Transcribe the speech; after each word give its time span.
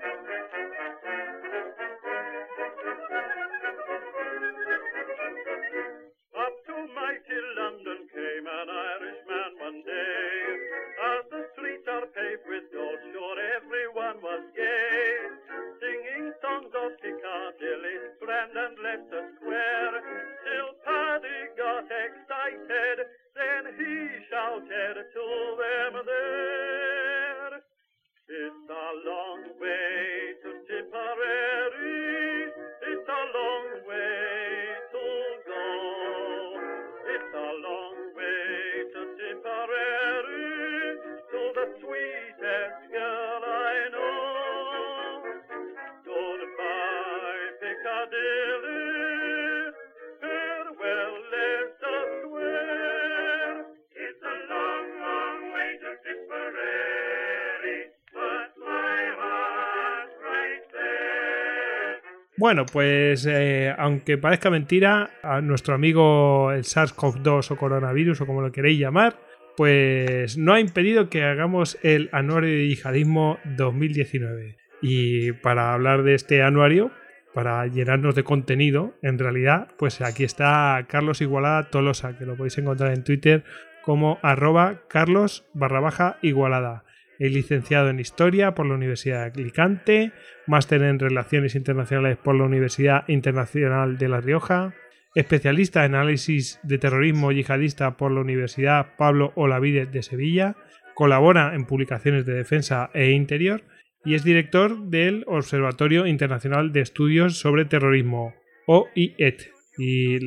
Bueno, 62.41 62.65
pues 62.65 63.27
eh, 63.29 63.71
aunque 63.77 64.17
parezca 64.17 64.49
mentira, 64.49 65.11
nuestro 65.43 65.75
amigo 65.75 66.51
el 66.51 66.63
SARS-CoV-2 66.63 67.51
o 67.51 67.55
coronavirus 67.55 68.21
o 68.21 68.25
como 68.25 68.41
lo 68.41 68.51
queréis 68.51 68.79
llamar, 68.79 69.15
pues 69.55 70.39
no 70.39 70.51
ha 70.51 70.59
impedido 70.59 71.07
que 71.07 71.23
hagamos 71.23 71.77
el 71.83 72.09
anuario 72.11 72.49
de 72.49 72.67
yihadismo 72.67 73.37
2019. 73.45 74.57
Y 74.81 75.33
para 75.33 75.75
hablar 75.75 76.01
de 76.01 76.15
este 76.15 76.41
anuario, 76.41 76.89
para 77.35 77.67
llenarnos 77.67 78.15
de 78.15 78.23
contenido, 78.23 78.95
en 79.03 79.19
realidad, 79.19 79.67
pues 79.77 80.01
aquí 80.01 80.23
está 80.23 80.83
Carlos 80.89 81.21
Igualada 81.21 81.69
Tolosa, 81.69 82.17
que 82.17 82.25
lo 82.25 82.37
podéis 82.37 82.57
encontrar 82.57 82.91
en 82.91 83.03
Twitter 83.03 83.43
como 83.83 84.17
arroba 84.23 84.81
carlos 84.87 85.45
barra 85.53 85.79
baja 85.79 86.17
igualada. 86.23 86.85
Es 87.21 87.31
licenciado 87.31 87.89
en 87.89 87.99
Historia 87.99 88.55
por 88.55 88.65
la 88.65 88.73
Universidad 88.73 89.31
de 89.31 89.43
Alicante, 89.43 90.11
máster 90.47 90.81
en 90.81 90.97
Relaciones 90.97 91.53
Internacionales 91.53 92.17
por 92.17 92.33
la 92.33 92.45
Universidad 92.45 93.07
Internacional 93.07 93.99
de 93.99 94.09
La 94.09 94.21
Rioja, 94.21 94.73
especialista 95.13 95.85
en 95.85 95.93
análisis 95.93 96.59
de 96.63 96.79
terrorismo 96.79 97.31
yihadista 97.31 97.95
por 97.95 98.11
la 98.11 98.21
Universidad 98.21 98.95
Pablo 98.97 99.33
Olavide 99.35 99.85
de 99.85 100.01
Sevilla, 100.01 100.55
colabora 100.95 101.53
en 101.53 101.65
publicaciones 101.65 102.25
de 102.25 102.33
defensa 102.33 102.89
e 102.95 103.11
interior 103.11 103.61
y 104.03 104.15
es 104.15 104.23
director 104.23 104.87
del 104.87 105.23
Observatorio 105.27 106.07
Internacional 106.07 106.71
de 106.71 106.81
Estudios 106.81 107.37
sobre 107.37 107.65
Terrorismo, 107.65 108.33
OIET, 108.65 109.51
y 109.77 110.17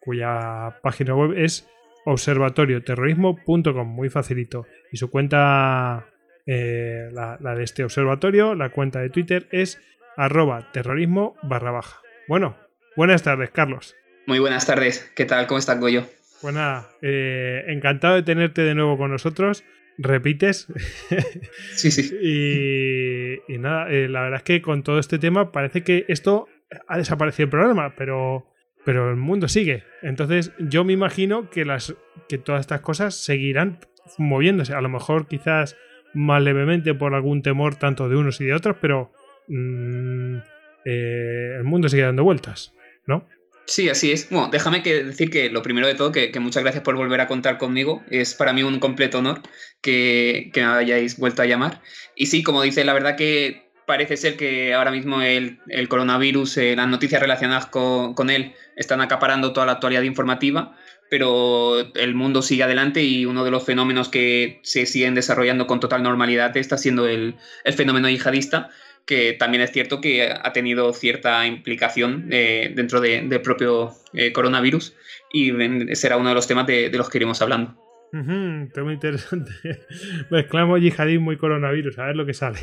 cuya 0.00 0.78
página 0.82 1.14
web 1.14 1.34
es 1.36 1.68
observatorioterrorismo.com, 2.06 3.86
muy 3.86 4.08
facilito. 4.08 4.66
Y 4.90 4.96
su 4.96 5.10
cuenta 5.10 6.06
eh, 6.46 7.08
la, 7.12 7.36
de 7.36 7.62
este 7.62 7.84
observatorio, 7.84 8.54
la 8.54 8.70
cuenta 8.70 9.00
de 9.00 9.10
Twitter 9.10 9.46
es 9.50 9.80
arroba 10.16 10.70
terrorismo 10.72 11.36
barra 11.42 11.70
baja. 11.70 12.00
Bueno, 12.28 12.56
buenas 12.96 13.22
tardes, 13.22 13.50
Carlos. 13.50 13.96
Muy 14.26 14.38
buenas 14.38 14.66
tardes, 14.66 15.10
¿qué 15.16 15.24
tal? 15.24 15.46
¿Cómo 15.46 15.58
estás, 15.58 15.78
Goyo? 15.80 16.04
Pues 16.40 16.54
nada, 16.54 16.88
eh, 17.02 17.64
encantado 17.68 18.16
de 18.16 18.22
tenerte 18.22 18.62
de 18.62 18.74
nuevo 18.74 18.96
con 18.98 19.10
nosotros. 19.10 19.64
Repites. 19.98 20.66
Sí, 21.74 21.90
sí. 21.90 23.38
y, 23.48 23.58
nada, 23.58 23.90
eh, 23.90 24.08
la 24.08 24.22
verdad 24.22 24.38
es 24.38 24.42
que 24.42 24.62
con 24.62 24.82
todo 24.82 24.98
este 24.98 25.18
tema 25.18 25.52
parece 25.52 25.82
que 25.82 26.04
esto 26.08 26.48
ha 26.86 26.96
desaparecido 26.98 27.44
el 27.44 27.50
programa, 27.50 27.94
pero, 27.96 28.46
pero 28.84 29.10
el 29.10 29.16
mundo 29.16 29.48
sigue. 29.48 29.84
Entonces 30.02 30.52
yo 30.58 30.84
me 30.84 30.92
imagino 30.92 31.50
que, 31.50 31.64
las, 31.64 31.94
que 32.28 32.38
todas 32.38 32.60
estas 32.60 32.80
cosas 32.80 33.14
seguirán 33.14 33.78
moviéndose. 34.18 34.74
A 34.74 34.80
lo 34.80 34.88
mejor 34.88 35.26
quizás 35.26 35.76
más 36.14 36.42
levemente 36.42 36.94
por 36.94 37.14
algún 37.14 37.42
temor 37.42 37.76
tanto 37.76 38.08
de 38.08 38.16
unos 38.16 38.40
y 38.40 38.44
de 38.44 38.54
otros, 38.54 38.76
pero 38.80 39.12
mm, 39.48 40.36
eh, 40.84 41.54
el 41.56 41.64
mundo 41.64 41.88
sigue 41.88 42.02
dando 42.02 42.24
vueltas, 42.24 42.72
¿no? 43.06 43.26
Sí, 43.66 43.88
así 43.88 44.10
es. 44.10 44.28
Bueno, 44.28 44.48
déjame 44.50 44.82
que 44.82 45.04
decir 45.04 45.30
que 45.30 45.48
lo 45.48 45.62
primero 45.62 45.86
de 45.86 45.94
todo, 45.94 46.12
que, 46.12 46.32
muchas 46.40 46.62
gracias 46.62 46.82
por 46.82 46.96
volver 46.96 47.20
a 47.20 47.28
contar 47.28 47.58
conmigo. 47.58 48.02
Es 48.10 48.34
para 48.34 48.52
mí 48.52 48.62
un 48.62 48.80
completo 48.80 49.18
honor 49.18 49.40
que, 49.80 50.50
me 50.54 50.62
hayáis 50.62 51.16
vuelto 51.16 51.42
a 51.42 51.46
llamar. 51.46 51.80
Y 52.16 52.26
sí, 52.26 52.42
como 52.42 52.62
dice, 52.62 52.84
la 52.84 52.92
verdad 52.92 53.16
que 53.16 53.70
parece 53.86 54.16
ser 54.16 54.36
que 54.36 54.74
ahora 54.74 54.90
mismo 54.90 55.22
el, 55.22 55.58
coronavirus, 55.88 56.58
eh, 56.58 56.76
las 56.76 56.88
noticias 56.88 57.20
relacionadas 57.20 57.66
con, 57.66 58.14
con, 58.14 58.30
él 58.30 58.54
están 58.76 59.00
acaparando 59.00 59.52
toda 59.52 59.66
la 59.66 59.72
actualidad 59.72 60.02
informativa 60.02 60.76
pero 61.12 61.92
el 61.94 62.14
mundo 62.14 62.40
sigue 62.40 62.62
adelante 62.62 63.02
y 63.02 63.26
uno 63.26 63.44
de 63.44 63.50
los 63.50 63.66
fenómenos 63.66 64.08
que 64.08 64.60
se 64.62 64.86
siguen 64.86 65.14
desarrollando 65.14 65.66
con 65.66 65.78
total 65.78 66.02
normalidad 66.02 66.56
está 66.56 66.78
siendo 66.78 67.06
el, 67.06 67.34
fenómeno 67.76 68.08
yihadista, 68.08 68.70
que 69.04 69.34
también 69.34 69.62
es 69.62 69.72
cierto 69.72 70.00
que 70.00 70.32
ha 70.32 70.52
tenido 70.54 70.90
cierta 70.94 71.46
implicación 71.46 72.28
eh, 72.30 72.72
dentro 72.74 73.02
del 73.02 73.42
propio 73.42 73.92
eh, 74.14 74.32
coronavirus 74.32 74.96
y 75.30 75.52
será 75.96 76.16
uno 76.16 76.30
de 76.30 76.34
los 76.34 76.48
temas 76.48 76.66
de, 76.66 76.88
los 76.94 77.10
que 77.10 77.18
iremos 77.18 77.42
hablando. 77.42 77.76
tema 78.72 78.94
interesante. 78.94 79.52
Mezclamos 80.30 80.80
yihadismo 80.80 81.30
y 81.34 81.36
coronavirus, 81.36 81.98
a 81.98 82.06
ver 82.06 82.16
lo 82.16 82.24
que 82.24 82.32
sale. 82.32 82.58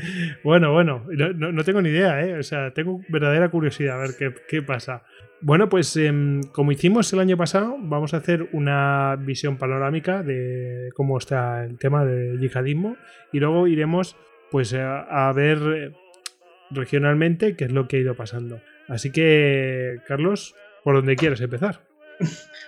bueno, 0.44 0.74
bueno, 0.74 1.06
no, 1.08 1.64
tengo 1.64 1.80
ni 1.80 1.88
idea, 1.88 2.22
¿eh? 2.22 2.38
O 2.38 2.42
sea, 2.42 2.74
tengo 2.74 3.00
verdadera 3.08 3.48
curiosidad 3.48 3.98
a 3.98 4.02
ver 4.02 4.10
qué, 4.18 4.34
qué 4.46 4.60
pasa. 4.60 5.04
Bueno, 5.44 5.68
pues 5.68 5.94
em, 5.96 6.42
como 6.52 6.72
hicimos 6.72 7.12
el 7.12 7.20
año 7.20 7.36
pasado, 7.36 7.76
vamos 7.78 8.14
a 8.14 8.16
hacer 8.16 8.48
una 8.52 9.14
visión 9.20 9.58
panorámica 9.58 10.22
de 10.22 10.88
cómo 10.94 11.18
está 11.18 11.64
el 11.64 11.76
tema 11.76 12.06
del 12.06 12.40
yihadismo 12.40 12.96
y 13.30 13.40
luego 13.40 13.66
iremos 13.66 14.16
pues 14.50 14.72
a, 14.72 15.30
ver 15.36 15.58
eh, 15.58 15.92
regionalmente 16.70 17.56
qué 17.56 17.66
es 17.66 17.72
lo 17.72 17.88
que 17.88 17.98
ha 17.98 18.00
ido 18.00 18.14
pasando. 18.14 18.62
Así 18.88 19.12
que, 19.12 19.98
Carlos, 20.08 20.54
¿por 20.82 20.94
dónde 20.94 21.14
quieres 21.14 21.42
empezar? 21.42 21.82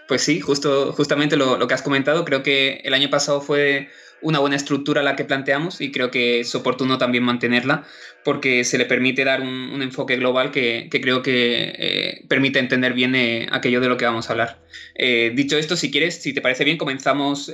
Pues 0.06 0.22
sí, 0.22 0.38
justo, 0.38 0.92
justamente 0.92 1.36
lo 1.36 1.66
que 1.66 1.74
has 1.74 1.82
comentado, 1.82 2.24
creo 2.24 2.44
que 2.44 2.76
el 2.84 2.94
año 2.94 3.10
pasado 3.10 3.40
fue 3.40 3.88
una 4.22 4.38
buena 4.38 4.56
estructura 4.56 5.02
la 5.02 5.16
que 5.16 5.24
planteamos 5.24 5.80
y 5.80 5.92
creo 5.92 6.10
que 6.10 6.40
es 6.40 6.54
oportuno 6.54 6.98
también 6.98 7.24
mantenerla 7.24 7.84
porque 8.24 8.64
se 8.64 8.78
le 8.78 8.86
permite 8.86 9.24
dar 9.24 9.40
un, 9.40 9.80
enfoque 9.82 10.16
global 10.16 10.50
que, 10.50 10.88
creo 10.90 11.22
que 11.22 11.74
eh, 11.78 12.24
permite 12.28 12.58
entender 12.58 12.92
bien 12.92 13.14
eh, 13.14 13.46
aquello 13.52 13.80
de 13.80 13.88
lo 13.88 13.96
que 13.96 14.04
vamos 14.04 14.28
a 14.28 14.32
hablar. 14.32 14.58
Eh, 14.96 15.32
dicho 15.34 15.56
esto, 15.58 15.76
si 15.76 15.90
quieres, 15.90 16.20
si 16.20 16.32
te 16.32 16.40
parece 16.40 16.64
bien, 16.64 16.76
comenzamos 16.76 17.52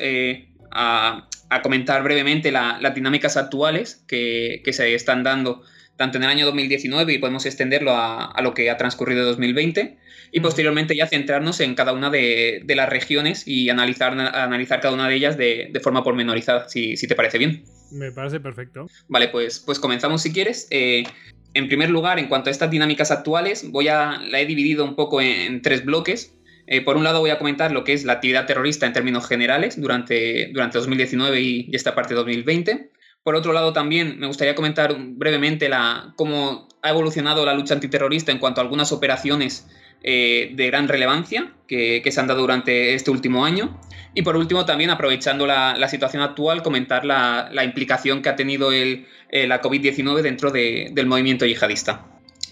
a, 0.70 1.28
comentar 1.62 2.02
brevemente 2.02 2.50
las 2.50 2.94
dinámicas 2.94 3.36
actuales 3.36 4.02
que, 4.08 4.62
se 4.72 4.94
están 4.94 5.22
dando 5.22 5.62
tanto 5.96 6.18
en 6.18 6.24
el 6.24 6.30
año 6.30 6.46
2019 6.46 7.12
y 7.12 7.18
podemos 7.18 7.46
extenderlo 7.46 7.92
a, 7.92 8.26
a 8.26 8.42
lo 8.42 8.54
que 8.54 8.70
ha 8.70 8.76
transcurrido 8.76 9.20
en 9.20 9.26
2020 9.26 9.98
y 10.32 10.40
posteriormente 10.40 10.96
ya 10.96 11.06
centrarnos 11.06 11.60
en 11.60 11.74
cada 11.74 11.92
una 11.92 12.10
de, 12.10 12.64
las 12.66 12.88
regiones 12.88 13.46
y 13.46 13.68
analizar, 13.68 14.18
analizar 14.18 14.80
cada 14.80 14.94
una 14.94 15.06
de 15.06 15.14
ellas 15.14 15.36
de, 15.36 15.70
forma 15.82 16.02
pormenorizada, 16.02 16.68
si, 16.68 16.96
si, 16.96 17.06
te 17.06 17.14
parece 17.14 17.36
bien. 17.38 17.64
Me 17.92 18.10
parece 18.10 18.40
perfecto. 18.40 18.86
Vale, 19.08 19.28
pues, 19.28 19.60
pues 19.60 19.78
comenzamos 19.78 20.22
si 20.22 20.32
quieres. 20.32 20.66
Eh, 20.70 21.04
en 21.52 21.68
primer 21.68 21.90
lugar, 21.90 22.18
en 22.18 22.28
cuanto 22.28 22.48
a 22.48 22.50
estas 22.50 22.70
dinámicas 22.70 23.10
actuales, 23.10 23.70
voy 23.70 23.88
a, 23.88 24.18
la 24.22 24.40
he 24.40 24.46
dividido 24.46 24.84
un 24.84 24.96
poco 24.96 25.20
en, 25.20 25.60
tres 25.60 25.84
bloques. 25.84 26.34
Eh, 26.66 26.80
por 26.80 26.96
un 26.96 27.04
lado 27.04 27.20
voy 27.20 27.30
a 27.30 27.38
comentar 27.38 27.70
lo 27.70 27.84
que 27.84 27.92
es 27.92 28.04
la 28.04 28.14
actividad 28.14 28.46
terrorista 28.46 28.86
en 28.86 28.94
términos 28.94 29.28
generales 29.28 29.78
durante, 29.78 30.48
durante 30.52 30.78
2019 30.78 31.40
y, 31.40 31.70
esta 31.74 31.94
parte 31.94 32.14
de 32.14 32.20
2020. 32.20 32.90
Por 33.22 33.36
otro 33.36 33.52
lado, 33.52 33.72
también 33.72 34.18
me 34.18 34.26
gustaría 34.26 34.54
comentar 34.54 34.96
brevemente 34.98 35.68
la, 35.68 36.12
cómo 36.16 36.68
ha 36.82 36.90
evolucionado 36.90 37.46
la 37.46 37.54
lucha 37.54 37.74
antiterrorista 37.74 38.32
en 38.32 38.38
cuanto 38.38 38.60
a 38.60 38.64
algunas 38.64 38.90
operaciones 38.90 39.68
eh, 40.04 40.50
de 40.54 40.66
gran 40.66 40.88
relevancia 40.88 41.52
que, 41.68 42.02
se 42.04 42.20
han 42.20 42.26
dado 42.26 42.40
durante 42.40 42.94
este 42.94 43.12
último 43.12 43.44
año. 43.44 43.78
Y 44.14 44.22
por 44.22 44.36
último, 44.36 44.66
también 44.66 44.90
aprovechando 44.90 45.46
la, 45.46 45.88
situación 45.88 46.22
actual, 46.22 46.62
comentar 46.62 47.04
la, 47.04 47.64
implicación 47.64 48.20
que 48.20 48.28
ha 48.28 48.36
tenido 48.36 48.72
el, 48.72 49.06
eh, 49.30 49.46
la 49.46 49.62
COVID-19 49.62 50.22
dentro 50.22 50.50
del 50.50 51.06
movimiento 51.06 51.46
yihadista. 51.46 52.06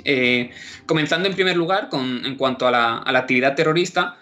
Eh, 0.05 0.51
comenzando 0.87 1.29
en 1.29 1.35
primer 1.35 1.57
lugar 1.57 1.89
con, 1.89 2.25
en 2.25 2.37
cuanto 2.37 2.69
a 2.69 2.71
la, 2.71 3.19
actividad 3.19 3.57
terrorista, 3.57 4.17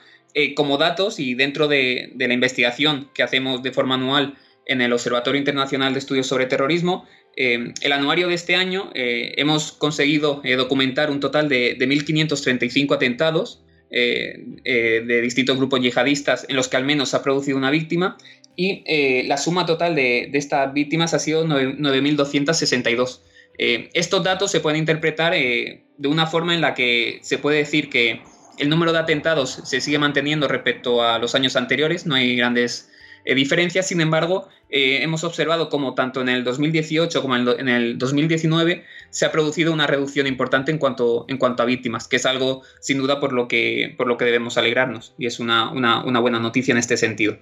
como 0.55 0.79
datos 0.79 1.19
y 1.19 1.35
dentro 1.35 1.67
de, 1.67 2.13
la 2.17 2.33
investigación 2.33 3.11
que 3.13 3.25
hacemos 3.25 3.63
de 3.63 3.73
forma 3.73 3.97
anual 3.97 4.37
en 4.69 4.81
el 4.81 4.93
Observatorio 4.93 5.39
Internacional 5.39 5.93
de 5.93 5.99
Estudios 5.99 6.27
sobre 6.27 6.47
Terrorismo. 6.47 7.07
el 7.35 7.93
anuario 7.93 8.29
de 8.29 8.35
este 8.35 8.55
año 8.55 8.91
hemos 8.95 9.73
conseguido 9.73 10.43
documentar 10.57 11.11
un 11.11 11.21
total 11.21 11.49
de, 11.49 11.77
1.535 11.79 12.95
atentados 12.95 13.65
de 13.91 15.21
distintos 15.23 15.57
grupos 15.57 15.81
yihadistas 15.81 16.47
en 16.49 16.57
los 16.57 16.69
que 16.69 16.77
al 16.77 16.85
menos 16.85 17.11
se 17.11 17.17
ha 17.17 17.23
producido 17.23 17.57
una 17.57 17.71
víctima 17.71 18.17
y 18.57 18.85
la 19.27 19.37
suma 19.37 19.67
total 19.67 19.95
de, 19.95 20.29
de, 20.31 20.39
estas 20.39 20.73
víctimas 20.73 21.15
ha 21.15 21.19
sido 21.19 21.45
9.262. 21.47 23.21
Eh, 23.59 23.91
estos 23.93 24.23
datos 24.23 24.53
se 24.53 24.61
pueden 24.61 24.79
interpretar 24.79 25.35
eh, 25.35 25.85
de 25.97 26.09
una 26.09 26.27
forma 26.27 26.55
en 26.55 26.61
la 26.61 26.75
que 26.75 27.19
se 27.23 27.39
puede 27.39 27.59
decir 27.59 27.91
que 27.91 28.23
el 28.57 28.69
número 28.69 28.93
de 28.93 29.01
atentados 29.01 29.63
se 29.65 29.81
sigue 29.81 29.99
manteniendo 29.99 30.47
respecto 30.47 31.03
a 31.03 31.19
los 31.19 31.35
años 31.35 31.57
anteriores, 31.57 32.07
no 32.07 32.15
hay 32.15 32.37
grandes 32.37 32.91
eh, 33.25 33.35
diferencias, 33.35 33.87
sin 33.89 34.01
embargo, 34.01 34.49
hemos 34.71 35.25
observado 35.25 35.71
como 35.71 35.95
tanto 35.95 36.21
en 36.21 36.29
el 36.29 36.45
2018 36.45 37.23
como 37.23 37.37
en 37.37 37.69
el 37.69 37.97
2019 37.97 38.85
se 39.09 39.25
ha 39.25 39.33
producido 39.33 39.73
una 39.73 39.87
reducción 39.87 40.27
importante 40.27 40.71
en 40.71 40.77
cuanto, 40.77 41.25
en 41.29 41.39
cuanto 41.39 41.63
a 41.63 41.67
víctimas, 41.67 42.07
que 42.07 42.17
es 42.17 42.27
algo 42.27 42.63
sin 42.81 42.99
duda 42.99 43.19
por 43.19 43.33
lo 43.33 43.49
que, 43.49 43.95
por 43.97 44.07
lo 44.07 44.19
que 44.19 44.27
debemos 44.27 44.59
alegrarnos 44.59 45.15
y 45.17 45.25
es 45.25 45.41
una, 45.41 45.71
buena 46.21 46.39
noticia 46.39 46.73
en 46.73 46.79
este 46.79 46.99
sentido. 46.99 47.39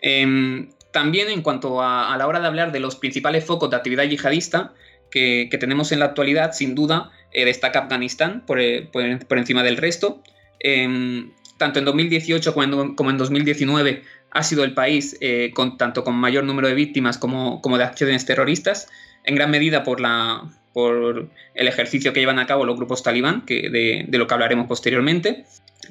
Em, 0.00 0.70
también 0.90 1.28
en 1.28 1.42
cuanto 1.42 1.82
a, 1.82 2.14
a, 2.14 2.16
la 2.16 2.26
hora 2.26 2.40
de 2.40 2.46
hablar 2.46 2.72
de 2.72 2.80
los 2.80 2.96
principales 2.96 3.44
focos 3.44 3.68
de 3.68 3.76
actividad 3.76 4.04
yihadista, 4.04 4.72
que, 5.10 5.56
tenemos 5.58 5.92
en 5.92 6.00
la 6.00 6.06
actualidad, 6.06 6.52
sin 6.52 6.74
duda, 6.74 7.10
eh, 7.32 7.44
destaca 7.44 7.80
Afganistán 7.80 8.44
por, 8.46 8.60
eh, 8.60 8.90
encima 9.30 9.62
del 9.62 9.76
resto. 9.76 10.22
Em, 10.60 11.32
tanto 11.56 11.78
en 11.78 11.84
2018 11.84 12.54
como 12.54 13.10
en, 13.10 13.18
2019 13.18 14.02
ha 14.30 14.42
sido 14.42 14.64
el 14.64 14.74
país 14.74 15.16
eh, 15.20 15.52
con, 15.54 15.76
tanto 15.76 16.04
con 16.04 16.14
mayor 16.14 16.44
número 16.44 16.68
de 16.68 16.74
víctimas 16.74 17.18
como, 17.18 17.60
como 17.60 17.78
de 17.78 17.84
acciones 17.84 18.24
terroristas, 18.26 18.88
en 19.24 19.34
gran 19.34 19.50
medida 19.50 19.84
por, 19.84 20.00
la, 20.00 20.42
por 20.72 21.28
el 21.54 21.68
ejercicio 21.68 22.12
que 22.12 22.20
llevan 22.20 22.38
a 22.38 22.46
cabo 22.46 22.64
los 22.64 22.76
grupos 22.76 23.02
talibán, 23.02 23.44
que 23.44 23.70
de, 23.70 24.18
lo 24.18 24.26
que 24.26 24.34
hablaremos 24.34 24.66
posteriormente. 24.66 25.44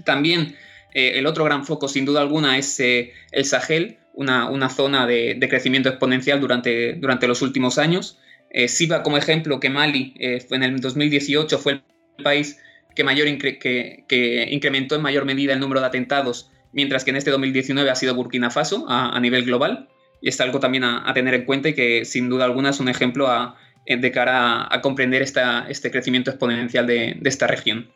También 0.05 0.55
el 0.93 1.27
otro 1.27 1.43
gran 1.43 1.65
foco, 1.65 1.87
sin 1.87 2.05
duda 2.05 2.21
alguna, 2.21 2.57
es 2.57 2.79
el 2.79 3.45
Sahel, 3.45 3.97
una, 4.13 4.49
una 4.49 4.69
zona 4.69 5.05
de, 5.05 5.35
de, 5.35 5.49
crecimiento 5.49 5.89
exponencial 5.89 6.39
durante, 6.41 6.93
durante 6.93 7.27
los 7.27 7.43
últimos 7.43 7.77
años. 7.77 8.17
Eh, 8.49 8.67
Siva 8.67 9.03
como 9.03 9.17
ejemplo 9.17 9.59
que 9.59 9.69
Mali 9.69 10.13
eh, 10.19 10.45
en 10.49 10.63
el 10.63 10.79
2018 10.79 11.59
fue 11.59 11.73
el 11.73 12.23
país 12.23 12.59
que, 12.95 13.03
mayor 13.03 13.27
que, 13.27 14.47
incrementó 14.49 14.95
en 14.95 15.01
mayor 15.01 15.25
medida 15.25 15.53
el 15.53 15.59
número 15.59 15.81
de 15.81 15.87
atentados, 15.87 16.49
mientras 16.73 17.03
que 17.03 17.11
en 17.11 17.17
este 17.17 17.31
2019 17.31 17.89
ha 17.89 17.95
sido 17.95 18.15
Burkina 18.15 18.49
Faso 18.49 18.85
a, 18.87 19.19
nivel 19.19 19.45
global. 19.45 19.89
Y 20.21 20.29
es 20.29 20.41
algo 20.41 20.59
también 20.59 20.83
a, 20.83 21.13
tener 21.13 21.33
en 21.33 21.45
cuenta 21.45 21.69
y 21.69 21.73
que 21.73 22.05
sin 22.05 22.29
duda 22.29 22.45
alguna 22.45 22.71
es 22.71 22.79
un 22.79 22.89
ejemplo 22.89 23.27
de 23.85 24.11
cara 24.11 24.67
a, 24.73 24.81
comprender 24.81 25.21
este 25.21 25.91
crecimiento 25.91 26.31
exponencial 26.31 26.87
de, 26.87 27.19
esta 27.23 27.47
región. 27.47 27.89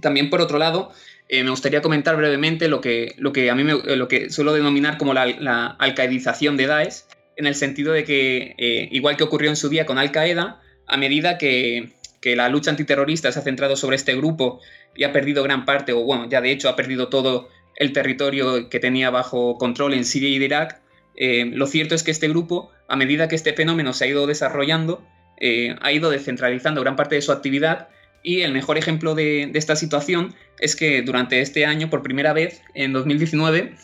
También 0.00 0.30
por 0.30 0.40
otro 0.40 0.58
lado, 0.58 0.92
eh, 1.28 1.44
me 1.44 1.50
gustaría 1.50 1.82
comentar 1.82 2.16
brevemente 2.16 2.68
lo 2.68 2.80
que, 2.80 3.14
lo 3.18 3.32
que 3.32 3.50
a 3.50 3.54
mí 3.54 3.64
me, 3.64 3.74
lo 3.74 4.08
que 4.08 4.30
suelo 4.30 4.52
denominar 4.52 4.96
como 4.96 5.12
la, 5.12 5.26
la 5.26 5.76
de 5.78 6.66
Daesh, 6.66 7.02
en 7.38 7.46
el 7.46 7.54
sentido 7.54 7.92
de 7.92 8.04
que, 8.04 8.54
eh, 8.58 8.88
igual 8.90 9.16
que 9.16 9.24
ocurrió 9.24 9.48
en 9.48 9.56
su 9.56 9.68
día 9.68 9.86
con 9.86 9.96
Al 9.96 10.10
Qaeda, 10.10 10.60
a 10.86 10.96
medida 10.96 11.38
que, 11.38 11.96
la 12.24 12.50
lucha 12.50 12.70
antiterrorista 12.70 13.32
se 13.32 13.38
ha 13.38 13.42
centrado 13.42 13.74
sobre 13.74 13.96
este 13.96 14.14
grupo 14.14 14.60
y 14.94 15.04
ha 15.04 15.14
perdido 15.14 15.42
gran 15.42 15.64
parte, 15.64 15.94
o 15.94 16.02
bueno, 16.02 16.28
ya 16.28 16.42
de 16.42 16.50
hecho 16.50 16.68
ha 16.68 16.76
perdido 16.76 17.08
todo 17.08 17.48
el 17.78 17.92
territorio 17.92 18.68
que 18.68 18.80
tenía 18.80 19.10
bajo 19.10 19.56
control 19.56 19.94
en 19.94 20.04
Siria 20.04 20.28
y 20.28 20.36
Irak, 20.36 20.80
eh, 21.16 21.46
lo 21.52 21.66
cierto 21.66 21.94
es 21.94 22.02
que 22.02 22.10
este 22.10 22.28
grupo, 22.28 22.70
a 22.88 22.96
medida 22.96 23.28
que 23.28 23.36
este 23.36 23.54
fenómeno 23.54 23.92
se 23.92 24.04
ha 24.04 24.08
ido 24.08 24.26
desarrollando, 24.26 25.02
eh, 25.40 25.74
ha 25.80 25.92
ido 25.92 26.10
descentralizando 26.10 26.80
gran 26.82 26.96
parte 26.96 27.14
de 27.14 27.22
su 27.22 27.32
actividad 27.32 27.88
y 28.22 28.42
el 28.42 28.52
mejor 28.52 28.76
ejemplo 28.78 29.14
de, 29.14 29.48
de, 29.50 29.58
esta 29.58 29.76
situación 29.76 30.34
es 30.58 30.76
que 30.76 31.02
durante 31.02 31.40
este 31.40 31.64
año, 31.64 31.88
por 31.88 32.02
primera 32.02 32.32
vez, 32.32 32.62
en 32.74 32.92
2019, 32.92 33.74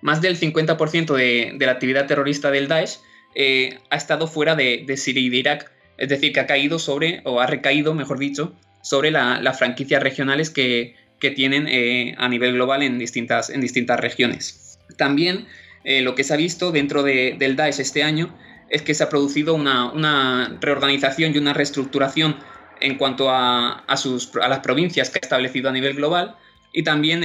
más 0.00 0.20
del 0.20 0.38
50% 0.38 1.14
de, 1.14 1.56
la 1.58 1.72
actividad 1.72 2.06
terrorista 2.06 2.50
del 2.50 2.68
Daesh 2.68 2.98
eh, 3.34 3.78
ha 3.90 3.96
estado 3.96 4.26
fuera 4.26 4.54
de, 4.54 4.84
Siria 4.96 5.22
y 5.22 5.28
de 5.28 5.36
Irak. 5.36 5.72
Es 5.96 6.08
decir, 6.08 6.32
que 6.32 6.40
ha 6.40 6.46
caído 6.46 6.78
sobre, 6.78 7.20
o 7.24 7.40
ha 7.40 7.46
recaído, 7.46 7.94
mejor 7.94 8.18
dicho, 8.18 8.54
sobre 8.82 9.10
las 9.10 9.58
franquicias 9.58 10.02
regionales 10.02 10.50
que, 10.50 10.94
tienen 11.20 11.66
eh, 11.68 12.14
a 12.18 12.28
nivel 12.28 12.54
global 12.54 12.82
en 12.82 12.98
distintas, 12.98 13.50
en 13.50 13.60
distintas 13.60 14.00
regiones. 14.00 14.78
También 14.96 15.46
eh, 15.84 16.00
lo 16.00 16.14
que 16.14 16.24
se 16.24 16.34
ha 16.34 16.36
visto 16.36 16.72
dentro 16.72 17.02
del 17.02 17.56
Daesh 17.56 17.80
este 17.80 18.02
año 18.02 18.36
es 18.70 18.82
que 18.82 18.94
se 18.94 19.04
ha 19.04 19.08
producido 19.08 19.54
una, 19.54 20.58
reorganización 20.60 21.34
y 21.34 21.38
una 21.38 21.54
reestructuración 21.54 22.36
en 22.80 22.96
cuanto 22.96 23.30
a, 23.30 23.84
sus, 23.96 24.30
a, 24.40 24.48
las 24.48 24.60
provincias 24.60 25.10
que 25.10 25.18
ha 25.18 25.24
establecido 25.24 25.68
a 25.68 25.72
nivel 25.72 25.94
global. 25.94 26.36
Y 26.72 26.84
también 26.84 27.24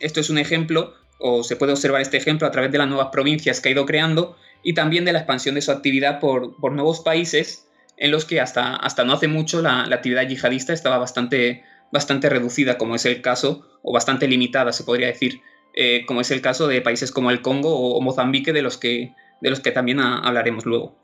esto 0.00 0.20
es 0.20 0.30
un 0.30 0.38
ejemplo 0.38 0.94
o 1.20 1.44
se 1.44 1.56
puede 1.56 1.72
observar 1.72 2.00
este 2.00 2.16
ejemplo 2.16 2.46
a 2.46 2.50
través 2.50 2.72
de 2.72 2.78
las 2.78 2.88
nuevas 2.88 3.08
provincias 3.12 3.60
que 3.60 3.68
ha 3.68 3.72
ido 3.72 3.86
creando 3.86 4.36
y 4.62 4.74
también 4.74 5.04
de 5.04 5.12
la 5.12 5.20
expansión 5.20 5.54
de 5.54 5.62
su 5.62 5.70
actividad 5.70 6.18
por, 6.18 6.72
nuevos 6.72 7.00
países 7.00 7.68
en 7.96 8.10
los 8.10 8.24
que 8.24 8.40
hasta, 8.40 8.76
hasta 8.76 9.04
no 9.04 9.12
hace 9.12 9.28
mucho 9.28 9.60
la, 9.62 9.82
actividad 9.84 10.26
yihadista 10.26 10.72
estaba 10.72 10.98
bastante, 10.98 11.62
bastante 11.92 12.28
reducida, 12.28 12.78
como 12.78 12.94
es 12.94 13.04
el 13.06 13.22
caso, 13.22 13.66
o 13.82 13.92
bastante 13.92 14.28
limitada, 14.28 14.72
se 14.72 14.84
podría 14.84 15.06
decir, 15.08 15.40
eh, 15.74 16.04
como 16.06 16.20
es 16.20 16.30
el 16.30 16.40
caso 16.40 16.66
de 16.68 16.80
países 16.80 17.12
como 17.12 17.30
el 17.30 17.42
Congo 17.42 17.74
o, 17.74 18.00
Mozambique, 18.00 18.52
de 18.52 18.62
los 18.62 18.76
que, 18.76 19.12
de 19.40 19.50
los 19.50 19.60
que 19.60 19.70
también 19.70 20.00
hablaremos 20.00 20.66
luego. 20.66 20.96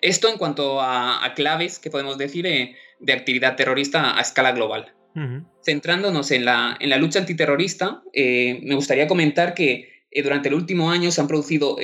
Esto 0.00 0.28
en 0.28 0.38
cuanto 0.38 0.80
a, 0.80 1.32
claves 1.36 1.78
que 1.78 1.90
podemos 1.90 2.18
decir 2.18 2.46
eh, 2.46 2.76
de 2.98 3.12
actividad 3.12 3.56
terrorista 3.56 4.18
a 4.18 4.20
escala 4.20 4.52
global. 4.52 4.92
Centrándonos 5.62 6.30
en 6.30 6.46
la, 6.46 6.74
en 6.80 6.88
la, 6.88 6.96
lucha 6.96 7.18
antiterrorista, 7.18 8.02
eh, 8.14 8.60
me 8.62 8.74
gustaría 8.74 9.06
comentar 9.06 9.52
que 9.52 10.06
durante 10.24 10.48
el 10.48 10.54
último 10.54 10.90
año 10.90 11.10
se 11.10 11.20
han 11.20 11.26
producido 11.26 11.76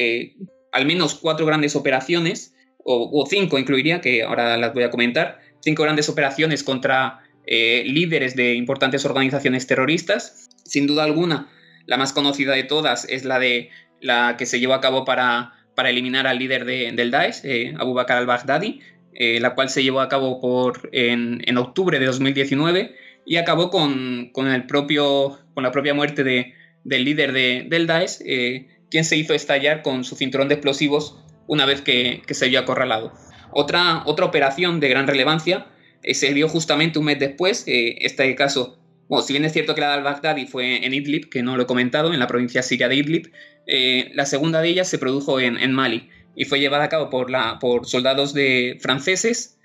al 0.73 0.87
menos 0.87 1.15
cuatro 1.15 1.45
grandes 1.45 1.77
operaciones, 1.77 2.55
o, 2.91 3.27
cinco 3.29 3.59
incluiría, 3.59 4.01
que 4.01 4.23
ahora 4.23 4.57
las 4.57 4.73
voy 4.73 4.83
a 4.83 4.91
comentar, 4.91 5.41
cinco 5.61 5.83
grandes 5.83 6.09
operaciones 6.09 6.63
contra 6.63 7.21
líderes 7.51 8.37
de 8.37 8.55
importantes 8.55 9.05
organizaciones 9.05 9.67
terroristas. 9.67 10.51
Sin 10.65 10.87
duda 10.87 11.05
alguna, 11.05 11.49
la 11.87 11.97
más 11.97 12.13
conocida 12.13 12.55
de 12.55 12.65
todas 12.65 13.07
es 13.09 13.25
la 13.25 13.39
de 13.39 13.71
la 14.01 14.37
que 14.37 14.47
se 14.47 14.61
llevó 14.61 14.75
a 14.75 14.81
cabo 14.81 15.05
para, 15.05 15.55
para 15.75 15.91
eliminar 15.91 16.27
al 16.27 16.39
líder 16.39 16.65
del 16.67 17.11
Daesh, 17.11 17.43
Abu 17.79 17.95
Bakr 17.95 18.13
al-Baghdadi, 18.13 18.81
la 19.41 19.55
cual 19.55 19.71
se 19.71 19.83
llevó 19.83 20.01
a 20.01 20.09
cabo 20.09 20.41
por, 20.41 20.91
en, 20.93 21.43
en 21.47 21.57
octubre 21.57 21.99
de 21.99 22.07
2019 22.07 22.95
y 23.29 23.37
acabó 23.37 23.71
con, 23.71 24.31
el 24.35 24.67
propio, 24.67 25.39
con 25.53 25.63
la 25.63 25.71
propia 25.71 25.93
muerte 25.93 26.25
de, 26.25 26.55
del 26.85 27.05
líder 27.05 27.33
de, 27.33 27.67
del 27.69 27.87
Daesh, 27.87 28.23
eh, 28.25 28.69
quien 28.91 29.05
se 29.05 29.17
hizo 29.17 29.35
estallar 29.35 29.83
con 29.83 30.03
su 30.03 30.17
cinturón 30.17 30.49
de 30.49 30.55
explosivos 30.55 31.19
una 31.47 31.67
vez 31.67 31.83
que, 31.83 32.23
se 32.27 32.49
vio 32.49 32.59
acorralado. 32.59 33.13
Otra, 33.53 34.03
otra 34.07 34.25
operación 34.25 34.81
de 34.81 34.89
gran 34.89 35.07
relevancia 35.07 35.67
eh, 35.67 35.78
se 36.03 36.35
dio 36.35 36.49
justamente 36.49 36.99
un 36.99 37.07
mes 37.07 37.19
después, 37.19 37.65
eh, 37.67 37.99
este 38.01 38.35
caso, 38.35 38.79
bueno, 39.09 39.25
si 39.25 39.33
bien 39.33 39.45
es 39.45 39.53
cierto 39.53 39.75
que 39.75 39.81
la 39.81 39.89
de 39.89 39.95
al-Baghdadi 39.95 40.47
fue 40.47 40.85
en 40.85 40.95
Idlib, 40.95 41.29
que 41.29 41.43
no 41.43 41.57
lo 41.57 41.63
he 41.63 41.67
comentado, 41.67 42.13
en 42.13 42.21
la 42.21 42.27
provincia 42.27 42.63
siria 42.63 42.89
de 42.89 42.97
Idlib, 42.97 43.33
la 44.15 44.25
segunda 44.25 44.63
de 44.63 44.69
ellas 44.69 44.89
se 44.89 44.99
produjo 44.99 45.41
en, 45.41 45.73
Mali 45.73 46.09
y 46.35 46.47
fue 46.47 46.59
llevada 46.59 46.85
a 46.85 46.89
cabo 46.89 47.11
por, 47.11 47.31
la, 47.31 47.59
por 47.59 47.87
soldados 47.87 48.33
de 48.33 48.79
franceses, 48.81 49.59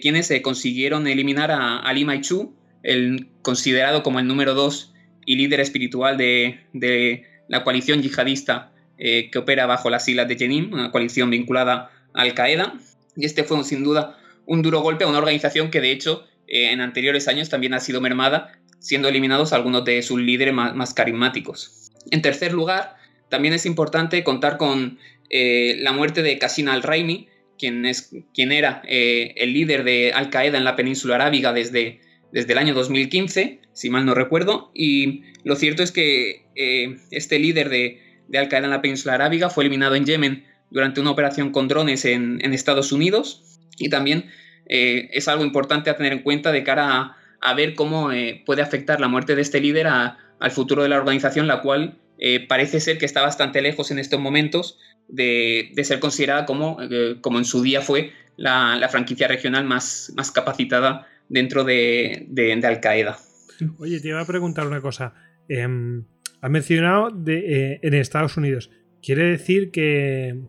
quienes 0.00 0.32
consiguieron 0.42 1.06
eliminar 1.08 1.50
a 1.50 1.78
Ali 1.78 2.04
Maichu, 2.04 2.54
el, 2.82 3.28
considerado 3.42 4.02
como 4.02 4.18
el 4.18 4.26
número 4.26 4.54
dos 4.54 4.92
y 5.28 5.36
líder 5.36 5.60
espiritual 5.60 6.16
de, 6.16 7.24
la 7.48 7.64
coalición 7.64 8.02
yihadista 8.02 8.72
eh, 8.98 9.30
que 9.30 9.38
opera 9.38 9.66
bajo 9.66 9.90
las 9.90 10.08
islas 10.08 10.28
de 10.28 10.36
Jenin, 10.36 10.72
una 10.72 10.90
coalición 10.90 11.30
vinculada 11.30 11.90
a 12.14 12.22
Al 12.22 12.34
Qaeda. 12.34 12.74
Y 13.16 13.26
este 13.26 13.44
fue 13.44 13.62
sin 13.64 13.84
duda 13.84 14.18
un 14.48 14.62
duro 14.62 14.80
golpe 14.80 15.04
a 15.04 15.06
una 15.06 15.18
organización 15.18 15.70
que 15.70 15.80
de 15.80 15.92
hecho 15.92 16.26
eh, 16.48 16.72
en 16.72 16.80
anteriores 16.80 17.28
años 17.28 17.48
también 17.48 17.74
ha 17.74 17.80
sido 17.80 18.00
mermada, 18.00 18.58
siendo 18.80 19.08
eliminados 19.08 19.52
algunos 19.52 19.84
de 19.84 20.02
sus 20.02 20.20
líderes 20.20 20.52
más, 20.54 20.92
carismáticos. 20.94 21.92
En 22.10 22.22
tercer 22.22 22.52
lugar, 22.52 22.96
también 23.28 23.54
es 23.54 23.66
importante 23.66 24.24
contar 24.24 24.56
con 24.56 24.98
eh, 25.30 25.76
la 25.78 25.92
muerte 25.92 26.22
de 26.22 26.38
Qasim 26.38 26.66
al-Raimi, 26.68 27.28
quien, 27.58 27.86
quien 28.34 28.52
era 28.52 28.82
el 28.84 29.52
líder 29.52 29.84
de 29.84 30.12
Al 30.12 30.30
Qaeda 30.30 30.58
en 30.58 30.64
la 30.64 30.76
península 30.76 31.16
arábiga 31.16 31.52
desde 31.52 32.00
desde 32.32 32.52
el 32.52 32.58
año 32.58 32.74
2015, 32.74 33.60
si 33.72 33.90
mal 33.90 34.04
no 34.04 34.14
recuerdo, 34.14 34.70
y 34.74 35.22
lo 35.44 35.56
cierto 35.56 35.82
es 35.82 35.92
que 35.92 36.46
eh, 36.56 36.96
este 37.10 37.38
líder 37.38 37.68
de, 37.68 38.00
Al 38.34 38.48
Qaeda 38.48 38.66
en 38.66 38.70
la 38.70 38.82
península 38.82 39.14
arábiga 39.14 39.50
fue 39.50 39.64
eliminado 39.64 39.94
en 39.94 40.04
Yemen 40.04 40.44
durante 40.70 41.00
una 41.00 41.10
operación 41.10 41.50
con 41.50 41.68
drones 41.68 42.04
en, 42.04 42.40
Estados 42.52 42.92
Unidos 42.92 43.47
y 43.78 43.88
también 43.88 44.26
eh, 44.66 45.08
es 45.12 45.28
algo 45.28 45.44
importante 45.44 45.90
a 45.90 45.96
tener 45.96 46.12
en 46.12 46.22
cuenta 46.22 46.52
de 46.52 46.62
cara 46.62 47.16
a, 47.40 47.54
ver 47.54 47.74
cómo 47.74 48.12
eh, 48.12 48.42
puede 48.44 48.62
afectar 48.62 49.00
la 49.00 49.08
muerte 49.08 49.34
de 49.34 49.42
este 49.42 49.60
líder 49.60 49.86
al 49.86 50.50
futuro 50.50 50.82
de 50.82 50.88
la 50.88 50.98
organización, 50.98 51.46
la 51.46 51.62
cual 51.62 51.98
parece 52.48 52.80
ser 52.80 52.98
que 52.98 53.06
está 53.06 53.22
bastante 53.22 53.62
lejos 53.62 53.92
en 53.92 54.00
estos 54.00 54.18
momentos 54.18 54.76
de, 55.08 55.72
ser 55.82 56.00
considerada 56.00 56.46
como, 56.46 56.78
eh, 56.82 57.16
como 57.20 57.38
en 57.38 57.44
su 57.44 57.62
día 57.62 57.80
fue 57.80 58.12
la, 58.36 58.86
franquicia 58.90 59.26
regional 59.26 59.64
más, 59.64 60.12
más 60.16 60.30
capacitada 60.30 61.06
dentro 61.28 61.64
de, 61.64 62.26
de, 62.28 62.52
Al 62.52 62.80
Qaeda. 62.80 63.18
Oye, 63.78 64.00
te 64.00 64.08
iba 64.08 64.20
a 64.20 64.26
preguntar 64.26 64.66
una 64.66 64.80
cosa. 64.80 65.14
Eh, 65.48 65.66
has 66.40 66.50
mencionado 66.50 67.10
de, 67.10 67.72
eh, 67.72 67.80
en 67.82 67.94
Estados 67.94 68.36
Unidos. 68.36 68.70
Quiere 69.02 69.24
decir 69.24 69.70
que, 69.70 70.40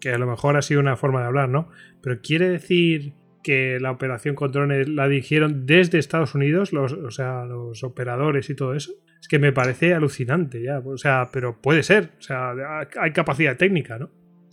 que 0.00 0.10
a 0.10 0.18
lo 0.18 0.26
mejor 0.26 0.56
ha 0.56 0.62
sido 0.62 0.80
una 0.80 0.96
forma 0.96 1.20
de 1.20 1.26
hablar, 1.26 1.48
¿no? 1.48 1.68
Pero 2.02 2.20
quiere 2.22 2.48
decir 2.48 3.14
que 3.42 3.78
la 3.80 3.90
operación 3.90 4.34
con 4.34 4.52
drones 4.52 4.88
la 4.88 5.08
dirigieron 5.08 5.66
desde 5.66 5.98
Estados 5.98 6.34
Unidos, 6.34 6.72
los, 6.72 6.92
o 6.92 7.10
sea, 7.10 7.44
los 7.44 7.82
operadores 7.84 8.50
y 8.50 8.54
todo 8.54 8.74
eso. 8.74 8.92
Es 9.20 9.28
que 9.28 9.38
me 9.38 9.52
parece 9.52 9.94
alucinante 9.94 10.62
ya, 10.62 10.78
o 10.78 10.96
sea, 10.96 11.30
pero 11.32 11.60
puede 11.60 11.82
ser, 11.82 12.10
o 12.18 12.22
sea, 12.22 12.54
hay 13.00 13.12
capacidad 13.12 13.56
técnica, 13.56 13.98
¿no? 13.98 14.10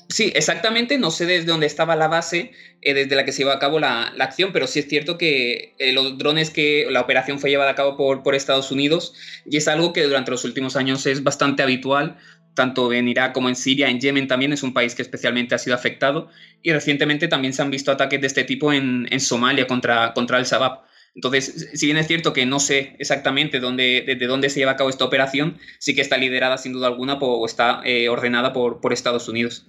Sí, 0.09 0.31
exactamente, 0.35 0.97
no 0.97 1.11
sé 1.11 1.25
desde 1.25 1.47
dónde 1.47 1.65
estaba 1.65 1.97
la 1.97 2.07
base 2.07 2.51
eh, 2.81 2.93
desde 2.93 3.15
la 3.17 3.25
que 3.25 3.33
se 3.33 3.39
llevó 3.39 3.51
a 3.51 3.59
cabo 3.59 3.77
la, 3.77 4.13
acción, 4.19 4.53
pero 4.53 4.65
sí 4.65 4.79
es 4.79 4.87
cierto 4.87 5.17
que 5.17 5.75
eh, 5.79 5.91
los 5.91 6.17
drones 6.17 6.49
que 6.49 6.87
la 6.89 7.01
operación 7.01 7.39
fue 7.39 7.49
llevada 7.49 7.71
a 7.71 7.75
cabo 7.75 7.97
por, 7.97 8.23
por 8.23 8.33
Estados 8.33 8.71
Unidos 8.71 9.13
y 9.45 9.57
es 9.57 9.67
algo 9.67 9.91
que 9.91 10.03
durante 10.03 10.31
los 10.31 10.45
últimos 10.45 10.77
años 10.77 11.05
es 11.07 11.23
bastante 11.23 11.61
habitual 11.61 12.17
tanto 12.57 12.91
en 12.91 13.07
Irak 13.07 13.33
como 13.33 13.49
en 13.49 13.55
Siria, 13.55 13.87
en 13.87 14.01
Yemen 14.01 14.27
también 14.27 14.51
es 14.51 14.63
un 14.63 14.73
país 14.73 14.95
que 14.95 15.03
especialmente 15.03 15.53
ha 15.53 15.59
sido 15.59 15.75
afectado 15.75 16.27
y 16.63 16.73
recientemente 16.73 17.27
también 17.27 17.53
se 17.53 17.61
han 17.61 17.69
visto 17.69 17.91
ataques 17.91 18.19
de 18.19 18.25
este 18.25 18.43
tipo 18.45 18.73
en, 18.73 19.07
Somalia 19.19 19.67
contra, 19.67 20.11
contra 20.13 20.37
Al-Shabaab. 20.37 20.79
Entonces, 21.13 21.69
si 21.75 21.85
bien 21.85 21.97
es 21.97 22.07
cierto 22.07 22.33
que 22.33 22.47
no 22.47 22.59
sé 22.59 22.95
exactamente 22.97 23.59
dónde, 23.59 24.03
desde 24.07 24.25
dónde 24.25 24.49
se 24.49 24.59
lleva 24.59 24.71
a 24.71 24.75
cabo 24.75 24.89
esta 24.89 25.05
operación, 25.05 25.59
sí 25.77 25.93
que 25.93 26.01
está 26.01 26.17
liderada 26.17 26.57
sin 26.57 26.73
duda 26.73 26.87
alguna 26.87 27.13
o 27.13 27.45
está 27.45 27.81
eh, 27.85 28.09
ordenada 28.09 28.53
por, 28.53 28.81
por, 28.81 28.91
Estados 28.91 29.29
Unidos. 29.29 29.67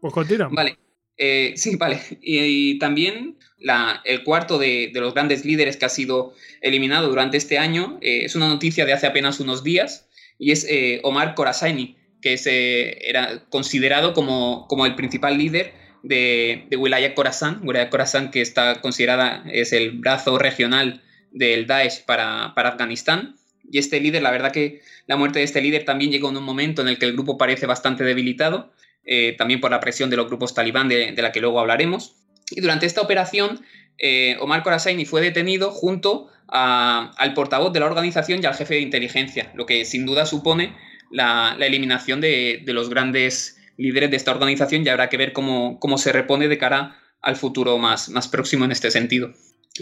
Pues 0.00 0.12
continúa. 0.12 0.48
Vale. 0.52 0.78
Eh, 1.16 1.54
sí, 1.56 1.76
vale. 1.76 2.00
Y, 2.20 2.78
también 2.78 3.38
la, 3.58 4.02
el 4.04 4.22
cuarto 4.22 4.58
de, 4.58 4.92
los 4.94 5.14
grandes 5.14 5.46
líderes 5.46 5.78
que 5.78 5.86
ha 5.86 5.90
sido 5.90 6.34
eliminado 6.60 7.08
durante 7.08 7.38
este 7.38 7.56
año 7.56 7.98
eh, 8.02 8.26
es 8.26 8.34
una 8.34 8.48
noticia 8.48 8.84
de 8.84 8.92
hace 8.92 9.06
apenas 9.06 9.40
unos 9.40 9.64
días 9.64 10.05
y 10.38 10.52
es 10.52 10.66
eh, 10.68 11.00
Omar 11.02 11.34
Khorassani, 11.34 11.96
que 12.20 12.38
eh, 12.44 12.98
era 13.02 13.44
considerado 13.48 14.12
como, 14.12 14.66
como, 14.68 14.86
el 14.86 14.94
principal 14.94 15.38
líder 15.38 15.72
de, 16.02 16.66
de 16.68 16.76
Wilaya 16.76 17.14
Khorasan, 17.14 17.60
Wilaya 17.62 17.90
Khorasan 17.90 18.30
que 18.30 18.40
está 18.40 18.80
considerada 18.80 19.44
es 19.50 19.72
el 19.72 19.92
brazo 19.92 20.38
regional 20.38 21.02
del 21.30 21.66
Daesh 21.66 22.04
para, 22.04 22.52
para, 22.54 22.70
Afganistán. 22.70 23.36
Y 23.70 23.78
este 23.78 24.00
líder, 24.00 24.22
la 24.22 24.30
verdad 24.30 24.52
que 24.52 24.80
la 25.06 25.16
muerte 25.16 25.40
de 25.40 25.44
este 25.44 25.60
líder 25.60 25.84
también 25.84 26.10
llegó 26.10 26.30
en 26.30 26.36
un 26.36 26.44
momento 26.44 26.82
en 26.82 26.88
el 26.88 26.98
que 26.98 27.06
el 27.06 27.12
grupo 27.12 27.36
parece 27.36 27.66
bastante 27.66 28.04
debilitado, 28.04 28.72
eh, 29.04 29.34
también 29.36 29.60
por 29.60 29.70
la 29.70 29.80
presión 29.80 30.08
de 30.10 30.16
los 30.16 30.26
grupos 30.26 30.54
talibán 30.54 30.88
de, 30.88 31.12
de 31.12 31.22
la 31.22 31.32
que 31.32 31.40
luego 31.40 31.60
hablaremos. 31.60 32.14
Y 32.50 32.60
durante 32.60 32.86
esta 32.86 33.00
operación, 33.00 33.64
Omar 34.40 34.62
Khorassani 34.62 35.04
fue 35.04 35.20
detenido 35.20 35.70
junto 35.70 36.30
al 36.48 37.34
portavoz 37.34 37.72
de 37.72 37.80
la 37.80 37.86
organización 37.86 38.40
y 38.42 38.46
al 38.46 38.54
jefe 38.54 38.74
de 38.74 38.80
inteligencia, 38.80 39.50
lo 39.54 39.66
que 39.66 39.84
sin 39.84 40.06
duda 40.06 40.26
supone 40.26 40.74
la, 41.10 41.56
eliminación 41.60 42.20
de, 42.20 42.62
los 42.66 42.90
grandes 42.90 43.58
líderes 43.76 44.10
de 44.10 44.16
esta 44.16 44.32
organización 44.32 44.84
y 44.84 44.88
habrá 44.88 45.08
que 45.08 45.16
ver 45.16 45.32
cómo, 45.32 45.98
se 45.98 46.12
repone 46.12 46.48
de 46.48 46.58
cara 46.58 46.98
al 47.22 47.36
futuro 47.36 47.78
más, 47.78 48.10
próximo 48.30 48.64
en 48.64 48.72
este 48.72 48.90
sentido. 48.90 49.32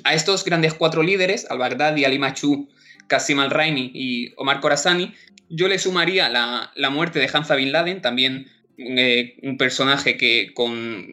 A 0.02 0.14
estos 0.14 0.44
grandes 0.44 0.74
cuatro 0.74 1.02
líderes, 1.02 1.46
al-Baghdadi, 1.50 2.04
Ali 2.04 2.18
Machu, 2.18 2.68
Qasim 3.06 3.38
al-Raimi 3.38 3.92
y 3.94 4.32
Omar 4.36 4.60
Khorassani, 4.60 5.14
yo 5.50 5.68
le 5.68 5.78
sumaría 5.78 6.28
la, 6.28 6.90
muerte 6.90 7.18
de 7.20 7.30
Hamza 7.32 7.54
Bin 7.54 7.70
Laden, 7.70 8.00
también 8.00 8.48
eh, 8.78 9.36
un 9.42 9.56
personaje 9.56 10.16
que 10.16 10.52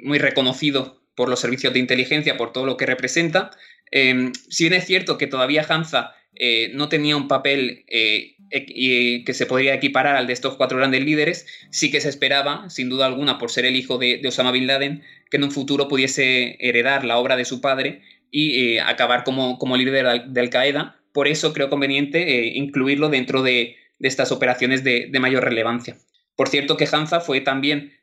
muy 0.04 0.18
reconocido 0.18 1.02
por 1.16 1.30
los 1.30 1.40
servicios 1.40 1.74
de 1.74 1.80
inteligencia, 1.80 2.38
por 2.38 2.54
todo 2.54 2.66
lo 2.66 2.78
que 2.78 2.86
representa, 2.86 3.52
Em, 3.92 4.32
si 4.50 4.64
bien 4.64 4.74
es 4.74 4.86
cierto 4.86 5.18
que 5.18 5.28
todavía 5.28 5.66
Hanza 5.68 6.16
eh, 6.34 6.72
no 6.74 6.88
tenía 6.88 7.18
un 7.18 7.28
papel 7.28 7.84
eh, 7.88 8.36
que 8.50 9.34
se 9.34 9.46
podría 9.46 9.76
equiparar 9.76 10.16
al 10.16 10.28
de 10.28 10.34
estos 10.34 10.56
cuatro 10.56 10.78
grandes 10.78 11.04
líderes, 11.04 11.46
sí 11.70 11.92
que 11.92 12.02
se 12.02 12.10
esperaba, 12.10 12.70
sin 12.70 12.90
duda 12.90 13.06
alguna, 13.06 13.38
por 13.38 13.52
ser 13.52 13.66
el 13.66 13.76
hijo 13.76 13.98
de, 13.98 14.22
Osama 14.26 14.52
Bin 14.52 14.68
Laden, 14.68 15.04
que 15.30 15.38
en 15.38 15.44
un 15.44 15.52
futuro 15.52 15.88
pudiese 15.88 16.58
heredar 16.60 17.06
la 17.06 17.18
obra 17.18 17.36
de 17.36 17.46
su 17.46 17.62
padre 17.62 18.02
y 18.32 18.76
eh, 18.76 18.82
acabar 18.82 19.24
como, 19.24 19.78
líder 19.78 20.26
de 20.28 20.40
Al-Qaeda. 20.40 20.98
Por 21.14 21.28
eso 21.28 21.54
creo 21.54 21.70
conveniente 21.70 22.48
incluirlo 22.56 23.10
dentro 23.10 23.44
de, 23.44 23.76
estas 24.00 24.32
operaciones 24.32 24.84
de, 24.84 25.12
mayor 25.20 25.44
relevancia. 25.44 25.98
Por 26.36 26.48
cierto 26.48 26.76
que 26.76 26.88
Hanza 26.92 27.20
fue 27.20 27.42
también, 27.42 27.94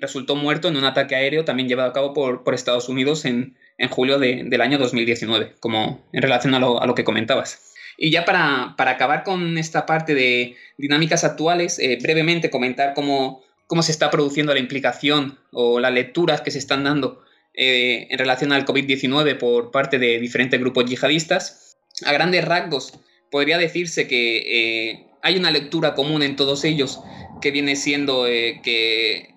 resultó 0.00 0.36
muerto 0.36 0.68
en 0.68 0.76
un 0.76 0.84
ataque 0.84 1.16
aéreo 1.16 1.44
también 1.44 1.68
llevado 1.68 1.90
a 1.90 1.92
cabo 1.92 2.14
por, 2.14 2.44
por 2.44 2.54
Estados 2.54 2.88
Unidos 2.88 3.24
en, 3.24 3.56
en 3.78 3.88
julio 3.88 4.18
del 4.18 4.60
año 4.60 4.78
2019, 4.78 5.54
como 5.60 6.06
en 6.12 6.22
relación 6.22 6.54
a 6.54 6.58
lo, 6.58 6.94
que 6.94 7.04
comentabas. 7.04 7.74
Y 7.98 8.10
ya 8.10 8.24
para, 8.24 8.74
acabar 8.76 9.22
con 9.22 9.58
esta 9.58 9.86
parte 9.86 10.14
de 10.14 10.56
dinámicas 10.78 11.24
actuales, 11.24 11.78
eh, 11.78 11.98
brevemente 12.00 12.50
comentar 12.50 12.94
cómo, 12.94 13.42
cómo 13.66 13.82
se 13.82 13.92
está 13.92 14.10
produciendo 14.10 14.54
la 14.54 14.60
implicación 14.60 15.38
o 15.52 15.80
las 15.80 15.92
lecturas 15.92 16.40
que 16.40 16.50
se 16.50 16.58
están 16.58 16.84
dando 16.84 17.22
eh, 17.54 18.06
en 18.10 18.18
relación 18.18 18.52
al 18.52 18.64
COVID-19 18.64 19.38
por 19.38 19.70
parte 19.70 19.98
de 19.98 20.20
diferentes 20.20 20.58
grupos 20.58 20.86
yihadistas. 20.86 21.78
A 22.04 22.12
grandes 22.12 22.44
rasgos, 22.44 22.92
podría 23.30 23.58
decirse 23.58 24.06
que 24.06 24.90
eh, 24.90 25.06
hay 25.22 25.36
una 25.36 25.50
lectura 25.50 25.94
común 25.94 26.22
en 26.22 26.36
todos 26.36 26.64
ellos 26.64 27.00
que 27.40 27.50
viene 27.50 27.76
siendo 27.76 28.24
que 28.24 29.34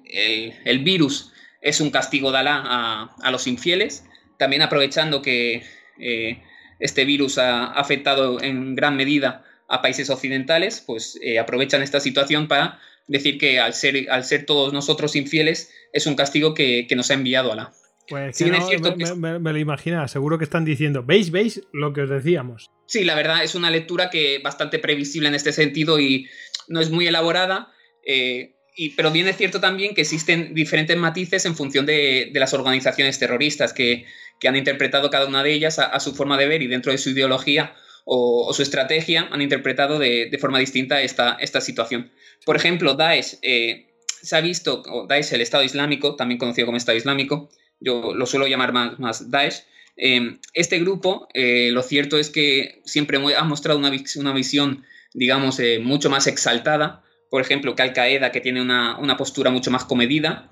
el, 0.65 0.79
virus 0.79 1.31
es 1.61 1.81
un 1.81 1.89
castigo 1.89 2.31
de 2.31 2.37
Alá 2.37 2.63
a, 2.65 3.15
a 3.21 3.31
los 3.31 3.45
infieles 3.47 4.03
también 4.39 4.63
aprovechando 4.63 5.21
que 5.21 5.61
eh, 5.99 6.41
este 6.79 7.05
virus 7.05 7.37
ha 7.37 7.65
afectado 7.65 8.41
en 8.41 8.73
gran 8.73 8.95
medida 8.95 9.43
a 9.67 9.81
países 9.81 10.09
occidentales, 10.09 10.81
pues 10.87 11.19
eh, 11.21 11.37
aprovechan 11.37 11.83
esta 11.83 11.99
situación 11.99 12.47
para 12.47 12.79
decir 13.07 13.37
que 13.37 13.59
al 13.59 13.73
ser, 13.73 14.09
al 14.09 14.23
ser 14.23 14.45
todos 14.45 14.71
nosotros 14.71 15.15
infieles 15.15 15.71
es 15.93 16.07
un 16.07 16.15
castigo 16.15 16.53
que, 16.53 16.87
nos 16.95 17.11
ha 17.11 17.15
enviado 17.15 17.53
la 17.53 17.73
Pues 18.07 18.41
me, 18.41 19.39
lo 19.39 19.57
imagino, 19.57 20.07
seguro 20.07 20.37
que 20.37 20.45
están 20.45 20.63
diciendo, 20.63 21.03
¿veis, 21.03 21.31
veis 21.31 21.61
lo 21.73 21.91
que 21.91 22.01
os 22.01 22.09
decíamos? 22.09 22.71
Sí, 22.87 23.03
la 23.03 23.15
verdad 23.15 23.43
es 23.43 23.55
una 23.55 23.69
lectura 23.69 24.09
que 24.09 24.39
bastante 24.39 24.79
previsible 24.79 25.27
en 25.27 25.35
este 25.35 25.51
sentido 25.51 25.99
y 25.99 26.27
no 26.69 26.79
es 26.79 26.89
muy 26.89 27.07
elaborada. 27.07 27.73
Eh, 28.05 28.55
pero 28.95 29.11
bien 29.11 29.27
es 29.27 29.37
cierto 29.37 29.59
también 29.59 29.93
que 29.93 30.01
existen 30.01 30.53
diferentes 30.53 30.95
matices 30.97 31.45
en 31.45 31.55
función 31.55 31.85
de, 31.85 32.31
las 32.33 32.53
organizaciones 32.53 33.19
terroristas 33.19 33.73
que, 33.73 34.05
han 34.47 34.55
interpretado 34.55 35.09
cada 35.09 35.27
una 35.27 35.43
de 35.43 35.53
ellas 35.53 35.79
a, 35.79 35.99
su 35.99 36.15
forma 36.15 36.37
de 36.37 36.47
ver 36.47 36.61
y 36.61 36.67
dentro 36.67 36.91
de 36.91 36.97
su 36.97 37.09
ideología 37.09 37.75
o, 38.05 38.51
su 38.53 38.61
estrategia 38.61 39.27
han 39.31 39.41
interpretado 39.41 39.99
de, 39.99 40.35
forma 40.39 40.59
distinta 40.59 41.01
esta, 41.01 41.37
esta, 41.39 41.61
situación. 41.61 42.11
Por 42.45 42.55
ejemplo, 42.55 42.95
Daesh 42.95 43.37
eh, 43.41 43.87
se 44.05 44.35
ha 44.35 44.41
visto, 44.41 44.81
o 44.87 45.07
Daesh, 45.07 45.33
el 45.33 45.41
Estado 45.41 45.63
Islámico, 45.63 46.15
también 46.15 46.39
conocido 46.39 46.65
como 46.65 46.77
Estado 46.77 46.97
Islámico, 46.97 47.49
yo 47.79 48.13
lo 48.13 48.25
suelo 48.25 48.47
llamar 48.47 48.73
más, 48.73 48.99
más 48.99 49.29
Daesh. 49.29 49.63
Eh, 49.97 50.37
este 50.53 50.79
grupo, 50.79 51.27
eh, 51.33 51.69
lo 51.71 51.83
cierto 51.83 52.17
es 52.17 52.29
que 52.29 52.81
siempre 52.85 53.19
ha 53.35 53.43
mostrado 53.43 53.77
una, 53.77 53.91
una 54.15 54.33
visión, 54.33 54.85
digamos, 55.13 55.61
mucho 55.81 56.09
más 56.09 56.27
exaltada 56.27 57.03
por 57.29 57.41
ejemplo, 57.41 57.75
que 57.75 57.83
Al 57.83 57.93
Qaeda, 57.93 58.31
que 58.31 58.41
tiene 58.41 58.61
una, 58.61 59.15
postura 59.17 59.51
mucho 59.51 59.71
más 59.71 59.85
comedida. 59.85 60.49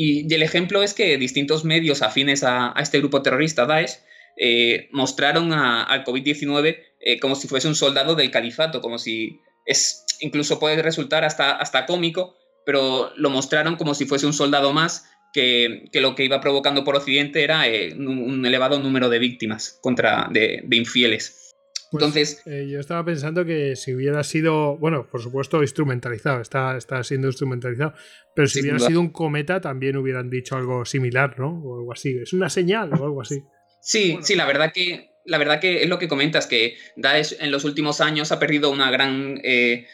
Y, 0.00 0.32
el 0.32 0.44
ejemplo 0.44 0.84
es 0.84 0.94
que 0.94 1.18
distintos 1.18 1.64
medios 1.64 2.02
afines 2.02 2.44
a, 2.44 2.72
este 2.78 3.00
grupo 3.00 3.20
terrorista, 3.20 3.66
Daesh, 3.66 3.98
eh, 4.36 4.88
mostraron 4.92 5.52
al 5.52 6.04
COVID-19 6.04 6.78
eh, 7.00 7.18
como 7.18 7.34
si 7.34 7.48
fuese 7.48 7.66
un 7.66 7.74
soldado 7.74 8.14
del 8.14 8.30
califato, 8.30 8.80
como 8.80 9.00
si 9.00 9.40
es, 9.66 10.06
incluso 10.20 10.60
puede 10.60 10.80
resultar 10.82 11.24
hasta, 11.24 11.50
hasta 11.50 11.84
cómico, 11.84 12.36
pero 12.64 13.10
lo 13.16 13.28
mostraron 13.30 13.74
como 13.74 13.92
si 13.92 14.06
fuese 14.06 14.26
un 14.26 14.34
soldado 14.34 14.72
más 14.72 15.10
que, 15.32 15.90
lo 15.94 16.14
que 16.14 16.24
iba 16.24 16.40
provocando 16.40 16.84
por 16.84 16.94
Occidente 16.94 17.42
era 17.42 17.66
eh, 17.66 17.92
un, 17.94 18.46
elevado 18.46 18.78
número 18.78 19.08
de 19.08 19.18
víctimas 19.18 19.80
contra, 19.82 20.28
de 20.30 20.64
infieles. 20.70 21.47
Pues, 21.90 22.04
Entonces. 22.04 22.42
Eh, 22.44 22.68
yo 22.70 22.80
estaba 22.80 23.04
pensando 23.04 23.44
que 23.44 23.74
si 23.74 23.94
hubiera 23.94 24.22
sido, 24.22 24.76
bueno, 24.76 25.06
por 25.10 25.22
supuesto, 25.22 25.62
instrumentalizado, 25.62 26.40
está, 26.40 26.76
está 26.76 27.02
siendo 27.02 27.28
instrumentalizado, 27.28 27.94
pero 28.34 28.46
si 28.46 28.60
hubiera 28.60 28.78
sido 28.78 29.00
un 29.00 29.10
cometa 29.10 29.60
también 29.60 29.96
hubieran 29.96 30.28
dicho 30.28 30.56
algo 30.56 30.84
similar, 30.84 31.38
¿no? 31.38 31.48
O 31.64 31.78
algo 31.78 31.92
así. 31.92 32.16
Es 32.22 32.32
una 32.32 32.50
señal 32.50 32.92
o 32.92 33.04
algo 33.04 33.22
así. 33.22 33.42
Sí, 33.80 34.18
sí, 34.22 34.34
la 34.34 34.46
verdad 34.46 34.72
que. 34.72 35.08
La 35.24 35.36
verdad 35.36 35.60
que 35.60 35.82
es 35.82 35.88
lo 35.90 35.98
que 35.98 36.08
comentas, 36.08 36.46
que 36.46 36.76
Daesh 36.96 37.36
en 37.40 37.50
los 37.50 37.64
últimos 37.64 38.00
años 38.00 38.32
ha 38.32 38.38
perdido 38.38 38.70
una 38.70 38.90
gran. 38.90 39.40
Eh, 39.44 39.86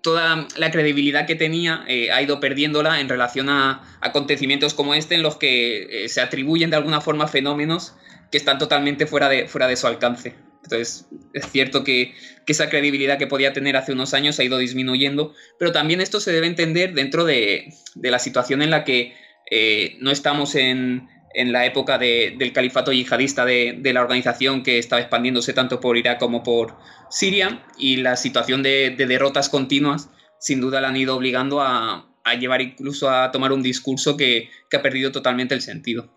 toda 0.00 0.48
la 0.56 0.70
credibilidad 0.70 1.26
que 1.26 1.34
tenía 1.34 1.84
eh, 1.88 2.10
ha 2.10 2.22
ido 2.22 2.40
perdiéndola 2.40 3.00
en 3.00 3.08
relación 3.08 3.50
a 3.50 3.98
acontecimientos 4.00 4.72
como 4.72 4.94
este, 4.94 5.14
en 5.14 5.22
los 5.22 5.36
que 5.36 6.06
se 6.08 6.20
atribuyen 6.22 6.70
de 6.70 6.76
alguna 6.76 7.02
forma 7.02 7.28
fenómenos 7.28 7.94
que 8.30 8.38
están 8.38 8.58
totalmente 8.58 9.06
fuera 9.06 9.28
de, 9.28 9.46
fuera 9.46 9.68
de 9.68 9.76
su 9.76 9.86
alcance. 9.86 10.34
Entonces, 10.66 11.06
es 11.32 11.50
cierto 11.50 11.84
que, 11.84 12.14
esa 12.46 12.70
credibilidad 12.70 13.18
que 13.18 13.26
podía 13.26 13.52
tener 13.52 13.76
hace 13.76 13.92
unos 13.92 14.14
años 14.14 14.38
ha 14.38 14.44
ido 14.44 14.58
disminuyendo, 14.58 15.34
pero 15.58 15.72
también 15.72 16.00
esto 16.00 16.20
se 16.20 16.30
debe 16.30 16.46
entender 16.46 16.94
dentro 16.94 17.24
de, 17.24 17.72
la 17.96 18.20
situación 18.20 18.62
en 18.62 18.70
la 18.70 18.84
que 18.84 19.14
eh, 19.50 19.96
no 20.00 20.12
estamos 20.12 20.54
en, 20.54 21.08
la 21.34 21.66
época 21.66 21.98
del 21.98 22.52
califato 22.52 22.92
yihadista 22.92 23.44
de, 23.44 23.80
la 23.92 24.00
organización 24.00 24.62
que 24.62 24.78
estaba 24.78 25.02
expandiéndose 25.02 25.52
tanto 25.52 25.80
por 25.80 25.96
Irak 25.96 26.20
como 26.20 26.44
por 26.44 26.76
Siria, 27.10 27.64
y 27.76 27.96
la 27.96 28.16
situación 28.16 28.62
de, 28.62 28.94
derrotas 28.96 29.48
continuas 29.48 30.08
sin 30.38 30.60
duda 30.60 30.80
la 30.80 30.88
han 30.88 30.96
ido 30.96 31.16
obligando 31.16 31.60
a, 31.60 32.08
llevar 32.34 32.60
incluso 32.60 33.10
a 33.10 33.30
tomar 33.30 33.52
un 33.52 33.62
discurso 33.62 34.16
que, 34.16 34.48
que, 34.68 34.76
ha 34.76 34.82
perdido 34.82 35.12
totalmente 35.12 35.54
el 35.54 35.60
sentido. 35.60 36.14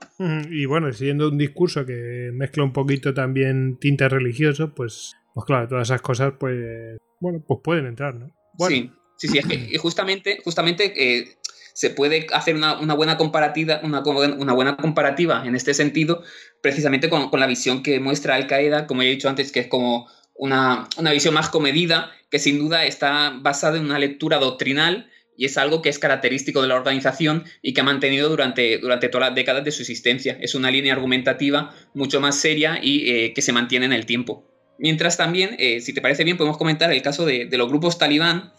Y 0.49 0.65
bueno, 0.65 0.91
siguiendo 0.91 1.29
un 1.29 1.37
discurso 1.37 1.85
que 1.85 2.31
mezcla 2.33 2.63
un 2.63 2.73
poquito 2.73 3.13
también 3.13 3.77
tinte 3.79 4.09
religioso, 4.09 4.73
pues, 4.73 5.13
pues 5.33 5.45
claro, 5.45 5.67
todas 5.67 5.87
esas 5.87 6.01
cosas, 6.01 6.33
pues, 6.39 6.97
bueno, 7.19 7.43
pues 7.47 7.59
pueden 7.63 7.85
entrar, 7.85 8.15
¿no? 8.15 8.31
Sí, 8.67 8.91
sí, 9.17 9.27
sí, 9.27 9.37
es 9.37 9.45
que 9.45 9.77
justamente, 9.77 10.39
justamente 10.43 10.93
eh, 10.95 11.37
se 11.73 11.91
puede 11.91 12.27
hacer 12.33 12.55
una, 12.55 12.93
buena 12.93 13.17
comparativa, 13.17 13.79
una, 13.83 14.01
una, 14.01 14.53
buena 14.53 14.75
comparativa 14.75 15.45
en 15.45 15.55
este 15.55 15.73
sentido, 15.73 16.23
precisamente 16.61 17.09
con, 17.09 17.29
con 17.29 17.39
la 17.39 17.47
visión 17.47 17.83
que 17.83 17.99
muestra 17.99 18.35
Al 18.35 18.47
Qaeda, 18.47 18.85
como 18.85 19.01
he 19.01 19.09
dicho 19.09 19.29
antes, 19.29 19.51
que 19.51 19.61
es 19.61 19.67
como 19.67 20.09
una, 20.35 20.89
una 20.97 21.11
visión 21.11 21.33
más 21.33 21.49
comedida, 21.49 22.11
que 22.29 22.39
sin 22.39 22.59
duda 22.59 22.85
está 22.85 23.37
basada 23.41 23.77
en 23.77 23.85
una 23.85 23.99
lectura 23.99 24.39
doctrinal 24.39 25.09
y 25.39 25.45
es 25.45 25.57
algo 25.57 25.81
que 25.81 25.87
es 25.87 25.99
característico 25.99 26.61
de 26.61 26.67
la 26.67 26.75
organización 26.75 27.45
y 27.61 27.73
que 27.73 27.79
ha 27.79 27.85
mantenido 27.85 28.27
durante, 28.27 28.77
durante 28.77 29.07
todas 29.07 29.29
las 29.29 29.35
décadas 29.35 29.63
de 29.63 29.71
su 29.71 29.83
existencia. 29.83 30.37
Es 30.41 30.53
una 30.53 30.69
línea 30.69 30.91
argumentativa 30.91 31.73
mucho 31.93 32.19
más 32.19 32.35
seria 32.35 32.77
y 32.83 33.09
eh, 33.09 33.33
que 33.33 33.41
se 33.41 33.53
mantiene 33.53 33.85
en 33.85 33.93
el 33.93 34.05
tiempo. 34.05 34.45
Mientras 34.77 35.15
también, 35.15 35.55
eh, 35.57 35.79
si 35.79 35.93
te 35.93 36.01
parece 36.01 36.25
bien, 36.25 36.35
podemos 36.35 36.57
comentar 36.57 36.91
el 36.91 37.01
caso 37.01 37.25
de, 37.25 37.47
los 37.53 37.69
grupos 37.69 37.97
talibán, 37.97 38.51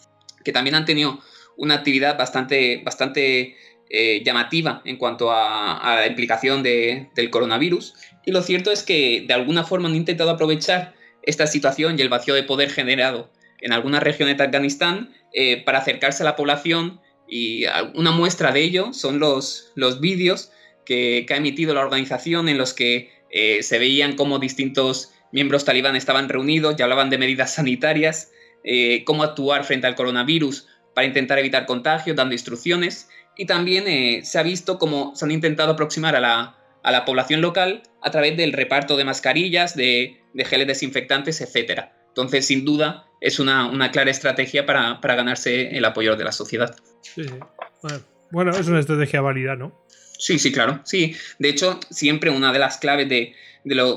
que 0.42 0.52
también 0.52 0.74
han 0.74 0.86
tenido 0.86 1.20
una 1.58 1.74
actividad 1.74 2.16
bastante, 2.16 2.80
bastante 2.82 3.56
eh, 3.90 4.22
llamativa 4.24 4.80
en 4.86 4.96
cuanto 4.96 5.30
a, 5.32 5.96
la 5.96 6.06
implicación 6.06 6.62
del 6.62 7.30
coronavirus. 7.30 7.92
Y 8.24 8.30
lo 8.32 8.40
cierto 8.40 8.72
es 8.72 8.82
que 8.82 9.26
de 9.28 9.34
alguna 9.34 9.64
forma 9.64 9.90
han 9.90 9.96
intentado 9.96 10.30
aprovechar 10.30 10.94
esta 11.24 11.46
situación 11.46 11.98
y 11.98 12.02
el 12.02 12.08
vacío 12.08 12.32
de 12.32 12.42
poder 12.42 12.70
generado 12.70 13.30
en 13.60 13.72
algunas 13.72 14.02
regiones 14.02 14.36
de 14.36 14.44
Afganistán 14.44 15.14
eh, 15.32 15.62
para 15.64 15.78
acercarse 15.78 16.22
a 16.22 16.26
la 16.26 16.36
población 16.36 17.00
y 17.28 17.64
una 17.94 18.10
muestra 18.10 18.50
de 18.50 18.60
ello 18.60 18.92
son 18.92 19.20
los, 19.20 19.72
los 19.76 20.00
vídeos 20.00 20.50
que, 20.84 21.24
ha 21.30 21.36
emitido 21.36 21.74
la 21.74 21.80
organización 21.80 22.48
en 22.48 22.58
los 22.58 22.74
que 22.74 23.10
eh, 23.30 23.62
se 23.62 23.78
veían 23.78 24.16
cómo 24.16 24.40
distintos 24.40 25.12
miembros 25.30 25.64
talibán 25.64 25.94
estaban 25.94 26.28
reunidos 26.28 26.74
y 26.76 26.82
hablaban 26.82 27.08
de 27.08 27.18
medidas 27.18 27.54
sanitarias, 27.54 28.32
eh, 28.64 29.04
cómo 29.04 29.22
actuar 29.22 29.64
frente 29.64 29.86
al 29.86 29.94
coronavirus 29.94 30.66
para 30.92 31.06
intentar 31.06 31.38
evitar 31.38 31.66
contagios, 31.66 32.16
dando 32.16 32.34
instrucciones. 32.34 33.08
Y 33.36 33.46
también 33.46 34.24
se 34.24 34.38
ha 34.38 34.42
visto 34.42 34.78
cómo 34.80 35.14
se 35.14 35.24
han 35.24 35.30
intentado 35.30 35.72
aproximar 35.72 36.16
a 36.16 36.20
la, 36.20 36.58
a 36.82 36.90
la 36.90 37.04
población 37.04 37.40
local 37.40 37.84
a 38.02 38.10
través 38.10 38.36
del 38.36 38.52
reparto 38.52 38.96
de 38.96 39.04
mascarillas, 39.04 39.76
de, 39.76 40.20
de 40.34 40.44
geles 40.44 40.66
desinfectantes, 40.66 41.40
etc. 41.40 41.90
Entonces, 42.08 42.46
sin 42.46 42.64
duda, 42.64 43.06
es 43.20 43.38
una, 43.38 43.90
clara 43.92 44.10
estrategia 44.10 44.66
para, 44.66 44.98
ganarse 45.02 45.76
el 45.76 45.84
apoyo 45.84 46.16
de 46.16 46.24
la 46.24 46.32
sociedad. 46.32 46.74
Sí, 47.02 47.22
Bueno, 48.30 48.52
es 48.52 48.66
una 48.68 48.80
estrategia 48.80 49.20
válida, 49.20 49.56
¿no? 49.56 49.84
Sí, 50.18 50.38
sí, 50.38 50.52
claro. 50.52 50.80
Sí, 50.84 51.16
de 51.38 51.48
hecho, 51.48 51.80
siempre 51.90 52.30
una 52.30 52.52
de 52.52 52.58
las 52.58 52.78
claves 52.78 53.08
de, 53.08 53.34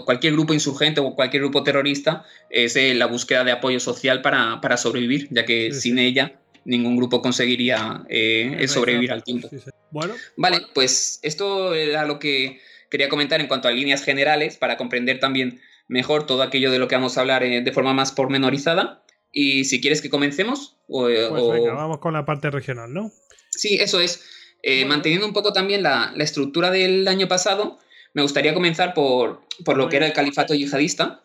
cualquier 0.06 0.34
grupo 0.34 0.54
insurgente 0.54 1.00
o 1.02 1.16
cualquier 1.16 1.44
grupo 1.44 1.64
terrorista 1.64 2.26
es 2.50 2.76
eh, 2.76 2.94
la 2.94 3.06
búsqueda 3.08 3.44
de 3.44 3.52
apoyo 3.52 3.80
social 3.80 4.22
para, 4.22 4.78
sobrevivir, 4.78 5.28
ya 5.32 5.46
que 5.46 5.72
sin 5.74 6.00
ella 6.00 6.40
ningún 6.66 6.96
grupo 6.96 7.22
conseguiría 7.22 8.04
eh, 8.08 8.66
sobrevivir 8.68 9.12
al 9.12 9.24
tiempo. 9.24 9.50
Bueno. 9.92 10.16
Vale, 10.38 10.62
pues 10.74 11.20
esto 11.22 11.74
era 11.76 12.06
lo 12.06 12.20
que 12.20 12.62
quería 12.90 13.10
comentar 13.10 13.42
en 13.42 13.48
cuanto 13.48 13.68
a 13.68 13.72
líneas 13.72 14.04
generales 14.04 14.58
para 14.58 14.78
comprender 14.78 15.20
también 15.20 15.62
mejor 15.88 16.26
todo 16.26 16.42
aquello 16.44 16.72
de 16.72 16.80
lo 16.80 16.88
que 16.88 16.96
vamos 16.96 17.18
a 17.18 17.22
hablar 17.22 17.44
eh, 17.44 17.62
de 17.62 17.72
forma 17.72 17.94
más 17.94 18.12
pormenorizada. 18.12 19.03
Y 19.36 19.66
si 19.66 19.82
quieres 19.82 20.02
que 20.02 20.12
comencemos. 20.12 20.78
O, 20.88 21.10
eh, 21.10 21.26
pues 21.28 21.44
venga, 21.50 21.74
vamos 21.74 21.98
con 21.98 22.14
la 22.14 22.24
parte 22.24 22.52
regional, 22.52 22.94
¿no? 22.94 23.12
Sí, 23.50 23.76
eso 23.82 24.00
es. 24.00 24.24
Eh, 24.62 24.86
manteniendo 24.86 25.26
un 25.26 25.34
poco 25.34 25.52
también 25.52 25.82
la, 25.82 26.14
estructura 26.20 26.70
del 26.70 27.06
año 27.08 27.28
pasado, 27.28 27.80
me 28.14 28.22
gustaría 28.22 28.54
comenzar 28.54 28.94
por, 28.94 29.42
por 29.66 29.76
lo 29.76 29.90
que 29.90 29.98
era 29.98 30.06
el 30.06 30.14
califato 30.14 30.54
yihadista. 30.54 31.24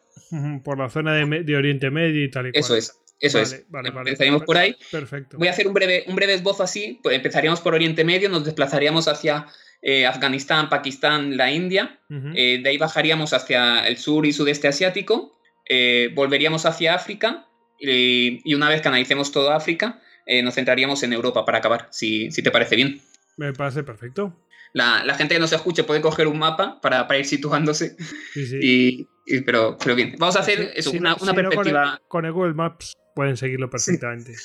Por 0.64 0.78
la 0.78 0.88
zona 0.88 1.14
de, 1.14 1.56
Oriente 1.56 1.90
Medio 1.90 2.24
y 2.24 2.30
tal 2.30 2.48
y 2.48 2.52
cual. 2.52 2.60
Eso 2.60 2.76
es. 2.76 2.98
Eso 3.20 3.40
es. 3.40 3.64
Vale, 3.68 3.90
Empezaríamos 3.90 4.44
por 4.44 4.56
ahí. 4.56 4.74
Perfecto. 4.90 5.36
Voy 5.36 5.48
a 5.48 5.50
hacer 5.50 5.66
un 5.66 5.74
breve, 5.74 6.04
un 6.06 6.16
breve 6.16 6.32
esbozo 6.32 6.62
así. 6.62 7.00
Pues 7.02 7.14
empezaríamos 7.14 7.60
por 7.60 7.74
Oriente 7.74 8.04
Medio, 8.04 8.30
nos 8.30 8.44
desplazaríamos 8.44 9.06
hacia 9.06 9.46
eh, 9.82 10.06
Afganistán, 10.06 10.70
Pakistán, 10.70 11.36
la 11.36 11.52
India. 11.52 12.00
de 12.08 12.62
ahí 12.64 12.78
bajaríamos 12.78 13.34
hacia 13.34 13.86
el 13.86 13.98
sur 13.98 14.24
y 14.24 14.32
sudeste 14.32 14.66
asiático. 14.66 15.38
volveríamos 16.14 16.64
hacia 16.64 16.94
África 16.94 17.48
y, 17.78 18.54
una 18.54 18.68
vez 18.68 18.80
que 18.80 18.88
analicemos 18.88 19.32
toda 19.32 19.56
África, 19.56 20.00
eh, 20.26 20.42
nos 20.42 20.54
centraríamos 20.54 21.02
en 21.02 21.12
Europa 21.12 21.44
para 21.44 21.58
acabar, 21.58 21.88
si, 21.90 22.28
te 22.30 22.50
parece 22.50 22.76
bien. 22.76 23.00
Me 23.36 23.52
parece 23.52 23.82
perfecto. 23.82 24.36
La, 24.74 25.14
gente 25.14 25.34
que 25.34 25.40
nos 25.40 25.52
escuche 25.52 25.84
puede 25.84 26.00
coger 26.00 26.26
un 26.26 26.38
mapa 26.38 26.80
para, 26.80 27.18
ir 27.18 27.24
situándose. 27.24 27.96
Sí, 28.34 28.46
sí. 28.46 29.08
Y, 29.26 29.40
pero, 29.42 29.76
pero 29.82 29.94
bien, 29.94 30.14
vamos 30.18 30.36
a 30.36 30.40
hacer 30.40 30.74
una, 30.92 31.16
perspectiva. 31.16 32.00
con, 32.08 32.24
el, 32.24 32.32
Google 32.32 32.54
Maps 32.54 32.94
pueden 33.14 33.36
seguirlo 33.36 33.70
perfectamente. 33.70 34.34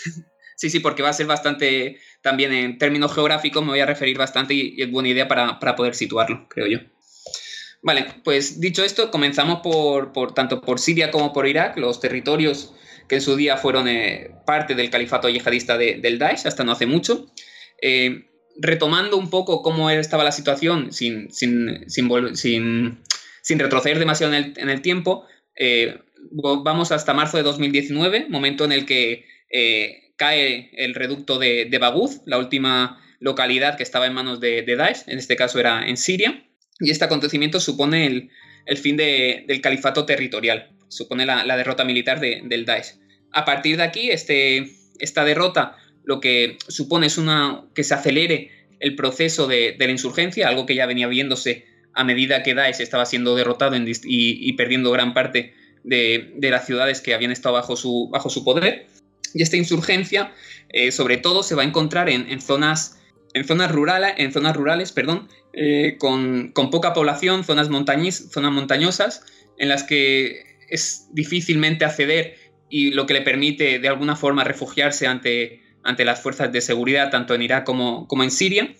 Sí. 0.56 0.69
sí, 0.69 0.80
porque 0.80 1.02
va 1.02 1.10
a 1.10 1.13
ser 1.13 1.26
bastante, 1.26 1.98
también 2.22 2.54
en 2.54 2.78
términos 2.78 3.13
geográficos 3.13 3.63
me 3.63 3.69
voy 3.69 3.80
a 3.80 3.88
referir 3.88 4.19
bastante 4.19 4.54
y, 4.54 4.82
es 4.82 4.89
buena 4.91 5.10
idea 5.10 5.28
para, 5.28 5.76
poder 5.76 5.96
situarlo, 5.96 6.48
creo 6.48 6.67
yo. 6.67 6.78
Vale, 7.82 8.06
pues 8.24 8.62
dicho 8.62 8.84
esto, 8.84 9.10
comenzamos 9.10 9.62
por, 9.62 10.13
por, 10.13 10.34
tanto 10.34 10.62
por 10.62 10.80
Siria 10.80 11.10
como 11.10 11.34
por 11.34 11.48
Irak, 11.48 11.76
los 11.78 12.00
territorios 12.00 12.76
que 13.08 13.16
en 13.16 13.22
su 13.22 13.36
día 13.36 13.58
fueron 13.58 13.88
eh, 13.88 14.32
parte 14.46 14.76
del 14.76 14.89
califato 14.89 15.30
yihadista 15.30 15.78
del 15.78 16.20
Daesh 16.20 16.48
hasta 16.48 16.63
no 16.63 16.72
hace 16.72 16.86
mucho. 16.86 17.28
Eh, 17.82 18.26
retomando 18.58 19.18
un 19.18 19.30
poco 19.30 19.62
cómo 19.62 19.89
estaba 19.89 20.24
la 20.24 20.32
situación 20.32 20.92
sin, 20.94 21.32
sin, 21.32 21.89
sin, 21.89 23.60
retroceder 23.60 24.00
demasiado 24.00 24.34
en 24.34 24.70
el, 24.70 24.82
tiempo, 24.82 25.26
eh, 25.56 26.00
vamos 26.63 26.92
hasta 26.92 27.13
marzo 27.13 27.38
de 27.38 27.44
2019, 27.44 28.28
momento 28.30 28.63
en 28.63 28.72
el 28.72 28.86
que 28.86 29.26
cae 30.16 30.70
el 30.74 30.94
reducto 30.94 31.39
de, 31.39 31.66
de 31.66 31.80
la 32.26 32.38
última 32.38 33.02
localidad 33.20 33.76
que 33.76 33.84
estaba 33.84 34.06
en 34.06 34.13
manos 34.13 34.39
de, 34.39 34.62
de, 34.62 34.76
Daesh, 34.76 35.04
en 35.08 35.18
este 35.18 35.36
caso 35.36 35.60
era 35.60 35.88
en 35.88 35.98
Siria, 35.98 36.46
y 36.80 36.92
este 36.92 37.06
acontecimiento 37.06 37.60
supone 37.60 38.06
el, 38.06 38.30
el 38.66 38.78
fin 38.78 38.98
del 38.98 39.62
califato 39.62 40.06
territorial 40.06 40.74
supone 40.95 41.25
la, 41.25 41.58
derrota 41.58 41.84
militar 41.84 42.19
del 42.19 42.65
Daesh. 42.65 42.95
A 43.32 43.45
partir 43.45 43.77
de 43.77 43.84
aquí, 43.84 44.12
este, 44.12 44.71
esta 44.99 45.25
derrota 45.25 45.77
lo 46.03 46.19
que 46.19 46.58
supone 46.67 47.08
es 47.08 47.17
una, 47.17 47.65
que 47.73 47.84
se 47.84 47.93
acelere 47.93 48.51
el 48.79 48.95
proceso 48.95 49.47
de, 49.47 49.75
la 49.79 49.89
insurgencia, 49.89 50.47
algo 50.47 50.65
que 50.65 50.75
ya 50.75 50.86
venía 50.86 51.08
viéndose 51.08 51.65
a 51.93 52.03
medida 52.03 52.43
que 52.43 52.53
Daesh 52.53 52.82
estaba 52.82 53.06
siendo 53.06 53.36
derrotado 53.36 53.75
y, 53.77 54.53
perdiendo 54.53 54.91
gran 54.91 55.13
parte 55.13 55.53
de, 55.84 56.34
las 56.41 56.65
ciudades 56.65 57.01
que 57.01 57.13
habían 57.13 57.32
estado 57.32 57.56
bajo 57.56 57.75
su, 57.75 58.10
bajo 58.12 58.29
su 58.29 58.43
poder. 58.43 58.88
Y 59.34 59.41
esta 59.41 59.58
insurgencia, 59.58 60.34
eh, 60.69 60.91
sobre 60.91 61.17
todo, 61.17 61.43
se 61.43 61.56
va 61.56 61.63
a 61.63 61.65
encontrar 61.65 62.10
en, 62.10 62.41
zonas, 62.41 62.99
en 63.34 63.45
zonas, 63.45 63.71
rurales, 63.71 64.13
en 64.17 64.32
zonas 64.32 64.56
rurales 64.56 64.91
perdón, 64.91 65.29
eh, 65.53 65.97
con, 65.97 66.51
poca 66.53 66.93
población, 66.93 67.43
zonas, 67.43 67.67
zonas 67.67 68.51
montañosas, 68.51 69.23
en 69.58 69.69
las 69.69 69.84
que 69.84 70.53
es 70.69 71.08
difícilmente 71.13 71.86
acceder 71.86 72.36
y 72.69 72.91
lo 72.91 73.06
que 73.06 73.13
le 73.13 73.21
permite 73.21 73.78
de 73.80 73.88
alguna 73.88 74.15
forma 74.15 74.43
refugiarse 74.43 75.06
ante, 75.06 75.62
ante 75.84 76.06
las 76.06 76.21
fuerzas 76.21 76.52
de 76.52 76.62
seguridad 76.62 77.12
tanto 77.12 77.36
en 77.36 77.43
Irak 77.43 77.65
como, 77.65 78.08
como 78.08 78.23
en 78.23 78.32
Siria. 78.32 78.73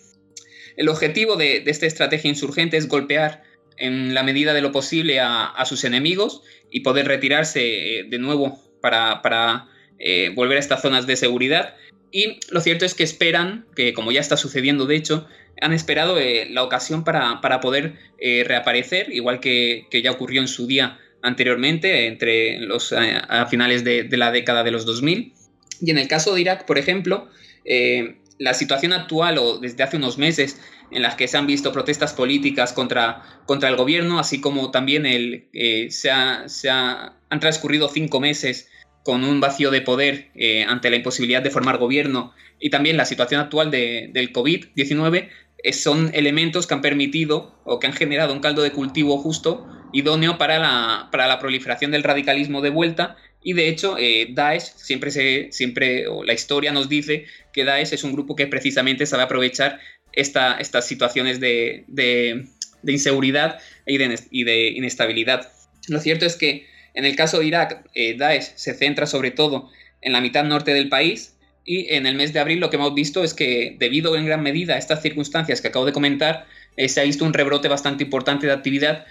El 0.76 0.88
objetivo 0.88 1.36
de, 1.36 1.62
esta 1.66 1.86
estrategia 1.86 2.28
insurgente 2.28 2.76
es 2.76 2.88
golpear 2.88 3.42
en 3.76 4.14
la 4.14 4.22
medida 4.22 4.54
de 4.54 4.62
lo 4.62 4.72
posible 4.72 5.20
a, 5.20 5.62
sus 5.66 5.84
enemigos 5.84 6.42
y 6.70 6.80
poder 6.80 7.06
retirarse 7.06 8.00
eh, 8.00 8.04
de 8.08 8.18
nuevo 8.18 8.60
para, 8.80 9.68
eh, 9.98 10.30
volver 10.34 10.56
a 10.56 10.60
estas 10.60 10.82
zonas 10.82 11.06
de 11.06 11.16
seguridad. 11.16 11.76
Y 12.10 12.40
lo 12.50 12.60
cierto 12.60 12.84
es 12.84 12.94
que 12.94 13.04
esperan, 13.04 13.66
que 13.76 13.92
como 13.92 14.12
ya 14.12 14.20
está 14.20 14.36
sucediendo 14.36 14.86
de 14.86 14.96
hecho, 14.96 15.26
han 15.60 15.72
esperado 15.72 16.18
eh, 16.18 16.48
la 16.50 16.64
ocasión 16.64 17.04
para, 17.04 17.40
poder 17.60 17.94
reaparecer, 18.18 19.12
igual 19.12 19.40
que, 19.40 19.86
que, 19.90 20.02
ya 20.02 20.10
ocurrió 20.10 20.40
en 20.40 20.48
su 20.48 20.66
día 20.66 20.98
anteriormente, 21.24 22.06
entre 22.06 22.60
los, 22.60 22.92
a, 22.92 23.46
finales 23.46 23.82
de, 23.82 24.08
la 24.12 24.30
década 24.30 24.62
de 24.62 24.70
los 24.70 24.86
2000. 24.86 25.32
Y 25.80 25.90
en 25.90 25.98
el 25.98 26.06
caso 26.06 26.34
de 26.34 26.42
Irak, 26.42 26.66
por 26.66 26.78
ejemplo, 26.78 27.28
eh, 27.64 28.16
la 28.38 28.54
situación 28.54 28.92
actual 28.92 29.38
o 29.38 29.58
desde 29.58 29.82
hace 29.82 29.96
unos 29.96 30.18
meses 30.18 30.60
en 30.90 31.02
las 31.02 31.16
que 31.16 31.26
se 31.26 31.36
han 31.36 31.46
visto 31.46 31.72
protestas 31.72 32.12
políticas 32.12 32.72
contra, 32.72 33.22
contra 33.46 33.68
el 33.68 33.76
gobierno, 33.76 34.18
así 34.20 34.40
como 34.40 34.70
también 34.70 35.06
el, 35.06 35.48
eh, 35.52 35.88
se, 35.90 36.10
se 36.46 36.70
han 36.70 37.40
transcurrido 37.40 37.88
cinco 37.88 38.20
meses 38.20 38.68
con 39.04 39.22
un 39.24 39.40
vacío 39.40 39.70
de 39.70 39.82
poder 39.82 40.30
eh, 40.34 40.64
ante 40.64 40.90
la 40.90 40.96
imposibilidad 40.96 41.42
de 41.42 41.50
formar 41.50 41.78
gobierno 41.78 42.32
y 42.58 42.70
también 42.70 42.96
la 42.96 43.04
situación 43.04 43.40
actual 43.40 43.70
de, 43.70 44.08
del 44.12 44.32
COVID-19 44.32 45.28
eh, 45.62 45.72
son 45.72 46.10
elementos 46.14 46.66
que 46.66 46.74
han 46.74 46.80
permitido 46.80 47.60
o 47.64 47.78
que 47.78 47.86
han 47.86 47.92
generado 47.92 48.32
un 48.32 48.40
caldo 48.40 48.62
de 48.62 48.72
cultivo 48.72 49.18
justo, 49.18 49.66
idóneo 49.94 50.36
para 50.36 50.58
la, 50.58 51.08
para 51.10 51.26
la 51.26 51.38
proliferación 51.38 51.90
del 51.90 52.02
radicalismo 52.02 52.60
de 52.60 52.70
vuelta 52.70 53.16
y 53.44 53.52
de 53.52 53.68
hecho, 53.68 53.96
eh, 53.98 54.28
Daesh 54.30 54.72
siempre 54.74 55.10
se, 55.10 55.48
siempre, 55.52 56.06
la 56.24 56.32
historia 56.32 56.72
nos 56.72 56.88
dice 56.88 57.26
que 57.52 57.64
Daesh 57.64 57.92
es 57.92 58.02
un 58.02 58.12
grupo 58.12 58.34
que 58.34 58.46
precisamente 58.46 59.04
sabe 59.04 59.22
aprovechar 59.22 59.78
esta, 60.14 60.54
estas 60.54 60.88
situaciones 60.88 61.40
de, 61.40 61.84
de, 61.86 62.46
inseguridad 62.86 63.58
y 63.86 63.98
de, 63.98 64.18
y 64.30 64.44
de, 64.44 64.68
inestabilidad. 64.68 65.52
Lo 65.88 66.00
cierto 66.00 66.24
es 66.24 66.36
que 66.36 66.66
en 66.94 67.04
el 67.04 67.16
caso 67.16 67.40
de 67.40 67.46
Irak, 67.46 67.86
eh, 67.94 68.16
Daesh 68.16 68.54
se 68.54 68.72
centra 68.72 69.06
sobre 69.06 69.30
todo 69.30 69.70
en 70.00 70.12
la 70.12 70.22
mitad 70.22 70.44
norte 70.44 70.72
del 70.72 70.88
país 70.88 71.36
y 71.66 71.92
en 71.94 72.06
el 72.06 72.14
mes 72.14 72.32
de 72.32 72.40
abril 72.40 72.60
lo 72.60 72.70
que 72.70 72.76
hemos 72.76 72.94
visto 72.94 73.22
es 73.24 73.34
que 73.34 73.76
debido 73.78 74.16
en 74.16 74.24
gran 74.24 74.42
medida 74.42 74.74
a 74.74 74.78
estas 74.78 75.02
circunstancias 75.02 75.60
que 75.60 75.68
acabo 75.68 75.84
de 75.84 75.92
comentar, 75.92 76.46
eh, 76.76 76.88
se 76.88 77.00
ha 77.00 77.04
visto 77.04 77.26
un 77.26 77.34
rebrote 77.34 77.68
bastante 77.68 78.04
importante 78.04 78.46
de 78.46 78.52
actividad 78.52 79.04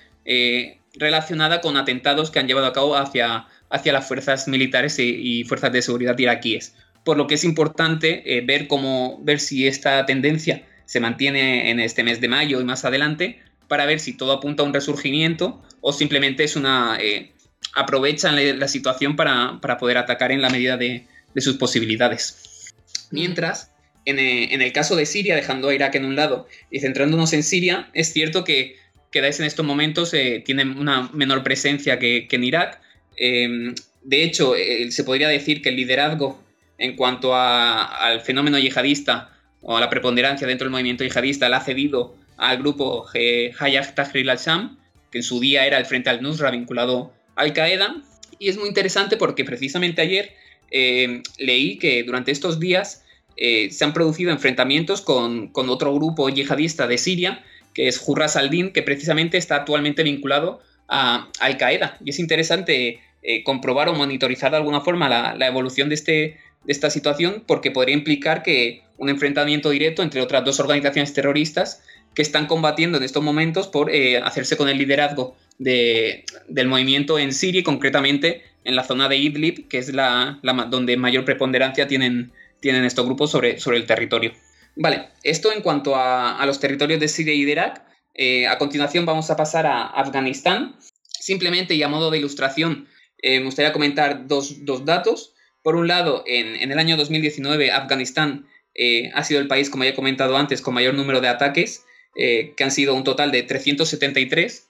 relacionada 0.96 1.62
con 1.62 1.78
atentados 1.78 2.32
que 2.32 2.40
han 2.40 2.48
llevado 2.48 2.68
a 2.68 2.74
cabo 2.74 2.96
hacia 2.96 3.48
hacia 3.74 3.92
las 3.92 4.08
fuerzas 4.08 4.48
militares 4.48 5.00
y, 5.00 5.44
fuerzas 5.46 5.74
de 5.74 5.82
seguridad 5.82 6.18
iraquíes. 6.18 6.76
Por 7.04 7.18
lo 7.18 7.26
que 7.26 7.34
es 7.34 7.44
importante 7.44 8.38
eh, 8.38 8.42
ver, 8.42 8.68
cómo, 8.68 9.20
ver 9.24 9.40
si 9.40 9.68
esta 9.68 10.06
tendencia 10.06 10.64
se 10.86 11.00
mantiene 11.00 11.72
en 11.72 11.80
este 11.80 12.04
mes 12.04 12.22
de 12.22 12.28
mayo 12.28 12.62
y 12.62 12.66
más 12.66 12.86
adelante 12.86 13.42
para 13.68 13.88
ver 13.88 14.00
si 14.00 14.14
todo 14.14 14.32
apunta 14.32 14.62
a 14.62 14.68
un 14.68 14.74
resurgimiento 14.74 15.62
o 15.82 15.92
simplemente 15.92 16.44
es 16.44 16.56
una... 16.56 16.98
Eh, 17.02 17.32
aprovechan 17.76 18.60
la, 18.60 18.68
situación 18.68 19.16
para, 19.16 19.60
poder 19.80 19.98
atacar 19.98 20.32
en 20.32 20.42
la 20.44 20.50
medida 20.52 20.78
de, 20.78 21.08
sus 21.38 21.58
posibilidades. 21.58 22.72
Mientras, 23.10 23.72
eh, 24.06 24.50
en, 24.52 24.62
el 24.62 24.72
caso 24.72 24.96
de 24.96 25.08
Siria, 25.08 25.36
dejando 25.36 25.70
a 25.70 25.74
Irak 25.74 25.96
en 25.96 26.06
un 26.06 26.16
lado 26.16 26.48
y 26.70 26.82
centrándonos 26.82 27.34
en 27.34 27.42
Siria, 27.42 27.90
es 27.94 28.14
cierto 28.14 28.44
que, 28.44 28.76
que 29.14 29.22
Daesh 29.22 29.40
en 29.40 29.46
estos 29.46 29.66
momentos 29.66 30.14
eh, 30.14 30.44
tiene 30.46 30.64
una 30.64 31.10
menor 31.14 31.44
presencia 31.44 32.00
que, 32.00 32.28
en 32.30 32.44
Irak, 32.44 32.82
Em, 33.16 33.76
de 34.04 34.24
hecho, 34.24 34.56
eh, 34.56 34.92
se 34.92 35.04
podría 35.04 35.28
decir 35.30 35.62
que 35.62 35.70
el 35.70 35.76
liderazgo 35.76 36.42
en 36.78 36.96
cuanto 36.96 37.36
al 37.36 38.22
fenómeno 38.22 38.58
yihadista 38.58 39.30
o 39.62 39.78
a 39.78 39.80
la 39.80 39.90
preponderancia 39.90 40.48
dentro 40.48 40.66
del 40.66 40.72
movimiento 40.72 41.04
yihadista 41.04 41.48
la 41.48 41.58
ha 41.58 41.62
cedido 41.62 42.16
al 42.38 42.58
grupo 42.58 43.06
Hayat 43.14 43.94
Tahrir 43.94 44.30
al-Sham, 44.30 44.78
que 45.12 45.20
en 45.20 45.24
su 45.24 45.40
día 45.40 45.66
era 45.66 45.78
el 45.78 45.86
Frente 45.86 46.10
al-Nusra 46.10 46.52
vinculado 46.52 47.14
a 47.36 47.42
Al-Qaeda. 47.42 48.02
Y 48.40 48.50
es 48.50 48.58
muy 48.58 48.68
interesante 48.68 49.16
porque 49.16 49.46
precisamente 49.46 50.02
ayer 50.02 50.34
em, 50.72 51.22
leí 51.38 51.78
que 51.78 52.04
durante 52.04 52.32
estos 52.32 52.60
días 52.60 53.04
eh, 53.38 53.70
se 53.72 53.86
han 53.86 53.94
producido 53.94 54.32
enfrentamientos 54.32 55.02
con, 55.02 55.52
otro 55.54 55.94
grupo 55.94 56.30
yihadista 56.30 56.88
de 56.88 56.98
Siria, 56.98 57.44
que 57.74 57.88
es 57.88 58.02
Hurras 58.06 58.36
al-Din, 58.36 58.72
que 58.72 58.84
precisamente 58.84 59.38
está 59.38 59.58
actualmente 59.58 60.04
vinculado 60.04 60.62
a 60.88 61.30
Al 61.40 61.58
Qaeda. 61.58 61.98
Y 62.04 62.12
es 62.12 62.20
interesante 62.20 63.02
eh, 63.22 63.44
comprobar 63.44 63.90
o 63.90 63.94
monitorizar 63.94 64.52
de 64.52 64.58
alguna 64.58 64.82
forma 64.82 65.10
la, 65.10 65.48
evolución 65.48 65.90
de, 65.90 65.96
este, 65.96 66.12
de 66.12 66.38
esta 66.68 66.90
situación 66.90 67.44
porque 67.48 67.72
podría 67.72 67.96
implicar 67.96 68.44
que 68.44 68.84
un 68.98 69.10
enfrentamiento 69.10 69.70
directo 69.70 70.04
entre 70.04 70.22
otras 70.22 70.44
dos 70.46 70.60
organizaciones 70.60 71.14
terroristas 71.14 71.84
que 72.14 72.22
están 72.22 72.46
combatiendo 72.46 72.98
en 72.98 73.04
estos 73.04 73.24
momentos 73.24 73.68
por 73.68 73.90
eh, 73.90 74.18
hacerse 74.18 74.58
con 74.58 74.70
el 74.70 74.78
liderazgo 74.78 75.36
del 75.58 76.68
movimiento 76.68 77.18
en 77.18 77.34
Siria 77.34 77.62
y 77.62 77.64
concretamente 77.64 78.44
en 78.64 78.76
la 78.76 78.84
zona 78.84 79.08
de 79.08 79.18
Idlib, 79.18 79.68
que 79.68 79.78
es 79.78 79.94
la, 79.94 80.40
donde 80.70 80.98
mayor 80.98 81.26
preponderancia 81.26 81.88
tienen, 81.88 82.32
tienen 82.60 82.86
estos 82.86 83.06
grupos 83.06 83.32
sobre, 83.32 83.60
sobre 83.60 83.78
el 83.78 83.86
territorio. 83.86 84.34
Vale, 84.76 85.10
esto 85.24 85.52
en 85.52 85.62
cuanto 85.62 85.96
a, 85.96 86.44
los 86.46 86.60
territorios 86.60 87.00
de 87.00 87.08
Siria 87.08 87.34
y 87.34 87.46
de 87.46 87.52
Irak. 87.52 87.84
Eh, 88.16 88.48
a 88.48 88.58
continuación 88.58 89.06
vamos 89.06 89.30
a 89.30 89.36
pasar 89.36 89.66
a 89.66 89.86
Afganistán. 89.88 90.76
Simplemente 91.20 91.76
y 91.76 91.84
a 91.84 91.88
modo 91.88 92.12
de 92.12 92.18
ilustración, 92.18 92.88
eh, 93.22 93.40
me 93.40 93.46
gustaría 93.46 93.72
comentar 93.72 94.28
dos, 94.28 94.66
datos. 94.86 95.34
Por 95.62 95.76
un 95.76 95.88
lado, 95.88 96.24
en, 96.28 96.72
el 96.72 96.80
año 96.80 96.98
2019, 96.98 97.72
Afganistán 97.72 98.48
eh, 98.76 99.12
ha 99.14 99.24
sido 99.24 99.40
el 99.40 99.48
país, 99.48 99.70
como 99.70 99.84
ya 99.84 99.92
he 99.92 99.96
comentado 99.96 100.36
antes, 100.36 100.62
con 100.62 100.74
mayor 100.74 100.96
número 100.96 101.22
de 101.22 101.30
ataques, 101.30 101.86
que 102.16 102.64
han 102.64 102.70
sido 102.70 102.94
un 102.94 103.04
total 103.04 103.32
de 103.32 103.42
373, 103.42 104.70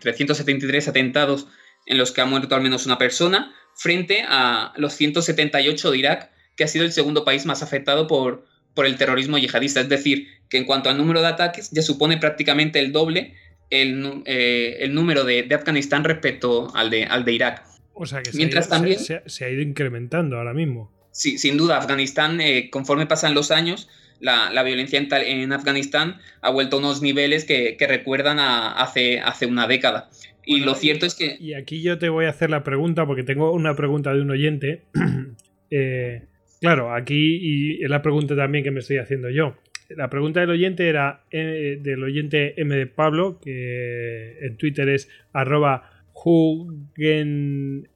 373 0.00 0.88
atentados 0.88 1.46
en 1.86 1.96
los 1.96 2.12
que 2.12 2.20
ha 2.20 2.26
muerto 2.26 2.54
al 2.54 2.60
menos 2.60 2.84
una 2.84 2.98
persona, 2.98 3.54
frente 3.74 4.24
a 4.28 4.74
los 4.76 4.92
178 4.94 5.90
de 5.90 5.98
Irak, 5.98 6.30
que 6.54 6.64
ha 6.64 6.68
sido 6.68 6.84
el 6.84 6.92
segundo 6.92 7.24
país 7.24 7.46
más 7.46 7.62
afectado 7.62 8.06
por, 8.06 8.44
por 8.74 8.86
el 8.86 8.96
terrorismo 8.96 9.38
yihadista. 9.38 9.80
Es 9.80 9.88
decir, 9.88 10.28
que 10.48 10.58
en 10.58 10.64
cuanto 10.64 10.90
al 10.90 10.98
número 10.98 11.20
de 11.20 11.28
ataques 11.28 11.70
ya 11.70 11.82
supone 11.82 12.18
prácticamente 12.18 12.78
el 12.78 12.92
doble 12.92 13.34
el, 13.70 14.22
eh, 14.26 14.86
número 14.90 15.24
de, 15.24 15.48
Afganistán 15.54 16.04
respecto 16.04 16.74
al 16.74 16.90
de, 16.90 17.04
al 17.04 17.24
de 17.24 17.32
Irak. 17.32 17.64
O 17.94 18.06
sea 18.06 18.22
que 18.22 18.30
Mientras 18.34 18.66
se, 18.66 18.74
ha 18.74 18.78
ido, 18.78 18.96
también, 18.96 19.22
se, 19.26 19.44
ha 19.44 19.50
ido 19.50 19.62
incrementando 19.62 20.36
ahora 20.36 20.52
mismo. 20.52 20.92
Sí, 21.10 21.38
sin 21.38 21.56
duda, 21.56 21.78
Afganistán, 21.78 22.40
eh, 22.40 22.68
conforme 22.70 23.06
pasan 23.06 23.34
los 23.34 23.50
años, 23.50 23.88
la, 24.20 24.62
violencia 24.62 24.98
en, 24.98 25.52
Afganistán 25.52 26.18
ha 26.40 26.50
vuelto 26.50 26.76
a 26.76 26.78
unos 26.78 27.02
niveles 27.02 27.44
que, 27.44 27.76
recuerdan 27.80 28.38
a 28.38 28.72
hace, 28.72 29.20
hace 29.20 29.46
una 29.46 29.66
década. 29.66 30.10
Y 30.44 30.60
lo 30.60 30.74
cierto 30.74 31.06
es 31.06 31.14
que... 31.14 31.36
Y 31.38 31.54
aquí 31.54 31.82
yo 31.82 31.98
te 31.98 32.08
voy 32.08 32.26
a 32.26 32.30
hacer 32.30 32.50
la 32.50 32.62
pregunta, 32.62 33.06
porque 33.06 33.22
tengo 33.22 33.52
una 33.52 33.74
pregunta 33.74 34.12
de 34.14 34.22
un 34.22 34.30
oyente. 34.30 34.82
eh, 35.70 36.22
Claro, 36.62 36.94
aquí 36.94 37.38
y 37.42 37.82
es 37.82 37.90
la 37.90 38.02
pregunta 38.02 38.36
también 38.36 38.62
que 38.62 38.70
me 38.70 38.78
estoy 38.78 38.98
haciendo 38.98 39.28
yo. 39.30 39.56
La 39.88 40.08
pregunta 40.08 40.38
del 40.38 40.50
oyente 40.50 40.88
era 40.88 41.24
eh, 41.32 41.80
del 41.82 42.04
oyente 42.04 42.54
M 42.60 42.72
de 42.76 42.86
Pablo, 42.86 43.40
que 43.40 44.38
en 44.40 44.56
Twitter 44.56 44.88
es 44.88 45.10
arroba 45.32 45.90
Hugen, 46.14 47.88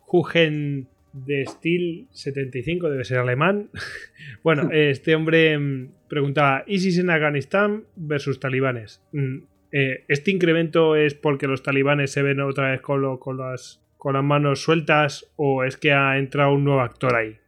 de 1.13 1.47
Steel 1.47 2.09
75, 2.11 2.91
debe 2.91 3.05
ser 3.05 3.19
alemán. 3.19 3.71
bueno, 4.43 4.69
este 4.73 5.15
hombre 5.15 5.57
mm, 5.57 5.91
preguntaba, 6.09 6.65
¿ISIS 6.67 6.99
en 6.99 7.11
Afganistán 7.11 7.85
versus 7.95 8.41
talibanes? 8.41 9.01
Mm, 9.13 9.45
eh, 9.71 10.03
¿Este 10.09 10.33
incremento 10.33 10.97
es 10.97 11.15
porque 11.15 11.47
los 11.47 11.63
talibanes 11.63 12.11
se 12.11 12.23
ven 12.23 12.41
otra 12.41 12.73
vez 12.73 12.81
con, 12.81 13.19
con, 13.19 13.39
las, 13.39 13.81
con 13.97 14.15
las 14.15 14.25
manos 14.25 14.61
sueltas 14.61 15.33
o 15.37 15.63
es 15.63 15.77
que 15.77 15.93
ha 15.93 16.19
entrado 16.19 16.53
un 16.53 16.65
nuevo 16.65 16.81
actor 16.81 17.15
ahí? 17.15 17.39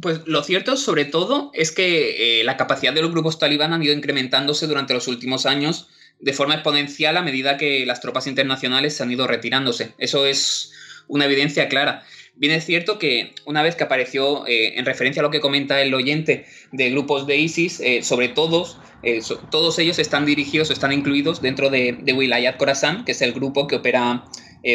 Pues 0.00 0.20
lo 0.26 0.42
cierto, 0.42 0.76
sobre 0.76 1.04
todo, 1.04 1.50
es 1.54 1.70
que 1.70 2.40
eh, 2.40 2.44
la 2.44 2.56
capacidad 2.56 2.92
de 2.92 3.02
los 3.02 3.10
grupos 3.10 3.38
talibán 3.38 3.72
han 3.72 3.82
ido 3.82 3.92
incrementándose 3.92 4.66
durante 4.66 4.94
los 4.94 5.06
últimos 5.06 5.44
años 5.44 5.88
de 6.18 6.32
forma 6.32 6.54
exponencial 6.54 7.16
a 7.16 7.22
medida 7.22 7.56
que 7.56 7.84
las 7.84 8.00
tropas 8.00 8.26
internacionales 8.26 8.96
se 8.96 9.02
han 9.02 9.10
ido 9.10 9.26
retirándose. 9.26 9.92
Eso 9.98 10.24
es 10.24 10.72
una 11.08 11.26
evidencia 11.26 11.68
clara. 11.68 12.04
Bien 12.34 12.54
es 12.54 12.64
cierto 12.64 12.98
que 12.98 13.34
una 13.44 13.62
vez 13.62 13.76
que 13.76 13.84
apareció, 13.84 14.46
eh, 14.46 14.78
en 14.78 14.86
referencia 14.86 15.20
a 15.20 15.24
lo 15.24 15.30
que 15.30 15.40
comenta 15.40 15.82
el 15.82 15.92
oyente 15.92 16.46
de 16.70 16.90
grupos 16.90 17.26
de 17.26 17.36
ISIS, 17.36 17.80
eh, 17.80 18.02
sobre 18.02 18.28
todos, 18.28 18.78
todos 19.50 19.80
ellos 19.80 19.98
están 19.98 20.24
dirigidos 20.26 20.70
o 20.70 20.72
están 20.72 20.92
incluidos 20.92 21.42
dentro 21.42 21.70
de, 21.70 21.98
de 22.00 22.12
Wilayat 22.12 22.56
Khorasan, 22.56 23.04
que 23.04 23.12
es 23.12 23.20
el 23.20 23.32
grupo 23.32 23.66
que 23.66 23.76
opera 23.76 24.24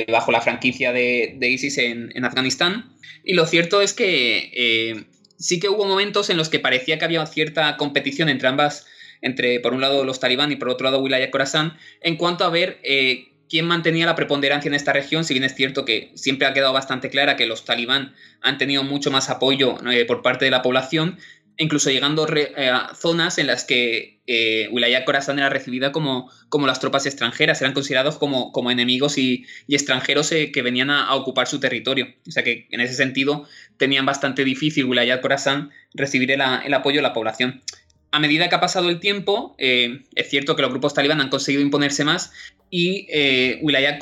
bajo 0.09 0.33
la 0.33 0.41
franquicia 0.41 0.91
de, 0.91 1.37
ISIS 1.39 1.77
en 1.77 2.25
Afganistán. 2.25 2.96
Y 3.23 3.33
lo 3.33 3.45
cierto 3.45 3.81
es 3.81 3.93
que 3.93 4.51
eh, 4.53 5.05
sí 5.37 5.59
que 5.59 5.69
hubo 5.69 5.85
momentos 5.85 6.29
en 6.29 6.37
los 6.37 6.49
que 6.49 6.59
parecía 6.59 6.97
que 6.97 7.05
había 7.05 7.25
cierta 7.25 7.77
competición 7.77 8.29
entre 8.29 8.47
ambas, 8.47 8.85
entre 9.21 9.59
por 9.59 9.73
un 9.73 9.81
lado 9.81 10.03
los 10.03 10.19
talibán 10.19 10.51
y 10.51 10.55
por 10.55 10.69
otro 10.69 10.85
lado 10.85 10.99
Wilayah 10.99 11.31
Khorasan, 11.31 11.77
en 12.01 12.17
cuanto 12.17 12.43
a 12.43 12.49
ver 12.49 12.79
eh, 12.83 13.31
quién 13.49 13.65
mantenía 13.65 14.05
la 14.05 14.15
preponderancia 14.15 14.69
en 14.69 14.75
esta 14.75 14.93
región, 14.93 15.23
si 15.23 15.33
bien 15.33 15.43
es 15.43 15.55
cierto 15.55 15.85
que 15.85 16.11
siempre 16.15 16.47
ha 16.47 16.53
quedado 16.53 16.73
bastante 16.73 17.09
clara 17.09 17.35
que 17.35 17.45
los 17.45 17.65
talibán 17.65 18.13
han 18.41 18.57
tenido 18.57 18.83
mucho 18.83 19.11
más 19.11 19.29
apoyo 19.29 19.77
eh, 19.89 20.05
por 20.05 20.21
parte 20.21 20.45
de 20.45 20.51
la 20.51 20.61
población, 20.61 21.17
incluso 21.57 21.89
llegando 21.89 22.27
a 22.57 22.95
zonas 22.95 23.37
en 23.37 23.47
las 23.47 23.63
que 23.63 24.19
eh, 24.27 24.69
Khorasan 25.05 25.39
era 25.39 25.49
recibida 25.49 25.91
como, 25.91 26.29
como 26.49 26.67
las 26.67 26.79
tropas 26.79 27.05
extranjeras, 27.05 27.61
eran 27.61 27.73
considerados 27.73 28.17
como, 28.17 28.51
como 28.51 28.71
enemigos 28.71 29.17
y, 29.17 29.45
extranjeros 29.67 30.31
eh, 30.31 30.51
que 30.51 30.61
venían 30.61 30.89
a, 30.89 31.13
ocupar 31.15 31.47
su 31.47 31.59
territorio. 31.59 32.07
O 32.27 32.31
sea 32.31 32.43
que 32.43 32.67
en 32.71 32.81
ese 32.81 32.93
sentido 32.93 33.47
tenían 33.77 34.05
bastante 34.05 34.43
difícil 34.43 34.85
Wilayah 34.85 35.21
Khorasan 35.21 35.71
recibir 35.93 36.31
el, 36.31 36.41
apoyo 36.41 36.97
de 36.97 37.03
la 37.03 37.13
población. 37.13 37.63
A 38.11 38.19
medida 38.19 38.49
que 38.49 38.55
ha 38.55 38.61
pasado 38.61 38.89
el 38.89 38.99
tiempo, 38.99 39.55
eh, 39.57 40.03
es 40.15 40.29
cierto 40.29 40.55
que 40.55 40.61
los 40.61 40.71
grupos 40.71 40.93
talibán 40.93 41.21
han 41.21 41.29
conseguido 41.29 41.61
imponerse 41.61 42.03
más 42.03 42.31
y 42.69 43.07
eh, 43.09 43.59
Wilayah 43.61 43.99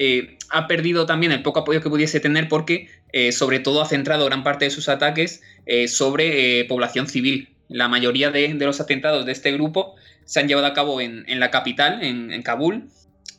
Khorasan 0.00 0.38
ha 0.52 0.66
perdido 0.66 1.06
también 1.06 1.30
el 1.30 1.42
poco 1.42 1.60
apoyo 1.60 1.80
que 1.80 1.90
pudiese 1.90 2.18
tener 2.18 2.48
porque 2.48 2.88
sobre 3.30 3.60
todo 3.60 3.82
ha 3.82 3.86
centrado 3.86 4.26
gran 4.26 4.42
parte 4.42 4.64
de 4.64 4.70
sus 4.72 4.88
ataques 4.88 5.42
sobre 5.86 6.64
población 6.64 7.06
civil 7.06 7.50
la 7.70 7.88
mayoría 7.88 8.30
de, 8.30 8.52
los 8.54 8.80
atentados 8.80 9.24
de 9.24 9.32
este 9.32 9.52
grupo 9.52 9.94
se 10.24 10.40
han 10.40 10.48
llevado 10.48 10.66
a 10.66 10.74
cabo 10.74 11.00
en, 11.00 11.24
la 11.40 11.50
capital, 11.50 12.02
en, 12.02 12.42
Kabul, 12.42 12.88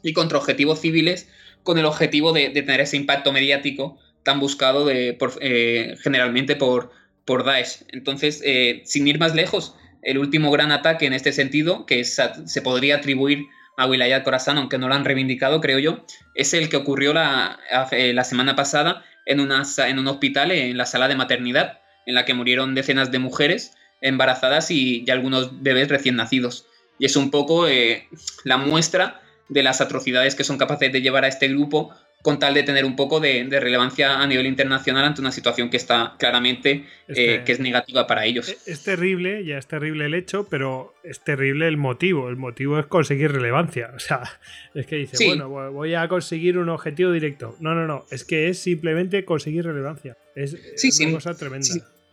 y 0.02 0.14
contra 0.14 0.38
objetivos 0.38 0.80
civiles 0.80 1.30
con 1.64 1.78
el 1.78 1.86
objetivo 1.86 2.32
de, 2.32 2.50
tener 2.50 2.80
ese 2.80 2.98
impacto 2.98 3.32
mediático 3.34 4.00
tan 4.24 4.40
buscado 4.40 4.86
de, 4.86 5.18
eh, 5.42 5.96
generalmente 6.02 6.56
por, 6.56 6.92
por 7.26 7.44
Daesh. 7.44 7.84
Entonces, 7.90 8.42
eh, 8.44 8.82
sin 8.86 9.08
ir 9.08 9.20
más 9.20 9.36
lejos, 9.36 9.76
el 10.02 10.18
último 10.18 10.50
gran 10.50 10.72
ataque 10.72 11.06
en 11.06 11.14
este 11.14 11.34
sentido, 11.34 11.86
que 11.86 12.04
se 12.06 12.62
podría 12.62 12.98
atribuir 12.98 13.48
a 13.82 13.88
Wilayat 13.88 14.24
Khorasan, 14.24 14.58
aunque 14.60 14.78
no 14.78 14.88
lo 14.88 14.94
han 14.94 15.06
reivindicado, 15.06 15.60
creo 15.60 15.80
yo, 15.80 16.06
es 16.36 16.54
el 16.54 16.70
que 16.70 16.78
ocurrió 16.78 17.14
la, 17.14 17.60
eh, 17.92 18.14
la 18.14 18.24
semana 18.24 18.56
pasada 18.56 19.04
en, 19.26 19.40
una, 19.40 19.64
en 19.88 20.00
un 20.00 20.08
hospital, 20.08 20.52
en 20.52 20.78
la 20.78 20.86
sala 20.86 21.08
de 21.08 21.16
maternidad, 21.16 21.80
en 22.06 22.14
la 22.14 22.24
que 22.24 22.36
murieron 22.36 22.76
decenas 22.76 23.12
de 23.12 23.18
mujeres 23.18 23.74
embarazadas 24.00 24.70
y, 24.70 25.10
algunos 25.10 25.64
bebés 25.64 25.90
recién 25.90 26.16
nacidos. 26.16 26.68
Y 27.00 27.06
es 27.06 27.16
un 27.16 27.32
poco 27.32 27.68
eh, 27.68 28.08
la 28.44 28.58
muestra 28.58 29.22
de 29.50 29.64
las 29.64 29.82
atrocidades 29.82 30.36
que 30.36 30.44
son 30.44 30.60
capaces 30.60 30.92
de 30.92 31.02
llevar 31.02 31.26
a 31.26 31.28
este 31.28 31.48
grupo 31.48 31.92
con 32.22 32.40
tal 32.40 32.54
de 32.54 32.64
tener 32.64 32.86
un 32.86 32.96
poco 32.96 33.20
de, 33.20 33.48
relevancia 33.50 34.20
a 34.20 34.28
nivel 34.28 34.46
internacional 34.46 35.06
ante 35.06 35.22
una 35.22 35.32
situación 35.32 35.70
que 35.70 35.78
está 35.78 36.16
claramente 36.20 36.86
eh, 37.08 37.42
que 37.46 37.52
es 37.52 37.60
negativa 37.60 38.08
para 38.08 38.26
ellos. 38.26 38.50
E-, 38.50 38.58
es, 38.72 38.84
terrible, 38.84 39.44
ya 39.44 39.58
es 39.58 39.68
terrible 39.68 40.06
el 40.06 40.14
hecho, 40.14 40.48
pero 40.50 40.94
es 41.04 41.24
terrible 41.24 41.68
el 41.68 41.78
motivo. 41.78 42.30
El 42.30 42.38
motivo 42.38 42.80
es 42.80 42.86
conseguir 42.86 43.32
relevancia. 43.32 43.92
O 43.96 44.00
sea, 44.00 44.22
es 44.76 44.86
que 44.86 44.98
dice, 44.98 45.26
bueno, 45.26 45.50
voy 45.50 45.96
a 45.96 46.08
conseguir 46.08 46.58
un 46.58 46.70
objetivo 46.70 47.12
directo. 47.12 47.56
No, 47.60 47.74
no, 47.74 47.88
no, 47.88 48.06
es 48.12 48.24
que 48.24 48.50
es 48.50 48.60
simplemente 48.60 49.26
conseguir 49.26 49.66
relevancia. 49.66 50.18
Es, 50.36 50.56
una 51.00 51.12
cosa 51.14 51.36
tremenda. 51.36 51.68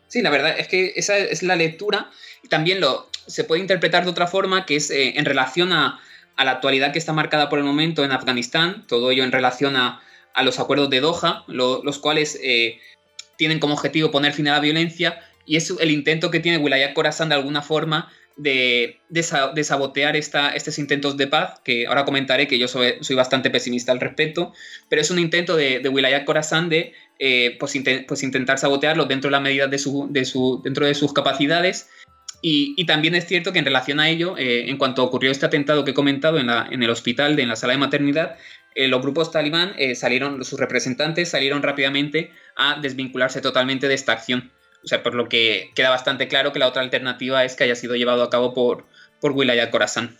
Sí. 0.09 0.23
la 0.23 0.31
verdad 0.31 0.59
es 0.59 0.69
que 0.69 0.93
esa 0.97 1.19
es 1.19 1.43
la 1.43 1.57
lectura. 1.57 2.11
También 2.49 2.81
lo 2.81 3.11
se 3.27 3.45
puede 3.45 3.61
interpretar 3.61 4.05
de 4.05 4.11
otra 4.11 4.27
forma, 4.27 4.65
que 4.65 4.77
es 4.77 4.91
eh, 4.91 5.19
en 5.19 5.27
relación 5.27 5.73
a 5.73 6.01
a 6.39 6.45
la 6.45 6.53
actualidad 6.53 6.93
que 6.93 7.01
está 7.01 7.13
marcada 7.13 7.49
por 7.49 7.59
el 7.59 7.65
momento 7.65 8.05
en 8.05 8.13
Afganistán, 8.13 8.87
todo 8.87 9.11
ello 9.11 9.25
en 9.25 9.33
relación 9.33 9.77
a, 9.77 10.01
los 10.45 10.61
acuerdos 10.61 10.89
de 10.89 11.01
Doha, 11.01 11.45
los 11.49 11.99
cuales 11.99 12.39
eh, 12.41 12.79
tienen 13.37 13.59
como 13.59 13.75
objetivo 13.75 14.13
poner 14.13 14.33
fin 14.33 14.47
a 14.47 14.53
la 14.53 14.61
violencia 14.61 15.21
y 15.45 15.57
es 15.57 15.75
el 15.81 15.91
intento 15.91 16.31
que 16.31 16.39
tiene 16.39 16.59
Wilayat 16.59 16.95
Khorasan 16.95 17.31
de 17.31 17.35
alguna 17.35 17.61
forma 17.61 18.09
de, 18.37 19.01
de, 19.09 19.65
sabotear 19.65 20.15
esta, 20.15 20.51
estos 20.51 20.79
intentos 20.79 21.17
de 21.17 21.27
paz, 21.27 21.59
que 21.65 21.89
ahora 21.89 22.05
comentaré 22.05 22.47
que 22.47 22.57
yo 22.57 22.69
soy, 22.69 22.95
bastante 23.17 23.51
pesimista 23.51 23.91
al 23.91 23.99
respecto, 23.99 24.53
pero 24.89 25.03
es 25.03 25.11
un 25.11 25.19
intento 25.19 25.57
de, 25.57 25.81
de 25.81 25.89
Wilayat 25.89 26.25
Khorasan 26.25 26.69
de 26.69 26.93
eh, 27.19 27.57
pues, 27.59 27.75
pues, 28.07 28.23
intentar 28.23 28.59
sabotearlo 28.59 29.07
dentro 29.07 29.29
de 29.29 29.33
la 29.33 29.41
medida 29.41 29.67
de, 29.67 29.79
su, 29.79 30.07
de 30.09 30.25
su, 30.25 30.61
dentro 30.63 30.87
de 30.87 30.95
sus 30.95 31.13
capacidades 31.13 31.89
y, 32.41 32.87
también 32.87 33.15
es 33.15 33.27
cierto 33.27 33.53
que 33.53 33.59
en 33.59 33.65
relación 33.65 33.99
a 33.99 34.09
ello, 34.09 34.37
eh, 34.39 34.69
en 34.69 34.77
cuanto 34.77 35.03
ocurrió 35.03 35.31
este 35.31 35.47
atentado 35.47 35.85
que 35.85 35.91
he 35.91 35.95
comentado 35.95 36.39
en, 36.39 36.47
la, 36.47 36.69
en 36.71 36.83
el 36.83 36.91
hospital, 36.91 37.39
en 37.39 37.49
la 37.49 37.57
sala 37.57 37.73
de 37.73 37.79
maternidad, 37.79 38.37
eh, 38.75 38.87
los 38.87 39.03
grupos 39.03 39.33
talibán 39.33 39.75
eh, 39.77 39.97
salieron, 39.97 40.45
sus 40.45 40.61
representantes 40.61 41.31
salieron 41.31 41.63
rápidamente 41.63 42.31
a 42.57 42.79
desvincularse 42.81 43.41
totalmente 43.41 43.89
de 43.89 43.95
esta 43.95 44.13
acción. 44.13 44.53
O 44.85 44.87
sea, 44.87 45.03
por 45.03 45.15
lo 45.15 45.29
que 45.29 45.71
queda 45.75 45.91
bastante 45.91 46.29
claro 46.29 46.53
que 46.53 46.61
la 46.61 46.69
otra 46.69 46.83
alternativa 46.83 47.45
es 47.45 47.57
que 47.57 47.65
haya 47.65 47.75
sido 47.75 47.97
llevado 47.97 48.23
a 48.23 48.31
cabo 48.31 48.55
por, 48.55 48.87
por 49.21 49.33
Wilayat 49.33 49.71
Khorasan. 49.71 50.17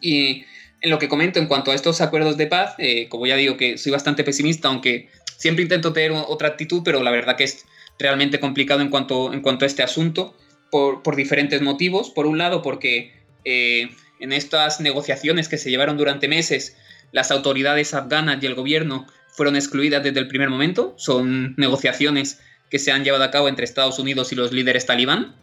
Y 0.00 0.46
en 0.80 0.90
lo 0.90 0.98
que 0.98 1.08
comento 1.08 1.38
en 1.38 1.46
cuanto 1.46 1.72
a 1.72 1.74
estos 1.74 2.00
acuerdos 2.00 2.38
de 2.38 2.46
paz, 2.46 2.76
como 3.10 3.26
ya 3.26 3.36
digo 3.36 3.56
que 3.56 3.76
soy 3.76 3.92
bastante 3.92 4.24
pesimista, 4.24 4.68
aunque 4.68 5.10
siempre 5.36 5.62
intento 5.62 5.92
tener 5.92 6.12
otra 6.12 6.48
actitud, 6.48 6.82
pero 6.84 7.02
la 7.02 7.10
verdad 7.10 7.36
que 7.36 7.44
es 7.44 7.66
realmente 7.98 8.40
complicado 8.40 8.80
en 8.80 8.88
cuanto, 8.88 9.32
en 9.32 9.40
cuanto 9.40 9.66
a 9.66 9.68
este 9.68 9.82
asunto 9.82 10.34
por, 10.74 11.14
diferentes 11.14 11.62
motivos. 11.62 12.10
Por 12.10 12.26
un 12.26 12.36
lado, 12.36 12.60
porque 12.60 13.12
eh, 13.44 13.90
en 14.18 14.32
estas 14.32 14.80
negociaciones 14.80 15.48
que 15.48 15.56
se 15.56 15.70
llevaron 15.70 15.96
durante 15.96 16.26
meses, 16.26 16.76
las 17.12 17.30
autoridades 17.30 17.94
afganas 17.94 18.42
y 18.42 18.46
el 18.46 18.56
gobierno 18.56 19.06
fueron 19.28 19.54
excluidas 19.54 20.02
desde 20.02 20.18
el 20.18 20.26
primer 20.26 20.50
momento. 20.50 20.92
Son 20.96 21.54
negociaciones 21.56 22.40
que 22.70 22.80
se 22.80 22.90
han 22.90 23.04
llevado 23.04 23.22
a 23.22 23.30
cabo 23.30 23.48
entre 23.48 23.64
Estados 23.64 24.00
Unidos 24.00 24.32
y 24.32 24.34
los 24.34 24.50
líderes 24.50 24.84
talibán. 24.84 25.36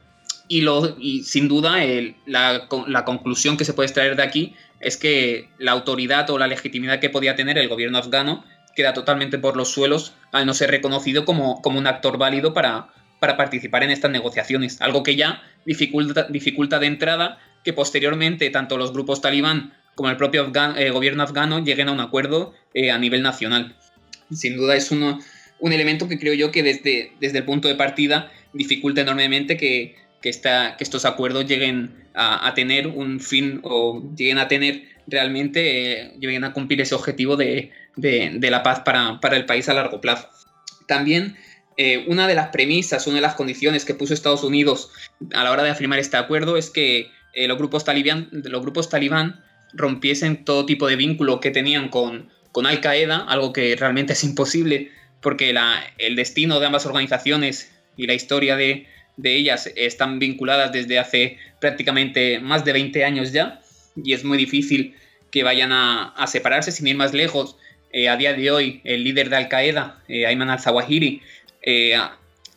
Y, 0.50 0.62
lo, 0.62 0.98
y 1.00 1.24
sin 1.24 1.48
duda 1.48 1.78
la, 2.26 2.68
la, 2.88 3.06
conclusión 3.06 3.56
que 3.56 3.64
se 3.64 3.74
puede 3.74 3.88
extraer 3.88 4.18
de 4.18 4.24
aquí 4.24 4.54
es 4.82 4.98
que 4.98 5.48
la 5.60 5.72
autoridad 5.72 6.30
o 6.30 6.38
la 6.38 6.48
legitimidad 6.48 7.00
que 7.00 7.10
podía 7.10 7.38
tener 7.38 7.58
el 7.58 7.70
gobierno 7.70 8.00
afgano 8.00 8.44
queda 8.76 8.94
totalmente 8.94 9.38
por 9.40 9.56
los 9.56 9.70
suelos 9.70 10.14
al 10.34 10.46
no 10.46 10.54
ser 10.54 10.72
reconocido 10.72 11.24
como, 11.24 11.62
como 11.62 11.80
un 11.80 11.88
actor 11.88 12.18
válido 12.18 12.54
para, 12.54 12.90
para 13.22 13.38
participar 13.38 13.84
en 13.84 13.92
estas 13.92 14.10
negociaciones, 14.10 14.82
algo 14.82 15.04
que 15.04 15.16
ya 15.16 15.44
dificulta, 15.64 16.24
dificulta 16.24 16.80
de 16.80 16.88
entrada 16.88 17.38
que 17.64 17.72
posteriormente 17.72 18.50
tanto 18.50 18.80
los 18.80 18.94
grupos 18.94 19.22
talibán 19.22 19.74
como 19.94 20.10
el 20.10 20.18
propio 20.18 20.52
eh, 20.76 20.90
gobierno 20.90 21.22
afgano 21.22 21.64
lleguen 21.64 21.90
a 21.90 21.92
un 21.92 22.00
acuerdo 22.00 22.56
eh, 22.74 22.90
a 22.90 22.98
nivel 22.98 23.22
nacional. 23.22 23.78
Sin 24.32 24.58
duda 24.58 24.76
es 24.76 24.90
uno, 24.90 25.20
un 25.60 25.72
elemento 25.72 26.10
que 26.10 26.18
creo 26.18 26.34
yo 26.34 26.50
que 26.50 26.64
desde, 26.64 27.12
desde 27.20 27.38
el 27.38 27.46
punto 27.46 27.68
de 27.68 27.76
partida 27.76 28.32
dificulta 28.54 29.02
enormemente 29.02 29.56
que, 29.56 29.98
que, 30.20 30.30
estos 30.80 31.06
acuerdos 31.06 31.46
lleguen 31.46 31.94
a, 32.16 32.52
tener 32.56 32.88
un 32.88 33.20
fin 33.20 33.60
o 33.62 34.02
lleguen 34.18 34.40
a 34.40 34.48
tener 34.48 34.82
realmente, 35.06 35.92
eh, 35.92 36.14
lleguen 36.20 36.44
a 36.44 36.54
cumplir 36.54 36.82
ese 36.82 36.96
objetivo 36.96 37.38
de, 37.38 37.70
la 37.96 38.64
paz 38.64 38.80
para, 38.80 39.20
para 39.20 39.38
el 39.38 39.46
país 39.46 39.70
a 39.70 39.76
largo 39.76 40.02
plazo. 40.02 40.28
También 40.88 41.38
eh, 41.84 42.06
una 42.06 42.28
de 42.28 42.36
las 42.36 42.50
premisas, 42.50 43.08
una 43.08 43.16
de 43.16 43.24
las 43.24 43.34
condiciones 43.34 43.86
que 43.86 43.96
puso 43.96 44.14
Estados 44.14 44.44
Unidos 44.44 44.92
a 45.34 45.44
la 45.44 45.50
hora 45.50 45.64
de 45.64 45.72
afirmar 45.72 45.98
este 45.98 46.16
acuerdo 46.16 46.56
es 46.56 46.70
que 46.70 47.10
eh, 47.34 47.48
los, 47.48 47.58
grupos 47.58 47.84
talibán, 47.84 48.30
los 48.32 48.62
grupos 48.62 48.88
talibán 48.88 49.44
rompiesen 49.74 50.46
todo 50.46 50.68
tipo 50.68 50.88
de 50.88 50.96
vínculo 50.96 51.40
que 51.40 51.50
tenían 51.50 51.90
con, 51.90 52.30
con 52.52 52.68
Al 52.68 52.82
Qaeda, 52.82 53.26
algo 53.28 53.52
que 53.52 53.76
realmente 53.76 54.14
es 54.14 54.24
imposible 54.24 54.92
porque 55.22 55.56
el 55.98 56.16
destino 56.16 56.60
de 56.60 56.68
ambas 56.68 56.86
organizaciones 56.86 57.72
y 57.98 58.06
la 58.06 58.14
historia 58.14 58.56
de, 58.56 58.86
ellas 59.24 59.68
están 59.76 60.20
vinculadas 60.20 60.72
desde 60.72 61.00
hace 61.00 61.40
prácticamente 61.60 62.40
más 62.40 62.64
de 62.64 62.74
20 62.74 63.06
años 63.06 63.32
ya 63.32 63.60
y 63.96 64.14
es 64.14 64.24
muy 64.24 64.38
difícil 64.38 64.96
que 65.32 65.42
vayan 65.42 65.72
a, 65.72 66.14
separarse 66.28 66.72
sin 66.72 66.86
ir 66.86 66.96
más 66.96 67.12
lejos. 67.16 67.58
Eh, 67.92 68.08
a 68.08 68.16
día 68.18 68.34
de 68.34 68.52
hoy, 68.52 68.82
el 68.84 69.04
líder 69.04 69.30
de 69.30 69.36
Al 69.36 69.50
Qaeda, 69.50 70.02
Ayman 70.08 70.50
al-Zawahiri, 70.50 71.22
eh, 71.62 71.98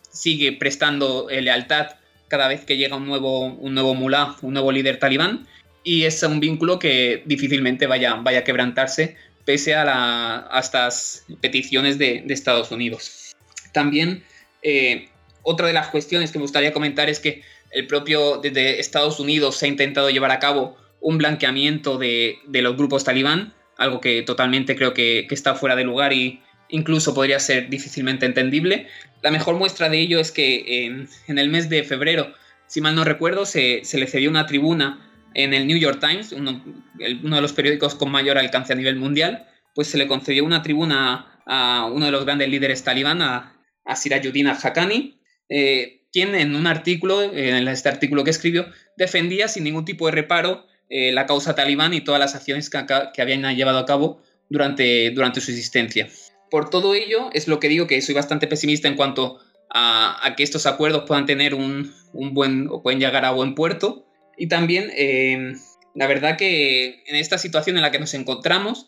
sigue 0.09 0.53
prestando 0.53 1.29
eh, 1.29 1.41
lealtad 1.41 1.95
cada 2.27 2.47
vez 2.47 2.65
que 2.65 2.77
llega 2.77 2.95
un 2.95 3.05
nuevo, 3.05 3.45
un 3.45 3.73
nuevo 3.73 3.93
mulá, 3.93 4.35
un 4.41 4.53
nuevo 4.53 4.71
líder 4.71 4.97
talibán, 4.97 5.47
y 5.83 6.03
es 6.03 6.23
un 6.23 6.39
vínculo 6.39 6.79
que 6.79 7.21
difícilmente 7.25 7.85
vaya, 7.85 8.15
vaya 8.15 8.39
a 8.39 8.43
quebrantarse 8.43 9.15
pese 9.45 9.75
a, 9.75 9.85
la, 9.85 10.49
estas 10.59 11.25
peticiones 11.39 11.97
de, 11.97 12.25
Estados 12.29 12.71
Unidos. 12.71 13.35
También 13.71 14.23
eh, 14.63 15.09
otra 15.43 15.67
de 15.67 15.73
las 15.73 15.89
cuestiones 15.89 16.31
que 16.31 16.39
me 16.39 16.43
gustaría 16.43 16.73
comentar 16.73 17.09
es 17.09 17.19
que 17.19 17.43
el 17.71 17.87
propio 17.87 18.37
desde 18.37 18.79
Estados 18.79 19.19
Unidos 19.19 19.57
se 19.57 19.67
ha 19.67 19.69
intentado 19.69 20.09
llevar 20.09 20.31
a 20.31 20.39
cabo 20.39 20.75
un 20.99 21.19
blanqueamiento 21.19 21.97
de, 21.97 22.39
los 22.47 22.75
grupos 22.75 23.03
talibán, 23.03 23.53
algo 23.77 24.01
que 24.01 24.23
totalmente 24.23 24.75
creo 24.75 24.93
que, 24.93 25.27
está 25.29 25.53
fuera 25.53 25.75
de 25.75 25.83
lugar 25.83 26.13
y, 26.13 26.41
incluso 26.69 27.13
podría 27.13 27.39
ser 27.39 27.69
difícilmente 27.69 28.25
entendible. 28.25 28.87
La 29.21 29.31
mejor 29.31 29.55
muestra 29.55 29.89
de 29.89 29.99
ello 29.99 30.19
es 30.19 30.31
que 30.31 30.85
en, 30.85 31.09
el 31.27 31.49
mes 31.49 31.69
de 31.69 31.83
febrero, 31.83 32.33
si 32.67 32.81
mal 32.81 32.95
no 32.95 33.03
recuerdo, 33.03 33.45
se, 33.45 33.81
le 33.93 34.07
cedió 34.07 34.29
una 34.29 34.45
tribuna 34.45 35.01
en 35.33 35.53
el 35.53 35.67
New 35.67 35.77
York 35.77 35.99
Times, 35.99 36.31
uno, 36.31 36.63
de 36.95 37.41
los 37.41 37.53
periódicos 37.53 37.95
con 37.95 38.11
mayor 38.11 38.37
alcance 38.37 38.73
a 38.73 38.75
nivel 38.75 38.95
mundial, 38.95 39.47
pues 39.73 39.87
se 39.87 39.97
le 39.97 40.07
concedió 40.07 40.45
una 40.45 40.61
tribuna 40.61 41.41
a 41.45 41.89
uno 41.91 42.05
de 42.05 42.11
los 42.11 42.25
grandes 42.25 42.49
líderes 42.49 42.83
talibán, 42.83 43.21
a, 43.21 43.59
a 43.83 43.95
Sirayuddin 43.95 44.47
al-Haqqani, 44.47 45.19
eh, 45.49 46.01
quien 46.11 46.33
en 46.33 46.55
un 46.55 46.65
artículo, 46.65 47.21
en 47.21 47.67
este 47.67 47.89
artículo 47.89 48.23
que 48.23 48.31
escribió, 48.31 48.67
defendía 48.95 49.47
sin 49.49 49.65
ningún 49.65 49.83
tipo 49.83 50.05
de 50.05 50.13
reparo 50.13 50.65
eh, 50.89 51.11
la 51.11 51.25
causa 51.25 51.55
talibán 51.55 51.93
y 51.93 52.01
todas 52.01 52.19
las 52.19 52.35
acciones 52.35 52.69
que, 52.69 53.21
habían 53.21 53.55
llevado 53.55 53.79
a 53.79 53.85
cabo 53.85 54.21
durante 54.49 55.13
su 55.41 55.51
existencia. 55.51 56.07
Por 56.55 56.69
todo 56.69 56.95
ello, 56.95 57.31
es 57.33 57.49
lo 57.49 57.59
que 57.59 57.67
digo 57.67 57.85
que 57.85 58.01
soy 58.01 58.15
bastante 58.15 58.47
pesimista 58.47 58.87
en 58.87 58.95
cuanto 58.95 59.39
a, 59.69 60.35
que 60.37 60.43
estos 60.43 60.65
acuerdos 60.65 61.03
puedan 61.05 61.25
tener 61.25 61.53
un, 61.53 61.93
buen 62.13 62.69
o 62.69 62.81
pueden 62.81 63.01
llegar 63.01 63.25
a 63.25 63.31
buen 63.31 63.55
puerto. 63.55 64.05
Y 64.37 64.47
también, 64.47 64.89
eh, 64.95 65.51
la 65.95 66.07
verdad 66.07 66.37
que 66.37 67.03
en 67.07 67.15
esta 67.17 67.37
situación 67.39 67.75
en 67.75 67.81
la 67.81 67.91
que 67.91 67.99
nos 67.99 68.13
encontramos, 68.13 68.87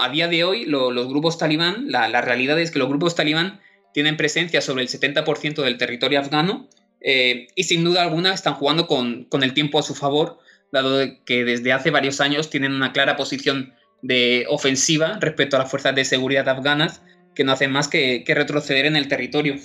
a 0.00 0.08
día 0.08 0.28
de 0.28 0.44
hoy 0.44 0.66
los 0.66 1.08
grupos 1.08 1.36
talibán, 1.36 1.90
la, 1.90 2.20
realidad 2.20 2.60
es 2.60 2.70
que 2.70 2.78
los 2.78 2.88
grupos 2.88 3.16
talibán 3.16 3.58
tienen 3.92 4.16
presencia 4.16 4.60
sobre 4.60 4.82
el 4.82 4.88
70% 4.88 5.64
del 5.64 5.78
territorio 5.78 6.20
afgano 6.20 6.68
eh, 7.00 7.48
y 7.56 7.64
sin 7.64 7.82
duda 7.82 8.02
alguna 8.02 8.32
están 8.32 8.54
jugando 8.54 8.86
con, 8.86 9.24
con, 9.24 9.42
el 9.42 9.52
tiempo 9.52 9.80
a 9.80 9.82
su 9.82 9.96
favor, 9.96 10.38
dado 10.70 11.00
que 11.24 11.44
desde 11.44 11.72
hace 11.72 11.90
varios 11.90 12.20
años 12.20 12.50
tienen 12.50 12.72
una 12.72 12.92
clara 12.92 13.16
posición 13.16 13.74
de 14.02 14.46
ofensiva 14.48 15.18
respecto 15.20 15.56
a 15.56 15.60
las 15.60 15.70
fuerzas 15.70 15.94
de 15.94 16.04
seguridad 16.04 16.48
afganas 16.48 17.02
que 17.34 17.44
no 17.44 17.52
hacen 17.52 17.70
más 17.70 17.88
que, 17.88 18.24
retroceder 18.26 18.86
en 18.86 18.96
el 18.96 19.08
territorio. 19.08 19.56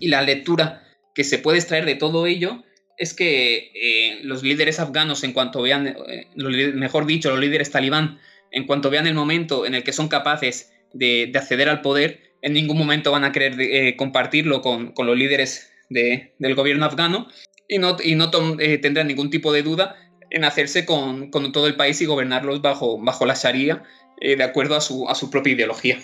Y 0.00 0.08
la 0.08 0.22
lectura 0.22 0.82
que 1.14 1.24
se 1.24 1.38
puede 1.38 1.58
extraer 1.58 1.84
de 1.84 1.94
todo 1.94 2.26
ello 2.26 2.64
es 2.96 3.14
que 3.14 3.70
eh, 3.74 4.20
los 4.22 4.42
líderes 4.42 4.80
afganos, 4.80 5.24
en 5.24 5.32
cuanto 5.32 5.62
vean, 5.62 5.96
eh, 6.08 6.26
mejor 6.74 7.06
dicho, 7.06 7.30
los 7.30 7.40
líderes 7.40 7.70
talibán, 7.70 8.18
en 8.50 8.66
cuanto 8.66 8.90
vean 8.90 9.06
el 9.06 9.14
momento 9.14 9.66
en 9.66 9.74
el 9.74 9.82
que 9.82 9.92
son 9.92 10.08
capaces 10.08 10.72
de, 10.92 11.30
acceder 11.34 11.68
al 11.68 11.82
poder, 11.82 12.32
en 12.42 12.52
ningún 12.52 12.78
momento 12.78 13.10
van 13.10 13.24
a 13.24 13.32
querer 13.32 13.60
eh, 13.60 13.96
compartirlo 13.96 14.60
con, 14.60 14.92
los 14.96 15.16
líderes 15.16 15.72
del 15.88 16.54
gobierno 16.54 16.84
afgano 16.84 17.28
y 17.68 17.78
no, 17.78 17.96
y 18.02 18.14
no 18.14 18.30
tendrán 18.30 19.06
ningún 19.06 19.30
tipo 19.30 19.52
de 19.52 19.62
duda 19.62 19.96
en 20.34 20.44
hacerse 20.44 20.84
con, 20.84 21.30
todo 21.30 21.66
el 21.66 21.76
país 21.76 22.00
y 22.00 22.06
gobernarlos 22.06 22.60
bajo, 22.60 22.98
bajo 22.98 23.24
la 23.24 23.34
Sharia, 23.34 23.82
de 24.20 24.42
acuerdo 24.42 24.76
a 24.76 24.80
su, 24.80 25.08
a 25.08 25.14
su 25.14 25.30
propia 25.30 25.54
ideología. 25.54 25.98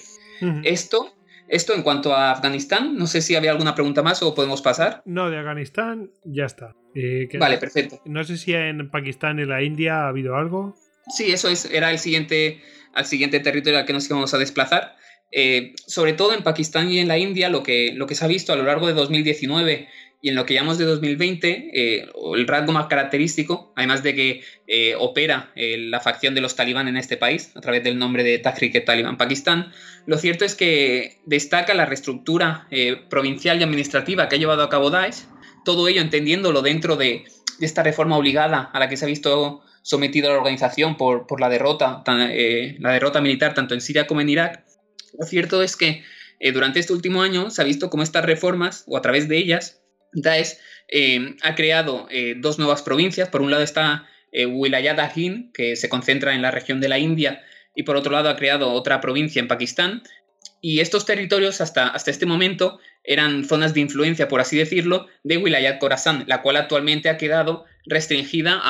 Esto 0.65 1.15
esto 1.51 1.75
en 1.75 1.83
cuanto 1.83 2.15
a 2.15 2.31
Afganistán, 2.31 2.97
no 2.97 3.09
sé 3.09 3.21
si 3.23 3.35
había 3.35 3.51
alguna 3.51 3.75
pregunta 3.75 4.05
más 4.05 4.23
o 4.23 4.37
podemos 4.37 4.63
pasar. 4.63 5.03
No, 5.05 5.31
de 5.31 5.39
Afganistán 5.39 6.13
ya 6.25 6.45
está. 6.45 6.77
Eh, 6.95 7.29
vale, 7.41 7.59
perfecto. 7.59 8.01
No 8.05 8.23
sé 8.23 8.37
si 8.37 8.55
en 8.55 8.89
Pakistán 8.89 9.41
y 9.41 9.45
la 9.45 9.61
India 9.61 10.05
ha 10.05 10.09
habido 10.09 10.37
algo. 10.37 10.77
Sí, 11.09 11.33
eso 11.33 11.49
es, 11.49 11.65
era 11.65 11.91
el 11.91 11.99
siguiente, 11.99 12.61
al 12.95 13.05
siguiente 13.05 13.41
territorio 13.41 13.81
al 13.81 13.85
que 13.85 13.93
nos 13.93 14.07
íbamos 14.07 14.33
a 14.33 14.39
desplazar. 14.39 14.95
Eh, 15.33 15.75
sobre 15.87 16.13
todo 16.13 16.35
en 16.35 16.45
Pakistán 16.45 16.89
y 16.89 17.01
en 17.01 17.09
la 17.09 17.19
India, 17.19 17.49
lo 17.49 17.65
que, 17.65 17.95
lo 17.95 18.07
que 18.07 18.15
se 18.15 18.25
ha 18.25 18.29
visto 18.29 18.53
a 18.53 18.57
lo 18.57 18.63
largo 18.63 18.87
de 18.87 18.93
2019 18.93 19.89
y 20.23 20.29
en 20.29 20.35
lo 20.35 20.45
que 20.45 20.55
llamamos 20.55 20.77
de 20.77 20.85
2020, 20.85 21.71
eh, 21.73 22.09
el 22.35 22.47
rasgo 22.47 22.73
más 22.73 22.87
característico, 22.87 23.73
además 23.75 24.03
de 24.03 24.15
que 24.15 24.43
eh, 24.67 24.95
opera 24.99 25.51
eh, 25.55 25.79
la 25.79 26.01
facción 26.01 26.35
de 26.35 26.43
los 26.43 26.57
talibán 26.57 26.89
en 26.89 26.99
este 26.99 27.17
país 27.17 27.53
a 27.55 27.61
través 27.61 27.83
del 27.83 27.99
nombre 27.99 28.23
de 28.23 28.39
Tahrik 28.39 28.85
Taliban 28.85 29.17
Pakistán, 29.17 29.73
lo 30.07 30.19
cierto 30.19 30.45
es 30.45 30.55
que 30.55 31.19
destaca 31.25 31.73
la 31.75 31.87
reestructura 31.87 32.69
provincial 33.09 33.61
y 33.61 33.63
administrativa 33.63 34.29
que 34.29 34.37
ha 34.37 34.39
llevado 34.39 34.63
a 34.63 34.69
cabo 34.69 34.91
Daesh, 34.91 35.25
todo 35.65 35.89
ello 35.89 36.01
entendiéndolo 36.01 36.63
dentro 36.63 36.97
de, 36.97 37.25
esta 37.61 37.83
reforma 37.83 38.17
obligada 38.17 38.71
a 38.73 38.79
la 38.79 38.89
que 38.89 38.97
se 38.97 39.05
ha 39.05 39.09
visto 39.09 39.63
sometido 39.83 40.31
la 40.31 40.39
organización 40.39 40.97
por, 40.97 41.27
por 41.27 41.41
la, 41.41 41.51
derrota, 41.51 42.03
la 42.07 42.93
derrota 42.93 43.21
militar 43.21 43.53
tanto 43.53 43.75
en 43.75 43.83
Siria 43.83 44.07
como 44.07 44.23
en 44.23 44.31
Irak. 44.31 44.65
Lo 45.19 45.27
cierto 45.27 45.63
es 45.63 45.77
que 45.77 46.03
durante 46.55 46.81
este 46.81 46.95
último 46.95 47.21
año 47.21 47.51
se 47.51 47.61
ha 47.61 47.67
visto 47.67 47.91
cómo 47.91 48.03
estas 48.03 48.25
reformas, 48.25 48.85
o 48.87 48.97
a 48.97 49.03
través 49.03 49.29
de 49.29 49.37
ellas, 49.37 49.80
Daesh 50.13 50.57
eh, 50.89 51.37
ha 51.43 51.55
creado 51.55 52.07
eh, 52.11 52.35
dos 52.37 52.59
nuevas 52.59 52.83
provincias. 52.83 53.29
Por 53.29 53.43
un 53.43 53.51
lado 53.51 53.63
está 53.63 54.09
eh, 54.33 54.47
Wilayat 54.47 54.99
que 55.55 55.77
se 55.77 55.89
concentra 55.89 56.35
en 56.35 56.43
la 56.43 56.51
región 56.51 56.81
de 56.81 56.89
la 56.89 56.99
India, 56.99 57.43
y 57.75 57.85
por 57.85 57.97
otro 57.97 58.13
lado 58.13 58.29
ha 58.29 58.37
creado 58.37 58.73
otra 58.73 59.01
provincia 59.01 59.41
en 59.41 59.49
Pakistán. 59.49 60.03
Y 60.61 60.81
estos 60.81 61.07
territorios 61.07 61.61
hasta, 61.61 61.89
hasta 61.89 62.11
este 62.11 62.27
momento 62.27 62.81
eran 63.03 63.45
zonas 63.45 63.73
de 63.73 63.81
influencia, 63.81 64.29
por 64.29 64.41
así 64.41 64.59
decirlo, 64.59 65.07
de 65.23 65.39
Wilayat 65.39 65.79
Khorasan, 65.79 66.25
la 66.27 66.43
cual 66.43 66.57
actualmente 66.57 67.09
ha 67.09 67.17
quedado 67.17 67.65
restringida 67.87 68.61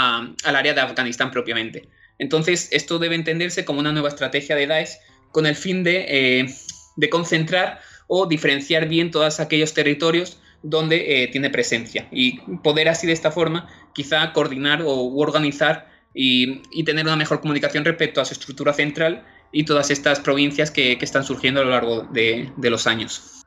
al 0.44 0.57
área 0.57 0.74
de 0.74 0.81
Afganistán 0.83 1.33
propiamente. 1.33 1.88
Entonces, 2.18 2.68
esto 2.70 2.98
debe 2.98 3.16
entenderse 3.16 3.64
como 3.64 3.81
una 3.81 3.92
nueva 3.92 4.09
estrategia 4.09 4.55
de 4.55 4.68
Daesh 4.68 4.98
con 5.33 5.46
el 5.46 5.57
fin 5.57 5.83
de, 5.83 6.46
de 6.96 7.11
concentrar 7.11 7.81
o 8.07 8.26
diferenciar 8.26 8.88
bien 8.88 9.11
todos 9.11 9.40
aquellos 9.40 9.74
territorios 9.74 10.38
donde 10.62 11.23
eh, 11.23 11.29
tiene 11.29 11.51
presencia 11.51 12.07
y 12.11 12.38
poder 12.62 12.88
así 12.88 13.07
de 13.07 13.12
esta 13.12 13.31
forma 13.31 13.68
quizá 13.94 14.33
coordinar 14.33 14.83
o 14.83 15.14
organizar 15.16 15.88
y, 16.14 16.85
tener 16.85 17.07
una 17.07 17.16
mejor 17.16 17.40
comunicación 17.40 17.85
respecto 17.85 18.20
a 18.20 18.25
su 18.25 18.35
estructura 18.35 18.73
central 18.73 19.25
y 19.53 19.64
todas 19.64 19.90
estas 19.90 20.20
provincias 20.20 20.70
que, 20.70 20.99
están 21.01 21.25
surgiendo 21.25 21.61
a 21.61 21.64
lo 21.64 21.70
largo 21.70 22.03
de, 22.12 22.51
los 22.62 22.87
años. 22.87 23.44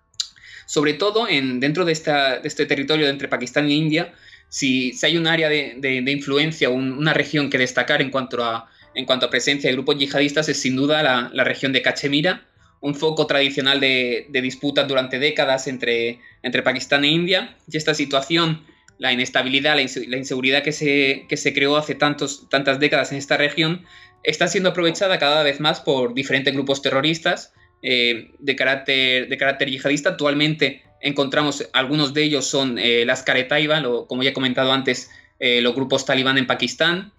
Sobre 0.65 0.93
todo 0.93 1.27
en, 1.27 1.59
dentro 1.59 1.85
de, 1.85 1.91
este 1.91 2.65
territorio 2.65 3.07
entre 3.07 3.27
Pakistán 3.27 3.65
e 3.65 3.73
India, 3.73 4.13
si, 4.49 4.93
hay 5.03 5.17
un 5.17 5.27
área 5.27 5.49
de, 5.49 6.03
influencia, 6.07 6.69
una 6.69 7.13
región 7.13 7.49
que 7.49 7.57
destacar 7.57 8.01
en 8.01 8.11
cuanto 8.11 8.43
a, 8.43 8.69
en 8.95 9.05
cuanto 9.05 9.25
a 9.25 9.29
presencia 9.29 9.69
de 9.69 9.75
grupos 9.75 9.97
yihadistas 9.97 10.49
es 10.49 10.59
sin 10.59 10.75
duda 10.75 11.03
la, 11.03 11.29
la 11.33 11.43
región 11.43 11.73
de 11.73 11.81
Cachemira, 11.81 12.45
un 12.83 12.95
foco 12.95 13.25
tradicional 13.27 13.79
de, 13.79 14.27
disputas 14.29 14.85
durante 14.89 15.17
décadas 15.17 15.67
entre, 15.67 16.19
entre 16.43 16.63
Pakistán 16.63 17.05
e 17.05 17.07
India. 17.07 17.57
Y 17.71 17.77
esta 17.77 17.93
situación, 17.93 18.65
la 18.97 19.13
inestabilidad, 19.13 19.75
la, 19.75 20.17
inseguridad 20.17 20.63
que 20.63 20.73
se, 20.73 21.25
que 21.29 21.37
se 21.37 21.53
creó 21.53 21.77
hace 21.77 21.95
tantos, 21.95 22.49
tantas 22.49 22.81
décadas 22.81 23.13
en 23.13 23.19
esta 23.19 23.37
región, 23.37 23.85
está 24.21 24.49
siendo 24.49 24.69
aprovechada 24.71 25.17
cada 25.17 25.43
vez 25.43 25.61
más 25.61 25.79
por 25.79 26.13
diferentes 26.13 26.53
grupos 26.53 26.81
terroristas 26.81 27.53
eh, 27.81 28.31
de, 28.39 28.55
carácter, 28.57 29.29
de 29.29 29.37
carácter 29.37 29.69
yihadista. 29.69 30.09
Actualmente 30.09 30.83
encontramos, 30.99 31.69
algunos 31.71 32.13
de 32.13 32.23
ellos 32.23 32.45
son 32.45 32.77
eh, 32.77 33.05
las 33.05 33.23
Karetaiba, 33.23 33.81
como 34.09 34.23
ya 34.23 34.31
he 34.31 34.33
comentado 34.33 34.73
antes, 34.73 35.09
eh, 35.39 35.61
los 35.61 35.73
grupos 35.73 36.05
talibán 36.05 36.37
en 36.37 36.47
Pakistán, 36.47 37.13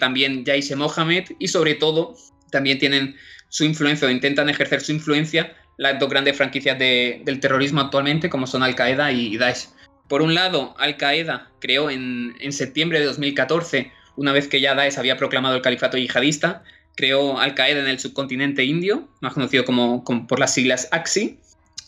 también 0.00 0.42
Jaish 0.46 0.72
e 0.72 0.76
Mohammed 0.76 1.24
y 1.38 1.48
sobre 1.48 1.74
todo 1.74 2.16
también 2.50 2.78
tienen 2.78 3.16
su 3.48 3.64
influencia 3.64 4.08
o 4.08 4.10
intentan 4.10 4.48
ejercer 4.48 4.80
su 4.80 4.92
influencia 4.92 5.54
las 5.76 5.98
dos 5.98 6.08
grandes 6.08 6.36
franquicias 6.36 6.78
del 6.78 7.40
terrorismo 7.40 7.80
actualmente, 7.80 8.30
como 8.30 8.46
son 8.46 8.62
Al-Qaeda 8.62 9.12
y 9.12 9.36
Daesh. 9.36 9.68
Por 10.08 10.22
un 10.22 10.34
lado, 10.34 10.74
Al-Qaeda 10.78 11.50
creó 11.60 11.90
en, 11.90 12.34
septiembre 12.50 13.00
de 13.00 13.06
2014, 13.06 13.92
una 14.16 14.32
vez 14.32 14.48
que 14.48 14.60
ya 14.60 14.74
Daesh 14.74 14.98
había 14.98 15.16
proclamado 15.16 15.56
el 15.56 15.62
califato 15.62 15.98
yihadista, 15.98 16.62
creó 16.94 17.38
Al-Qaeda 17.38 17.80
en 17.80 17.88
el 17.88 17.98
subcontinente 17.98 18.64
indio, 18.64 19.08
más 19.20 19.34
conocido 19.34 19.64
como, 19.64 20.04
por 20.26 20.38
las 20.38 20.54
siglas 20.54 20.88
AXI, 20.92 21.38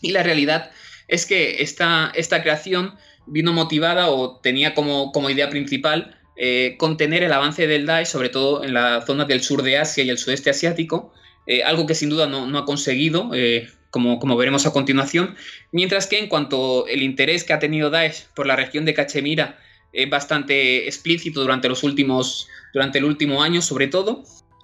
y 0.01 0.11
la 0.11 0.23
realidad 0.23 0.71
es 1.07 1.25
que 1.25 1.63
esta, 1.63 2.11
esta 2.13 2.43
creación 2.43 2.95
vino 3.25 3.53
motivada 3.53 4.09
o 4.09 4.37
tenía 4.37 4.75
como, 4.75 5.11
como 5.11 5.29
idea 5.29 5.49
principal 5.49 6.15
eh, 6.35 6.75
contener 6.77 7.23
el 7.23 7.33
avance 7.33 7.67
del 7.67 7.85
Daesh, 7.85 8.07
sobre 8.07 8.29
todo 8.29 8.63
en 8.63 8.73
la 8.73 9.01
zona 9.01 9.25
del 9.25 9.41
sur 9.41 9.63
de 9.63 9.77
Asia 9.77 10.03
y 10.03 10.09
el 10.09 10.19
sudeste 10.19 10.51
asiático, 10.51 11.11
eh, 11.49 11.63
algo 11.63 11.87
que 11.87 11.95
sin 11.95 12.11
duda 12.11 12.27
no, 12.27 12.55
ha 12.59 12.65
conseguido, 12.65 13.31
eh, 13.33 13.71
como, 13.89 14.19
como, 14.19 14.37
veremos 14.37 14.67
a 14.67 14.71
continuación, 14.71 15.35
mientras 15.71 16.05
que 16.05 16.19
en 16.19 16.27
cuanto 16.27 16.85
el 16.85 17.01
interés 17.01 17.43
que 17.43 17.53
ha 17.53 17.57
tenido 17.57 17.89
Daesh 17.89 18.27
por 18.35 18.45
la 18.45 18.55
región 18.55 18.85
de 18.85 18.93
Cachemira 18.93 19.57
es 19.91 20.07
bastante 20.07 20.85
explícito 20.85 21.41
durante 21.41 21.67
los 21.67 21.81
últimos, 21.81 22.47
durante 22.71 22.99
el 22.99 23.05
último 23.05 23.41
año 23.41 23.63
sobre 23.63 23.87
todo, 23.87 24.23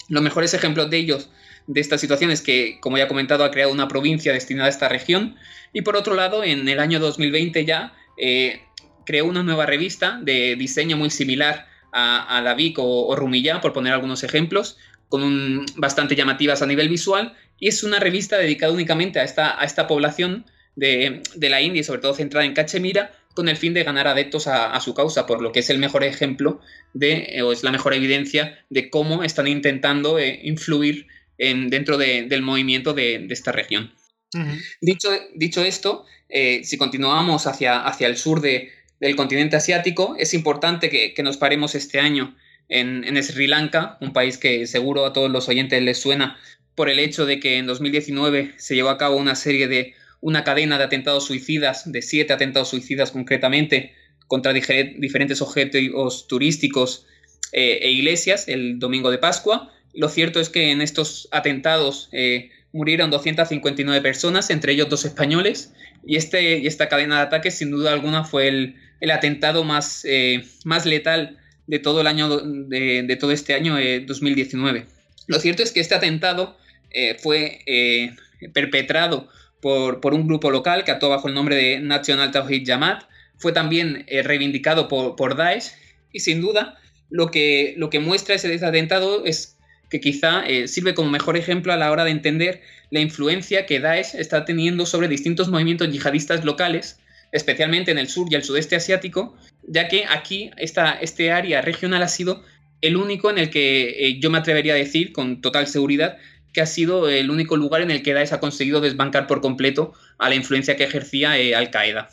los 0.10 0.22
mejores 0.22 0.54
ejemplos 0.54 0.92
de 0.92 0.98
ellos 0.98 1.30
de 1.66 1.82
esta 1.82 1.98
situación 1.98 2.30
es 2.30 2.44
que, 2.44 2.78
como 2.82 3.00
ya 3.00 3.06
he 3.06 3.08
comentado, 3.08 3.44
ha 3.44 3.50
creado 3.50 3.72
una 3.72 3.88
provincia 3.88 4.32
destinada 4.32 4.68
a 4.68 4.70
esta 4.70 4.88
región. 4.88 5.38
Y 5.74 5.82
por 5.82 5.96
otro 5.96 6.14
lado, 6.14 6.44
en 6.44 6.70
el 6.70 6.80
año 6.80 7.00
2020 7.00 7.66
ya 7.66 7.96
eh, 8.20 8.62
creó 9.08 9.26
una 9.26 9.42
nueva 9.42 9.66
revista 9.66 10.20
de 10.22 10.56
diseño 10.56 10.98
muy 10.98 11.10
similar 11.10 11.68
a, 11.92 12.54
VIC 12.56 12.78
o, 12.78 13.08
o 13.08 13.16
Rumilla, 13.16 13.60
por 13.60 13.74
poner 13.74 13.94
algunos 13.94 14.24
ejemplos, 14.24 14.78
con 15.10 15.24
un, 15.24 15.66
bastante 15.76 16.16
llamativas 16.16 16.62
a 16.62 16.66
nivel 16.66 16.90
visual, 16.90 17.36
y 17.60 17.68
es 17.68 17.84
una 17.84 18.00
revista 18.00 18.38
dedicada 18.38 18.74
únicamente 18.74 19.20
a 19.20 19.24
esta, 19.24 19.60
a 19.60 19.64
esta 19.66 19.88
población 19.88 20.46
de, 20.76 21.22
la 21.36 21.62
India 21.62 21.82
y 21.82 21.84
sobre 21.84 22.02
todo 22.02 22.14
centrada 22.14 22.46
en 22.46 22.54
Cachemira, 22.54 23.12
con 23.34 23.50
el 23.50 23.58
fin 23.58 23.74
de 23.74 23.84
ganar 23.84 24.08
adeptos 24.08 24.48
a, 24.48 24.80
su 24.80 24.94
causa, 24.94 25.26
por 25.26 25.42
lo 25.42 25.52
que 25.52 25.60
es 25.60 25.70
el 25.70 25.78
mejor 25.78 26.04
ejemplo 26.04 26.62
de, 26.94 27.42
o 27.44 27.52
es 27.52 27.64
la 27.64 27.72
mejor 27.72 27.94
evidencia 27.94 28.66
de 28.70 28.90
cómo 28.90 29.24
están 29.24 29.48
intentando 29.48 30.20
eh, 30.20 30.40
influir 30.44 31.08
en, 31.38 31.70
dentro 31.70 31.98
del 31.98 32.42
movimiento 32.42 32.94
de, 32.94 33.28
esta 33.30 33.52
región. 33.52 33.94
dicho, 34.80 35.10
dicho, 35.34 35.64
esto, 35.64 36.06
eh, 36.30 36.62
si 36.64 36.78
continuamos 36.78 37.46
hacia, 37.46 37.86
hacia 37.86 38.08
el 38.08 38.16
sur 38.16 38.40
del 38.40 39.16
continente 39.18 39.58
asiático, 39.58 40.16
es 40.18 40.34
importante 40.34 40.90
que, 40.90 41.14
que 41.14 41.24
nos 41.24 41.36
paremos 41.36 41.76
este 41.76 42.00
año 42.00 42.36
en, 42.70 43.24
Sri 43.24 43.48
Lanka, 43.48 43.98
un 44.02 44.14
país 44.14 44.38
que 44.38 44.68
seguro 44.68 45.06
a 45.06 45.14
todos 45.14 45.30
los 45.30 45.48
oyentes 45.50 45.82
les 45.82 46.00
suena 46.00 46.38
por 46.74 46.90
el 46.90 47.00
hecho 47.00 47.26
de 47.26 47.40
que 47.40 47.58
en 47.58 47.68
2019 47.68 48.54
se 48.58 48.76
llevó 48.76 48.90
a 48.90 48.98
cabo 48.98 49.16
una 49.16 49.36
serie 49.36 49.68
de 49.68 49.94
una 50.22 50.44
cadena 50.44 50.78
de 50.78 50.84
atentados 50.84 51.26
suicidas, 51.26 51.92
de 51.92 52.02
siete 52.02 52.34
atentados 52.34 52.70
suicidas 52.70 53.12
concretamente, 53.12 53.94
contra 54.28 54.54
diferentes 54.54 55.42
objetos 55.42 56.28
turísticos 56.28 57.06
eh, 57.52 57.80
e 57.84 57.92
iglesias 57.92 58.48
el 58.48 58.80
domingo 58.80 59.12
de 59.12 59.20
Pascua. 59.20 59.72
Lo 59.94 60.10
cierto 60.10 60.40
es 60.40 60.50
que 60.50 60.72
en 60.72 60.82
estos 60.82 61.30
atentados 61.32 62.10
eh, 62.12 62.50
murieron 62.74 63.12
259 63.12 64.02
personas, 64.02 64.50
entre 64.50 64.74
ellos 64.74 64.90
dos 64.90 65.06
españoles, 65.06 65.74
y, 66.06 66.18
este, 66.18 66.58
y 66.58 66.68
esta 66.68 66.90
cadena 66.90 67.18
de 67.18 67.22
ataques 67.22 67.58
sin 67.58 67.72
duda 67.72 67.94
alguna 67.94 68.24
fue 68.24 68.48
el, 68.48 68.76
atentado 69.12 69.64
más, 69.64 70.04
eh, 70.06 70.44
más 70.64 70.86
letal 70.86 71.38
de 71.68 71.80
todo 71.80 72.02
el 72.02 72.08
año, 72.08 72.30
de, 72.30 73.18
todo 73.20 73.32
este 73.32 73.54
año 73.54 73.76
2019. 74.06 74.80
Eh, 74.80 74.86
Lo 75.28 75.40
cierto 75.40 75.64
es 75.64 75.72
que 75.72 75.80
este 75.80 75.96
atentado 75.96 76.58
eh, 76.92 77.18
fue 77.20 77.60
eh, 77.66 78.16
perpetrado 78.54 79.28
por, 79.62 80.02
por, 80.02 80.14
un 80.14 80.28
grupo 80.28 80.52
local 80.52 80.84
que 80.84 80.92
actuó 80.92 81.10
bajo 81.10 81.28
el 81.28 81.34
nombre 81.34 81.56
de 81.56 81.80
National 81.80 82.32
Tawhid 82.32 82.68
Jamaat, 82.68 83.04
fue 83.38 83.52
también 83.52 84.06
reivindicado 84.24 84.88
por, 84.88 85.16
por, 85.16 85.36
Daesh 85.36 85.72
y 86.14 86.22
sin 86.22 86.40
duda 86.40 86.80
lo 87.10 87.32
que, 87.32 87.74
lo 87.76 87.90
que 87.90 88.00
muestra 88.00 88.36
ese 88.36 88.66
atentado 88.66 89.26
es 89.26 89.58
que 89.90 90.00
quizá 90.00 90.44
sirve 90.68 90.94
como 90.94 91.10
mejor 91.10 91.36
ejemplo 91.36 91.74
a 91.74 91.78
la 91.78 91.92
hora 91.92 92.06
de 92.06 92.12
entender 92.12 92.62
la 92.92 93.02
influencia 93.02 93.66
que 93.66 93.80
Daesh 93.80 94.16
está 94.16 94.46
teniendo 94.46 94.86
sobre 94.86 95.10
distintos 95.10 95.50
movimientos 95.50 95.92
yihadistas 95.92 96.46
locales, 96.46 96.98
especialmente 97.32 97.92
en 97.92 97.98
el 97.98 98.08
sur 98.08 98.28
y 98.32 98.36
el 98.36 98.44
sudeste 98.44 98.78
asiático, 98.78 99.36
ya 99.68 99.88
que 99.88 100.06
aquí 100.06 100.52
esta, 100.58 100.94
este 100.94 101.32
área 101.32 101.62
regional 101.62 102.04
ha 102.04 102.08
sido 102.08 102.44
el 102.82 102.98
único 102.98 103.30
en 103.30 103.38
el 103.38 103.50
que 103.50 104.08
eh, 104.08 104.20
yo 104.20 104.30
me 104.30 104.38
atrevería 104.38 104.74
a 104.74 104.78
decir 104.78 105.12
con 105.12 105.42
total 105.42 105.68
seguridad 105.68 106.18
que 106.54 106.62
ha 106.62 106.66
sido 106.66 107.10
el 107.10 107.30
único 107.30 107.58
lugar 107.58 107.82
en 107.82 107.92
el 107.92 108.02
que 108.02 108.14
Daesh 108.14 108.34
ha 108.34 108.40
conseguido 108.40 108.80
desbancar 108.80 109.28
por 109.28 109.42
completo 109.42 109.94
a 110.18 110.30
la 110.30 110.36
influencia 110.36 110.78
que 110.78 110.86
ejercía 110.86 111.38
eh, 111.38 111.54
Al 111.54 111.70
Qaeda. 111.70 112.10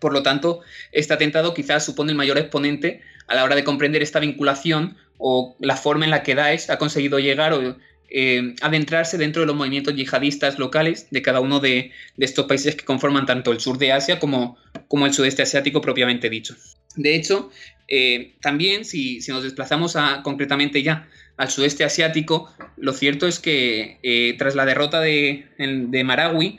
Por 0.00 0.12
lo 0.12 0.22
tanto, 0.22 0.60
este 0.92 1.14
atentado 1.14 1.54
quizás 1.54 1.84
supone 1.84 2.10
el 2.10 2.18
mayor 2.18 2.36
exponente 2.38 3.02
a 3.28 3.34
la 3.34 3.44
hora 3.44 3.54
de 3.54 3.64
comprender 3.64 4.02
esta 4.02 4.18
vinculación 4.18 4.96
o 5.18 5.56
la 5.60 5.76
forma 5.76 6.04
en 6.04 6.10
la 6.10 6.22
que 6.22 6.34
Daesh 6.34 6.70
ha 6.70 6.78
conseguido 6.78 7.18
llegar 7.18 7.52
o 7.52 7.76
eh, 8.08 8.54
adentrarse 8.62 9.18
dentro 9.18 9.40
de 9.40 9.46
los 9.46 9.56
movimientos 9.56 9.94
yihadistas 9.94 10.58
locales 10.60 11.08
de 11.10 11.22
cada 11.22 11.40
uno 11.40 11.58
de, 11.58 11.90
estos 12.18 12.46
países 12.46 12.76
que 12.76 12.84
conforman 12.84 13.26
tanto 13.26 13.50
el 13.50 13.60
sur 13.60 13.78
de 13.78 13.92
Asia 13.92 14.20
como, 14.20 14.58
el 15.04 15.12
sudeste 15.12 15.42
asiático 15.42 15.80
propiamente 15.80 16.30
dicho. 16.30 16.54
De 16.94 17.16
hecho, 17.16 17.50
eh, 17.88 18.34
también 18.40 18.84
si, 18.84 19.18
nos 19.28 19.42
desplazamos 19.42 19.96
concretamente 20.22 20.82
ya 20.82 21.08
al 21.36 21.50
sudeste 21.50 21.84
asiático, 21.84 22.50
lo 22.76 22.92
cierto 22.92 23.26
es 23.26 23.40
que 23.40 23.98
eh, 24.02 24.36
tras 24.38 24.54
la 24.54 24.64
derrota 24.64 25.00
de, 25.00 25.44
Maragui, 26.04 26.58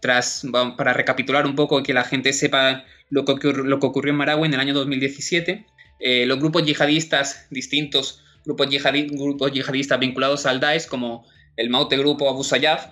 tras, 0.00 0.46
para 0.76 0.92
recapitular 0.92 1.46
un 1.46 1.54
poco 1.54 1.82
que 1.82 1.94
la 1.94 2.04
gente 2.04 2.32
sepa 2.32 2.84
lo 3.10 3.24
que, 3.24 3.52
lo 3.52 3.78
que 3.78 3.86
ocurrió 3.86 4.10
en 4.10 4.18
Maragui 4.18 4.46
en 4.46 4.54
el 4.54 4.60
año 4.60 4.74
2017, 4.74 5.64
los 6.26 6.38
grupos 6.38 6.64
yihadistas 6.66 7.46
distintos 7.50 8.25
grupos, 8.46 9.52
yihadistas 9.52 10.00
vinculados 10.00 10.46
al 10.46 10.60
Daesh, 10.60 10.86
como 10.86 11.26
el 11.56 11.68
Maute 11.68 11.96
Grupo 11.98 12.28
Abu 12.30 12.44
Sayyaf, 12.44 12.86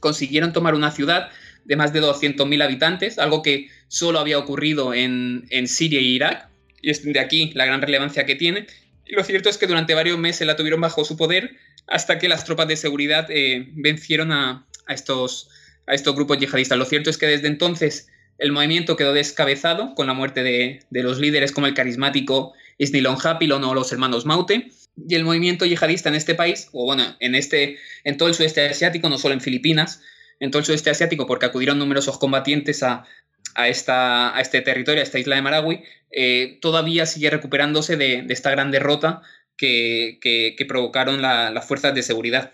consiguieron 0.00 0.52
tomar 0.52 0.74
una 0.74 0.90
ciudad 0.90 1.30
de 1.64 1.76
más 1.76 1.92
de 1.92 2.02
200.000 2.02 2.62
habitantes, 2.62 3.18
algo 3.18 3.42
que 3.42 3.68
solo 3.88 4.18
había 4.18 4.38
ocurrido 4.38 4.92
en, 4.92 5.46
Siria 5.66 5.98
e 5.98 6.02
Irak, 6.02 6.48
y 6.82 6.90
es 6.90 7.02
de 7.02 7.20
aquí 7.20 7.52
la 7.54 7.64
gran 7.64 7.80
relevancia 7.80 8.26
que 8.26 8.34
tiene. 8.34 8.66
Y 9.06 9.14
lo 9.14 9.24
cierto 9.24 9.48
es 9.48 9.58
que 9.58 9.66
durante 9.66 9.94
varios 9.94 10.18
meses 10.18 10.46
la 10.46 10.56
tuvieron 10.56 10.80
bajo 10.80 11.04
su 11.04 11.16
poder 11.16 11.56
hasta 11.86 12.18
que 12.18 12.28
las 12.28 12.44
tropas 12.44 12.68
de 12.68 12.76
seguridad 12.76 13.26
eh, 13.30 13.68
vencieron 13.72 14.32
a, 14.32 14.66
estos, 14.88 15.48
a 15.86 15.94
estos 15.94 16.14
grupos 16.14 16.38
yihadistas. 16.38 16.78
Lo 16.78 16.84
cierto 16.84 17.10
es 17.10 17.18
que 17.18 17.26
desde 17.26 17.48
entonces 17.48 18.08
el 18.38 18.52
movimiento 18.52 18.96
quedó 18.96 19.12
descabezado 19.12 19.94
con 19.94 20.06
la 20.06 20.14
muerte 20.14 20.42
de, 20.42 20.80
de 20.90 21.02
los 21.02 21.18
líderes 21.18 21.52
como 21.52 21.66
el 21.66 21.74
carismático 21.74 22.52
Isnilon 22.78 23.16
Hapilon 23.22 23.64
o 23.64 23.74
los 23.74 23.92
hermanos 23.92 24.26
Maute, 24.26 24.70
y 24.96 25.14
el 25.14 25.24
movimiento 25.24 25.64
yihadista 25.64 26.08
en 26.08 26.14
este 26.14 26.34
país, 26.34 26.68
o 26.72 26.84
bueno, 26.84 27.16
en, 27.20 27.34
este, 27.34 27.78
en 28.04 28.16
todo 28.16 28.28
el 28.28 28.34
sudeste 28.34 28.66
asiático, 28.66 29.08
no 29.08 29.18
solo 29.18 29.34
en 29.34 29.40
Filipinas, 29.40 30.00
en 30.40 30.50
todo 30.50 30.60
el 30.60 30.66
sudeste 30.66 30.90
asiático, 30.90 31.26
porque 31.26 31.46
acudieron 31.46 31.78
numerosos 31.78 32.18
combatientes 32.18 32.82
a, 32.82 33.04
esta, 33.66 34.36
a 34.36 34.40
este 34.40 34.60
territorio, 34.60 35.00
a 35.00 35.04
esta 35.04 35.18
isla 35.18 35.36
de 35.36 35.42
Maragui, 35.42 35.82
eh, 36.10 36.58
todavía 36.60 37.06
sigue 37.06 37.30
recuperándose 37.30 37.96
de, 37.96 38.24
esta 38.28 38.50
gran 38.50 38.70
derrota 38.70 39.22
que, 39.56 40.18
provocaron 40.68 41.22
las 41.22 41.66
fuerzas 41.66 41.94
de 41.94 42.02
seguridad. 42.02 42.52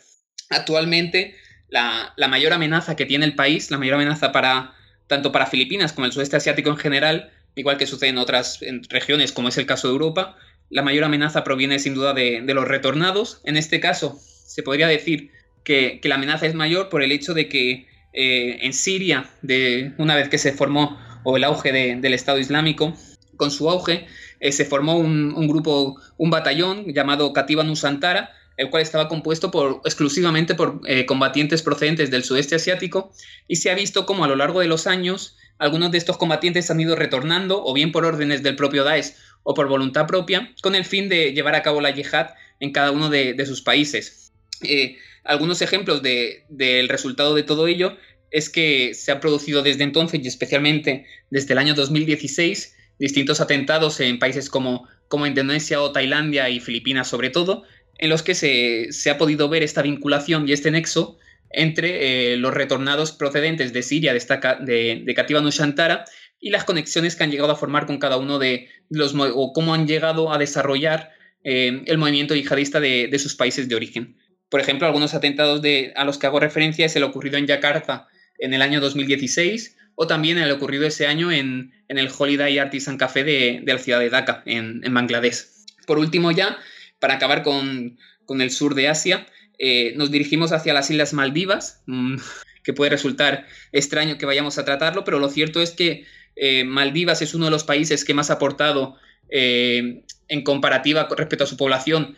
Actualmente, 0.49 1.37
la, 1.69 2.15
mayor 2.29 2.53
amenaza 2.53 2.97
que 2.97 3.07
tiene 3.07 3.27
el 3.27 3.35
país, 3.35 3.71
la 3.71 3.79
mayor 3.79 3.95
amenaza 3.95 4.33
para 4.33 4.75
tanto 5.07 5.33
para 5.33 5.47
Filipinas 5.47 5.93
como 5.93 6.07
el 6.07 6.13
sudeste 6.13 6.37
asiático 6.37 6.71
en 6.71 6.77
general, 6.77 7.33
igual 7.57 7.79
que 7.79 7.87
sucede 7.87 8.11
en 8.11 8.19
otras 8.19 8.61
regiones 8.89 9.33
como 9.33 9.49
es 9.49 9.59
el 9.59 9.67
caso 9.67 9.89
de 9.89 9.93
Europa, 9.93 10.37
la 10.71 10.83
mayor 10.83 11.05
amenaza 11.05 11.45
proviene 11.45 11.79
sin 11.79 11.95
duda 11.95 12.15
de, 12.15 12.43
los 12.47 12.67
retornados. 12.67 13.41
En 13.45 13.57
este 13.57 13.81
caso, 13.81 14.19
se 14.23 14.63
podría 14.63 14.87
decir 14.89 15.33
que, 15.65 16.01
la 16.05 16.15
amenaza 16.15 16.47
es 16.47 16.55
mayor 16.55 16.89
por 16.89 17.03
el 17.03 17.13
hecho 17.13 17.35
de 17.35 17.49
que 17.49 17.87
eh, 18.13 18.59
en 18.63 18.73
Siria, 18.73 19.29
de, 19.43 19.93
una 19.99 20.15
vez 20.15 20.29
que 20.29 20.39
se 20.39 20.53
formó 20.53 20.99
o 21.25 21.37
el 21.37 21.45
auge 21.45 21.73
del 21.73 22.15
Estado 22.15 22.39
Islámico, 22.39 22.95
con 23.37 23.51
su 23.51 23.69
auge, 23.69 24.07
eh, 24.39 24.53
se 24.53 24.65
formó 24.65 24.97
un, 24.97 25.49
grupo, 25.49 26.01
un 26.17 26.31
batallón 26.31 26.87
llamado 26.93 27.33
Katiba 27.33 27.65
Nusantara, 27.65 28.31
el 28.57 28.71
cual 28.71 28.83
estaba 28.83 29.09
compuesto 29.09 29.51
por, 29.51 29.81
exclusivamente 29.85 30.55
por 30.55 30.81
eh, 30.87 31.07
combatientes 31.07 31.63
procedentes 31.63 32.11
del 32.11 32.25
sudeste 32.25 32.57
asiático, 32.57 33.13
y 33.49 33.57
se 33.57 33.71
ha 33.71 33.75
visto 33.75 34.07
como 34.07 34.25
a 34.25 34.29
lo 34.29 34.37
largo 34.37 34.61
de 34.61 34.67
los 34.67 34.87
años 34.87 35.37
algunos 35.59 35.91
de 35.91 35.99
estos 35.99 36.17
combatientes 36.17 36.71
han 36.71 36.81
ido 36.81 36.97
retornando, 36.97 37.63
o 37.63 37.75
bien 37.75 37.93
por 37.93 38.07
órdenes 38.07 38.43
del 38.43 38.57
propio 38.57 38.83
Daesh, 38.83 39.13
o 39.43 39.55
por 39.55 39.69
voluntad 39.69 40.07
propia, 40.07 40.53
con 40.63 40.75
el 40.75 40.85
fin 40.85 41.09
de 41.09 41.33
llevar 41.33 41.55
a 41.55 41.63
cabo 41.63 41.81
la 41.81 41.91
yihad 41.91 42.31
en 42.61 42.73
cada 42.73 42.91
uno 42.91 43.09
de, 43.09 43.45
sus 43.47 43.63
países. 43.63 44.33
Eh, 44.63 44.97
algunos 45.25 45.63
ejemplos 45.63 46.03
del 46.03 46.89
resultado 46.89 47.35
de 47.35 47.43
todo 47.43 47.67
ello 47.67 47.97
es 48.31 48.49
que 48.49 48.95
se 48.95 49.13
han 49.13 49.21
producido 49.21 49.63
desde 49.63 49.85
entonces 49.85 50.21
y 50.23 50.29
especialmente 50.29 51.07
desde 51.31 51.53
el 51.53 51.59
año 51.59 51.75
2016 51.75 52.77
distintos 52.99 53.41
atentados 53.41 53.99
en 54.01 54.19
países 54.19 54.51
como, 54.51 54.87
como 55.09 55.27
Indonesia 55.27 55.81
o 55.81 55.91
Tailandia 55.91 56.49
y 56.51 56.61
Filipinas 56.61 57.09
sobre 57.09 57.31
todo, 57.31 57.65
en 57.99 58.11
los 58.11 58.23
que 58.23 58.35
se, 58.35 59.11
ha 59.11 59.19
podido 59.19 59.49
ver 59.49 59.63
esta 59.63 59.83
vinculación 59.83 60.49
y 60.49 60.53
este 60.53 60.71
nexo 60.71 61.19
entre 61.51 62.33
eh, 62.33 62.37
los 62.37 62.55
retornados 62.55 63.13
procedentes 63.13 63.73
de 63.73 63.83
Siria, 63.83 64.15
de, 64.15 64.21
de, 64.61 65.03
de 65.05 65.15
Katiba 65.15 65.41
Nushantara, 65.41 66.05
y 66.41 66.51
las 66.51 66.65
conexiones 66.65 67.17
que 67.17 67.25
han 67.25 67.31
llegado 67.31 67.53
a 67.53 67.57
formar 67.57 67.87
con 67.87 67.99
cada 67.99 68.17
uno 68.17 68.39
de 68.39 68.69
los 68.89 69.15
o 69.15 69.53
cómo 69.53 69.75
han 69.75 69.87
llegado 69.87 70.33
a 70.33 70.39
desarrollar 70.39 71.11
eh, 71.45 71.83
el 71.87 71.99
movimiento 71.99 72.35
yihadista 72.35 72.81
de, 72.81 73.17
sus 73.19 73.35
países 73.35 73.69
de 73.69 73.75
origen. 73.75 74.17
Por 74.49 74.61
ejemplo, 74.61 74.87
algunos 74.87 75.15
atentados 75.15 75.63
de, 75.63 75.93
a 75.97 76.05
los 76.05 76.19
que 76.19 76.27
hago 76.27 76.41
referencia 76.41 76.87
es 76.87 76.97
el 76.97 77.05
ocurrido 77.05 77.37
en 77.37 77.47
Yakarta 77.47 78.09
en 78.39 78.55
el 78.55 78.63
año 78.63 78.81
2016 78.81 79.77
o 79.95 80.07
también 80.07 80.39
el 80.39 80.51
ocurrido 80.51 80.87
ese 80.87 81.07
año 81.07 81.31
en, 81.31 81.73
el 81.89 82.09
Holiday 82.17 82.59
Artisan 82.59 82.97
Café 82.97 83.23
de, 83.23 83.63
la 83.67 83.79
ciudad 83.79 84.01
de 84.01 84.09
Dhaka, 84.09 84.43
en, 84.47 84.83
Bangladesh. 84.95 85.45
Por 85.87 85.99
último 85.99 86.33
ya, 86.33 86.57
para 86.99 87.15
acabar 87.15 87.43
con, 87.43 87.99
el 88.29 88.51
sur 88.51 88.75
de 88.75 88.89
Asia, 88.89 89.27
eh, 89.59 89.93
nos 89.97 90.11
dirigimos 90.11 90.53
hacia 90.53 90.73
las 90.73 90.91
Islas 90.91 91.13
Maldivas, 91.13 91.83
mm, 91.87 92.17
que 92.65 92.73
puede 92.73 92.91
resultar 92.91 93.47
extraño 93.73 94.17
que 94.17 94.27
vayamos 94.27 94.57
a 94.57 94.65
tratarlo, 94.65 95.05
pero 95.05 95.19
lo 95.19 95.29
cierto 95.29 95.61
es 95.61 95.73
que 95.73 96.07
eh, 96.37 96.65
Maldivas 96.65 97.23
es 97.23 97.35
uno 97.35 97.47
de 97.47 97.51
los 97.51 97.65
países 97.65 98.05
que 98.05 98.15
más 98.15 98.31
ha 98.31 98.35
aportado 98.35 98.97
eh, 99.29 100.03
en 100.29 100.43
comparativa 100.43 101.09
respecto 101.17 101.45
a 101.45 101.47
su 101.47 101.57
población 101.57 102.17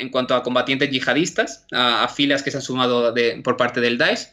en 0.00 0.08
cuanto 0.08 0.34
a 0.34 0.42
combatientes 0.42 0.90
yihadistas, 0.90 1.66
a, 1.70 2.08
filas 2.08 2.42
que 2.42 2.50
se 2.50 2.56
han 2.56 2.62
sumado 2.62 3.14
por 3.44 3.56
parte 3.56 3.80
del 3.80 3.98
Daesh. 3.98 4.28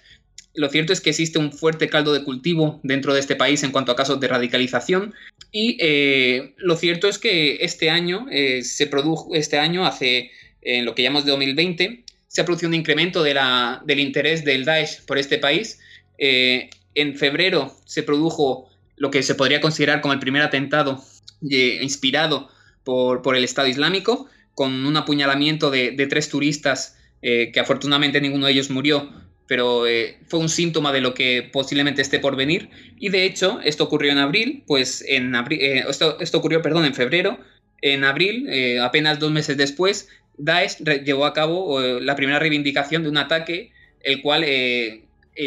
Lo 0.56 0.70
cierto 0.70 0.94
es 0.94 1.02
que 1.02 1.12
existe 1.12 1.38
un 1.38 1.52
fuerte 1.52 1.90
caldo 1.90 2.14
de 2.14 2.24
cultivo 2.24 2.80
dentro 2.82 3.14
de 3.14 3.20
este 3.20 3.36
país 3.36 3.62
en 3.64 3.72
cuanto 3.72 3.92
a 3.92 3.96
casos 3.96 4.20
de 4.20 4.28
radicalización 4.30 5.14
y 5.52 5.78
eh, 5.80 6.56
lo 6.58 6.76
cierto 6.76 7.08
es 7.08 7.20
que 7.20 7.58
este 7.62 7.90
año 7.90 8.26
se 8.64 8.88
produjo, 8.88 9.36
este 9.36 9.60
año 9.60 9.86
hace, 9.86 10.32
en 10.62 10.86
lo 10.86 10.96
que 10.96 11.04
llamamos 11.04 11.26
de 11.26 11.32
2020, 11.32 12.06
se 12.28 12.42
ha 12.42 12.46
producido 12.46 12.70
un 12.70 12.76
incremento 12.76 13.22
del 13.22 14.00
interés 14.00 14.46
del 14.46 14.64
Daesh 14.64 15.02
por 15.06 15.18
este 15.18 15.38
país. 15.38 15.80
en 16.18 17.16
febrero 17.16 17.76
se 17.86 18.02
produjo 18.02 18.71
lo 19.02 19.10
que 19.10 19.24
se 19.24 19.34
podría 19.34 19.62
considerar 19.62 20.00
como 20.00 20.14
el 20.14 20.20
primer 20.20 20.44
atentado 20.44 21.04
eh, 21.50 21.80
inspirado 21.82 22.50
por, 22.84 23.36
el 23.36 23.44
Estado 23.44 23.68
Islámico, 23.68 24.30
con 24.54 24.86
un 24.86 24.96
apuñalamiento 24.96 25.72
de, 25.72 26.08
tres 26.08 26.30
turistas, 26.30 27.00
eh, 27.24 27.52
que 27.52 27.60
afortunadamente 27.60 28.22
ninguno 28.22 28.46
de 28.46 28.52
ellos 28.52 28.70
murió, 28.70 29.10
pero 29.48 29.88
eh, 29.88 30.20
fue 30.28 30.40
un 30.40 30.50
síntoma 30.50 30.92
de 30.92 31.02
lo 31.02 31.16
que 31.16 31.50
posiblemente 31.52 32.04
esté 32.04 32.20
por 32.20 32.36
venir. 32.36 32.70
Y 33.00 33.10
de 33.10 33.26
hecho, 33.26 33.60
esto 33.64 33.86
ocurrió 33.86 34.12
en 34.12 34.20
abril, 34.20 34.64
pues 34.68 35.04
en 35.08 35.34
abril, 35.34 35.60
esto, 35.90 36.20
esto, 36.20 36.38
ocurrió, 36.38 36.62
perdón, 36.62 36.86
en 36.86 36.94
febrero. 36.94 37.40
En 37.82 38.04
abril, 38.04 38.48
apenas 38.82 39.18
dos 39.18 39.32
meses 39.32 39.58
después, 39.58 40.10
Daesh 40.38 40.78
llevó 41.04 41.26
a 41.26 41.34
cabo 41.34 41.82
la 41.82 42.16
primera 42.16 42.38
reivindicación 42.38 43.02
de 43.02 43.10
un 43.10 43.18
ataque, 43.18 43.72
el 44.04 44.22
cual 44.22 44.46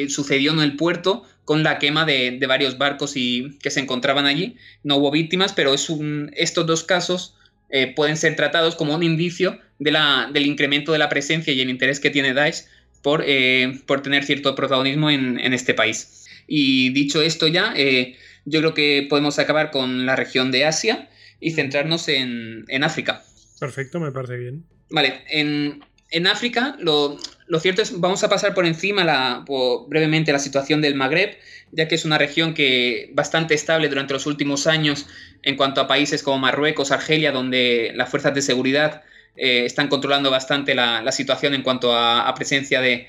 sucedió 0.08 0.52
en 0.52 0.58
el 0.58 0.74
puerto 0.74 1.22
con 1.44 1.62
la 1.62 1.78
quema 1.78 2.04
de, 2.04 2.38
varios 2.46 2.78
barcos 2.78 3.16
y, 3.16 3.58
que 3.62 3.70
se 3.70 3.80
encontraban 3.80 4.26
allí. 4.26 4.56
No 4.82 4.96
hubo 4.96 5.10
víctimas, 5.10 5.52
pero 5.52 5.74
es 5.74 5.90
un, 5.90 6.30
estos 6.34 6.66
dos 6.66 6.84
casos 6.84 7.36
eh, 7.70 7.92
pueden 7.94 8.16
ser 8.16 8.36
tratados 8.36 8.76
como 8.76 8.94
un 8.94 9.02
indicio 9.02 9.58
de 9.78 9.90
la, 9.90 10.30
del 10.32 10.46
incremento 10.46 10.92
de 10.92 10.98
la 10.98 11.08
presencia 11.08 11.52
y 11.52 11.60
el 11.60 11.70
interés 11.70 12.00
que 12.00 12.10
tiene 12.10 12.32
Daesh 12.32 12.64
por, 13.02 13.22
eh, 13.26 13.80
por 13.86 14.02
tener 14.02 14.24
cierto 14.24 14.54
protagonismo 14.54 15.10
en, 15.10 15.52
este 15.52 15.74
país. 15.74 16.26
Y 16.46 16.90
dicho 16.90 17.20
esto 17.22 17.48
ya, 17.48 17.74
eh, 17.76 18.16
yo 18.44 18.60
creo 18.60 18.74
que 18.74 19.06
podemos 19.08 19.38
acabar 19.38 19.70
con 19.70 20.06
la 20.06 20.16
región 20.16 20.50
de 20.50 20.64
Asia 20.64 21.10
y 21.40 21.52
centrarnos 21.52 22.08
en, 22.08 22.64
en 22.68 22.84
África. 22.84 23.22
Perfecto, 23.60 24.00
me 24.00 24.12
parece 24.12 24.36
bien. 24.36 24.64
Vale, 24.90 25.22
en, 25.30 25.84
en 26.10 26.26
África, 26.26 26.76
lo, 26.78 27.18
cierto 27.60 27.82
es, 27.82 28.00
vamos 28.00 28.22
a 28.24 28.28
pasar 28.28 28.54
por 28.54 28.66
encima 28.66 29.04
la, 29.04 29.44
brevemente 29.88 30.32
la 30.32 30.38
situación 30.38 30.80
del 30.80 30.94
Magreb, 30.94 31.36
ya 31.72 31.88
que 31.88 31.96
es 31.96 32.04
una 32.04 32.18
región 32.18 32.54
que 32.54 33.10
bastante 33.14 33.54
estable 33.54 33.88
durante 33.88 34.14
los 34.14 34.26
últimos 34.26 34.66
años 34.66 35.06
en 35.42 35.56
cuanto 35.56 35.80
a 35.80 35.88
países 35.88 36.22
como 36.22 36.38
Marruecos, 36.38 36.92
Argelia, 36.92 37.32
donde 37.32 37.92
las 37.94 38.10
fuerzas 38.10 38.34
de 38.34 38.42
seguridad 38.42 39.02
eh, 39.36 39.64
están 39.64 39.88
controlando 39.88 40.30
bastante 40.30 40.74
la, 40.74 41.10
situación 41.10 41.54
en 41.54 41.62
cuanto 41.62 41.96
a, 41.96 42.32
presencia 42.34 42.80
de, 42.80 43.08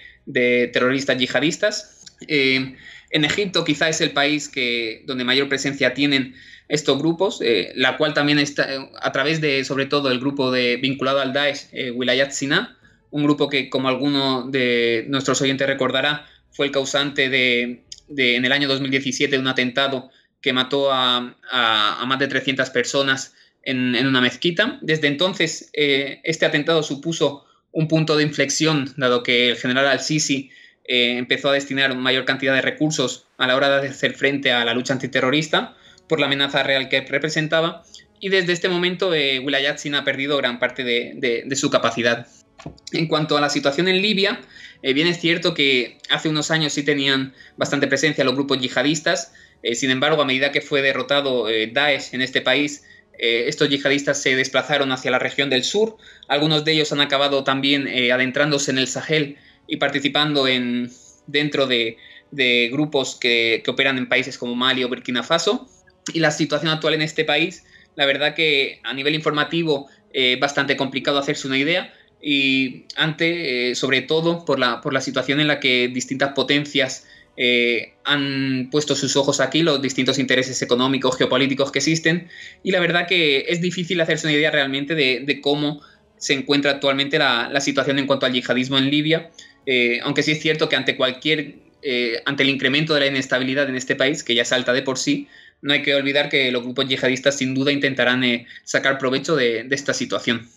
terroristas 0.73 1.17
yihadistas. 1.17 2.05
en 2.27 2.75
Egipto 3.11 3.63
quizá 3.63 3.89
es 3.89 4.01
el 4.01 4.11
país 4.11 4.49
que, 4.49 5.03
donde 5.05 5.23
mayor 5.23 5.47
presencia 5.47 5.93
tienen 5.93 6.33
estos 6.67 6.97
grupos, 6.97 7.39
la 7.75 7.97
cual 7.97 8.15
también 8.15 8.39
está 8.39 8.67
a 8.99 9.11
través 9.11 9.41
de, 9.41 9.63
sobre 9.63 9.85
todo, 9.85 10.09
el 10.09 10.19
grupo 10.19 10.49
de, 10.49 10.77
vinculado 10.77 11.19
al 11.19 11.31
Daesh, 11.31 11.67
Wilayat 11.93 12.31
Sina, 12.31 12.75
un 13.16 13.24
grupo 13.24 13.47
que, 13.47 13.70
como 13.70 13.88
alguno 13.88 14.45
de 14.45 15.05
nuestros 15.07 15.41
oyentes 15.41 15.66
recordará, 15.66 16.28
fue 16.51 16.66
el 16.66 16.74
causante 16.74 17.30
de, 17.30 17.86
en 18.09 18.43
el 18.43 18.51
año 18.51 18.68
2017 18.68 19.32
de 19.32 19.41
un 19.41 19.47
atentado 19.47 20.09
que 20.41 20.51
mató 20.51 20.91
a, 20.91 21.34
más 22.05 22.20
de 22.20 22.28
300 22.28 22.70
personas 22.72 23.34
en, 23.63 23.95
una 24.05 24.20
mezquita. 24.20 24.80
Desde 24.82 25.07
entonces, 25.07 25.70
eh, 25.72 26.20
este 26.26 26.45
atentado 26.45 26.84
supuso 26.84 27.45
un 27.72 27.88
punto 27.88 28.18
de 28.18 28.24
inflexión, 28.24 28.93
dado 28.97 29.24
que 29.24 29.51
el 29.51 29.55
general 29.55 29.88
al-Sisi 29.88 30.49
eh, 30.84 31.16
empezó 31.18 31.51
a 31.51 31.53
destinar 31.53 31.95
mayor 31.95 32.26
cantidad 32.26 32.53
de 32.53 32.61
recursos 32.61 33.28
a 33.38 33.47
la 33.47 33.55
hora 33.55 33.80
de 33.80 33.88
hacer 33.88 34.13
frente 34.13 34.51
a 34.51 34.66
la 34.66 34.74
lucha 34.74 34.91
antiterrorista 34.91 35.78
por 36.09 36.20
la 36.20 36.26
amenaza 36.26 36.63
real 36.63 36.89
que 36.89 36.99
representaba. 36.99 37.84
Y 38.20 38.28
desde 38.28 38.51
este 38.51 38.68
momento, 38.68 39.13
eh, 39.13 39.39
Wilayat 39.39 39.78
Sin 39.78 39.95
ha 39.95 40.03
perdido 40.03 40.36
gran 40.36 40.59
parte 40.59 40.84
de 40.84 41.55
su 41.55 41.70
capacidad. 41.70 42.28
En 42.91 43.08
cuanto 43.08 43.38
a 43.38 43.41
la 43.41 43.49
situación 43.49 43.88
en 43.88 44.01
Libia, 44.01 44.41
eh, 44.82 44.93
bien 44.93 45.08
es 45.08 45.20
cierto 45.20 45.53
que 45.53 45.97
hace 46.10 46.30
unos 46.30 46.51
años 46.51 46.74
sí 46.74 46.84
tenían 46.84 47.34
bastante 47.58 47.88
presencia 47.88 48.24
los 48.24 48.36
grupos 48.36 48.60
yihadistas, 48.60 49.34
eh, 49.64 49.76
sin 49.76 49.89
embargo, 49.89 50.22
a 50.22 50.26
medida 50.26 50.51
que 50.51 50.62
fue 50.62 50.82
derrotado 50.82 51.49
eh, 51.49 51.68
Daesh 51.68 52.14
en 52.14 52.22
este 52.22 52.41
país, 52.41 52.84
estos 53.18 53.70
yihadistas 53.70 54.22
se 54.22 54.36
desplazaron 54.36 54.91
hacia 54.91 55.10
la 55.10 55.20
región 55.20 55.49
del 55.49 55.64
sur, 55.64 55.95
algunos 56.28 56.66
de 56.66 56.74
ellos 56.74 56.91
han 56.91 56.99
acabado 56.99 57.45
también 57.45 57.88
adentrándose 58.12 58.72
en 58.72 58.78
el 58.78 58.88
Sahel 58.88 59.38
y 59.70 59.78
participando 59.78 60.49
en, 60.49 60.91
dentro 61.26 61.66
de, 61.66 61.95
grupos 62.74 63.16
que, 63.16 63.62
que, 63.64 63.72
operan 63.72 63.97
en 63.97 64.10
países 64.10 64.38
como 64.38 64.53
Mali 64.53 64.84
o 64.84 64.89
Burkina 64.89 65.24
Faso. 65.24 65.66
Y 66.14 66.20
la 66.20 66.30
situación 66.30 66.74
actual 66.74 66.95
en 66.95 67.03
este 67.03 67.24
país, 67.24 67.64
la 67.95 68.06
verdad 68.06 68.36
que 68.36 68.82
a 68.84 68.93
nivel 68.93 69.16
informativo, 69.16 69.88
es 70.12 70.38
bastante 70.38 70.76
complicado 70.76 71.18
hacerse 71.18 71.47
una 71.47 71.58
idea 71.58 71.93
y 72.28 72.86
ante, 72.95 73.69
eh, 73.69 73.76
sobre 73.76 74.01
todo, 74.01 74.45
por 74.45 74.57
la, 74.57 74.82
por 74.82 74.93
la 74.93 75.01
situación 75.01 75.39
en 75.39 75.47
la 75.47 75.59
que 75.59 75.89
distintas 75.89 76.34
potencias 76.34 77.05
eh, 77.38 77.93
han 78.03 78.69
puesto 78.71 78.95
sus 78.95 79.15
ojos 79.15 79.39
aquí, 79.39 79.61
los 79.61 79.80
distintos 79.80 80.17
intereses 80.17 80.59
económicos, 80.63 81.19
geopolíticos 81.19 81.71
que 81.71 81.78
existen, 81.78 82.28
y 82.63 82.71
la 82.71 82.80
verdad 82.80 83.05
que 83.05 83.45
es 83.49 83.61
difícil 83.61 84.01
hacerse 84.01 84.26
una 84.26 84.36
idea 84.36 84.49
realmente 84.49 84.95
de, 84.95 85.39
cómo 85.39 85.84
se 86.17 86.34
encuentra 86.34 86.71
actualmente 86.71 87.19
la, 87.19 87.61
situación 87.61 87.99
en 87.99 88.07
cuanto 88.07 88.26
al 88.26 88.34
yihadismo 88.34 88.80
en 88.80 88.89
Libia, 88.89 89.30
eh, 89.67 89.99
aunque 90.01 90.23
sí 90.23 90.32
es 90.32 90.41
cierto 90.41 90.67
que 90.67 90.78
ante 90.78 90.97
cualquier, 90.97 91.57
ante 92.26 92.41
el 92.41 92.49
incremento 92.49 92.95
de 92.95 93.01
la 93.01 93.05
inestabilidad 93.05 93.69
en 93.69 93.76
este 93.76 93.95
país, 93.95 94.23
que 94.23 94.34
ya 94.34 94.45
salta 94.45 94.73
de 94.73 94.82
por 94.82 94.97
sí, 94.97 95.28
no 95.61 95.73
hay 95.73 95.84
que 95.84 95.93
olvidar 95.93 96.30
que 96.30 96.51
los 96.51 96.63
grupos 96.63 96.88
yihadistas 96.88 97.38
sin 97.38 97.53
duda 97.53 97.71
intentarán 97.71 98.23
sacar 98.63 98.97
provecho 98.97 99.36
de, 99.36 99.67
esta 99.69 99.93
situación. 99.93 100.49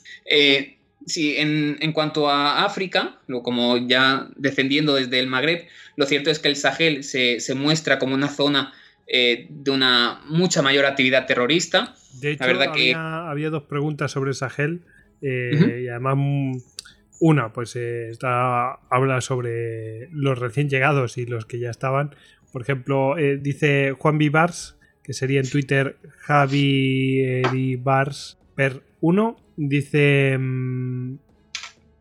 Sí, 1.08 1.36
en, 1.38 1.92
cuanto 1.92 2.28
a 2.28 2.64
África, 2.64 3.18
lo, 3.28 3.42
como 3.42 3.78
ya 3.78 4.28
defendiendo 4.36 4.94
desde 4.94 5.18
el 5.18 5.26
Magreb, 5.26 5.66
lo 5.96 6.04
cierto 6.04 6.30
es 6.30 6.38
que 6.38 6.48
el 6.48 6.56
Sahel 6.56 7.02
se, 7.02 7.54
muestra 7.54 7.98
como 7.98 8.14
una 8.14 8.28
zona 8.28 8.74
eh, 9.06 9.46
de 9.48 9.70
una 9.70 10.20
mucha 10.26 10.60
mayor 10.60 10.84
actividad 10.84 11.26
terrorista. 11.26 11.94
De 12.20 12.32
hecho, 12.32 12.44
verdad 12.44 12.68
había, 12.68 12.92
que... 12.92 12.94
había, 12.94 13.48
dos 13.48 13.62
preguntas 13.62 14.12
sobre 14.12 14.30
el 14.30 14.36
Sahel 14.36 14.82
eh, 15.22 15.82
y 15.84 15.88
además 15.88 16.14
mm, 16.18 16.56
una, 17.20 17.52
pues 17.54 17.74
eh, 17.76 18.10
está, 18.10 18.74
habla 18.90 19.22
sobre 19.22 20.08
los 20.12 20.38
recién 20.38 20.68
llegados 20.68 21.16
y 21.16 21.24
los 21.24 21.46
que 21.46 21.58
ya 21.58 21.70
estaban. 21.70 22.14
Por 22.52 22.60
ejemplo, 22.60 23.14
dice 23.40 23.94
Juan 23.98 24.18
Vivars, 24.18 24.76
que 25.02 25.14
sería 25.14 25.40
en 25.40 25.48
Twitter 25.48 25.96
Javi 26.18 27.76
Bars 27.76 28.38
per 28.54 28.87
1 29.00 29.36
dice 29.56 30.36
mm, 30.38 31.18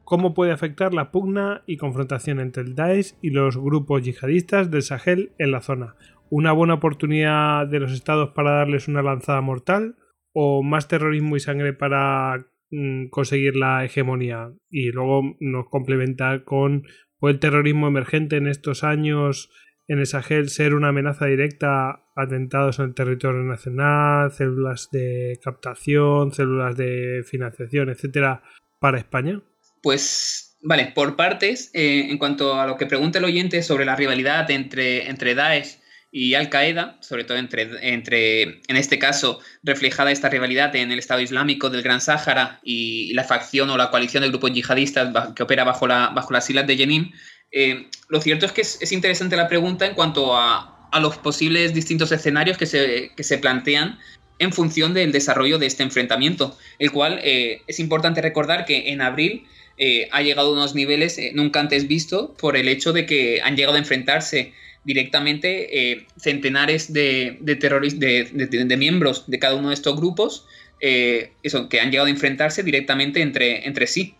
cómo 0.03 0.33
puede 0.33 0.51
afectar 0.51 0.93
la 0.93 1.11
pugna 1.11 1.63
y 1.67 1.77
confrontación 1.77 2.39
entre 2.39 2.63
el 2.63 2.75
Daesh 2.75 3.15
y 3.21 3.31
los 3.31 3.57
grupos 3.57 4.03
yihadistas 4.03 4.71
del 4.71 4.83
Sahel 4.83 5.31
en 5.37 5.51
la 5.51 5.61
zona. 5.61 5.95
Una 6.29 6.51
buena 6.51 6.75
oportunidad 6.75 7.67
de 7.67 7.79
los 7.79 7.91
estados 7.91 8.29
para 8.29 8.51
darles 8.51 8.87
una 8.87 9.01
lanzada 9.01 9.41
mortal 9.41 9.95
o 10.33 10.63
más 10.63 10.87
terrorismo 10.87 11.35
y 11.35 11.39
sangre 11.39 11.73
para 11.73 12.45
mm, 12.71 13.07
conseguir 13.07 13.55
la 13.55 13.83
hegemonía. 13.83 14.51
Y 14.69 14.91
luego 14.91 15.35
nos 15.39 15.69
complementa 15.69 16.43
con 16.43 16.83
¿puede 17.19 17.35
el 17.35 17.39
terrorismo 17.39 17.87
emergente 17.87 18.37
en 18.37 18.47
estos 18.47 18.83
años 18.83 19.49
en 19.87 19.99
el 19.99 20.05
Sahel 20.05 20.49
ser 20.49 20.73
una 20.73 20.89
amenaza 20.89 21.25
directa 21.25 22.03
atentados 22.15 22.79
en 22.79 22.85
el 22.85 22.93
territorio 22.93 23.41
nacional, 23.43 24.31
células 24.31 24.89
de 24.91 25.39
captación, 25.41 26.33
células 26.33 26.75
de 26.75 27.23
financiación, 27.25 27.89
etcétera, 27.89 28.43
para 28.79 28.97
España? 28.97 29.41
Pues 29.81 30.57
vale, 30.61 30.91
por 30.93 31.15
partes, 31.15 31.71
eh, 31.73 32.07
en 32.09 32.17
cuanto 32.17 32.59
a 32.59 32.67
lo 32.67 32.75
que 32.75 32.85
pregunta 32.85 33.19
el 33.19 33.25
oyente 33.25 33.63
sobre 33.63 33.85
la 33.85 33.95
rivalidad 33.95 34.49
entre, 34.51 35.09
entre 35.09 35.35
Daesh 35.35 35.79
y 36.11 36.33
Al 36.33 36.49
Qaeda, 36.49 36.97
sobre 37.01 37.23
todo 37.23 37.37
entre, 37.37 37.69
entre, 37.93 38.41
en 38.41 38.75
este 38.75 38.97
caso, 38.97 39.39
reflejada 39.61 40.11
esta 40.11 40.29
rivalidad 40.29 40.75
en 40.75 40.91
el 40.91 40.99
Estado 40.99 41.21
Islámico 41.21 41.69
del 41.69 41.83
Gran 41.83 42.01
Sáhara 42.01 42.59
y 42.63 43.13
la 43.13 43.23
facción 43.23 43.69
o 43.69 43.77
la 43.77 43.91
coalición 43.91 44.23
de 44.23 44.29
grupos 44.29 44.51
yihadistas 44.51 45.33
que 45.35 45.43
opera 45.43 45.63
bajo, 45.63 45.87
la, 45.87 46.09
bajo 46.09 46.33
las 46.33 46.49
islas 46.49 46.65
de 46.65 46.77
Jenin, 46.77 47.13
eh, 47.51 47.87
lo 48.09 48.21
cierto 48.21 48.45
es 48.45 48.51
que 48.51 48.61
es, 48.61 48.91
interesante 48.91 49.35
la 49.35 49.47
pregunta 49.47 49.85
en 49.85 49.93
cuanto 49.93 50.35
a, 50.35 50.73
los 51.01 51.17
posibles 51.17 51.75
distintos 51.75 52.11
escenarios 52.11 52.57
que 52.57 52.65
se, 52.65 53.37
plantean 53.37 53.99
en 54.39 54.51
función 54.51 54.95
del 54.95 55.11
desarrollo 55.11 55.59
de 55.59 55.67
este 55.67 55.83
enfrentamiento, 55.83 56.57
el 56.79 56.91
cual 56.91 57.19
eh, 57.23 57.61
es 57.67 57.79
importante 57.79 58.19
recordar 58.19 58.65
que 58.65 58.89
en 58.91 59.01
abril 59.01 59.45
eh, 59.77 60.07
ha 60.11 60.23
llegado 60.23 60.49
a 60.49 60.53
unos 60.53 60.73
niveles 60.73 61.19
nunca 61.33 61.59
antes 61.59 61.87
visto 61.87 62.33
por 62.39 62.57
el 62.57 62.67
hecho 62.67 62.93
de 62.93 63.05
que 63.05 63.41
han 63.43 63.55
llegado 63.55 63.75
a 63.75 63.79
enfrentarse 63.79 64.53
directamente 64.85 66.07
centenares 66.17 66.91
de, 66.91 67.37
de, 67.41 67.55
de, 67.55 68.77
miembros 68.77 69.25
de 69.27 69.37
cada 69.37 69.53
uno 69.53 69.67
de 69.67 69.75
estos 69.75 69.97
grupos, 69.97 70.47
eso, 70.79 71.69
que 71.69 71.79
han 71.79 71.91
llegado 71.91 72.07
a 72.07 72.09
enfrentarse 72.09 72.63
directamente 72.63 73.21
entre, 73.21 73.67
entre 73.67 73.85
sí. 73.85 74.15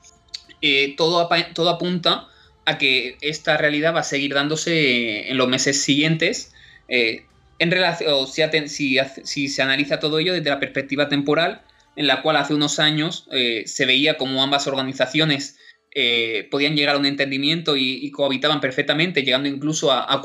todo, 0.96 1.28
todo 1.56 1.70
apunta 1.70 2.28
a 2.68 2.78
que 2.78 3.18
esta 3.22 3.56
realidad 3.56 3.96
va 3.96 4.02
a 4.02 4.04
seguir 4.04 4.34
dándose 4.34 5.32
en 5.32 5.38
los 5.38 5.48
meses 5.48 5.82
siguientes. 5.82 6.54
Eh, 6.90 7.24
en 7.60 7.72
relación, 7.72 8.28
si, 8.68 9.48
se 9.48 9.62
analiza 9.62 10.02
todo 10.02 10.20
ello 10.20 10.34
desde 10.34 10.50
la 10.50 10.60
perspectiva 10.60 11.08
temporal, 11.08 11.62
en 11.96 12.08
la 12.08 12.22
cual 12.22 12.36
hace 12.36 12.54
unos 12.54 12.80
años 12.80 13.26
eh, 13.32 13.64
se 13.68 13.86
veía 13.86 14.18
como 14.18 14.44
ambas 14.44 14.68
organizaciones 14.68 15.58
eh, 15.96 16.50
podían 16.52 16.76
llegar 16.76 16.96
a 16.96 17.00
un 17.00 17.06
entendimiento 17.06 17.78
y, 17.78 18.12
cohabitaban 18.12 18.60
perfectamente, 18.60 19.24
llegando 19.24 19.48
incluso 19.48 19.94
a, 19.94 20.22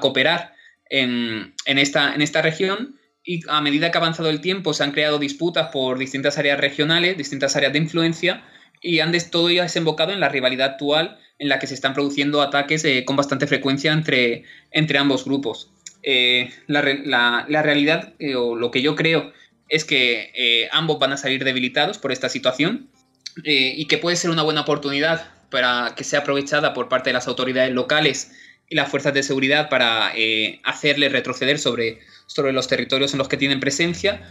cooperar 0.00 0.54
en 0.88 1.52
esta 1.66 2.40
región. 2.40 2.98
Y 3.22 3.40
a 3.50 3.60
medida 3.60 3.90
que 3.90 3.98
ha 3.98 4.00
avanzado 4.00 4.30
el 4.30 4.40
tiempo, 4.40 4.72
se 4.72 4.82
han 4.82 4.92
creado 4.92 5.18
disputas 5.18 5.68
por 5.70 5.98
distintas 5.98 6.38
áreas 6.38 6.58
regionales, 6.58 7.18
distintas 7.18 7.54
áreas 7.54 7.74
de 7.74 7.80
influencia, 7.80 8.42
y 8.80 9.00
han 9.00 9.12
todo 9.30 9.48
ello 9.48 9.62
desembocado 9.62 10.12
en 10.12 10.20
la 10.20 10.28
rivalidad 10.28 10.72
actual 10.72 11.18
en 11.38 11.48
la 11.48 11.58
que 11.58 11.66
se 11.66 11.74
están 11.74 11.94
produciendo 11.94 12.42
ataques 12.42 12.84
eh, 12.84 13.04
con 13.04 13.16
bastante 13.16 13.46
frecuencia 13.46 13.92
entre, 13.92 14.44
entre 14.70 14.98
ambos 14.98 15.24
grupos. 15.24 15.70
Eh, 16.02 16.50
la, 16.66 16.80
realidad, 16.82 18.14
eh, 18.18 18.34
o 18.34 18.56
lo 18.56 18.70
que 18.70 18.82
yo 18.82 18.96
creo, 18.96 19.32
es 19.68 19.84
que 19.84 20.68
ambos 20.72 20.98
van 20.98 21.12
a 21.12 21.18
salir 21.18 21.44
debilitados 21.44 21.98
por 21.98 22.10
esta 22.10 22.30
situación 22.30 22.88
y 23.44 23.84
que 23.84 23.98
puede 23.98 24.16
ser 24.16 24.30
una 24.30 24.42
buena 24.42 24.62
oportunidad 24.62 25.30
para 25.50 25.92
que 25.94 26.04
sea 26.04 26.20
aprovechada 26.20 26.72
por 26.72 26.88
parte 26.88 27.10
de 27.10 27.14
las 27.14 27.28
autoridades 27.28 27.74
locales 27.74 28.32
y 28.70 28.76
las 28.76 28.88
fuerzas 28.88 29.12
de 29.12 29.22
seguridad 29.22 29.68
para 29.68 30.14
hacerle 30.64 31.10
retroceder 31.10 31.58
sobre, 31.58 31.98
sobre 32.26 32.54
los 32.54 32.66
territorios 32.66 33.12
en 33.12 33.18
los 33.18 33.28
que 33.28 33.36
tienen 33.36 33.60
presencia, 33.60 34.22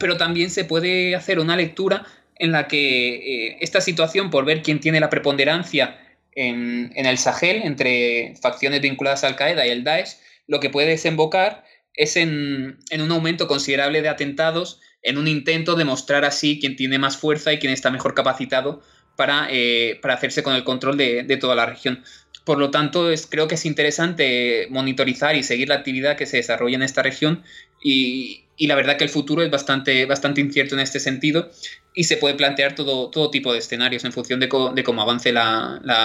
pero 0.00 0.16
también 0.16 0.50
se 0.50 0.64
puede 0.64 1.14
hacer 1.14 1.38
una 1.38 1.54
lectura 1.56 2.04
en 2.38 2.52
la 2.52 2.68
que 2.68 3.48
eh, 3.48 3.56
esta 3.60 3.80
situación, 3.80 4.30
por 4.30 4.44
ver 4.44 4.62
quién 4.62 4.80
tiene 4.80 5.00
la 5.00 5.10
preponderancia 5.10 5.98
en, 6.32 6.92
el 6.94 7.18
Sahel 7.18 7.62
entre 7.64 8.34
facciones 8.40 8.80
vinculadas 8.80 9.24
a 9.24 9.28
Al-Qaeda 9.28 9.66
y 9.66 9.70
el 9.70 9.84
Daesh, 9.84 10.16
lo 10.46 10.60
que 10.60 10.70
puede 10.70 10.88
desembocar 10.88 11.64
es 11.94 12.16
en, 12.16 12.78
un 12.92 13.10
aumento 13.10 13.48
considerable 13.48 14.02
de 14.02 14.08
atentados, 14.08 14.80
en 15.02 15.18
un 15.18 15.28
intento 15.28 15.76
de 15.76 15.84
mostrar 15.84 16.24
así 16.24 16.58
quién 16.60 16.76
tiene 16.76 16.98
más 16.98 17.16
fuerza 17.16 17.52
y 17.52 17.58
quién 17.58 17.72
está 17.72 17.90
mejor 17.90 18.14
capacitado 18.14 18.82
para, 19.16 19.48
eh, 19.50 19.98
hacerse 20.02 20.42
con 20.42 20.54
el 20.54 20.64
control 20.64 20.98
de, 20.98 21.38
toda 21.40 21.54
la 21.54 21.64
región. 21.64 22.04
Por 22.44 22.58
lo 22.58 22.70
tanto, 22.70 23.10
es, 23.10 23.26
creo 23.26 23.48
que 23.48 23.54
es 23.54 23.64
interesante 23.64 24.68
monitorizar 24.70 25.34
y 25.36 25.42
seguir 25.42 25.68
la 25.68 25.76
actividad 25.76 26.16
que 26.16 26.26
se 26.26 26.36
desarrolla 26.36 26.76
en 26.76 26.82
esta 26.82 27.02
región 27.02 27.42
y, 27.82 28.45
y 28.56 28.66
la 28.66 28.74
verdad 28.74 28.96
que 28.96 29.04
el 29.04 29.10
futuro 29.10 29.42
es 29.42 29.50
bastante, 29.50 30.06
bastante 30.06 30.40
incierto 30.40 30.74
en 30.74 30.80
este 30.80 31.00
sentido 31.00 31.50
y 31.94 32.04
se 32.04 32.16
puede 32.16 32.34
plantear 32.34 32.74
todo, 32.74 33.10
todo 33.10 33.30
tipo 33.30 33.52
de 33.52 33.58
esconarios 33.58 34.04
en 34.04 34.12
función 34.12 34.40
de, 34.40 34.48
cómo 34.48 35.02
avance 35.02 35.32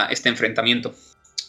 este 0.10 0.30
enfrentamiento. 0.30 0.94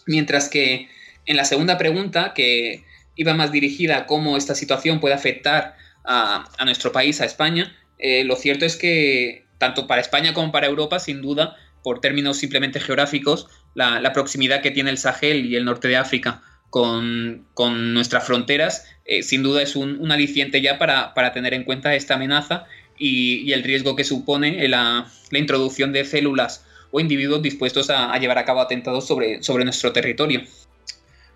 Mientras 0.07 0.48
que 0.48 0.88
En 1.24 1.36
la 1.36 1.44
segunda 1.44 1.78
pregunta, 1.78 2.32
que 2.34 2.84
iba 3.14 3.34
más 3.34 3.53
dirigida 3.53 3.96
a 3.98 4.07
cómo 4.07 4.36
esta 4.36 4.57
situación 4.57 4.98
puede 4.98 5.14
afectar 5.14 5.76
a, 6.05 6.44
nuestro 6.64 6.90
país, 6.90 7.20
a 7.20 7.24
España, 7.24 7.76
eh, 7.98 8.24
lo 8.24 8.34
cierto 8.34 8.64
es 8.64 8.76
que 8.76 9.46
tanto 9.59 9.86
para 9.86 10.00
España 10.00 10.34
como 10.34 10.50
para 10.50 10.66
Europa, 10.66 10.98
sin 10.98 11.22
duda, 11.22 11.57
por 11.84 12.00
términos 12.00 12.38
simplemente 12.38 12.80
geográficos, 12.80 13.46
la, 13.74 14.12
proximidad 14.12 14.62
que 14.62 14.70
tiene 14.70 14.90
el 14.90 14.98
Sahel 14.98 15.46
y 15.46 15.57
el 15.57 15.64
norte 15.64 15.88
de 15.88 15.96
África 15.96 16.42
con, 16.70 17.46
nuestras 17.94 18.24
fronteras, 18.24 18.86
eh, 19.05 19.22
sin 19.22 19.42
duda 19.42 19.62
es 19.62 19.76
un, 19.76 20.11
aliciente 20.12 20.61
ya 20.61 20.78
para, 20.78 21.32
tener 21.32 21.55
en 21.55 21.64
cuenta 21.64 21.94
esta 21.94 22.14
amenaza 22.14 22.66
y, 22.98 23.53
el 23.53 23.62
riesgo 23.62 23.96
que 23.96 24.05
supone 24.05 24.68
la, 24.68 25.11
introducción 25.32 25.92
de 25.92 26.05
células 26.05 26.64
o 26.90 27.00
individuos 27.00 27.42
dispuestos 27.42 27.90
a, 27.90 28.16
llevar 28.18 28.38
a 28.38 28.44
cabo 28.44 28.61
atentados 28.61 29.07
sobre, 29.07 29.42
sobre 29.42 29.64
nuestro 29.64 29.92
territorio. 29.92 30.42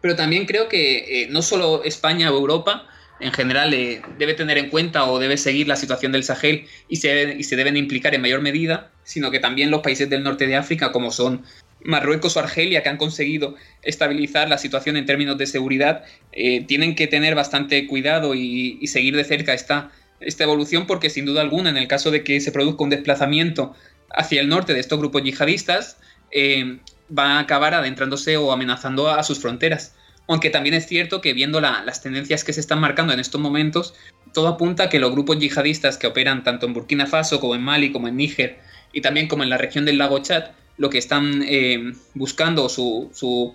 Pero 0.00 0.14
también 0.14 0.46
creo 0.46 0.68
que 0.68 1.22
eh, 1.22 1.28
no 1.30 1.42
solo 1.42 1.82
España 1.82 2.30
o 2.30 2.36
Europa, 2.36 2.86
en 3.18 3.32
general 3.32 3.72
eh, 3.72 4.02
debe 4.18 4.34
tener 4.34 4.58
en 4.58 4.68
cuenta 4.68 5.10
o 5.10 5.18
debe 5.18 5.38
seguir 5.38 5.66
la 5.66 5.76
situación 5.76 6.12
del 6.12 6.22
Sahel 6.22 6.66
y 6.88 6.96
se, 6.96 7.36
y 7.38 7.42
se 7.44 7.56
deben 7.56 7.76
implicar 7.76 8.14
en 8.14 8.20
mayor 8.20 8.42
medida, 8.42 8.90
sino 9.04 9.30
que 9.30 9.40
también 9.40 9.70
los 9.70 9.80
países 9.80 10.10
del 10.10 10.22
norte 10.22 10.46
de 10.46 10.56
África, 10.56 10.92
como 10.92 11.10
son 11.10 11.42
Marruecos 11.86 12.36
o 12.36 12.40
Argelia, 12.40 12.82
que 12.82 12.88
han 12.88 12.96
conseguido 12.96 13.54
estabilizar 13.82 14.48
la 14.48 14.58
situación 14.58 14.96
en 14.96 15.06
términos 15.06 15.38
de 15.38 15.46
seguridad, 15.46 16.04
eh, 16.32 16.64
tienen 16.66 16.94
que 16.94 17.06
tener 17.06 17.34
bastante 17.34 17.86
cuidado 17.86 18.34
y, 18.34 18.84
seguir 18.88 19.16
de 19.16 19.24
cerca 19.24 19.54
esta, 19.54 19.90
esta 20.20 20.44
evolución, 20.44 20.86
porque 20.86 21.10
sin 21.10 21.26
duda 21.26 21.40
alguna, 21.40 21.70
en 21.70 21.76
el 21.76 21.88
caso 21.88 22.10
de 22.10 22.24
que 22.24 22.40
se 22.40 22.52
produzca 22.52 22.84
un 22.84 22.90
desplazamiento 22.90 23.74
hacia 24.10 24.40
el 24.40 24.48
norte 24.48 24.74
de 24.74 24.80
estos 24.80 24.98
grupos 24.98 25.22
yihadistas, 25.22 25.98
eh, 26.32 26.78
va 27.16 27.36
a 27.36 27.38
acabar 27.38 27.74
adentrándose 27.74 28.36
o 28.36 28.52
amenazando 28.52 29.08
a 29.08 29.22
sus 29.22 29.38
fronteras. 29.38 29.94
Aunque 30.28 30.50
también 30.50 30.74
es 30.74 30.86
cierto 30.86 31.20
que 31.20 31.34
viendo 31.34 31.60
las 31.60 32.02
tendencias 32.02 32.42
que 32.42 32.52
se 32.52 32.60
están 32.60 32.80
marcando 32.80 33.12
en 33.12 33.20
estos 33.20 33.40
momentos, 33.40 33.94
todo 34.34 34.48
apunta 34.48 34.84
a 34.84 34.88
que 34.88 34.98
los 34.98 35.12
grupos 35.12 35.38
yihadistas 35.38 35.98
que 35.98 36.08
operan 36.08 36.42
tanto 36.42 36.66
en 36.66 36.74
Burkina 36.74 37.06
Faso 37.06 37.38
como 37.38 37.54
en 37.54 37.62
Mali, 37.62 37.92
como 37.92 38.08
en 38.08 38.16
Níger 38.16 38.58
y 38.92 39.02
también 39.02 39.28
como 39.28 39.44
en 39.44 39.50
la 39.50 39.58
región 39.58 39.84
del 39.84 39.98
lago 39.98 40.18
Chad, 40.18 40.46
lo 40.78 40.90
que 40.90 40.98
están 40.98 41.42
eh, 41.46 41.92
buscando 42.14 42.68
su, 42.68 43.10
su, 43.12 43.54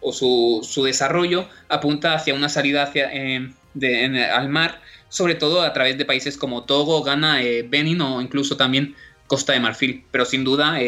o 0.00 0.12
su, 0.12 0.84
desarrollo 0.84 1.48
apunta 1.68 2.14
hacia 2.14 2.34
una 2.34 2.48
salida 2.48 2.82
hacia, 2.82 3.10
eh, 3.12 3.50
al 4.32 4.48
mar, 4.48 4.80
sobre 5.08 5.34
todo 5.34 5.62
a 5.62 5.72
través 5.72 5.96
de 5.98 6.04
países 6.04 6.36
como 6.36 6.64
Togo, 6.64 7.02
Ghana, 7.02 7.42
eh, 7.42 7.62
Benin 7.68 8.00
o 8.00 8.20
incluso 8.20 8.56
también 8.56 8.94
Costa 9.26 9.52
de 9.52 9.60
Marfil. 9.60 10.04
Pero 10.10 10.24
sin 10.24 10.44
duda, 10.44 10.78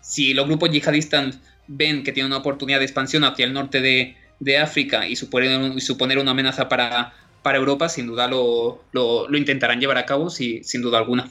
si 0.00 0.34
los 0.34 0.46
grupos 0.46 0.70
yihadistas 0.70 1.38
ven 1.66 2.04
que 2.04 2.12
tienen 2.12 2.30
una 2.32 2.40
oportunidad 2.40 2.78
de 2.78 2.84
expansión 2.84 3.24
hacia 3.24 3.44
el 3.44 3.52
norte 3.52 3.80
de, 3.80 4.16
de 4.40 4.58
África 4.58 5.06
y 5.06 5.16
suponer, 5.16 5.80
suponer, 5.80 6.18
una 6.18 6.32
amenaza 6.32 6.68
para, 6.68 7.14
para 7.42 7.58
Europa, 7.58 7.88
sin 7.88 8.06
duda 8.06 8.28
lo, 8.28 8.84
lo, 8.92 9.36
intentarán 9.36 9.80
llevar 9.80 9.98
a 9.98 10.06
cabo, 10.06 10.30
sin 10.30 10.82
duda 10.82 10.98
alguna. 10.98 11.28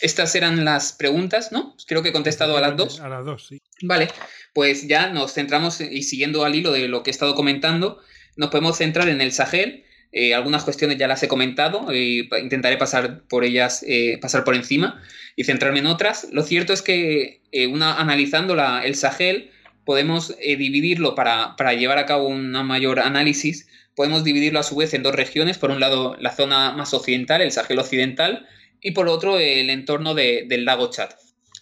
Estas 0.00 0.34
eran 0.34 0.64
las 0.64 0.92
preguntas, 0.92 1.52
¿no? 1.52 1.76
Creo 1.86 2.02
que 2.02 2.10
he 2.10 2.12
contestado 2.12 2.56
a 2.56 2.60
las 2.60 2.76
dos. 2.76 3.00
A 3.00 3.08
las 3.08 3.24
dos, 3.24 3.46
sí. 3.46 3.60
Vale, 3.82 4.08
pues 4.52 4.86
ya 4.86 5.08
nos 5.08 5.32
centramos 5.32 5.80
y 5.80 6.02
siguiendo 6.02 6.44
al 6.44 6.54
hilo 6.54 6.72
de 6.72 6.88
lo 6.88 7.02
que 7.02 7.10
he 7.10 7.12
estado 7.12 7.34
comentando, 7.34 8.00
nos 8.36 8.50
podemos 8.50 8.76
centrar 8.76 9.08
en 9.08 9.20
el 9.20 9.32
Sahel. 9.32 9.84
Eh, 10.12 10.34
algunas 10.34 10.64
cuestiones 10.64 10.96
ya 10.98 11.08
las 11.08 11.22
he 11.22 11.28
comentado 11.28 11.92
y 11.94 12.28
intentaré 12.40 12.76
pasar 12.76 13.22
por 13.28 13.44
ellas, 13.44 13.84
eh, 13.86 14.18
pasar 14.20 14.44
por 14.44 14.54
encima 14.54 15.02
y 15.34 15.44
centrarme 15.44 15.80
en 15.80 15.86
otras. 15.86 16.28
Lo 16.32 16.42
cierto 16.42 16.72
es 16.72 16.80
que 16.80 17.42
eh, 17.52 17.66
una, 17.66 17.98
analizando 17.98 18.54
la, 18.54 18.84
el 18.84 18.94
Sahel, 18.94 19.50
podemos 19.84 20.36
dividirlo 20.38 21.14
para, 21.14 21.54
para 21.56 21.74
llevar 21.74 21.98
a 21.98 22.06
cabo 22.06 22.26
un 22.28 22.50
mayor 22.50 22.98
análisis. 22.98 23.68
Podemos 23.94 24.24
dividirlo 24.24 24.58
a 24.58 24.64
su 24.64 24.76
vez 24.76 24.94
en 24.94 25.02
dos 25.02 25.14
regiones. 25.14 25.58
Por 25.58 25.70
un 25.70 25.80
lado, 25.80 26.16
la 26.18 26.32
zona 26.34 26.72
más 26.72 26.92
occidental, 26.92 27.40
el 27.40 27.52
Sahel 27.52 27.78
occidental, 27.78 28.48
y 28.80 28.92
por 28.92 29.08
otro 29.08 29.38
el 29.38 29.70
entorno 29.70 30.14
del 30.14 30.64
lago 30.64 30.90
Chad. 30.90 31.10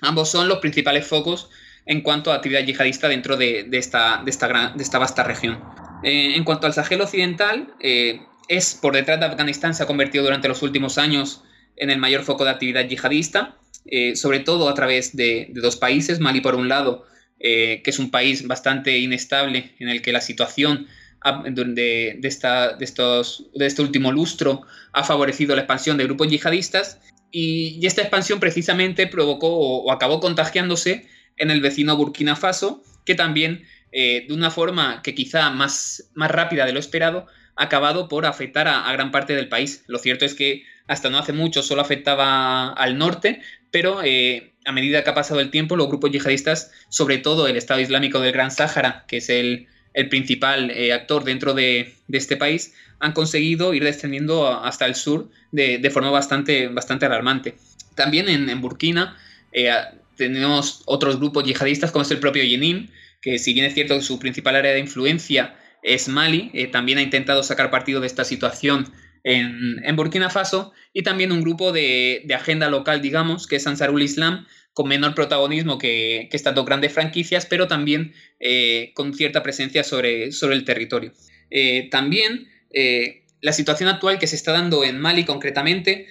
Ambos 0.01 0.31
son 0.31 0.49
los 0.49 0.59
principales 0.59 1.07
focos 1.07 1.49
en 1.87 2.01
cuanto 2.01 2.33
a 2.33 2.37
actividad 2.37 2.65
yihadista 2.65 3.09
dentro 3.09 3.37
de, 3.37 3.69
esta, 3.73 4.23
de, 4.25 4.31
esta, 4.31 4.73
de 4.75 4.83
esta, 4.83 4.99
vasta 4.99 5.23
región. 5.23 5.63
Eh, 6.03 6.35
en 6.37 6.45
cuanto 6.45 6.67
al 6.67 6.73
Sahel 6.73 7.01
occidental, 7.01 7.75
eh, 7.81 8.21
es 8.49 8.75
por 8.75 8.95
detrás 8.95 9.21
de 9.21 9.27
Afganistán, 9.27 9.75
se 9.75 9.83
ha 9.83 9.87
convertido 9.87 10.25
durante 10.25 10.49
los 10.49 10.63
últimos 10.63 10.99
años 10.99 11.43
en 11.77 11.91
el 11.91 11.99
mayor 11.99 12.23
foco 12.23 12.45
de 12.45 12.51
actividad 12.51 12.87
yihadista, 12.87 13.57
eh, 13.87 14.17
sobre 14.17 14.41
todo 14.41 14.69
a 14.69 14.75
través 14.75 15.17
de, 15.17 15.49
dos 15.55 15.77
países, 15.77 16.21
Mali 16.21 16.41
por 16.41 16.55
un 16.55 16.69
lado, 16.69 17.07
que 17.39 17.83
es 17.85 17.99
un 17.99 18.11
país 18.11 18.47
bastante 18.47 18.97
inestable 18.97 19.75
en 19.79 19.91
el 19.91 20.01
que 20.01 20.13
la 20.13 20.23
situación 20.23 20.87
de, 21.25 22.17
de, 22.19 22.29
esta, 22.29 22.77
de, 22.77 22.85
estos, 22.85 23.47
de 23.55 23.67
este 23.67 23.83
último 23.83 24.13
lustro 24.13 24.63
ha 24.93 25.05
favorecido 25.05 25.55
la 25.55 25.63
expansión 25.63 25.97
de 25.97 26.05
grupos 26.05 26.29
yihadistas 26.29 27.01
y, 27.31 27.85
esta 27.85 28.03
expansión 28.03 28.39
precisamente 28.39 29.07
provocó 29.07 29.49
o, 29.49 29.91
acabó 29.91 30.21
contagiándose 30.21 31.09
en 31.37 31.51
el 31.51 31.61
vecino 31.61 31.97
Burkina 31.97 32.37
Faso, 32.37 32.83
que 33.05 33.17
también, 33.17 33.65
eh, 33.91 34.25
de 34.29 34.35
una 34.35 34.51
forma 34.51 35.03
que 35.03 35.15
quizá 35.17 35.51
más, 35.51 36.11
más 36.15 36.31
rápida 36.31 36.65
de 36.65 36.73
lo 36.73 36.79
esperado, 36.79 37.27
ha 37.57 37.65
acabado 37.65 38.09
por 38.09 38.25
afectar 38.25 38.69
a, 38.69 38.91
gran 38.93 39.11
parte 39.11 39.35
del 39.35 39.49
país. 39.49 39.83
Lo 39.89 39.99
cierto 39.99 40.25
es 40.25 40.35
que 40.35 40.63
hasta 40.87 41.11
no 41.11 41.19
hace 41.19 41.33
mucho 41.33 41.63
solo 41.63 41.83
afectaba 41.83 42.73
al 42.73 42.99
norte, 42.99 43.41
pero 43.73 44.03
eh, 44.05 44.55
a 44.65 44.73
medida 44.73 45.03
que 45.03 45.11
ha 45.11 45.15
pasado 45.15 45.41
el 45.41 45.51
tiempo, 45.51 45.75
los 45.75 45.89
grupos 45.89 46.13
yihadistas, 46.13 46.71
sobre 46.89 47.19
todo 47.19 47.49
el 47.49 47.57
Estado 47.57 47.81
Islámico 47.81 48.21
del 48.21 48.33
Gran 48.33 48.53
Sáhara, 48.53 49.05
que 49.09 49.17
es 49.17 49.29
el, 49.29 49.67
el 49.95 50.09
principal 50.09 50.71
eh, 50.71 50.93
actor 50.93 51.25
dentro 51.25 51.55
de, 51.55 51.95
este 52.11 52.37
país, 52.37 52.75
han 52.99 53.13
conseguido 53.13 53.75
ir 53.75 53.85
descendiendo 53.85 54.49
hasta 54.49 54.87
el 54.87 54.95
sur 54.95 55.31
de, 55.53 55.91
forma 55.91 56.11
bastante, 56.11 56.69
bastante 56.69 57.07
alarmante. 57.07 57.55
También 57.95 58.29
en, 58.29 58.61
Burkina 58.61 59.17
eh, 59.53 59.71
tenemos 60.17 60.83
otros 60.85 61.19
grupos 61.19 61.45
yihadistas 61.45 61.93
como 61.93 62.03
es 62.03 62.11
el 62.11 62.19
propio 62.19 62.43
Yenin, 62.43 62.91
que 63.23 63.39
si 63.39 63.55
bien 63.55 63.67
es 63.67 63.75
cierto 63.75 63.95
que 63.95 64.03
su 64.03 64.19
principal 64.19 64.57
área 64.57 64.73
de 64.73 64.81
influencia 64.81 65.57
es 65.83 66.09
Mali, 66.09 66.51
eh, 66.55 66.67
también 66.67 66.99
ha 66.99 67.03
intentado 67.03 67.43
sacar 67.43 67.71
partido 67.71 68.01
de 68.01 68.07
esta 68.07 68.25
situación 68.25 68.93
en, 69.23 69.97
Burkina 69.97 70.29
Faso, 70.29 70.73
y 70.93 71.03
también 71.03 71.33
un 71.33 71.41
grupo 71.41 71.73
de, 71.73 72.23
de, 72.27 72.35
agenda 72.35 72.69
local, 72.69 73.01
digamos, 73.01 73.47
que 73.47 73.57
es 73.57 73.67
Ansarul 73.67 74.03
Islam, 74.03 74.47
con 74.75 74.89
menor 74.89 75.15
protagonismo 75.15 75.79
que, 75.79 76.29
estas 76.33 76.55
dos 76.55 76.67
grandes 76.67 76.93
franquicias, 76.93 77.47
pero 77.47 77.69
también 77.69 78.13
eh, 78.41 78.91
con 78.95 79.15
cierta 79.15 79.43
presencia 79.43 79.85
sobre, 79.85 80.33
sobre 80.33 80.57
el 80.57 80.65
territorio. 80.65 81.13
Eh, 81.51 81.89
también 81.91 82.49
eh, 82.71 83.23
la 83.41 83.53
situación 83.53 83.89
actual 83.89 84.19
que 84.19 84.27
se 84.27 84.37
está 84.37 84.53
dando 84.53 84.85
en 84.85 85.01
Mali 85.01 85.25
concretamente, 85.25 86.09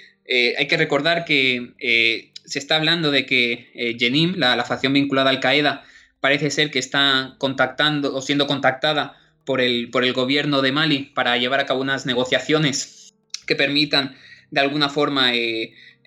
hay 0.58 0.68
que 0.68 0.78
recordar 0.78 1.26
que 1.26 1.74
se 2.46 2.58
está 2.58 2.78
hablando 2.78 3.12
de 3.12 3.26
que 3.26 3.96
Jenim, 4.00 4.36
la, 4.38 4.64
facción 4.64 4.94
vinculada 4.94 5.30
a 5.30 5.34
Al 5.34 5.42
Qaeda, 5.42 5.84
parece 6.22 6.50
ser 6.50 6.72
que 6.72 6.80
está 6.80 7.36
contactando 7.40 8.16
o 8.16 8.22
siendo 8.22 8.48
contactada 8.48 9.18
por 9.44 9.60
el, 9.60 9.90
por 9.90 10.06
el 10.06 10.14
gobierno 10.14 10.62
de 10.62 10.72
Mali 10.72 11.12
para 11.14 11.36
llevar 11.36 11.60
a 11.60 11.66
cabo 11.66 11.82
unas 11.82 12.06
negociaciones 12.06 13.14
que 13.46 13.58
permitan 13.58 14.16
de 14.50 14.62
alguna 14.62 14.88
forma 14.88 15.34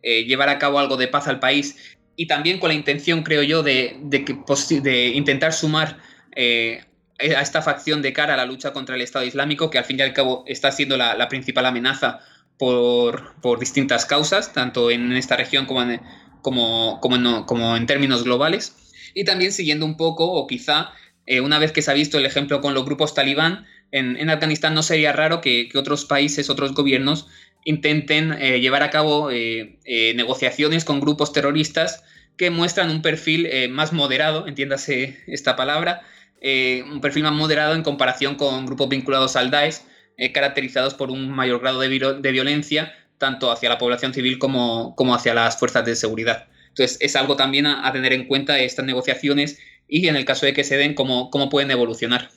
llevar 0.02 0.48
a 0.48 0.58
cabo 0.58 0.78
algo 0.78 0.96
de 0.96 1.08
paz 1.08 1.28
al 1.28 1.40
país 1.40 1.95
y 2.16 2.26
también 2.26 2.58
con 2.58 2.68
la 2.68 2.74
intención, 2.74 3.22
creo 3.22 3.42
yo, 3.42 3.62
de, 3.62 3.96
de, 4.00 5.06
intentar 5.08 5.52
sumar 5.52 5.98
eh, 6.34 6.82
a 7.18 7.40
esta 7.42 7.62
facción 7.62 8.02
de 8.02 8.12
cara 8.12 8.34
a 8.34 8.36
la 8.36 8.46
lucha 8.46 8.72
contra 8.72 8.94
el 8.94 9.02
Estado 9.02 9.24
Islámico, 9.24 9.70
que 9.70 9.78
al 9.78 9.84
fin 9.84 9.98
y 9.98 10.02
al 10.02 10.14
cabo 10.14 10.42
está 10.46 10.72
siendo 10.72 10.96
la, 10.96 11.28
principal 11.28 11.66
amenaza 11.66 12.20
por, 12.58 13.34
distintas 13.60 14.06
causas, 14.06 14.52
tanto 14.52 14.90
en 14.90 15.12
esta 15.12 15.36
región 15.36 15.66
como 15.66 15.82
en, 15.82 16.00
como, 16.40 17.00
como, 17.00 17.76
en, 17.76 17.86
términos 17.86 18.24
globales. 18.24 18.74
Y 19.14 19.24
también 19.24 19.52
siguiendo 19.52 19.84
un 19.84 19.96
poco, 19.96 20.32
o 20.32 20.46
quizá 20.46 20.92
eh, 21.26 21.40
una 21.40 21.58
vez 21.58 21.72
que 21.72 21.82
se 21.82 21.90
ha 21.90 21.94
visto 21.94 22.18
el 22.18 22.26
ejemplo 22.26 22.60
con 22.60 22.74
los 22.74 22.84
grupos 22.84 23.14
talibán, 23.14 23.66
en, 23.92 24.28
Afganistán 24.28 24.74
no 24.74 24.82
sería 24.82 25.12
raro 25.12 25.40
que, 25.40 25.68
que, 25.68 25.78
otros 25.78 26.04
países, 26.06 26.50
otros 26.50 26.74
gobiernos 26.74 27.28
intenten 27.66 28.32
eh, 28.32 28.60
llevar 28.60 28.84
a 28.84 28.90
cabo 28.90 29.30
eh, 29.32 29.76
eh, 29.84 30.14
negociaciones 30.14 30.84
con 30.84 31.00
grupos 31.00 31.32
terroristas 31.32 32.04
que 32.36 32.50
muestran 32.50 32.90
un 32.90 33.02
perfil 33.02 33.48
más 33.70 33.94
moderado, 33.94 34.46
entiéndase 34.46 35.18
esta 35.26 35.56
palabra, 35.56 36.02
un 36.42 37.00
perfil 37.00 37.22
más 37.22 37.32
moderado 37.32 37.74
en 37.74 37.82
comparación 37.82 38.34
con 38.34 38.66
grupos 38.66 38.90
vinculados 38.90 39.36
al 39.36 39.50
Daesh, 39.50 39.76
caracterizados 40.34 40.92
por 40.92 41.10
un 41.10 41.30
mayor 41.30 41.62
grado 41.62 41.80
de, 41.80 41.88
violencia, 42.32 42.94
tanto 43.16 43.50
hacia 43.50 43.70
la 43.70 43.78
población 43.78 44.12
civil 44.12 44.38
como, 44.38 44.94
como, 44.96 45.14
hacia 45.14 45.32
las 45.32 45.58
fuerzas 45.58 45.86
de 45.86 45.96
seguridad. 45.96 46.48
Entonces, 46.68 46.98
es 47.00 47.16
algo 47.16 47.36
también 47.36 47.64
a, 47.64 47.90
tener 47.90 48.12
en 48.12 48.26
cuenta 48.26 48.58
estas 48.58 48.84
negociaciones 48.84 49.58
y 49.88 50.06
en 50.08 50.16
el 50.16 50.26
caso 50.26 50.44
de 50.44 50.52
que 50.52 50.62
se 50.62 50.76
den, 50.76 50.92
cómo, 50.92 51.30
cómo 51.30 51.48
pueden 51.48 51.70
evolucionar. 51.70 52.28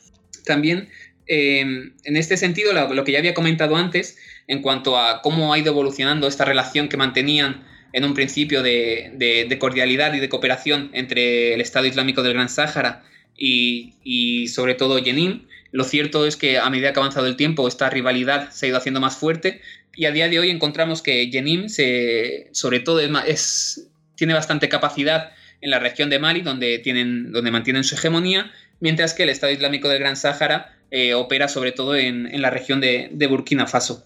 También, 0.45 0.87
en 1.29 2.17
este 2.17 2.37
sentido, 2.37 2.73
lo 2.73 3.03
que 3.03 3.11
ya 3.11 3.19
había 3.19 3.35
comentado 3.35 3.75
antes, 3.75 4.17
en 4.47 4.63
cuanto 4.63 4.97
a 4.97 5.21
cómo 5.21 5.53
ha 5.53 5.59
ido 5.59 5.71
evolucionando 5.71 6.27
esta 6.27 6.43
relación 6.43 6.89
que 6.89 6.97
mantenían 6.97 7.63
en 7.93 8.03
un 8.03 8.13
principio 8.15 8.63
de, 8.63 9.57
cordialidad 9.59 10.13
y 10.13 10.19
de 10.19 10.27
cooperación 10.27 10.89
entre 10.93 11.53
el 11.53 11.61
Estado 11.61 11.85
Islámico 11.85 12.23
del 12.23 12.33
Gran 12.33 12.49
Sáhara 12.49 13.03
y, 13.37 14.47
sobre 14.53 14.73
todo 14.73 15.01
Jenin. 15.01 15.47
Lo 15.71 15.83
cierto 15.83 16.25
es 16.25 16.35
que 16.35 16.57
a 16.57 16.67
medida 16.71 16.93
que 16.93 16.99
ha 16.99 17.03
avanzado 17.03 17.27
el 17.27 17.35
tiempo, 17.35 17.67
esta 17.67 17.91
rivalidad 17.91 18.49
se 18.49 18.65
ha 18.65 18.69
ido 18.69 18.77
haciendo 18.77 18.99
más 18.99 19.15
fuerte 19.15 19.61
y 19.95 20.05
a 20.05 20.11
día 20.11 20.29
de 20.29 20.39
hoy 20.39 20.49
encontramos 20.49 21.03
que 21.03 21.29
Jenim, 21.31 21.69
se, 21.69 22.47
sobre 22.51 22.79
todo, 22.79 22.99
es, 23.01 23.87
tiene 24.15 24.33
bastante 24.33 24.67
capacidad 24.67 25.31
en 25.61 25.69
la 25.69 25.77
región 25.77 26.09
de 26.09 26.17
Mali, 26.17 26.41
donde, 26.41 26.79
tienen, 26.79 27.31
donde 27.31 27.51
mantienen 27.51 27.83
su 27.83 27.95
hegemonía, 27.95 28.51
mientras 28.79 29.13
que 29.13 29.23
el 29.23 29.29
Estado 29.29 29.53
Islámico 29.53 29.89
del 29.89 29.99
Gran 29.99 30.15
Sáhara 30.15 30.78
eh, 30.91 31.13
opera 31.13 31.47
sobre 31.47 31.71
todo 31.71 31.95
en, 31.95 32.41
la 32.41 32.49
región 32.49 32.81
de, 32.81 33.27
Burkina 33.29 33.67
Faso. 33.67 34.05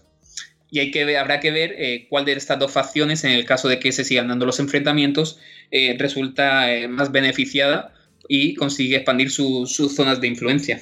Y 0.70 0.80
hay 0.80 0.90
que 0.90 1.16
habrá 1.16 1.40
que 1.40 1.50
ver 1.50 1.74
eh, 1.78 2.06
cuál 2.08 2.24
de 2.24 2.32
estas 2.32 2.58
dos 2.58 2.72
facciones, 2.72 3.24
en 3.24 3.30
el 3.30 3.44
caso 3.44 3.68
de 3.68 3.78
que 3.78 3.92
se 3.92 4.04
sigan 4.04 4.28
dando 4.28 4.46
los 4.46 4.58
enfrentamientos, 4.58 5.38
eh, 5.70 5.96
resulta 5.98 6.66
más 6.88 7.12
beneficiada 7.12 7.94
y 8.28 8.54
consigue 8.54 8.96
expandir 8.96 9.30
sus 9.30 9.94
zonas 9.94 10.20
de 10.20 10.26
influencia. 10.26 10.80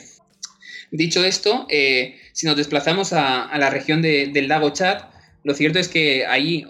Dicho 0.90 1.24
esto, 1.24 1.66
si 1.68 2.46
nos 2.46 2.56
desplazamos 2.56 3.12
a, 3.12 3.50
la 3.58 3.70
región 3.70 4.02
del 4.02 4.48
lago 4.48 4.70
Chad, 4.70 5.04
lo 5.42 5.54
cierto 5.54 5.78
es 5.78 5.88
que 5.88 6.26
ahí 6.26 6.66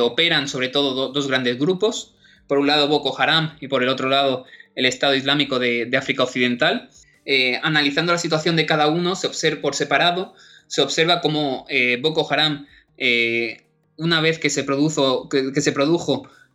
operan 0.00 0.48
sobre 0.48 0.68
todo 0.68 1.12
dos 1.12 1.28
grandes 1.28 1.58
grupos 1.58 2.16
por 2.46 2.58
un 2.58 2.66
lado 2.66 2.88
Boko 2.88 3.18
Haram 3.18 3.56
y 3.60 3.68
por 3.68 3.82
el 3.82 3.88
otro 3.88 4.08
lado 4.08 4.46
el 4.74 4.86
Estado 4.86 5.14
Islámico 5.14 5.58
de, 5.58 5.90
África 5.96 6.22
Occidental. 6.22 6.90
Eh, 7.26 7.58
analizando 7.62 8.12
la 8.12 8.18
situación 8.18 8.54
de 8.54 8.66
cada 8.66 8.86
uno, 8.86 9.16
se 9.16 9.26
observa 9.26 9.60
por 9.60 9.74
separado, 9.74 10.34
se 10.68 10.80
observa 10.80 11.20
cómo 11.20 11.66
eh, 11.68 11.98
Boko 12.00 12.26
Haram, 12.30 12.66
eh, 12.96 13.64
una 13.96 14.20
vez 14.20 14.38
que 14.38 14.48
se, 14.48 14.62
produjo, 14.62 15.28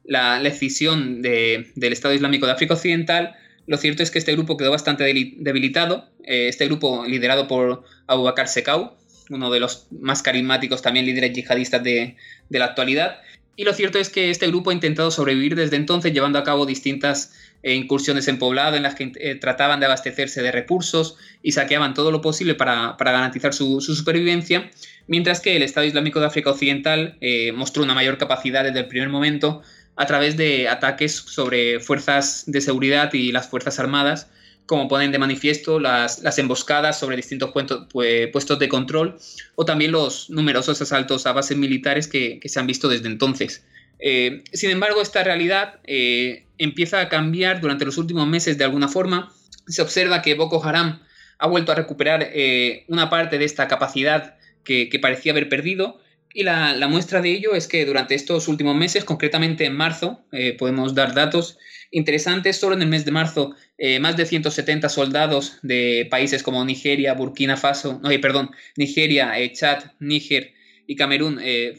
la, 0.06 0.40
la 0.40 0.50
escisión 0.50 1.22
del 1.22 1.94
Estado 1.94 2.14
Islámico 2.14 2.46
de 2.46 2.54
África 2.54 2.76
Occidental, 2.76 3.36
lo 3.68 3.78
cierto 3.78 4.02
es 4.02 4.12
que 4.12 4.20
este 4.20 4.32
grupo 4.34 4.58
quedó 4.58 4.72
bastante 4.72 5.04
debilitado. 5.04 6.10
este 6.24 6.66
grupo 6.66 7.06
liderado 7.06 7.48
por 7.48 7.84
Abu 8.08 8.24
Bakr 8.24 8.48
Sekau, 8.48 8.96
uno 9.30 9.52
de 9.52 9.60
los 9.60 9.88
más 9.92 10.24
carismáticos 10.24 10.82
también 10.82 11.06
líderes 11.06 11.34
yihadistas 11.34 11.84
de 11.84 12.16
la 12.50 12.66
actualidad, 12.66 13.20
y 13.56 13.64
lo 13.64 13.74
cierto 13.74 14.00
es 14.00 14.10
que 14.10 14.30
este 14.30 14.48
grupo 14.48 14.70
ha 14.70 14.74
intentado 14.74 15.12
sobrevivir 15.12 15.56
desde 15.56 15.76
entonces, 15.76 16.14
llevando 16.14 16.40
a 16.40 16.44
cabo 16.44 16.66
distintas 16.66 17.34
eh, 17.64 17.76
incursiones 17.76 18.28
en 18.28 18.40
poblado 18.40 18.76
en 18.76 18.84
las 18.84 18.96
que 18.96 19.12
eh, 19.16 19.36
trataban 19.36 19.80
de 19.80 19.86
abastecerse 19.86 20.42
de 20.42 20.52
recursos 20.52 21.18
y 21.44 21.52
saqueaban 21.52 21.94
todo 21.94 22.12
lo 22.12 22.22
posible 22.22 22.56
para, 22.56 22.96
garantizar 23.00 23.54
su, 23.54 23.82
supervivencia, 23.82 24.72
mientras 25.08 25.40
que 25.40 25.56
el 25.56 25.64
Estado 25.64 25.86
Islámico 25.86 26.20
de 26.20 26.26
África 26.26 26.52
Occidental 26.52 27.18
eh, 27.22 27.52
mostró 27.52 27.84
una 27.84 27.94
mayor 27.94 28.18
capacidad 28.18 28.64
desde 28.64 28.80
el 28.80 28.88
primer 28.88 29.10
momento 29.10 29.62
a 29.96 30.06
través 30.06 30.38
de 30.38 30.68
ataques 30.68 31.16
sobre 31.16 31.80
fuerzas 31.80 32.44
de 32.48 32.62
seguridad 32.62 33.14
y 33.14 33.32
las 33.32 33.48
fuerzas 33.48 33.80
armadas, 33.80 34.30
como 34.66 34.88
ponen 34.88 35.12
de 35.12 35.20
manifiesto 35.20 35.80
las, 35.80 36.22
emboscadas 36.38 36.98
sobre 36.98 37.18
distintos 37.18 37.52
pues, 37.92 38.30
puestos 38.30 38.58
de 38.58 38.70
control 38.70 39.18
o 39.56 39.66
también 39.66 39.92
los 39.92 40.30
numerosos 40.30 40.82
asaltos 40.82 41.28
a 41.28 41.34
bases 41.34 41.58
militares 41.58 42.08
que, 42.08 42.40
se 42.44 42.60
han 42.60 42.68
visto 42.68 42.88
desde 42.88 43.08
entonces. 43.08 43.66
Eh, 44.02 44.44
sin 44.52 44.72
embargo, 44.72 45.02
esta 45.02 45.24
realidad 45.24 45.80
eh, 45.86 46.46
empieza 46.58 47.00
a 47.00 47.08
cambiar 47.08 47.62
durante 47.62 47.86
los 47.86 47.98
últimos 47.98 48.28
meses 48.28 48.58
de 48.58 48.64
alguna 48.64 48.88
forma. 48.88 49.32
Se 49.68 49.82
observa 49.82 50.22
que 50.22 50.34
Boko 50.34 50.64
Haram 50.64 51.02
ha 51.38 51.48
vuelto 51.48 51.72
a 51.72 51.76
recuperar 51.76 52.28
eh, 52.34 52.84
una 52.88 53.10
parte 53.10 53.38
de 53.38 53.46
esta 53.46 53.68
capacidad 53.68 54.36
que, 54.64 54.90
parecía 55.02 55.32
haber 55.32 55.50
perdido. 55.50 56.00
Y 56.34 56.44
la, 56.44 56.88
muestra 56.88 57.22
de 57.22 57.32
ello 57.32 57.56
es 57.56 57.68
que 57.68 57.86
durante 57.86 58.16
estos 58.16 58.48
últimos 58.48 58.76
meses, 58.76 59.04
concretamente 59.04 59.66
en 59.66 59.76
marzo, 59.76 60.24
podemos 60.58 60.96
dar 60.96 61.14
datos, 61.14 61.58
interesantes. 61.92 62.58
Solo 62.58 62.76
en 62.76 62.84
el 62.84 62.88
mes 62.88 63.04
de 63.04 63.12
marzo, 63.12 63.54
más 64.00 64.16
de 64.16 64.26
170 64.26 64.88
soldados 64.88 65.58
de 65.62 66.08
países 66.10 66.42
como 66.42 66.64
Nigeria, 66.64 67.16
Burkina 67.16 67.58
Faso, 67.58 68.00
no, 68.02 68.10
perdón, 68.22 68.52
Nigeria, 68.78 69.34
Chad, 69.52 69.84
Níger 70.00 70.54
y 70.88 70.96
Camerún 70.96 71.40
eh, 71.42 71.78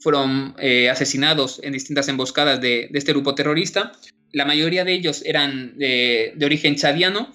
fueron, 0.00 0.54
fueron 0.54 0.90
asesinados 0.90 1.60
en 1.62 1.72
distintas 1.72 2.08
emboscadas 2.08 2.60
de, 2.60 2.90
este 2.92 3.12
grupo 3.12 3.34
terrorista. 3.34 3.92
La 4.32 4.44
mayoría 4.44 4.84
de 4.84 4.92
ellos 4.92 5.22
eran 5.24 5.78
de, 5.78 6.34
origen 6.44 6.76
chadiano 6.76 7.32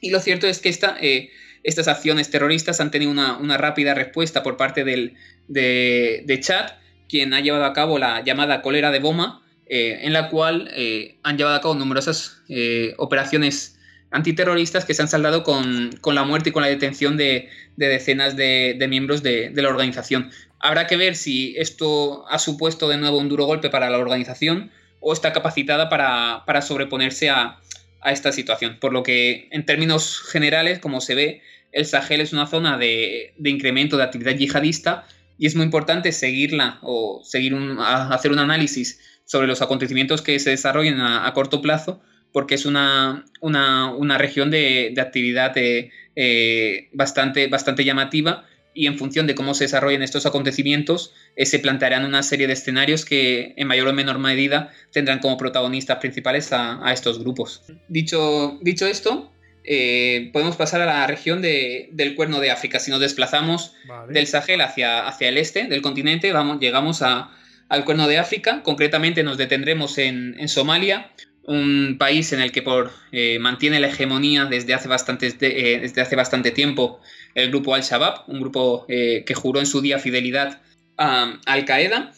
y 0.00 0.10
lo 0.10 0.20
cierto 0.20 0.46
es 0.46 0.58
que 0.58 0.68
esta, 0.68 0.96
estas 1.62 1.88
acciones 1.88 2.30
terroristas 2.30 2.80
han 2.80 2.90
tenido 2.90 3.10
una, 3.10 3.56
rápida 3.56 3.94
respuesta 3.94 4.42
por 4.42 4.56
parte 4.56 4.84
del, 4.84 5.14
de, 5.48 6.22
de 6.26 6.40
Chad, 6.40 6.72
quien 7.08 7.32
ha 7.34 7.40
llevado 7.40 7.64
a 7.64 7.72
cabo 7.72 7.98
la 7.98 8.22
llamada 8.22 8.62
colera 8.62 8.90
de 8.90 8.98
Boma, 8.98 9.44
eh, 9.66 10.00
en 10.02 10.12
la 10.12 10.28
cual 10.28 10.70
eh, 10.74 11.16
han 11.22 11.38
llevado 11.38 11.56
a 11.56 11.60
cabo 11.60 11.74
numerosas 11.74 12.42
eh, 12.48 12.94
operaciones 12.98 13.78
antiterroristas 14.10 14.84
que 14.84 14.92
se 14.92 15.02
han 15.02 15.08
saldado 15.08 15.42
con, 15.42 15.90
la 16.12 16.24
muerte 16.24 16.50
y 16.50 16.52
con 16.52 16.62
la 16.62 16.68
detención 16.68 17.16
de, 17.16 17.48
decenas 17.76 18.36
de, 18.36 18.84
miembros 18.88 19.22
de, 19.22 19.50
la 19.54 19.68
organización. 19.68 20.30
Habrá 20.64 20.86
que 20.86 20.96
ver 20.96 21.14
si 21.14 21.54
esto 21.58 22.24
ha 22.26 22.38
supuesto 22.38 22.88
de 22.88 22.96
nuevo 22.96 23.18
un 23.18 23.28
duro 23.28 23.44
golpe 23.44 23.68
para 23.68 23.90
la 23.90 23.98
organización 23.98 24.70
o 24.98 25.12
está 25.12 25.34
capacitada 25.34 25.90
para, 25.90 26.62
sobreponerse 26.62 27.28
a, 27.28 27.60
esta 28.06 28.32
situación. 28.32 28.78
Por 28.80 28.94
lo 28.94 29.02
que, 29.02 29.48
en 29.50 29.66
términos 29.66 30.22
generales, 30.22 30.78
como 30.78 31.02
se 31.02 31.14
ve, 31.14 31.42
el 31.70 31.84
Sahel 31.84 32.22
es 32.22 32.32
una 32.32 32.46
zona 32.46 32.78
de, 32.78 33.34
incremento 33.44 33.98
de 33.98 34.04
actividad 34.04 34.32
yihadista 34.32 35.06
y 35.38 35.48
es 35.48 35.54
muy 35.54 35.66
importante 35.66 36.12
seguirla 36.12 36.78
o 36.80 37.20
seguir 37.24 37.54
hacer 37.78 38.32
un 38.32 38.38
análisis 38.38 39.00
sobre 39.26 39.46
los 39.46 39.60
acontecimientos 39.60 40.22
que 40.22 40.38
se 40.38 40.48
desarrollan 40.48 40.98
a, 40.98 41.30
corto 41.34 41.60
plazo, 41.60 42.00
porque 42.32 42.54
es 42.54 42.64
una, 42.64 43.26
una, 43.42 44.16
región 44.16 44.50
de, 44.50 44.94
actividad 44.98 45.58
eh, 45.58 45.90
eh, 46.16 46.88
bastante, 46.94 47.48
bastante 47.48 47.84
llamativa 47.84 48.46
y 48.74 48.86
en 48.86 48.98
función 48.98 49.26
de 49.26 49.34
cómo 49.34 49.54
se 49.54 49.64
desarrollen 49.64 50.02
estos 50.02 50.26
acontecimientos, 50.26 51.12
eh, 51.36 51.46
se 51.46 51.58
plantearán 51.58 52.04
una 52.04 52.22
serie 52.22 52.46
de 52.46 52.52
escenarios 52.52 53.04
que 53.04 53.54
en 53.56 53.66
mayor 53.66 53.88
o 53.88 53.92
menor 53.92 54.18
medida 54.18 54.72
tendrán 54.92 55.20
como 55.20 55.38
protagonistas 55.38 55.98
principales 55.98 56.52
a, 56.52 56.92
estos 56.92 57.18
grupos. 57.18 57.62
Dicho, 57.88 58.58
dicho 58.62 58.86
esto, 58.86 59.32
podemos 60.32 60.56
pasar 60.56 60.82
a 60.82 60.86
la 60.86 61.06
región 61.06 61.40
del 61.40 62.14
Cuerno 62.14 62.40
de 62.40 62.50
África. 62.50 62.78
Si 62.78 62.90
nos 62.90 63.00
desplazamos 63.00 63.72
del 64.08 64.26
Sahel 64.26 64.60
hacia, 64.60 65.06
hacia 65.06 65.28
el 65.28 65.38
este 65.38 65.64
del 65.64 65.80
continente, 65.80 66.32
vamos, 66.32 66.60
llegamos 66.60 67.00
a, 67.02 67.30
al 67.68 67.84
Cuerno 67.84 68.08
de 68.08 68.18
África. 68.18 68.62
Concretamente 68.62 69.22
nos 69.22 69.38
detendremos 69.38 69.98
en, 69.98 70.48
Somalia, 70.48 71.10
un 71.42 71.96
país 71.98 72.32
en 72.32 72.40
el 72.40 72.52
que 72.52 72.62
por, 72.62 72.92
eh, 73.12 73.38
mantiene 73.38 73.80
la 73.80 73.88
hegemonía 73.88 74.46
desde 74.46 74.74
hace, 74.74 74.88
bastante, 74.88 75.26
eh, 75.26 75.80
desde 75.80 76.00
hace 76.00 76.16
bastante 76.16 76.50
tiempo 76.50 77.00
el 77.34 77.48
grupo 77.48 77.74
Al-Shabaab, 77.74 78.28
un 78.28 78.40
grupo 78.40 78.86
eh, 78.88 79.24
que 79.26 79.34
juró 79.34 79.60
en 79.60 79.66
su 79.66 79.80
día 79.80 79.98
fidelidad 79.98 80.60
a 80.96 81.40
Al-Qaeda. 81.46 82.12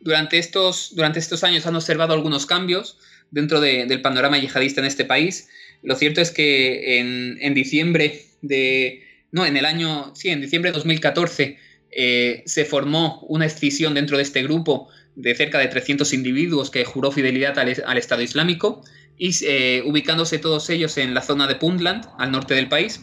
durante, 0.00 0.38
estos, 0.38 0.94
durante 0.94 1.18
estos 1.18 1.44
años 1.44 1.66
han 1.66 1.76
observado 1.76 2.12
algunos 2.12 2.46
cambios 2.46 2.98
dentro 3.30 3.60
del 3.60 4.02
panorama 4.02 4.38
yihadista 4.38 4.80
en 4.80 4.86
este 4.86 5.04
país. 5.04 5.48
Lo 5.82 5.96
cierto 5.96 6.20
es 6.20 6.30
que 6.30 6.98
en, 6.98 7.38
en 7.40 7.54
diciembre 7.54 8.22
de... 8.42 9.02
No, 9.32 9.44
en 9.44 9.56
el 9.56 9.64
año... 9.64 10.14
Sí, 10.14 10.28
en 10.28 10.40
diciembre 10.40 10.70
de 10.70 10.74
2014 10.74 11.58
eh, 11.96 12.42
se 12.44 12.64
formó 12.64 13.20
una 13.28 13.46
escisión 13.46 13.94
dentro 13.94 14.16
de 14.16 14.24
este 14.24 14.42
grupo 14.42 14.88
de 15.14 15.34
cerca 15.36 15.58
de 15.58 15.68
300 15.68 16.12
individuos 16.12 16.70
que 16.70 16.84
juró 16.84 17.12
fidelidad 17.12 17.56
al, 17.58 17.98
Estado 17.98 18.22
Islámico 18.22 18.82
y 19.16 19.30
eh, 19.44 19.82
ubicándose 19.86 20.38
todos 20.38 20.68
ellos 20.70 20.98
en 20.98 21.14
la 21.14 21.22
zona 21.22 21.46
de 21.46 21.54
Puntland, 21.54 22.04
al 22.18 22.32
norte 22.32 22.54
del 22.54 22.68
país. 22.68 23.00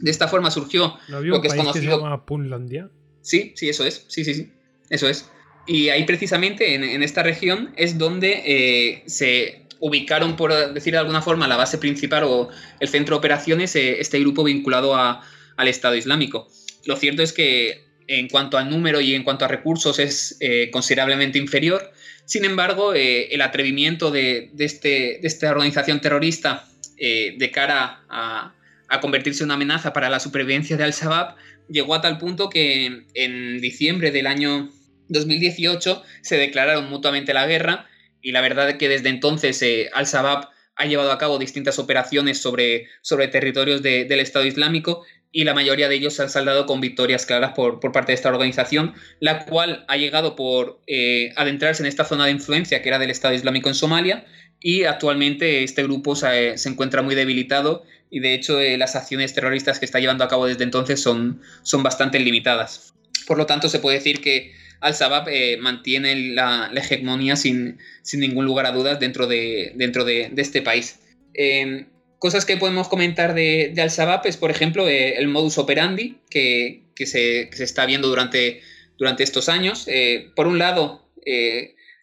De 0.00 0.10
esta 0.10 0.28
forma 0.28 0.50
surgió 0.50 0.98
lo 1.08 1.40
que 1.40 1.48
es 1.48 1.54
conocido. 1.54 1.96
se 1.96 2.02
llama 2.02 2.26
Puntlandia? 2.26 2.90
Sí, 3.22 3.52
sí, 3.56 3.68
eso 3.68 3.84
es. 3.84 4.04
Sí, 4.08 4.24
sí, 4.24 4.34
sí. 4.34 4.52
Eso 4.90 5.08
es. 5.08 5.30
Y 5.66 5.88
ahí 5.88 6.04
precisamente 6.04 6.74
en, 6.74 7.02
esta 7.02 7.22
región 7.22 7.72
es 7.76 7.98
donde 7.98 8.42
eh, 8.46 9.02
se 9.06 9.66
ubicaron, 9.80 10.36
por 10.36 10.72
decir 10.72 10.92
de 10.92 11.00
alguna 11.00 11.22
forma, 11.22 11.48
la 11.48 11.56
base 11.56 11.78
principal 11.78 12.24
o 12.24 12.48
el 12.78 12.88
centro 12.88 13.16
de 13.16 13.18
operaciones, 13.18 13.74
este 13.74 14.20
grupo 14.20 14.44
vinculado 14.44 14.94
al 14.94 15.68
Estado 15.68 15.96
Islámico. 15.96 16.48
Lo 16.84 16.96
cierto 16.96 17.22
es 17.22 17.32
que 17.32 17.86
en 18.08 18.28
cuanto 18.28 18.58
al 18.58 18.70
número 18.70 19.00
y 19.00 19.14
en 19.14 19.24
cuanto 19.24 19.44
a 19.44 19.48
recursos 19.48 19.98
es 19.98 20.36
eh, 20.40 20.70
considerablemente 20.70 21.38
inferior. 21.38 21.92
Sin 22.24 22.44
embargo, 22.44 22.94
eh, 22.94 23.34
el 23.34 23.40
atrevimiento 23.40 24.10
de, 24.10 24.50
este, 24.58 25.18
de, 25.20 25.20
esta 25.22 25.50
organización 25.50 26.00
terrorista 26.00 26.68
eh, 26.96 27.34
de 27.38 27.50
cara 27.50 28.04
a, 28.08 28.54
convertirse 29.00 29.42
en 29.42 29.48
una 29.48 29.54
amenaza 29.54 29.92
para 29.92 30.10
la 30.10 30.20
supervivencia 30.20 30.76
de 30.76 30.84
Al-Shabaab 30.84 31.36
llegó 31.68 31.94
a 31.94 32.00
tal 32.00 32.18
punto 32.18 32.48
que 32.48 33.04
en 33.14 33.60
diciembre 33.60 34.10
del 34.10 34.26
año 34.26 34.70
2018 35.08 36.02
se 36.22 36.36
declararon 36.36 36.88
mutuamente 36.88 37.34
la 37.34 37.46
guerra 37.46 37.86
y 38.22 38.32
la 38.32 38.40
verdad 38.40 38.70
es 38.70 38.76
que 38.76 38.88
desde 38.88 39.08
entonces 39.08 39.64
Al-Shabaab 39.92 40.48
ha 40.76 40.84
llevado 40.84 41.10
a 41.10 41.18
cabo 41.18 41.38
distintas 41.38 41.78
operaciones 41.78 42.40
sobre, 42.40 42.88
sobre 43.00 43.28
territorios 43.28 43.82
del 43.82 44.20
Estado 44.20 44.44
Islámico 44.44 45.04
y 45.32 45.44
la 45.44 45.54
mayoría 45.54 45.88
de 45.88 45.96
ellos 45.96 46.14
se 46.14 46.22
han 46.22 46.30
saldado 46.30 46.66
con 46.66 46.80
victorias 46.80 47.26
claras 47.26 47.52
por, 47.54 47.80
parte 47.92 48.12
de 48.12 48.14
esta 48.14 48.28
organización, 48.28 48.94
la 49.20 49.44
cual 49.44 49.84
ha 49.88 49.96
llegado 49.96 50.36
por 50.36 50.80
eh, 50.86 51.32
adentrarse 51.36 51.82
en 51.82 51.88
esta 51.88 52.04
zona 52.04 52.26
de 52.26 52.30
influencia 52.30 52.82
que 52.82 52.88
era 52.88 52.98
del 52.98 53.10
Estado 53.10 53.34
Islámico 53.34 53.68
en 53.68 53.74
Somalia 53.74 54.24
y 54.60 54.84
actualmente 54.84 55.62
este 55.62 55.82
grupo 55.82 56.16
se, 56.16 56.54
encuentra 56.64 57.02
muy 57.02 57.14
debilitado 57.14 57.84
y 58.10 58.20
de 58.20 58.34
hecho 58.34 58.60
las 58.76 58.96
acciones 58.96 59.34
terroristas 59.34 59.78
que 59.78 59.84
está 59.84 59.98
llevando 59.98 60.24
a 60.24 60.28
cabo 60.28 60.46
desde 60.46 60.64
entonces 60.64 61.00
son, 61.00 61.40
son 61.62 61.82
bastante 61.82 62.18
limitadas. 62.18 62.94
Por 63.26 63.38
lo 63.38 63.46
tanto, 63.46 63.68
se 63.68 63.80
puede 63.80 63.98
decir 63.98 64.20
que 64.20 64.52
Al-Shabaab 64.80 65.28
mantiene 65.60 66.32
la, 66.34 66.70
hegemonía 66.74 67.36
sin, 67.36 67.78
sin, 68.02 68.20
ningún 68.20 68.44
lugar 68.44 68.66
a 68.66 68.72
dudas 68.72 69.00
dentro 69.00 69.26
de, 69.26 69.72
dentro 69.74 70.04
de, 70.04 70.32
este 70.36 70.62
país. 70.62 71.00
Em, 71.34 71.86
cosas 72.18 72.44
que 72.44 72.56
podemos 72.56 72.88
comentar 72.88 73.34
de, 73.34 73.74
Al-Shabaab 73.76 74.26
es, 74.26 74.36
por 74.36 74.50
ejemplo, 74.50 74.88
el 74.88 75.26
modus 75.28 75.58
operandi 75.58 76.18
que, 76.30 76.84
que, 76.94 77.06
se, 77.06 77.48
que, 77.50 77.56
se, 77.56 77.64
está 77.64 77.86
viendo 77.86 78.08
durante, 78.08 78.60
durante 78.98 79.24
estos 79.24 79.48
años. 79.48 79.88
por 80.36 80.46
un 80.46 80.58
lado, 80.58 81.10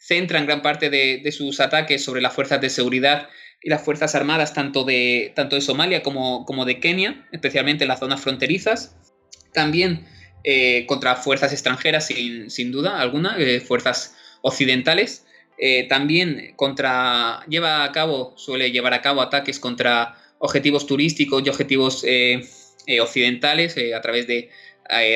centran 0.03 0.45
gran 0.45 0.61
parte 0.61 0.89
de, 0.89 1.31
sus 1.31 1.59
ataques 1.61 2.03
sobre 2.03 2.21
las 2.21 2.33
fuerzas 2.33 2.59
de 2.59 2.69
seguridad 2.69 3.29
y 3.63 3.69
las 3.69 3.81
fuerzas 3.81 4.13
armadas 4.13 4.53
tanto 4.53 4.83
de, 4.83 5.31
tanto 5.35 5.55
de 5.55 5.61
Somalia 5.61 6.03
como, 6.03 6.45
como 6.45 6.65
de 6.65 6.79
Kenia, 6.79 7.25
especialmente 7.31 7.85
en 7.85 7.87
las 7.87 7.99
zonas 7.99 8.19
fronterizas. 8.19 8.97
También 9.53 10.05
eh, 10.43 10.85
contra 10.87 11.15
fuerzas 11.15 11.53
extranjeras, 11.53 12.07
sin, 12.07 12.71
duda 12.71 12.99
alguna, 12.99 13.37
eh, 13.39 13.61
fuerzas 13.61 14.15
occidentales. 14.41 15.25
Eh, 15.57 15.87
también 15.87 16.53
contra, 16.57 17.45
lleva 17.47 17.85
a 17.85 17.91
cabo, 17.93 18.33
suele 18.35 18.71
llevar 18.71 18.93
a 18.93 19.01
cabo 19.01 19.21
ataques 19.21 19.59
contra 19.59 20.17
objetivos 20.39 20.85
turísticos 20.85 21.43
y 21.45 21.49
objetivos 21.49 22.05
occidentales 22.99 23.77
a 23.95 24.01
través 24.01 24.27
de 24.27 24.49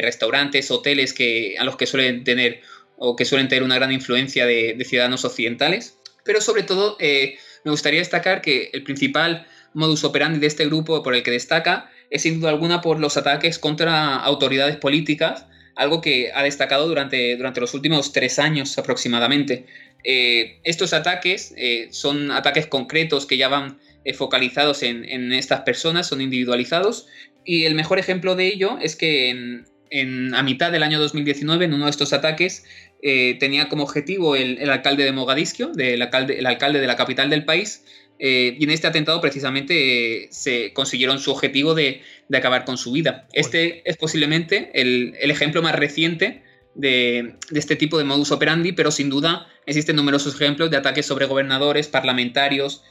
restaurantes, 0.02 0.72
hoteles 0.72 1.12
que, 1.12 1.56
a 1.60 1.66
los 1.66 1.76
que 1.76 1.86
suelen 1.86 2.24
tener 2.24 2.62
o 2.98 3.18
que 3.18 3.26
suelen 3.26 3.50
tener 3.50 3.64
una 3.64 3.76
gran 3.76 3.92
influencia 3.92 4.46
de, 4.46 4.82
ciudadanos 4.86 5.26
occidentales. 5.26 6.00
Pero 6.24 6.40
sobre 6.40 6.64
todo 6.64 6.98
me 7.68 7.72
gustaría 7.72 8.00
destacar 8.00 8.42
que 8.42 8.70
el 8.72 8.84
principal 8.84 9.46
modus 9.74 10.06
operandi 10.06 10.40
de 10.40 10.48
este 10.48 10.66
grupo 10.68 11.04
por 11.04 11.14
el 11.14 11.22
que 11.22 11.32
destaca 11.32 11.92
es 12.10 12.22
sin 12.22 12.40
duda 12.40 12.50
alguna 12.50 12.80
por 12.80 12.98
los 12.98 13.18
ataques 13.18 13.60
contra 13.60 14.16
autoridades 14.16 14.78
políticas, 14.78 15.46
algo 15.76 16.00
que 16.00 16.32
ha 16.34 16.44
destacado 16.44 16.88
durante, 16.88 17.36
durante 17.36 17.60
los 17.60 17.74
últimos 17.74 18.14
tres 18.14 18.40
años 18.40 18.78
aproximadamente. 18.78 19.66
Eh, 20.06 20.62
estos 20.64 20.94
ataques 20.94 21.54
eh, 21.58 21.90
son 21.92 22.32
ataques 22.32 22.68
concretos 22.68 23.26
que 23.26 23.36
ya 23.36 23.50
van 23.50 23.80
focalizados 24.16 24.82
en, 24.84 25.04
en, 25.04 25.34
estas 25.34 25.64
personas, 25.64 26.08
son 26.08 26.22
individualizados, 26.22 27.08
y 27.44 27.66
el 27.66 27.76
mejor 27.76 28.00
ejemplo 28.00 28.36
de 28.38 28.48
ello 28.48 28.78
es 28.82 28.96
que 28.96 29.30
en, 29.30 29.66
en, 29.90 30.34
a 30.36 30.44
mitad 30.44 30.72
del 30.72 30.84
año 30.84 31.00
2019, 31.00 31.66
en 31.66 31.74
uno 31.74 31.86
de 31.86 31.92
estos 31.92 32.14
ataques, 32.14 32.64
eh, 33.02 33.38
tenía 33.40 33.70
como 33.70 33.84
objetivo 33.84 34.36
el, 34.36 34.70
alcalde 34.70 35.04
de 35.04 35.12
Mogadiscio, 35.12 35.72
el 35.78 36.02
alcalde 36.02 36.80
de 36.80 36.88
la 36.88 36.96
capital 36.96 37.30
del 37.30 37.46
país, 37.46 37.86
eh, 38.20 38.58
y 38.60 38.64
en 38.64 38.72
este 38.72 38.88
atentado 38.88 39.22
precisamente 39.22 40.24
eh, 40.24 40.28
se 40.32 40.74
consiguieron 40.74 41.20
su 41.20 41.32
objetivo 41.32 41.76
de, 41.76 42.02
acabar 42.34 42.66
con 42.66 42.78
su 42.78 42.92
vida. 42.92 43.28
Este 43.34 43.84
es 43.86 43.98
posiblemente 43.98 44.72
el, 44.74 45.14
ejemplo 45.20 45.62
más 45.62 45.76
reciente 45.76 46.42
de, 46.74 47.36
este 47.54 47.76
tipo 47.76 48.00
de 48.00 48.04
modus 48.04 48.32
operandi, 48.32 48.72
pero 48.72 48.90
sin 48.90 49.10
duda 49.10 49.48
existen 49.68 49.96
numerosos 49.96 50.34
ejemplos 50.34 50.72
de 50.72 50.78
ataques 50.78 51.06
sobre 51.06 51.28
gobernadores, 51.28 51.88
parlamentarios, 51.88 52.84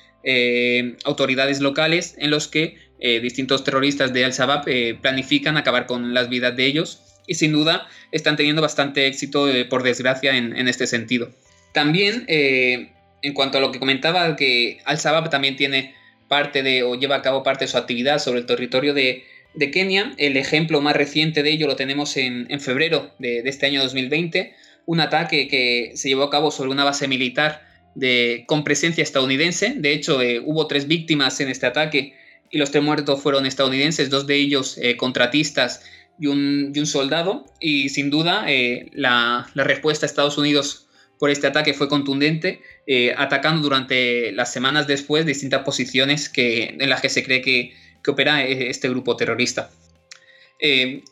autoridades 1.05 1.61
locales, 1.61 2.15
en 2.19 2.31
los 2.31 2.49
que 2.49 2.77
distintos 2.99 3.63
terroristas 3.63 4.13
de 4.13 4.25
Al-Shabaab 4.25 4.65
planifican 5.01 5.57
acabar 5.57 5.87
con 5.87 6.15
las 6.15 6.29
vidas 6.29 6.57
de 6.57 6.67
ellos 6.67 7.07
y 7.27 7.35
sin 7.35 7.53
duda 7.53 7.89
están 8.13 8.37
teniendo 8.37 8.63
bastante 8.63 9.07
éxito, 9.07 9.49
eh, 9.49 9.65
por 9.65 9.83
desgracia, 9.83 10.37
en, 10.37 10.69
este 10.69 10.87
sentido. 10.87 11.31
También, 11.73 12.25
eh, 12.29 12.93
en 13.23 13.35
cuanto 13.35 13.59
a 13.59 13.61
lo 13.61 13.73
que 13.73 13.79
comentaba, 13.79 14.37
que 14.37 14.79
Al-Shabaab 14.85 15.31
también 15.31 15.57
tiene 15.57 15.95
parte 16.29 16.63
de, 16.63 16.83
o 16.83 16.95
lleva 16.95 17.17
a 17.17 17.23
cabo 17.23 17.43
parte 17.43 17.65
de 17.65 17.69
su 17.69 17.79
actividad 17.79 18.19
sobre 18.19 18.41
el 18.41 18.47
territorio 18.47 18.95
de, 18.95 19.25
Kenia, 19.73 20.13
el 20.19 20.37
ejemplo 20.37 20.83
más 20.83 20.95
reciente 20.95 21.43
de 21.43 21.51
ello 21.51 21.67
lo 21.67 21.77
tenemos 21.77 22.19
en, 22.19 22.61
febrero 22.61 23.15
de, 23.19 23.39
este 23.47 23.65
año 23.65 23.83
2020, 23.83 24.55
un 24.85 25.01
ataque 25.01 25.49
que 25.49 25.93
se 25.95 26.11
llevó 26.11 26.25
a 26.25 26.31
cabo 26.31 26.51
sobre 26.51 26.71
una 26.71 26.85
base 26.85 27.09
militar 27.09 27.63
con 28.45 28.65
presencia 28.65 29.03
estadounidense. 29.03 29.73
De 29.79 29.95
hecho, 29.95 30.21
eh, 30.21 30.41
hubo 30.45 30.67
tres 30.67 30.87
víctimas 30.87 31.41
en 31.41 31.49
este 31.49 31.65
ataque 31.65 32.15
y 32.51 32.59
los 32.59 32.71
tres 32.71 32.83
muertos 32.83 33.21
fueron 33.23 33.47
estadounidenses, 33.47 34.11
dos 34.11 34.27
de 34.27 34.37
ellos 34.37 34.79
contratistas 34.97 35.83
y 36.19 36.27
un, 36.27 36.87
soldado. 36.87 37.47
Y 37.61 37.89
sin 37.89 38.11
duda 38.11 38.45
eh, 38.49 38.91
la, 38.93 39.51
respuesta 39.55 40.07
de 40.07 40.11
Estados 40.11 40.39
Unidos 40.39 40.89
por 41.19 41.31
este 41.31 41.47
ataque 41.47 41.73
fue 41.75 41.89
contundente, 41.89 42.61
eh, 42.87 43.15
atacando 43.17 43.63
durante 43.63 44.33
las 44.33 44.53
semanas 44.53 44.87
después 44.87 45.25
distintas 45.25 45.63
posiciones 45.63 46.31
en 46.37 46.91
las 46.91 47.01
que 47.01 47.09
se 47.09 47.25
cree 47.25 47.41
que, 47.41 47.75
opera 48.07 48.45
eh, 48.45 48.71
este 48.71 48.89
grupo 48.89 49.17
terrorista. 49.17 49.71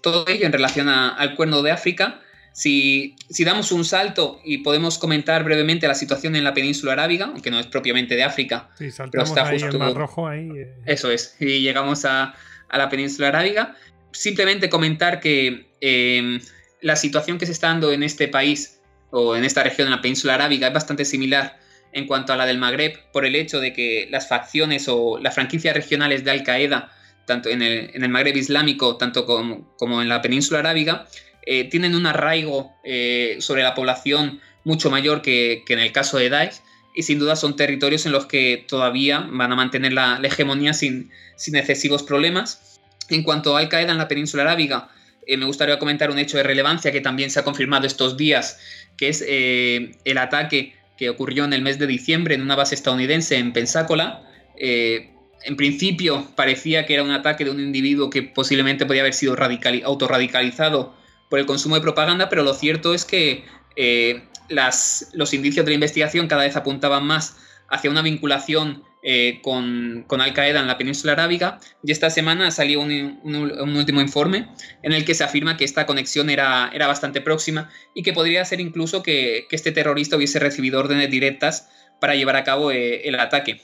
todo 0.00 0.26
ello 0.28 0.46
en 0.46 0.52
relación 0.52 0.88
al 0.88 1.34
cuerno 1.34 1.62
de 1.62 1.72
África. 1.72 2.20
Si, 2.54 3.16
si, 3.28 3.44
damos 3.44 3.72
un 3.72 3.84
salto 3.84 4.40
y 4.44 4.58
podemos 4.58 4.96
comentar 4.96 5.42
brevemente 5.42 5.88
la 5.88 5.96
situación 5.96 6.36
en 6.36 6.44
la 6.44 6.54
península 6.54 6.92
arábiga, 6.92 7.26
aunque 7.26 7.50
no 7.50 7.58
es 7.58 7.66
propiamente 7.66 8.14
de 8.14 8.22
África, 8.22 8.70
pero 8.78 9.24
está 9.24 9.50
justo. 9.50 9.92
Rojo 9.92 10.28
ahí, 10.28 10.48
Eso 10.86 11.10
es, 11.10 11.36
y 11.40 11.60
llegamos 11.60 12.04
a, 12.04 12.34
a 12.68 12.78
la 12.78 12.88
península 12.88 13.28
arábiga 13.28 13.74
simplemente 14.14 14.70
comentar 14.70 15.20
que 15.20 15.66
em, 15.80 16.40
la 16.80 16.96
situación 16.96 17.38
que 17.38 17.46
se 17.46 17.52
está 17.52 17.68
dando 17.68 17.92
en 17.92 18.02
este 18.02 18.28
país 18.28 18.80
o 19.10 19.36
en 19.36 19.44
esta 19.44 19.62
región, 19.62 19.88
en 19.88 19.92
la 19.92 20.00
península 20.00 20.34
arábiga, 20.34 20.68
es 20.68 20.74
bastante 20.74 21.04
similar 21.04 21.58
en 21.92 22.06
cuanto 22.06 22.32
a 22.32 22.36
la 22.36 22.46
del 22.46 22.58
Magreb, 22.58 22.98
por 23.12 23.24
el 23.24 23.36
hecho 23.36 23.60
de 23.60 23.72
que 23.72 24.08
las 24.10 24.28
facciones 24.28 24.88
o 24.88 25.18
las 25.18 25.34
franquicias 25.34 25.74
regionales 25.74 26.24
de 26.24 26.32
Al 26.32 26.42
Qaeda, 26.42 26.92
tanto 27.24 27.48
en 27.48 27.62
el, 27.62 27.90
en 27.94 28.02
el 28.02 28.08
Magreb 28.08 28.36
islámico, 28.36 28.96
tanto 28.96 29.24
como, 29.26 30.02
en 30.02 30.08
la 30.08 30.20
península 30.20 30.58
arábiga, 30.58 31.06
eh, 31.46 31.64
tienen 31.64 31.94
un 31.94 32.06
arraigo 32.06 32.72
eh, 32.84 33.36
sobre 33.40 33.62
la 33.62 33.74
población 33.74 34.40
mucho 34.64 34.90
mayor 34.90 35.22
que, 35.22 35.62
en 35.68 35.78
el 35.78 35.92
caso 35.92 36.18
de 36.18 36.28
Daesh, 36.30 36.60
y 36.94 37.02
sin 37.02 37.18
duda 37.18 37.36
son 37.36 37.56
territorios 37.56 38.06
en 38.06 38.12
los 38.12 38.26
que 38.26 38.64
todavía 38.68 39.26
van 39.30 39.52
a 39.52 39.56
mantener 39.56 39.92
la, 39.92 40.20
hegemonía 40.22 40.74
sin, 40.74 41.10
sin 41.36 41.56
excesivos 41.56 42.02
problemas 42.02 42.80
en 43.10 43.22
cuanto 43.22 43.56
a 43.56 43.60
Al 43.60 43.68
Qaeda 43.68 43.92
en 43.92 43.98
la 43.98 44.08
península 44.08 44.44
arábiga, 44.44 44.88
eh, 45.26 45.36
me 45.36 45.44
gustaría 45.44 45.78
comentar 45.78 46.10
un 46.10 46.18
hecho 46.18 46.38
de 46.38 46.42
relevancia 46.42 46.92
que 46.92 47.00
también 47.00 47.30
se 47.30 47.40
ha 47.40 47.44
confirmado 47.44 47.86
estos 47.86 48.16
días, 48.16 48.58
que 48.96 49.08
es 49.08 49.22
el 49.26 50.18
ataque 50.18 50.74
que 50.96 51.10
ocurrió 51.10 51.44
en 51.44 51.52
el 51.52 51.62
mes 51.62 51.78
de 51.78 51.86
diciembre 51.86 52.34
en 52.34 52.42
una 52.42 52.56
base 52.56 52.74
estadounidense 52.74 53.36
en 53.36 53.52
Pensácola. 53.52 54.22
Eh, 54.56 55.10
en 55.42 55.56
principio 55.56 56.30
parecía 56.36 56.86
que 56.86 56.94
era 56.94 57.02
un 57.02 57.10
ataque 57.10 57.44
de 57.44 57.50
un 57.50 57.60
individuo 57.60 58.10
que 58.10 58.22
posiblemente 58.22 58.86
podía 58.86 59.02
haber 59.02 59.14
sido 59.14 59.36
autorradicalizado 59.84 60.94
por 61.28 61.38
el 61.38 61.46
consumo 61.46 61.74
de 61.74 61.80
propaganda, 61.80 62.28
pero 62.28 62.42
lo 62.42 62.54
cierto 62.54 62.94
es 62.94 63.04
que 63.04 63.44
las, 64.48 65.10
los 65.14 65.34
indicios 65.34 65.64
de 65.64 65.70
la 65.70 65.74
investigación 65.74 66.28
cada 66.28 66.44
vez 66.44 66.56
apuntaban 66.56 67.04
más 67.04 67.36
hacia 67.68 67.90
una 67.90 68.02
vinculación 68.02 68.84
eh, 69.06 69.40
con, 69.42 70.06
Al 70.08 70.32
Qaeda 70.32 70.60
en 70.60 70.66
la 70.66 70.78
península 70.78 71.12
arábiga 71.12 71.60
y 71.82 71.92
esta 71.92 72.08
semana 72.08 72.50
salió 72.50 72.80
un, 72.80 73.20
último 73.76 74.00
informe 74.00 74.48
en 74.82 74.94
el 74.94 75.04
que 75.04 75.14
se 75.14 75.22
afirma 75.22 75.58
que 75.58 75.64
esta 75.64 75.84
conexión 75.84 76.30
era, 76.30 76.70
era 76.72 76.86
bastante 76.86 77.20
próxima 77.20 77.70
y 77.94 78.02
que 78.02 78.14
podría 78.14 78.42
ser 78.46 78.60
incluso 78.60 79.02
que, 79.02 79.46
este 79.50 79.72
terrorista 79.72 80.16
hubiese 80.16 80.38
recibido 80.38 80.80
órdenes 80.80 81.10
directas 81.10 81.68
para 82.00 82.14
llevar 82.14 82.36
a 82.36 82.44
cabo 82.44 82.70
eh, 82.70 83.06
el 83.06 83.20
ataque. 83.20 83.60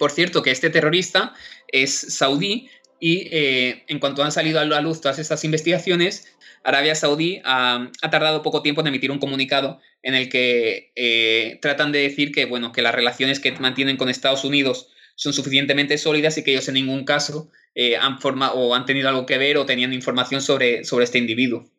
Por 0.00 0.10
cierto, 0.10 0.42
que 0.42 0.50
este 0.50 0.68
terrorista 0.68 1.32
es 1.68 2.16
saudí 2.16 2.68
y 2.98 3.28
eh, 3.30 3.84
en 3.86 4.00
cuanto 4.00 4.24
han 4.24 4.32
salido 4.32 4.58
a 4.58 4.64
la 4.64 4.80
luz 4.80 5.00
todas 5.00 5.20
estas 5.20 5.44
investigaciones, 5.44 6.31
Arabia 6.64 6.94
Saudí 6.94 7.40
ha, 7.44 7.90
tardado 8.10 8.42
poco 8.42 8.62
tiempo 8.62 8.80
en 8.80 8.88
emitir 8.88 9.10
un 9.10 9.18
comunicado 9.18 9.80
en 10.02 10.14
el 10.14 10.28
que 10.28 10.92
eh, 10.96 11.58
tratan 11.60 11.92
de 11.92 12.00
decir 12.00 12.32
que, 12.32 12.44
bueno, 12.44 12.72
que 12.72 12.82
las 12.82 12.94
relaciones 12.94 13.40
que 13.40 13.52
mantienen 13.52 13.96
con 13.96 14.08
Estados 14.08 14.44
Unidos 14.44 14.88
son 15.14 15.32
suficientemente 15.32 15.98
sólidas 15.98 16.38
y 16.38 16.44
que 16.44 16.52
ellos 16.52 16.68
en 16.68 16.74
ningún 16.74 17.04
caso 17.04 17.50
eh, 17.74 17.96
han 17.96 18.20
formado 18.20 18.54
o 18.54 18.74
han 18.74 18.86
tenido 18.86 19.08
algo 19.08 19.26
que 19.26 19.38
ver 19.38 19.56
o 19.56 19.66
tenían 19.66 19.92
información 19.92 20.42
sobre, 20.42 20.84
sobre 20.84 21.04
este 21.04 21.18
individuo. 21.18 21.70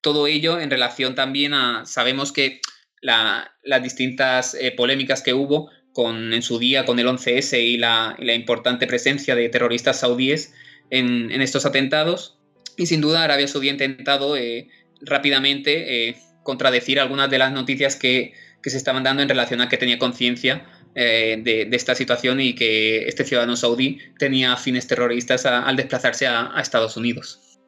Todo 0.00 0.26
ello 0.26 0.60
en 0.60 0.70
relación 0.70 1.14
también 1.14 1.54
a, 1.54 1.84
sabemos 1.86 2.32
que 2.32 2.60
las 3.00 3.82
distintas 3.82 4.54
eh, 4.54 4.72
polémicas 4.72 5.22
que 5.22 5.34
hubo 5.34 5.70
con, 5.92 6.32
en 6.32 6.42
su 6.42 6.58
día 6.58 6.84
con 6.84 6.98
el 6.98 7.06
11S 7.06 7.60
y 7.60 7.78
la, 7.78 8.16
importante 8.18 8.86
presencia 8.86 9.34
de 9.34 9.48
terroristas 9.48 10.00
saudíes 10.00 10.54
en, 10.90 11.30
en 11.30 11.40
estos 11.40 11.66
atentados, 11.66 12.38
y 12.76 12.86
sin 12.86 13.00
duda 13.00 13.24
Arabia 13.24 13.48
Saudí 13.48 13.68
ha 13.68 13.72
intentado 13.72 14.36
eh, 14.36 14.68
rápidamente 15.00 16.08
eh, 16.08 16.16
contradecir 16.42 17.00
algunas 17.00 17.30
de 17.30 17.38
las 17.38 17.52
noticias 17.52 17.96
que, 17.96 18.34
se 18.62 18.76
estaban 18.76 19.04
dando 19.04 19.22
en 19.22 19.28
relación 19.28 19.60
a 19.60 19.68
que 19.68 19.76
tenía 19.76 19.96
conciencia 19.96 20.66
eh, 20.96 21.38
de, 21.40 21.68
esta 21.70 21.94
situación 21.94 22.40
y 22.40 22.56
que 22.56 23.06
este 23.06 23.22
ciudadano 23.22 23.54
saudí 23.54 24.00
tenía 24.18 24.56
fines 24.56 24.88
terroristas 24.88 25.46
al 25.46 25.76
desplazarse 25.76 26.26
a, 26.26 26.52
Estados 26.60 26.96
Unidos. 26.96 27.60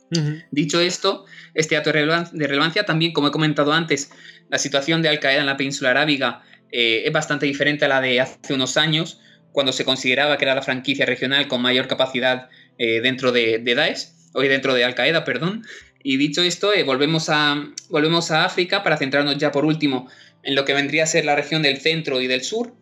Dicho 0.50 0.80
esto, 0.80 1.24
este 1.54 1.76
dato 1.76 1.92
de 1.92 2.46
relevancia 2.48 2.84
también, 2.84 3.12
como 3.12 3.28
he 3.28 3.30
comentado 3.30 3.72
antes, 3.72 4.10
la 4.48 4.58
situación 4.58 5.00
de 5.00 5.08
Al 5.08 5.20
Qaeda 5.20 5.38
en 5.38 5.46
la 5.46 5.56
península 5.56 5.90
arábiga 5.90 6.42
es 6.72 7.12
bastante 7.12 7.46
diferente 7.46 7.84
a 7.84 7.88
la 7.88 8.00
de 8.00 8.20
hace 8.20 8.54
unos 8.54 8.76
años, 8.76 9.20
cuando 9.52 9.72
se 9.72 9.84
consideraba 9.84 10.36
que 10.36 10.46
era 10.46 10.56
la 10.56 10.62
franquicia 10.62 11.06
regional 11.06 11.46
con 11.46 11.62
mayor 11.62 11.86
capacidad 11.86 12.48
dentro 12.76 13.30
de, 13.30 13.58
de, 13.58 13.74
Daesh, 13.76 14.17
o 14.34 14.40
dentro 14.40 14.74
de 14.74 14.84
Al 14.84 14.94
Qaeda, 14.94 15.24
perdón. 15.24 15.64
Y 16.02 16.16
dicho 16.16 16.42
esto, 16.42 16.72
eh, 16.72 16.84
volvemos, 16.84 17.28
a, 17.28 17.70
volvemos 17.90 18.30
a 18.30 18.44
África 18.44 18.82
para 18.82 18.96
centrarnos 18.96 19.36
ya 19.38 19.50
por 19.50 19.64
último 19.64 20.08
en 20.42 20.54
lo 20.54 20.64
que 20.64 20.74
vendría 20.74 21.04
a 21.04 21.06
ser 21.06 21.24
la 21.24 21.34
región 21.34 21.62
del 21.62 21.78
centro 21.78 22.20
y 22.20 22.26
del 22.26 22.42
sur. 22.42 22.72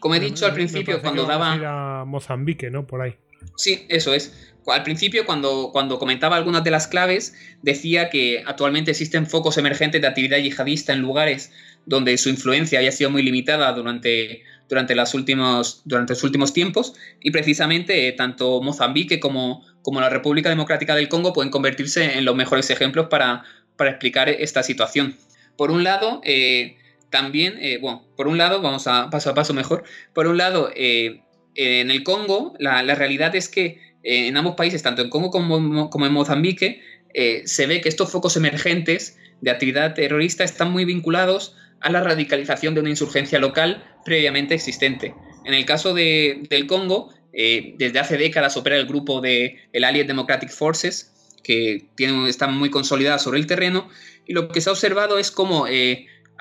Como 0.00 0.14
he 0.14 0.20
dicho 0.20 0.46
al 0.46 0.54
principio, 0.54 1.02
cuando 1.02 1.26
daba... 1.26 2.00
A 2.00 2.04
Mozambique, 2.06 2.70
¿no? 2.70 2.86
Por 2.86 3.02
ahí. 3.02 3.16
Sí, 3.56 3.84
eso 3.88 4.14
es. 4.14 4.52
Al 4.66 4.82
principio, 4.82 5.26
cuando, 5.26 5.70
cuando 5.72 5.98
comentaba 5.98 6.36
algunas 6.36 6.64
de 6.64 6.70
las 6.70 6.86
claves, 6.86 7.34
decía 7.62 8.08
que 8.10 8.42
actualmente 8.46 8.92
existen 8.92 9.26
focos 9.26 9.58
emergentes 9.58 10.00
de 10.00 10.06
actividad 10.06 10.38
yihadista 10.38 10.92
en 10.92 11.00
lugares 11.00 11.52
donde 11.84 12.16
su 12.16 12.28
influencia 12.28 12.78
haya 12.78 12.92
sido 12.92 13.10
muy 13.10 13.22
limitada 13.22 13.72
durante, 13.72 14.42
durante, 14.72 14.94
las 14.94 15.12
últimos, 15.12 15.82
durante 15.84 16.14
los 16.14 16.24
últimos 16.24 16.54
tiempos 16.54 16.94
y 17.20 17.30
precisamente 17.30 18.08
eh, 18.08 18.12
tanto 18.12 18.62
Mozambique 18.62 19.20
como, 19.20 19.62
como 19.82 20.00
la 20.00 20.08
República 20.08 20.48
Democrática 20.48 20.96
del 20.96 21.08
Congo 21.08 21.34
pueden 21.34 21.50
convertirse 21.50 22.16
en 22.16 22.24
los 22.24 22.34
mejores 22.34 22.70
ejemplos 22.70 23.08
para, 23.08 23.44
para 23.76 23.90
explicar 23.90 24.28
esta 24.30 24.62
situación. 24.62 25.14
Por 25.56 25.70
un 25.70 25.84
lado, 25.84 26.22
eh, 26.24 26.78
también, 27.10 27.58
eh, 27.60 27.78
bueno, 27.82 28.02
por 28.16 28.28
un 28.28 28.38
lado, 28.38 28.62
vamos 28.62 28.86
a 28.86 29.10
paso 29.10 29.28
a 29.28 29.34
paso 29.34 29.52
mejor, 29.52 29.84
por 30.14 30.26
un 30.26 30.38
lado, 30.38 30.70
en 30.74 31.90
el 31.90 32.02
Congo, 32.02 32.54
la, 32.58 32.82
la 32.82 32.94
realidad 32.94 33.36
es 33.36 33.50
que 33.50 33.92
eh, 34.02 34.28
en 34.28 34.36
ambos 34.36 34.54
países, 34.56 34.82
tanto 34.82 35.02
en 35.02 35.10
Congo 35.10 35.30
como, 35.30 36.06
en 36.06 36.12
Mozambique, 36.12 36.82
eh, 37.14 37.42
se 37.44 37.66
ve 37.66 37.80
que 37.80 37.88
estos 37.88 38.10
focos 38.10 38.36
emergentes 38.36 39.18
de 39.40 39.50
actividad 39.50 39.94
terrorista 39.94 40.44
están 40.44 40.72
muy 40.72 40.84
vinculados 40.84 41.56
a 41.82 41.90
la 41.90 42.00
radicalización 42.00 42.74
de 42.74 42.80
una 42.80 42.90
insurgencia 42.90 43.38
local 43.38 43.84
previamente 44.04 44.54
existente. 44.54 45.14
En 45.44 45.54
el 45.54 45.64
caso 45.64 45.94
del 45.94 46.66
Congo, 46.66 47.12
eh, 47.32 47.74
desde 47.78 47.98
hace 47.98 48.16
décadas 48.16 48.56
opera 48.56 48.76
el 48.76 48.86
grupo 48.86 49.20
de 49.20 49.58
el 49.72 49.84
Allied 49.84 50.06
Democratic 50.06 50.50
Forces, 50.50 51.12
que 51.42 51.86
tienen, 51.96 52.26
están 52.26 52.56
muy 52.56 52.70
consolidadas 52.70 53.22
sobre 53.22 53.38
el 53.38 53.46
terreno, 53.46 53.88
y 54.26 54.32
lo 54.32 54.48
que 54.48 54.60
se 54.60 54.70
ha 54.70 54.72
observado 54.72 55.18
es 55.18 55.30
cómo 55.30 55.66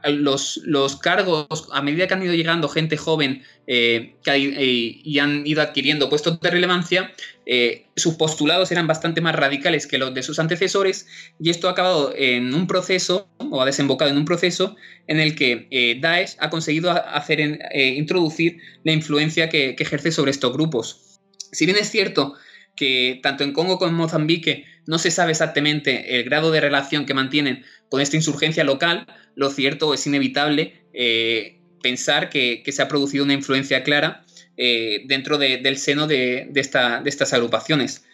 los, 0.09 0.61
los, 0.65 0.95
cargos, 0.97 1.67
a 1.71 1.81
medida 1.81 2.07
que 2.07 2.13
han 2.13 2.23
ido 2.23 2.33
llegando 2.33 2.67
gente 2.69 2.97
joven 2.97 3.43
eh, 3.67 4.15
que 4.23 4.31
eh, 4.31 5.01
y 5.03 5.19
han 5.19 5.45
ido 5.45 5.61
adquiriendo 5.61 6.09
puestos 6.09 6.39
de 6.39 6.49
relevancia, 6.49 7.11
eh, 7.45 7.87
sus 7.95 8.15
postulados 8.15 8.71
eran 8.71 8.87
bastante 8.87 9.21
más 9.21 9.35
radicales 9.35 9.87
que 9.87 9.97
los 9.97 10.13
de 10.13 10.23
sus 10.23 10.39
antecesores 10.39 11.07
y 11.39 11.49
esto 11.49 11.67
ha 11.67 11.71
acabado 11.71 12.13
en 12.15 12.53
un 12.53 12.67
proceso 12.67 13.27
o 13.37 13.61
ha 13.61 13.65
desembocado 13.65 14.11
en 14.11 14.17
un 14.17 14.25
proceso 14.25 14.75
en 15.07 15.19
el 15.19 15.35
que 15.35 15.99
Daesh 16.01 16.35
ha 16.39 16.49
conseguido 16.49 16.91
hacer 16.91 17.39
introducir 17.73 18.57
la 18.83 18.93
influencia 18.93 19.49
que 19.49 19.75
ejerce 19.77 20.11
sobre 20.11 20.31
estos 20.31 20.53
grupos. 20.53 21.19
Si 21.51 21.65
bien 21.65 21.77
es 21.77 21.89
cierto 21.89 22.35
que 22.75 23.19
tanto 23.21 23.43
en 23.43 23.53
Congo 23.53 23.77
como 23.77 23.89
en 23.89 23.97
Mozambique 23.97 24.65
no 24.87 24.97
se 24.97 25.11
sabe 25.11 25.31
exactamente 25.31 26.17
el 26.17 26.23
grado 26.23 26.51
de 26.51 26.61
relación 26.61 27.05
que 27.05 27.13
mantienen 27.13 27.63
con 27.89 28.01
esta 28.01 28.15
insurgencia 28.15 28.63
local, 28.63 29.05
lo 29.35 29.49
cierto 29.49 29.93
es 29.93 30.07
inevitable 30.07 30.85
eh, 30.93 31.59
pensar 31.81 32.29
que, 32.29 32.63
se 32.65 32.81
ha 32.81 32.87
producido 32.87 33.23
una 33.23 33.33
influencia 33.33 33.83
clara 33.83 34.25
eh, 34.57 35.03
dentro 35.05 35.37
del 35.37 35.77
seno 35.77 36.07
de, 36.07 36.49
estas 36.53 37.33
agrupaciones. 37.33 38.05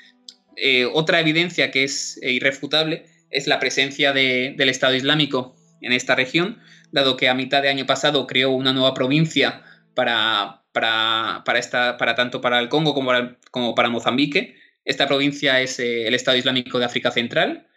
Eh, 0.56 0.86
otra 0.86 1.20
evidencia 1.20 1.70
que 1.72 1.84
es 1.84 2.20
irrefutable 2.24 3.06
es 3.30 3.48
la 3.48 3.60
presencia 3.60 4.14
del 4.14 4.70
Estado 4.70 4.96
Islámico 4.96 5.56
en 5.82 5.92
esta 5.92 6.16
región, 6.16 6.60
dado 6.92 7.18
que 7.18 7.30
a 7.30 7.36
mitad 7.36 7.62
de 7.62 7.70
año 7.70 7.86
pasado 7.86 8.26
creó 8.26 8.52
una 8.52 8.74
nueva 8.74 8.94
provincia 8.94 9.62
para, 9.94 10.64
esta, 11.56 11.98
para 11.98 12.16
tanto 12.16 12.42
para 12.42 12.60
el 12.60 12.70
Congo 12.70 12.94
como 12.94 13.08
para, 13.08 13.38
como 13.52 13.76
para 13.76 13.90
Mozambique. 13.90 14.56
Esta 14.86 15.08
provincia 15.08 15.62
es 15.62 15.80
el 15.80 16.14
Estado 16.14 16.38
Islámico 16.38 16.80
de 16.80 16.86
África 16.86 17.12
Central, 17.12 17.68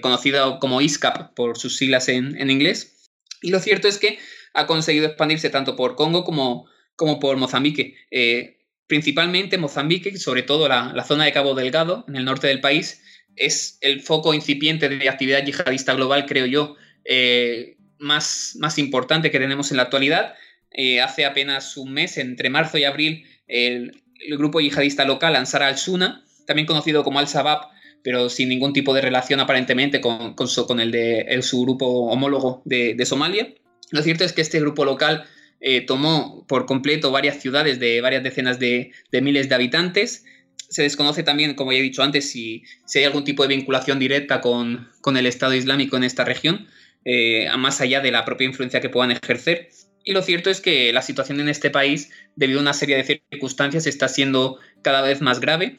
conocido 0.00 0.58
como 0.58 0.80
ISCAP 0.80 1.34
por 1.34 1.58
sus 1.58 1.76
siglas 1.76 2.08
en 2.08 2.50
inglés 2.50 2.96
y 3.42 3.50
lo 3.50 3.60
cierto 3.60 3.88
es 3.88 3.98
que 3.98 4.18
ha 4.54 4.66
conseguido 4.66 5.06
expandirse 5.06 5.50
tanto 5.50 5.76
por 5.76 5.96
Congo 5.96 6.24
como, 6.24 6.68
como 6.96 7.20
por 7.20 7.36
Mozambique. 7.36 7.96
Eh, 8.10 8.58
principalmente 8.86 9.58
Mozambique, 9.58 10.16
sobre 10.16 10.42
todo 10.42 10.68
la, 10.68 11.04
zona 11.04 11.24
de 11.24 11.32
Cabo 11.32 11.54
Delgado, 11.54 12.04
en 12.08 12.16
el 12.16 12.24
norte 12.24 12.46
del 12.46 12.60
país, 12.60 13.02
es 13.36 13.78
el 13.82 14.00
foco 14.00 14.32
incipiente 14.32 14.88
de 14.88 15.08
actividad 15.08 15.44
yihadista 15.44 15.94
global, 15.94 16.24
creo 16.26 16.46
yo, 16.46 16.76
eh, 17.04 17.76
más, 17.98 18.56
más 18.58 18.78
importante 18.78 19.30
que 19.30 19.38
tenemos 19.38 19.70
en 19.70 19.76
la 19.76 19.84
actualidad. 19.84 20.34
Eh, 20.78 21.00
hace 21.00 21.24
apenas 21.24 21.78
un 21.78 21.90
mes, 21.92 22.18
entre 22.18 22.50
marzo 22.50 22.76
y 22.76 22.84
abril, 22.84 23.24
el, 23.48 24.02
grupo 24.36 24.60
yihadista 24.60 25.06
local 25.06 25.34
Ansar 25.34 25.62
al-Suna, 25.62 26.22
también 26.46 26.66
conocido 26.66 27.02
como 27.02 27.18
Al-Shabaab, 27.18 27.68
pero 28.02 28.28
sin 28.28 28.50
ningún 28.50 28.74
tipo 28.74 28.92
de 28.92 29.00
relación 29.00 29.40
aparentemente 29.40 30.02
con, 30.02 30.34
con, 30.34 30.80
el 30.80 30.90
de 30.90 31.38
su 31.42 31.62
grupo 31.62 31.86
homólogo 32.10 32.62
de, 32.66 33.04
Somalia. 33.06 33.54
Lo 33.90 34.02
cierto 34.02 34.24
es 34.24 34.34
que 34.34 34.42
este 34.42 34.60
grupo 34.60 34.84
local 34.84 35.24
eh, 35.60 35.80
tomó 35.80 36.44
por 36.46 36.66
completo 36.66 37.10
varias 37.10 37.40
ciudades 37.40 37.80
de 37.80 38.00
varias 38.02 38.22
decenas 38.22 38.58
de, 38.58 38.92
miles 39.22 39.48
de 39.48 39.54
habitantes. 39.54 40.24
Se 40.68 40.82
desconoce 40.82 41.22
también, 41.22 41.54
como 41.54 41.72
ya 41.72 41.78
he 41.78 41.82
dicho 41.82 42.02
antes, 42.02 42.30
si, 42.30 42.64
hay 42.94 43.04
algún 43.04 43.24
tipo 43.24 43.42
de 43.42 43.56
vinculación 43.56 43.98
directa 43.98 44.42
con, 44.42 44.88
el 45.16 45.26
Estado 45.26 45.54
Islámico 45.54 45.96
en 45.96 46.04
esta 46.04 46.24
región, 46.24 46.68
eh, 47.06 47.48
más 47.56 47.80
allá 47.80 48.00
de 48.00 48.10
la 48.10 48.26
propia 48.26 48.46
influencia 48.46 48.82
que 48.82 48.90
puedan 48.90 49.10
ejercer. 49.12 49.70
Y 50.08 50.12
lo 50.12 50.22
cierto 50.22 50.50
es 50.50 50.60
que 50.60 50.92
la 50.92 51.02
situación 51.02 51.40
en 51.40 51.48
este 51.48 51.68
país, 51.68 52.10
debido 52.36 52.60
a 52.60 52.62
una 52.62 52.74
serie 52.74 52.96
de 52.96 53.20
circunstancias, 53.28 53.88
está 53.88 54.06
siendo 54.06 54.60
cada 54.82 55.02
vez 55.02 55.20
más 55.20 55.40
grave 55.40 55.78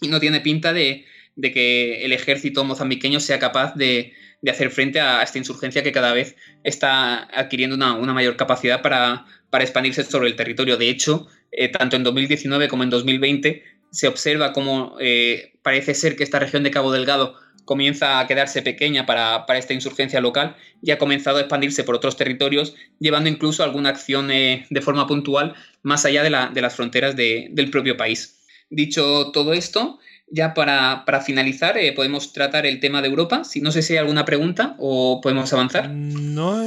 y 0.00 0.08
no 0.08 0.18
tiene 0.18 0.40
pinta 0.40 0.72
de, 0.72 1.04
que 1.40 2.04
el 2.04 2.12
ejército 2.12 2.64
mozambiqueño 2.64 3.20
sea 3.20 3.38
capaz 3.38 3.76
de, 3.76 4.14
hacer 4.48 4.72
frente 4.72 5.00
a 5.00 5.22
esta 5.22 5.38
insurgencia 5.38 5.84
que 5.84 5.92
cada 5.92 6.12
vez 6.12 6.34
está 6.64 7.28
adquiriendo 7.32 7.76
una, 7.76 8.12
mayor 8.12 8.36
capacidad 8.36 8.82
para, 8.82 9.26
expandirse 9.60 10.02
sobre 10.02 10.26
el 10.26 10.34
territorio. 10.34 10.76
De 10.76 10.88
hecho, 10.88 11.28
eh, 11.52 11.68
tanto 11.68 11.94
en 11.94 12.02
2019 12.02 12.66
como 12.66 12.82
en 12.82 12.90
2020 12.90 13.62
se 13.92 14.08
observa 14.08 14.52
cómo 14.52 14.96
eh, 15.00 15.52
parece 15.62 15.94
ser 15.94 16.16
que 16.16 16.24
esta 16.24 16.40
región 16.40 16.64
de 16.64 16.72
Cabo 16.72 16.90
Delgado 16.90 17.36
comienza 17.68 18.18
a 18.18 18.26
quedarse 18.26 18.62
pequeña 18.62 19.04
para, 19.04 19.44
esta 19.58 19.74
insurgencia 19.74 20.22
local 20.22 20.56
y 20.80 20.90
ha 20.90 20.96
comenzado 20.96 21.36
a 21.36 21.40
expandirse 21.40 21.84
por 21.84 21.96
otros 21.96 22.16
territorios, 22.16 22.74
llevando 22.98 23.28
incluso 23.28 23.62
alguna 23.62 23.90
acción 23.90 24.30
eh, 24.30 24.64
de 24.70 24.80
forma 24.80 25.06
puntual 25.06 25.54
más 25.82 26.06
allá 26.06 26.22
de, 26.22 26.30
las 26.30 26.74
fronteras 26.74 27.14
del 27.14 27.70
propio 27.70 27.98
país. 27.98 28.38
Dicho 28.70 29.32
todo 29.32 29.52
esto, 29.52 29.98
ya 30.30 30.54
para, 30.54 31.20
finalizar, 31.20 31.76
eh, 31.76 31.92
podemos 31.92 32.32
tratar 32.32 32.64
el 32.64 32.80
tema 32.80 33.02
de 33.02 33.08
Europa. 33.08 33.44
Si 33.44 33.60
no 33.60 33.70
sé 33.70 33.82
si 33.82 33.92
hay 33.92 33.98
alguna 33.98 34.24
pregunta 34.24 34.74
o 34.78 35.20
podemos 35.20 35.52
avanzar. 35.52 35.90
No, 35.90 36.64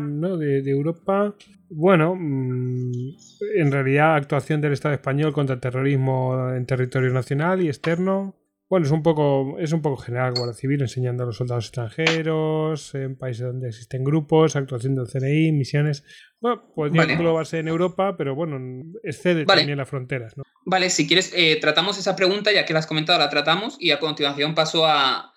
no 0.00 0.36
de, 0.38 0.68
Europa. 0.68 1.36
Bueno, 1.70 2.16
mm, 2.18 3.14
en 3.58 3.70
realidad 3.70 4.16
actuación 4.16 4.60
del 4.60 4.72
Estado 4.72 4.94
español 4.94 5.32
contra 5.32 5.54
el 5.54 5.60
terrorismo 5.60 6.50
en 6.52 6.66
territorio 6.66 7.12
nacional 7.12 7.62
y 7.62 7.68
externo. 7.68 8.34
Bueno, 8.72 8.86
es 8.86 8.92
un 8.92 9.02
poco, 9.02 9.58
es 9.58 9.70
un 9.74 9.82
poco 9.82 9.98
general, 9.98 10.32
Guardia 10.34 10.54
Civil 10.54 10.80
enseñando 10.80 11.24
a 11.24 11.26
los 11.26 11.36
soldados 11.36 11.66
extranjeros, 11.66 12.94
en 12.94 13.16
países 13.16 13.44
donde 13.44 13.68
existen 13.68 14.02
grupos, 14.02 14.56
actuación 14.56 14.94
del 14.94 15.08
CNI, 15.08 15.52
misiones. 15.52 16.04
Bueno, 16.40 16.72
podría 16.74 17.02
englobarse 17.02 17.58
en 17.58 17.68
Europa, 17.68 18.16
pero 18.16 18.34
bueno, 18.34 18.58
excede 19.02 19.44
también 19.44 19.76
las 19.76 19.90
fronteras, 19.90 20.38
¿no? 20.38 20.44
Vale, 20.64 20.88
si 20.88 21.06
quieres, 21.06 21.34
eh, 21.36 21.58
tratamos 21.60 21.98
esa 21.98 22.16
pregunta, 22.16 22.50
ya 22.50 22.64
que 22.64 22.72
la 22.72 22.78
has 22.78 22.86
comentado, 22.86 23.18
la 23.18 23.28
tratamos, 23.28 23.76
y 23.78 23.90
a 23.90 24.00
continuación 24.00 24.54
paso 24.54 24.86
a, 24.86 25.34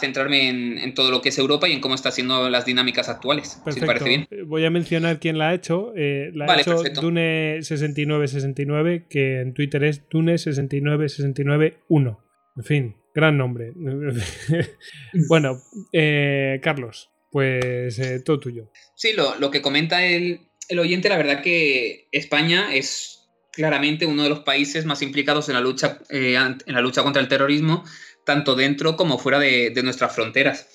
centrarme 0.00 0.48
en, 0.82 0.94
todo 0.94 1.12
lo 1.12 1.20
que 1.20 1.28
es 1.28 1.38
Europa 1.38 1.68
y 1.68 1.74
en 1.74 1.80
cómo 1.80 1.94
están 1.94 2.10
siendo 2.10 2.50
las 2.50 2.64
dinámicas 2.64 3.08
actuales. 3.08 3.62
Si 3.68 3.78
te 3.78 3.86
parece 3.86 4.08
bien. 4.08 4.26
Eh, 4.32 4.42
voy 4.44 4.64
a 4.64 4.70
mencionar 4.70 5.20
quién 5.20 5.38
la 5.38 5.50
ha 5.50 5.54
hecho. 5.54 5.92
Eh, 5.96 6.32
la 6.34 6.46
ha 6.46 6.60
hecho 6.60 6.82
Dune6969, 6.82 9.06
que 9.08 9.42
en 9.42 9.54
Twitter 9.54 9.84
es 9.84 10.08
Dune69691. 10.08 12.18
En 12.56 12.64
fin, 12.64 12.96
gran 13.14 13.36
nombre. 13.36 13.72
bueno, 15.28 15.60
eh, 15.92 16.60
Carlos, 16.62 17.10
pues 17.30 17.98
eh, 17.98 18.20
todo 18.20 18.40
tuyo. 18.40 18.70
Sí, 18.94 19.12
lo, 19.12 19.50
que 19.50 19.62
comenta 19.62 20.04
el, 20.04 20.40
oyente, 20.78 21.08
la 21.08 21.16
verdad 21.16 21.42
que 21.42 22.08
España 22.12 22.74
es 22.74 23.26
claramente 23.52 24.06
uno 24.06 24.22
de 24.24 24.28
los 24.28 24.40
países 24.40 24.84
más 24.84 25.02
implicados 25.02 25.48
en 25.48 25.54
la 25.54 25.60
lucha, 25.60 26.00
eh, 26.10 26.36
en 26.36 26.74
la 26.74 26.80
lucha 26.80 27.02
contra 27.02 27.22
el 27.22 27.28
terrorismo, 27.28 27.84
tanto 28.24 28.54
dentro 28.54 28.96
como 28.96 29.18
fuera 29.18 29.38
de, 29.38 29.72
nuestras 29.82 30.14
fronteras. 30.14 30.68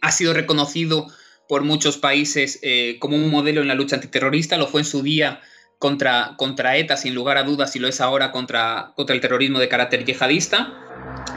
ha 0.00 0.12
sido 0.12 0.34
reconocido 0.34 1.06
por 1.48 1.62
muchos 1.62 1.96
países 1.96 2.60
como 2.98 3.16
un 3.16 3.30
modelo 3.30 3.62
en 3.62 3.68
la 3.68 3.74
lucha 3.74 3.96
antiterrorista, 3.96 4.58
lo 4.58 4.66
fue 4.66 4.80
en 4.80 4.86
su 4.86 5.02
día 5.02 5.40
contra, 5.78 6.34
contra 6.36 6.76
ETA, 6.76 6.96
sin 6.96 7.14
lugar 7.14 7.36
a 7.36 7.42
dudas, 7.42 7.74
y 7.76 7.78
lo 7.78 7.88
es 7.88 8.00
ahora 8.00 8.32
contra, 8.32 8.92
contra 8.96 9.14
el 9.14 9.20
terrorismo 9.20 9.58
de 9.58 9.68
carácter 9.68 10.04
yihadista. 10.04 10.72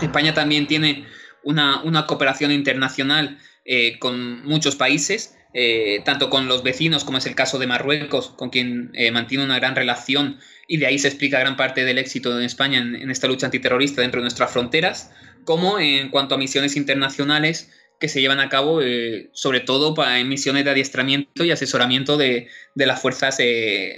España 0.02 0.34
también 0.34 0.68
tiene 0.68 1.06
una, 1.44 2.06
cooperación 2.08 2.52
internacional 2.52 3.40
eh, 3.66 4.00
con 4.00 4.46
muchos 4.46 4.76
países. 4.76 5.36
eh, 5.52 6.04
tanto 6.06 6.30
con 6.30 6.48
los 6.48 6.62
vecinos, 6.62 7.04
como 7.04 7.18
es 7.18 7.26
el 7.26 7.34
caso 7.34 7.58
de 7.58 7.66
Marruecos, 7.66 8.30
con 8.30 8.52
quien 8.52 8.92
eh, 8.94 9.10
mantiene 9.10 9.44
una 9.44 9.58
gran 9.58 9.76
relación, 9.76 10.38
y 10.68 10.78
de 10.78 10.86
ahí 10.86 11.00
se 11.00 11.08
explica 11.08 11.40
gran 11.40 11.58
parte 11.58 11.86
del 11.86 11.98
éxito 11.98 12.38
en 12.38 12.46
España 12.46 12.78
en, 12.78 13.10
esta 13.10 13.28
lucha 13.28 13.48
antiterrorista 13.48 14.04
dentro 14.04 14.22
de 14.22 14.26
nuestras 14.26 14.52
fronteras, 14.52 15.10
como 15.46 15.80
en 15.80 16.10
cuanto 16.10 16.36
a 16.36 16.38
misiones 16.38 16.76
internacionales 16.76 17.72
que 18.00 18.10
se 18.10 18.22
llevan 18.22 18.40
a 18.40 18.50
cabo, 18.50 18.82
eh, 18.82 19.30
sobre 19.34 19.60
todo 19.60 19.94
para, 19.94 20.24
misiones 20.24 20.66
de 20.66 20.72
adiestramiento 20.72 21.44
y 21.44 21.52
asesoramiento 21.52 22.18
de, 22.18 22.48
las 22.76 23.02
fuerzas 23.02 23.38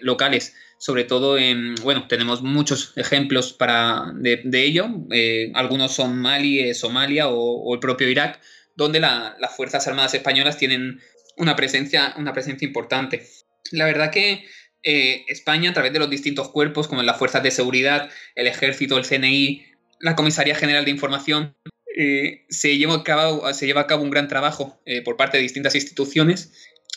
locales. 0.01 0.55
Sobre 0.77 1.03
todo, 1.03 1.37
en, 1.37 1.75
bueno, 1.75 2.07
tenemos 2.07 2.41
muchos 2.41 2.93
ejemplos 2.95 3.53
para, 3.53 4.11
de, 4.15 4.63
ello. 4.63 4.87
algunos 5.53 5.93
son 5.93 6.17
Mali, 6.17 6.73
Somalia 6.73 7.27
o, 7.29 7.73
el 7.73 7.79
propio 7.79 8.09
Irak, 8.09 8.39
donde 8.75 8.99
las 8.99 9.55
Fuerzas 9.55 9.87
Armadas 9.87 10.15
Españolas 10.15 10.57
tienen 10.57 10.99
una 11.37 11.55
presencia, 11.55 12.13
una 12.17 12.33
presencia 12.33 12.65
importante. 12.65 13.27
La 13.71 13.85
verdad 13.85 14.11
que 14.11 14.45
eh, 14.83 15.25
España, 15.27 15.69
a 15.69 15.73
través 15.73 15.93
de 15.93 15.99
los 15.99 16.09
distintos 16.09 16.49
cuerpos, 16.49 16.87
como 16.87 17.03
las 17.03 17.17
fuerzas 17.17 17.43
de 17.43 17.51
seguridad, 17.51 18.09
el 18.35 18.47
ejército, 18.47 18.97
el 18.97 19.05
CNI, 19.05 19.65
la 19.99 20.15
Comisaría 20.15 20.55
General 20.55 20.85
de 20.85 20.91
Información, 20.91 21.55
eh, 21.97 22.45
se, 22.49 22.77
lleva 22.77 22.95
a 22.95 23.03
cabo, 23.03 23.53
se 23.53 23.65
lleva 23.65 23.81
a 23.81 23.87
cabo 23.87 24.03
un 24.03 24.09
gran 24.09 24.27
trabajo 24.27 24.81
eh, 24.85 25.01
por 25.01 25.17
parte 25.17 25.37
de 25.37 25.43
distintas 25.43 25.75
instituciones. 25.75 26.53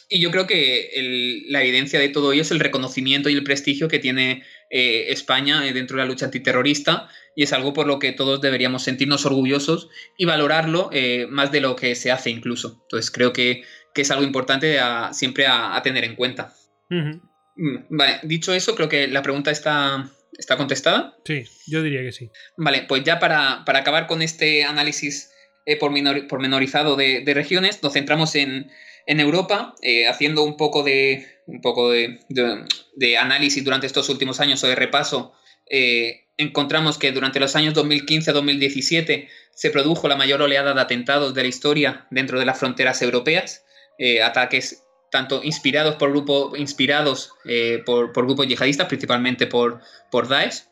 Y 0.09 0.21
yo 0.21 0.31
creo 0.31 0.47
que 0.47 1.45
la 1.49 1.63
evidencia 1.63 1.99
de 1.99 2.11
todo 2.11 2.33
ello 2.33 2.43
es 2.43 2.51
el 2.51 2.61
reconocimiento 2.61 3.31
y 3.31 3.35
el 3.35 3.43
prestigio 3.43 3.89
que 3.89 3.99
tiene 3.99 4.43
España 4.71 5.63
dentro 5.73 5.97
de 5.97 6.03
la 6.03 6.09
lucha 6.09 6.27
antiterrorista 6.27 7.09
y 7.35 7.43
es 7.43 7.53
algo 7.53 7.73
por 7.73 7.87
lo 7.87 7.99
que 7.99 8.13
todos 8.13 8.41
deberíamos 8.41 8.83
sentirnos 8.83 9.25
orgullosos 9.25 9.89
y 10.19 10.27
valorarlo 10.27 10.91
más 11.31 11.53
de 11.53 11.61
lo 11.63 11.75
que 11.75 11.95
se 11.95 12.11
hace 12.11 12.29
incluso. 12.29 12.81
Entonces 12.83 13.11
creo 13.11 13.33
que 13.33 13.63
que 13.95 14.03
es 14.03 14.11
algo 14.11 14.25
importante 14.25 14.79
siempre 15.13 15.47
a, 15.47 15.81
tener 15.83 16.05
en 16.05 16.17
cuenta. 16.17 16.53
Mm, 16.91 17.97
vale, 17.97 18.21
dicho 18.25 18.53
eso, 18.53 18.75
creo 18.75 18.89
que 18.89 19.07
la 19.07 19.23
pregunta 19.23 19.51
está, 19.53 20.11
está 20.39 20.57
contestada. 20.57 21.17
Sí, 21.25 21.45
yo 21.67 21.83
diría 21.83 22.03
que 22.03 22.13
sí. 22.13 22.31
Vale, 22.57 22.85
pues 22.89 23.05
ya 23.05 23.19
para, 23.19 23.65
acabar 23.67 24.07
con 24.07 24.23
este 24.23 24.65
análisis 24.65 25.31
eh, 25.67 25.77
pormenorizado 25.79 26.97
de, 26.97 27.23
regiones, 27.35 27.83
nos 27.83 27.93
centramos 27.93 28.35
en, 28.35 28.71
Europa, 29.07 29.75
eh, 29.83 30.07
haciendo 30.07 30.43
un 30.43 30.57
poco, 30.57 30.83
de, 30.83 31.27
un 31.47 31.61
poco 31.61 31.91
de, 31.91 33.19
análisis 33.19 33.65
durante 33.65 33.87
estos 33.87 34.09
últimos 34.09 34.41
años 34.41 34.63
o 34.65 34.69
de 34.69 34.75
repaso. 34.75 35.35
Eh, 35.71 36.25
encontramos 36.37 36.99
que 36.99 37.13
durante 37.13 37.41
los 37.41 37.57
años 37.57 37.75
2015-2017 37.75 39.29
se 39.55 39.71
produjo 39.71 40.09
la 40.09 40.17
mayor 40.17 40.43
oleada 40.43 40.75
de 40.75 40.81
atentados 40.81 41.35
de 41.35 41.43
la 41.43 41.49
historia 41.49 42.07
dentro 42.11 42.39
de 42.39 42.47
las 42.47 42.59
fronteras 42.59 43.01
europeas. 43.03 43.65
Eh, 43.99 44.23
ataques 44.23 44.83
tanto 45.15 45.45
inspirados 45.45 45.95
por 45.95 46.11
grupos 46.11 46.59
inspirados 46.59 47.31
eh, 47.45 47.85
por, 47.87 48.13
grupos 48.13 48.49
yihadistas, 48.49 48.89
principalmente 48.89 49.47
por, 49.47 49.81
Daesh. 50.29 50.65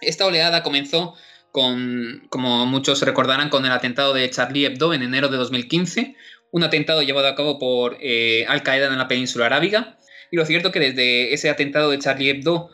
Esta 0.00 0.24
oleada 0.24 0.62
comenzó 0.62 1.14
con, 1.50 2.28
como 2.30 2.64
muchos 2.64 3.02
recordarán, 3.02 3.48
con 3.48 3.66
el 3.66 3.72
atentado 3.72 4.14
de 4.14 4.30
Charlie 4.30 4.66
Hebdo 4.66 4.94
en 4.94 5.02
enero 5.02 5.26
de 5.26 5.36
2015, 5.36 6.14
un 6.52 6.62
atentado 6.62 7.02
llevado 7.02 7.26
a 7.26 7.34
cabo 7.34 7.58
por 7.58 7.96
eh, 8.00 8.46
Al 8.46 8.62
Qaeda 8.62 8.86
en 8.86 8.98
la 8.98 9.08
península 9.08 9.46
arábiga. 9.46 9.98
Y 10.30 10.36
lo 10.36 10.46
cierto 10.46 10.70
que 10.70 10.78
desde 10.78 11.34
ese 11.34 11.50
atentado 11.50 11.90
de 11.90 11.98
Charlie 11.98 12.30
Hebdo 12.30 12.70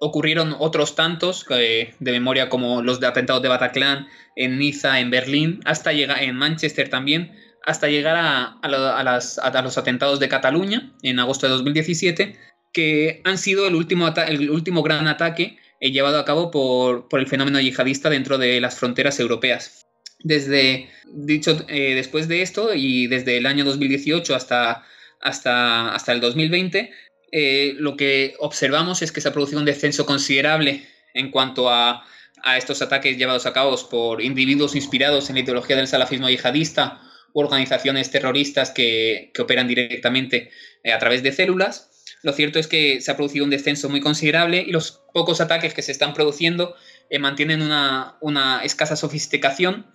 ocurrieron 0.00 0.56
otros 0.58 0.96
tantos 0.96 1.46
de 1.48 1.94
memoria 2.00 2.48
como 2.48 2.82
los 2.82 2.98
de 2.98 3.06
atentados 3.06 3.40
de 3.40 3.50
Bataclan 3.50 4.08
en 4.34 4.58
Niza, 4.58 4.98
en 4.98 5.10
Berlín, 5.10 5.60
hasta 5.64 5.92
llegar 5.92 6.24
en 6.24 6.34
Manchester 6.34 6.88
también, 6.88 7.30
hasta 7.64 7.88
llegar 7.88 8.16
a, 8.16 9.62
los 9.62 9.78
atentados 9.78 10.20
de 10.20 10.28
Cataluña 10.28 10.92
en 11.02 11.18
agosto 11.18 11.46
de 11.46 11.52
2017, 11.52 12.36
que 12.72 13.20
han 13.24 13.38
sido 13.38 13.66
el 13.66 13.74
último, 13.74 14.12
el 14.26 14.50
último 14.50 14.82
gran 14.82 15.06
ataque 15.08 15.58
eh, 15.80 15.90
llevado 15.90 16.18
a 16.18 16.24
cabo 16.24 16.50
por, 16.50 17.06
el 17.18 17.26
fenómeno 17.26 17.60
yihadista 17.60 18.10
dentro 18.10 18.38
de 18.38 18.60
las 18.60 18.78
fronteras 18.78 19.20
europeas. 19.20 19.86
Desde, 20.20 20.88
dicho, 21.04 21.64
eh, 21.68 21.94
después 21.94 22.28
de 22.28 22.42
esto 22.42 22.74
y 22.74 23.06
desde 23.08 23.36
el 23.36 23.46
año 23.46 23.64
2018 23.64 24.34
hasta, 24.34 24.84
hasta, 25.20 25.94
hasta 25.94 26.12
el 26.12 26.20
2020, 26.20 26.92
eh, 27.32 27.74
lo 27.78 27.96
que 27.96 28.34
observamos 28.38 29.02
es 29.02 29.10
que 29.10 29.20
se 29.20 29.28
ha 29.28 29.32
producido 29.32 29.58
un 29.58 29.66
descenso 29.66 30.06
considerable 30.06 30.86
en 31.14 31.30
cuanto 31.30 31.70
a, 31.70 32.04
a 32.42 32.58
estos 32.58 32.82
ataques 32.82 33.18
llevados 33.18 33.46
a 33.46 33.52
cabo 33.52 33.76
por 33.88 34.22
individuos 34.22 34.74
inspirados 34.74 35.28
en 35.28 35.36
la 35.36 35.42
ideología 35.42 35.76
del 35.76 35.88
salafismo 35.88 36.28
yihadista 36.28 37.00
organizaciones 37.34 38.10
terroristas 38.10 38.70
que, 38.70 39.32
operan 39.38 39.68
directamente 39.68 40.50
eh, 40.84 40.92
a 40.92 40.98
través 40.98 41.22
de 41.22 41.32
células. 41.32 41.90
Lo 42.22 42.32
cierto 42.32 42.58
es 42.58 42.68
que 42.68 43.00
se 43.00 43.10
ha 43.10 43.16
producido 43.16 43.44
un 43.44 43.50
descenso 43.50 43.88
muy 43.88 44.00
considerable 44.00 44.64
y 44.66 44.70
los 44.70 45.02
pocos 45.12 45.40
ataques 45.40 45.74
que 45.74 45.82
se 45.82 45.92
están 45.92 46.14
produciendo 46.14 46.74
eh, 47.10 47.18
mantienen 47.18 47.62
una, 47.62 48.60
escasa 48.62 48.96
sofisticación, 48.96 49.86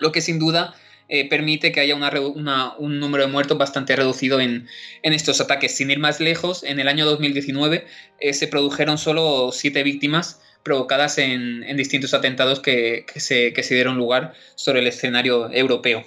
lo 0.00 0.10
que 0.10 0.22
sin 0.22 0.38
duda 0.38 0.74
eh, 1.08 1.28
permite 1.28 1.72
que 1.72 1.80
haya 1.80 1.94
un 1.94 3.00
número 3.00 3.26
de 3.26 3.30
muertos 3.30 3.58
bastante 3.58 3.94
reducido 3.94 4.40
en, 4.40 4.66
estos 5.02 5.40
ataques. 5.42 5.76
Sin 5.76 5.90
ir 5.90 5.98
más 5.98 6.20
lejos, 6.20 6.64
en 6.64 6.80
el 6.80 6.88
año 6.88 7.04
2019 7.04 7.86
se 8.32 8.48
produjeron 8.48 8.96
solo 8.96 9.52
siete 9.52 9.82
víctimas 9.82 10.40
provocadas 10.62 11.18
en, 11.18 11.76
distintos 11.76 12.14
atentados 12.14 12.60
que 12.60 13.04
se 13.14 13.74
dieron 13.74 13.98
lugar 13.98 14.32
sobre 14.54 14.80
el 14.80 14.86
escenario 14.86 15.52
europeo. 15.52 16.02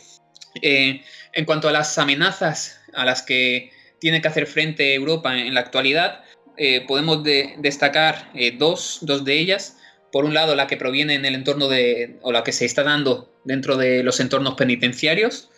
Eh, 0.62 1.02
en 1.34 1.46
cuanto 1.46 1.68
a 1.68 1.72
las 1.72 1.98
amenazas 1.98 2.80
a 2.94 3.06
las 3.06 3.22
que 3.22 3.72
tiene 4.00 4.22
que 4.22 4.28
hacer 4.28 4.48
frente 4.48 4.94
Europa 4.94 5.38
en, 5.38 5.54
la 5.54 5.60
actualidad, 5.60 6.24
eh, 6.58 6.86
podemos 6.88 7.24
destacar 7.24 8.32
eh, 8.34 8.56
dos, 8.58 9.00
de 9.24 9.40
ellas. 9.40 9.78
Por 10.12 10.26
un 10.26 10.34
lado, 10.34 10.56
la 10.56 10.68
que 10.68 10.78
proviene 10.78 11.16
en 11.16 11.26
el 11.26 11.36
entorno 11.36 11.68
de, 11.68 12.18
o 12.22 12.32
la 12.32 12.44
que 12.44 12.52
se 12.52 12.66
está 12.66 12.84
dando 12.84 13.34
dentro 13.44 13.78
de 13.78 14.04
los 14.04 14.20
entornos 14.20 14.56
penitenciarios. 14.56 15.50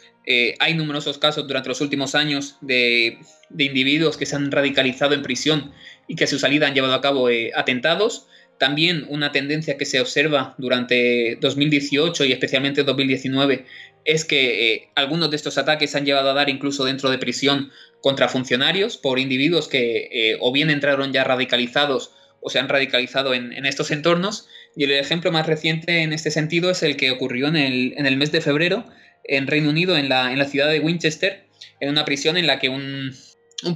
hay 0.59 0.73
numerosos 0.75 1.17
casos 1.17 1.47
durante 1.47 1.69
los 1.69 1.81
últimos 1.81 2.13
años 2.13 2.57
de, 2.61 3.17
individuos 3.57 4.17
que 4.17 4.25
se 4.25 4.35
han 4.35 4.51
radicalizado 4.51 5.13
en 5.15 5.23
prisión 5.23 5.71
y 6.07 6.15
que 6.15 6.25
a 6.25 6.27
su 6.27 6.39
salida 6.39 6.67
han 6.67 6.73
llevado 6.73 6.93
a 6.93 7.01
cabo 7.01 7.29
atentados. 7.55 8.27
También 8.59 9.05
una 9.07 9.31
tendencia 9.31 9.77
que 9.77 9.85
se 9.85 10.01
observa 10.01 10.55
durante 10.57 11.37
2018 11.39 12.25
y 12.25 12.33
especialmente 12.33 12.83
2019 12.83 13.65
es 14.05 14.25
que 14.25 14.73
eh, 14.73 14.89
algunos 14.95 15.29
de 15.29 15.35
estos 15.35 15.57
ataques 15.57 15.95
han 15.95 16.05
llevado 16.05 16.29
a 16.29 16.33
dar 16.33 16.49
incluso 16.49 16.85
dentro 16.85 17.09
de 17.09 17.17
prisión 17.17 17.71
contra 18.01 18.29
funcionarios 18.29 18.97
por 18.97 19.19
individuos 19.19 19.67
que 19.67 20.09
eh, 20.11 20.37
o 20.39 20.51
bien 20.51 20.69
entraron 20.69 21.11
ya 21.11 21.23
radicalizados 21.23 22.11
o 22.41 22.49
se 22.49 22.59
han 22.59 22.69
radicalizado 22.69 23.33
en, 23.33 23.65
estos 23.65 23.91
entornos. 23.91 24.47
Y 24.75 24.85
el 24.85 24.91
ejemplo 24.91 25.31
más 25.31 25.45
reciente 25.45 26.03
en 26.03 26.13
este 26.13 26.31
sentido 26.31 26.71
es 26.71 26.83
el 26.83 26.95
que 26.95 27.11
ocurrió 27.11 27.47
en 27.47 27.57
el, 27.57 28.17
mes 28.17 28.31
de 28.31 28.39
febrero 28.39 28.85
en 29.25 29.45
Reino 29.45 29.69
Unido, 29.69 29.97
en 29.97 30.07
la, 30.07 30.31
en 30.31 30.39
la, 30.39 30.45
ciudad 30.45 30.69
de 30.69 30.79
Winchester, 30.79 31.45
en 31.81 31.89
una 31.89 32.05
prisión 32.05 32.37
en 32.37 32.47
la 32.47 32.59
que 32.59 32.69
un, 32.69 33.13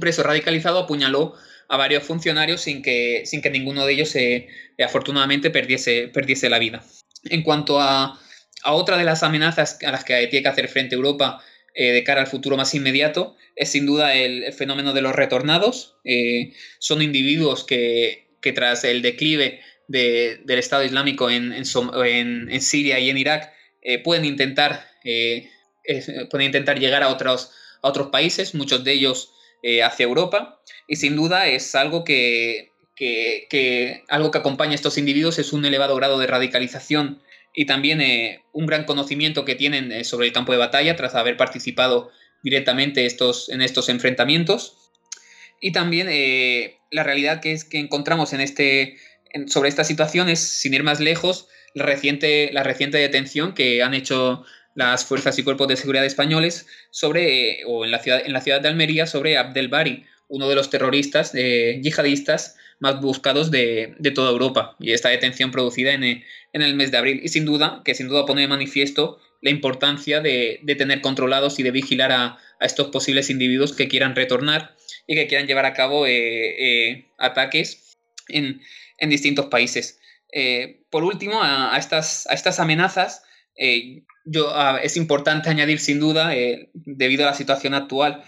preso 0.00 0.22
radicalizado 0.22 0.78
apuñaló 0.78 1.34
a 1.68 1.76
varios 1.76 2.04
funcionarios 2.04 2.62
sin 2.62 2.80
que, 2.80 3.22
sin 3.26 3.42
que 3.42 3.50
ninguno 3.50 3.84
de 3.84 3.92
ellos 3.92 4.14
afortunadamente 4.82 5.50
perdiese, 5.50 6.08
perdiese 6.08 6.48
la 6.48 6.58
vida. 6.58 6.82
En 7.24 7.42
cuanto 7.42 7.82
a, 7.82 8.18
a 8.64 8.72
otra 8.72 8.96
de 8.96 9.04
las 9.04 9.22
amenazas 9.22 9.78
a 9.84 9.92
las 9.92 10.04
que 10.04 10.26
tiene 10.26 10.42
que 10.42 10.48
hacer 10.48 10.68
frente 10.68 10.94
Europa 10.94 11.42
eh, 11.74 11.92
de 11.92 12.04
cara 12.04 12.22
al 12.22 12.26
futuro 12.28 12.56
más 12.56 12.72
inmediato 12.74 13.36
es 13.56 13.70
sin 13.70 13.84
duda 13.84 14.14
el, 14.14 14.52
fenómeno 14.52 14.92
de 14.92 15.02
los 15.02 15.14
retornados. 15.14 15.96
Eh, 16.04 16.52
son 16.78 17.02
individuos 17.02 17.64
que, 17.64 18.28
tras 18.54 18.84
el 18.84 19.02
declive 19.02 19.60
del 19.88 20.58
Estado 20.58 20.84
Islámico 20.84 21.30
en, 21.30 21.64
Siria 21.64 22.98
y 22.98 23.10
en 23.10 23.18
Irak 23.18 23.52
eh, 23.82 23.98
pueden, 23.98 24.24
intentar, 24.24 24.86
pueden 25.02 26.46
intentar 26.46 26.78
llegar 26.78 27.02
a 27.02 27.08
otros, 27.08 27.50
a 27.82 27.88
otros 27.88 28.08
países, 28.08 28.54
muchos 28.54 28.82
de 28.82 28.92
ellos 28.92 29.32
hacia 29.82 30.04
Europa. 30.04 30.62
Y 30.88 30.96
sin 30.96 31.16
duda 31.16 31.48
es 31.48 31.74
algo 31.74 32.04
que, 32.04 32.70
algo 34.08 34.30
que 34.30 34.38
acompaña 34.38 34.72
a 34.72 34.76
estos 34.76 34.96
individuos 34.96 35.38
es 35.38 35.52
un 35.52 35.64
elevado 35.64 35.96
grado 35.96 36.18
de 36.18 36.26
radicalización 36.26 37.20
y 37.54 37.66
también 37.66 38.00
eh, 38.00 38.42
un 38.52 38.66
gran 38.66 38.84
conocimiento 38.84 39.44
que 39.44 39.54
tienen 39.54 39.92
eh, 39.92 40.04
sobre 40.04 40.26
el 40.26 40.32
campo 40.32 40.52
de 40.52 40.58
batalla 40.58 40.96
tras 40.96 41.14
haber 41.14 41.36
participado 41.36 42.10
directamente 42.42 43.06
estos, 43.06 43.48
en 43.48 43.62
estos 43.62 43.88
enfrentamientos. 43.88 44.90
Y 45.60 45.72
también 45.72 46.08
eh, 46.10 46.78
la 46.90 47.04
realidad 47.04 47.40
que 47.40 47.52
es 47.52 47.64
que 47.64 47.78
encontramos 47.78 48.32
en 48.32 48.40
este, 48.40 48.96
sobre 49.46 49.68
estas 49.68 49.86
situaciones, 49.86 50.40
sin 50.40 50.74
ir 50.74 50.82
más 50.82 50.98
lejos, 50.98 51.46
la 51.74 51.84
reciente, 51.86 52.50
la 52.52 52.64
reciente 52.64 52.98
detención 52.98 53.54
que 53.54 53.82
han 53.82 53.94
hecho 53.94 54.44
las 54.74 55.04
fuerzas 55.04 55.38
y 55.38 55.44
cuerpos 55.44 55.68
de 55.68 55.76
seguridad 55.76 56.04
españoles 56.04 56.66
sobre, 56.90 57.64
o 57.66 57.84
en 57.84 57.92
la 57.92 58.00
ciudad, 58.00 58.20
en 58.24 58.32
la 58.32 58.40
ciudad 58.40 58.60
de 58.60 58.68
Almería, 58.68 59.06
sobre 59.06 59.36
Abdel 59.36 59.68
Bari, 59.68 60.04
uno 60.26 60.48
de 60.48 60.56
los 60.56 60.70
terroristas 60.70 61.32
yihadistas 61.32 62.56
más 62.80 63.00
buscados 63.00 63.50
de, 63.50 63.94
toda 64.14 64.30
Europa. 64.30 64.76
Y 64.80 64.92
esta 64.92 65.08
detención 65.08 65.50
producida 65.50 65.92
en, 65.92 66.24
el 66.52 66.74
mes 66.74 66.90
de 66.90 66.98
abril. 66.98 67.20
Y 67.22 67.28
sin 67.28 67.44
duda, 67.44 67.82
que 67.84 67.94
sin 67.94 68.08
duda 68.08 68.26
pone 68.26 68.42
de 68.42 68.48
manifiesto 68.48 69.18
la 69.40 69.50
importancia 69.50 70.20
de, 70.20 70.60
tener 70.78 71.00
controlados 71.00 71.58
y 71.58 71.62
de 71.62 71.70
vigilar 71.70 72.12
a, 72.12 72.38
estos 72.60 72.88
posibles 72.88 73.28
individuos 73.28 73.74
que 73.74 73.88
quieran 73.88 74.16
retornar 74.16 74.74
y 75.06 75.16
que 75.16 75.26
quieran 75.26 75.46
llevar 75.46 75.66
a 75.66 75.74
cabo 75.74 76.06
ataques 77.18 77.98
en, 78.28 78.60
distintos 79.08 79.46
países. 79.46 79.98
por 80.90 81.04
último, 81.04 81.42
a, 81.42 81.76
estas, 81.76 82.26
a 82.28 82.32
estas 82.32 82.58
amenazas, 82.58 83.22
yo, 84.24 84.54
es 84.82 84.96
importante 84.96 85.50
añadir 85.50 85.78
sin 85.78 86.00
duda, 86.00 86.32
debido 86.74 87.24
a 87.24 87.30
la 87.30 87.34
situación 87.34 87.74
actual, 87.74 88.24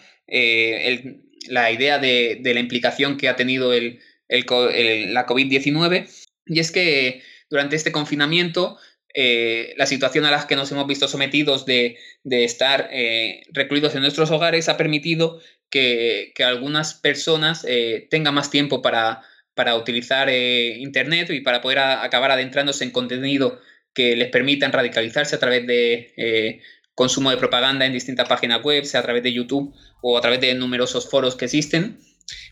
la 1.48 1.70
idea 1.70 1.98
de, 1.98 2.40
la 2.42 2.60
implicación 2.60 3.16
que 3.16 3.28
ha 3.28 3.36
tenido 3.36 3.72
el, 3.72 4.00
la 4.28 5.26
COVID-19, 5.26 6.08
y 6.46 6.60
es 6.60 6.72
que 6.72 7.22
durante 7.50 7.76
este 7.76 7.92
confinamiento, 7.92 8.78
eh, 9.18 9.72
la 9.78 9.86
situación 9.86 10.26
a 10.26 10.30
la 10.30 10.46
que 10.46 10.56
nos 10.56 10.70
hemos 10.72 10.86
visto 10.86 11.08
sometidos 11.08 11.64
de, 11.64 11.96
estar 12.24 12.90
eh, 12.92 13.44
recluidos 13.50 13.94
en 13.94 14.02
nuestros 14.02 14.30
hogares 14.30 14.68
ha 14.68 14.76
permitido 14.76 15.40
que, 15.70 16.34
algunas 16.44 16.92
personas 16.92 17.64
eh, 17.66 18.08
tengan 18.10 18.34
más 18.34 18.50
tiempo 18.50 18.82
para, 18.82 19.22
para 19.54 19.74
utilizar 19.76 20.28
Internet 20.28 21.30
y 21.30 21.40
para 21.40 21.62
poder 21.62 21.78
acabar 21.78 22.30
adentrándose 22.30 22.84
en 22.84 22.90
contenido 22.90 23.58
que 23.94 24.16
les 24.16 24.28
permitan 24.28 24.72
radicalizarse 24.72 25.36
a 25.36 25.38
través 25.40 25.66
de 25.66 26.60
consumo 26.94 27.30
de 27.30 27.38
propaganda 27.38 27.86
en 27.86 27.94
distintas 27.94 28.28
páginas 28.28 28.62
web, 28.62 28.84
sea 28.84 29.00
a 29.00 29.02
través 29.02 29.22
de 29.22 29.32
YouTube 29.32 29.74
o 30.02 30.18
a 30.18 30.20
través 30.20 30.40
de 30.40 30.54
numerosos 30.54 31.08
foros 31.08 31.36
que 31.36 31.46
existen. 31.46 31.98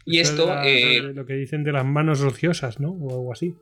Y 0.04 0.18
esto... 0.18 0.62
Eh, 0.62 1.00
lo 1.00 1.26
que 1.26 1.34
dicen 1.34 1.64
de 1.64 1.72
las 1.72 1.84
manos 1.84 2.20
rociosas, 2.20 2.80
¿no? 2.80 2.90
O 2.90 3.10
algo 3.10 3.32
así. 3.32 3.54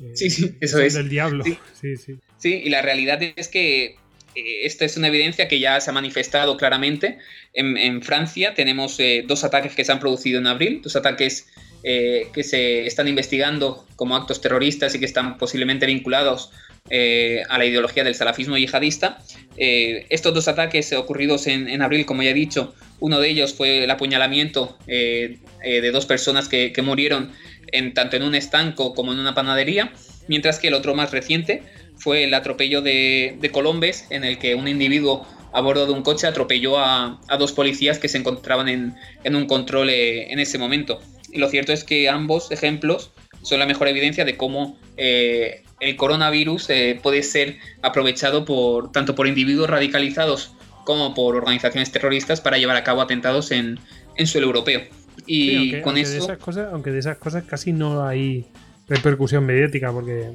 Eh, 0.00 0.10
sí, 0.14 0.30
sí, 0.30 0.56
eso 0.60 0.80
es. 0.80 0.94
Del 0.94 1.08
diablo. 1.08 1.44
Sí. 1.44 1.58
sí, 1.96 2.18
sí. 2.38 2.62
y 2.64 2.68
la 2.68 2.82
realidad 2.82 3.20
es 3.22 3.48
que 3.48 3.96
eh, 4.34 4.60
esta 4.64 4.84
es 4.84 4.96
una 4.96 5.08
evidencia 5.08 5.48
que 5.48 5.60
ya 5.60 5.80
se 5.80 5.90
ha 5.90 5.92
manifestado 5.92 6.56
claramente. 6.56 7.18
En, 7.52 8.02
Francia 8.02 8.54
tenemos 8.54 8.98
dos 9.26 9.44
ataques 9.44 9.74
que 9.74 9.84
se 9.84 9.92
han 9.92 10.00
producido 10.00 10.40
en 10.40 10.48
abril, 10.48 10.80
dos 10.82 10.96
ataques 10.96 11.46
que 11.84 12.42
se 12.42 12.86
están 12.86 13.08
investigando 13.08 13.84
como 13.96 14.16
actos 14.16 14.40
terroristas 14.40 14.94
y 14.94 14.98
que 14.98 15.04
están 15.04 15.36
posiblemente 15.36 15.84
vinculados 15.84 16.50
a 16.90 17.58
la 17.58 17.64
ideología 17.66 18.04
del 18.04 18.14
salafismo 18.14 18.56
yihadista. 18.56 19.18
estos 19.56 20.32
dos 20.32 20.48
ataques 20.48 20.94
ocurridos 20.94 21.46
en, 21.46 21.68
en, 21.68 21.82
abril, 21.82 22.06
como 22.06 22.22
ya 22.22 22.30
he 22.30 22.34
dicho, 22.34 22.74
uno 23.00 23.20
de 23.20 23.28
ellos 23.28 23.52
fue 23.52 23.84
el 23.84 23.90
apuñalamiento 23.90 24.78
eh, 24.86 25.38
eh, 25.62 25.80
de 25.82 25.90
dos 25.90 26.06
personas 26.06 26.48
que, 26.48 26.72
murieron 26.82 27.32
en, 27.72 27.92
tanto 27.92 28.16
en 28.16 28.22
un 28.22 28.34
estanco 28.34 28.94
como 28.94 29.12
en 29.12 29.18
una 29.18 29.34
panadería, 29.34 29.92
mientras 30.28 30.58
que 30.58 30.68
el 30.68 30.74
otro 30.74 30.94
más 30.94 31.10
reciente 31.10 31.62
fue 31.96 32.24
el 32.24 32.32
atropello 32.32 32.80
de, 32.80 33.50
Colombes, 33.52 34.06
en 34.08 34.24
el 34.24 34.38
que 34.38 34.54
un 34.54 34.68
individuo 34.68 35.26
a 35.52 35.60
bordo 35.60 35.86
de 35.86 35.92
un 35.92 36.02
coche 36.02 36.26
atropelló 36.26 36.78
a, 36.78 37.20
dos 37.38 37.52
policías 37.52 37.98
que 37.98 38.08
se 38.08 38.16
encontraban 38.16 38.68
en, 38.68 39.36
un 39.36 39.46
control 39.46 39.90
eh, 39.90 40.32
en 40.32 40.38
ese 40.38 40.56
momento. 40.56 41.00
Y 41.34 41.38
lo 41.40 41.48
cierto 41.48 41.72
es 41.72 41.84
que 41.84 42.08
ambos 42.08 42.50
ejemplos 42.50 43.10
son 43.42 43.58
la 43.58 43.66
mejor 43.66 43.88
evidencia 43.88 44.24
de 44.24 44.36
cómo 44.36 44.78
el 44.96 45.96
coronavirus 45.96 46.68
puede 47.02 47.22
ser 47.22 47.56
aprovechado 47.82 48.44
por, 48.44 48.92
tanto 48.92 49.14
por 49.14 49.26
individuos 49.26 49.68
radicalizados 49.68 50.54
como 50.84 51.14
por 51.14 51.36
organizaciones 51.36 51.90
terroristas 51.90 52.40
para 52.40 52.58
llevar 52.58 52.76
a 52.76 52.84
cabo 52.84 53.00
atentados 53.00 53.50
en, 53.50 53.78
suelo 54.24 54.46
europeo. 54.46 54.82
Y 55.26 55.56
aunque, 55.56 55.82
con 55.82 55.96
eso. 55.96 56.12
De 56.12 56.18
esas 56.18 56.38
cosas, 56.38 56.68
aunque 56.72 56.90
de 56.90 56.98
esas 56.98 57.18
cosas 57.18 57.44
casi 57.44 57.72
no 57.72 58.06
hay 58.06 58.46
repercusión 58.88 59.44
mediática, 59.44 59.90
porque 59.92 60.30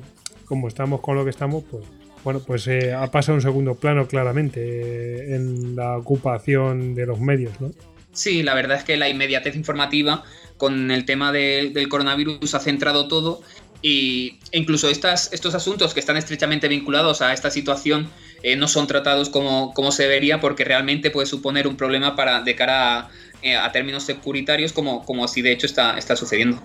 como 0.45 0.67
estamos 0.67 1.01
con 1.01 1.15
lo 1.15 1.23
que 1.23 1.29
estamos, 1.29 1.63
pues 1.69 1.85
bueno, 2.23 2.41
pues 2.45 2.67
eh, 2.67 2.93
ha 2.93 3.09
pasado 3.11 3.35
un 3.35 3.41
segundo 3.41 3.75
plano 3.75 4.07
claramente 4.07 4.59
eh, 4.61 5.35
en 5.35 5.75
la 5.75 5.97
ocupación 5.97 6.95
de 6.95 7.05
los 7.05 7.19
medios, 7.19 7.61
¿no? 7.61 7.71
Sí, 8.11 8.43
la 8.43 8.55
verdad 8.55 8.77
es 8.77 8.83
que 8.83 8.97
la 8.97 9.07
inmediatez 9.07 9.55
informativa 9.55 10.23
con 10.59 10.91
el 10.91 11.05
tema 11.05 11.31
del 11.31 11.89
coronavirus 11.89 12.53
ha 12.53 12.59
centrado 12.59 13.07
todo 13.07 13.41
y 13.81 14.39
incluso 14.51 14.89
estas, 14.89 15.31
estos 15.31 15.55
asuntos 15.55 15.93
que 15.93 16.01
están 16.01 16.17
estrechamente 16.17 16.67
vinculados 16.67 17.21
a 17.21 17.33
esta 17.33 17.49
situación 17.49 18.09
eh, 18.43 18.57
no 18.57 18.67
son 18.67 18.87
tratados 18.87 19.29
como, 19.29 19.73
como, 19.73 19.91
se 19.91 20.03
debería 20.03 20.41
porque 20.41 20.65
realmente 20.65 21.11
puede 21.11 21.27
suponer 21.27 21.65
un 21.65 21.77
problema 21.77 22.15
para, 22.15 22.41
de 22.41 22.55
cara 22.55 22.99
a, 22.99 23.09
eh, 23.41 23.57
términos 23.71 24.03
securitarios 24.03 24.73
como, 24.73 25.05
como 25.05 25.23
así 25.23 25.41
de 25.41 25.53
hecho 25.53 25.65
está, 25.65 25.97
está 25.97 26.17
sucediendo. 26.17 26.61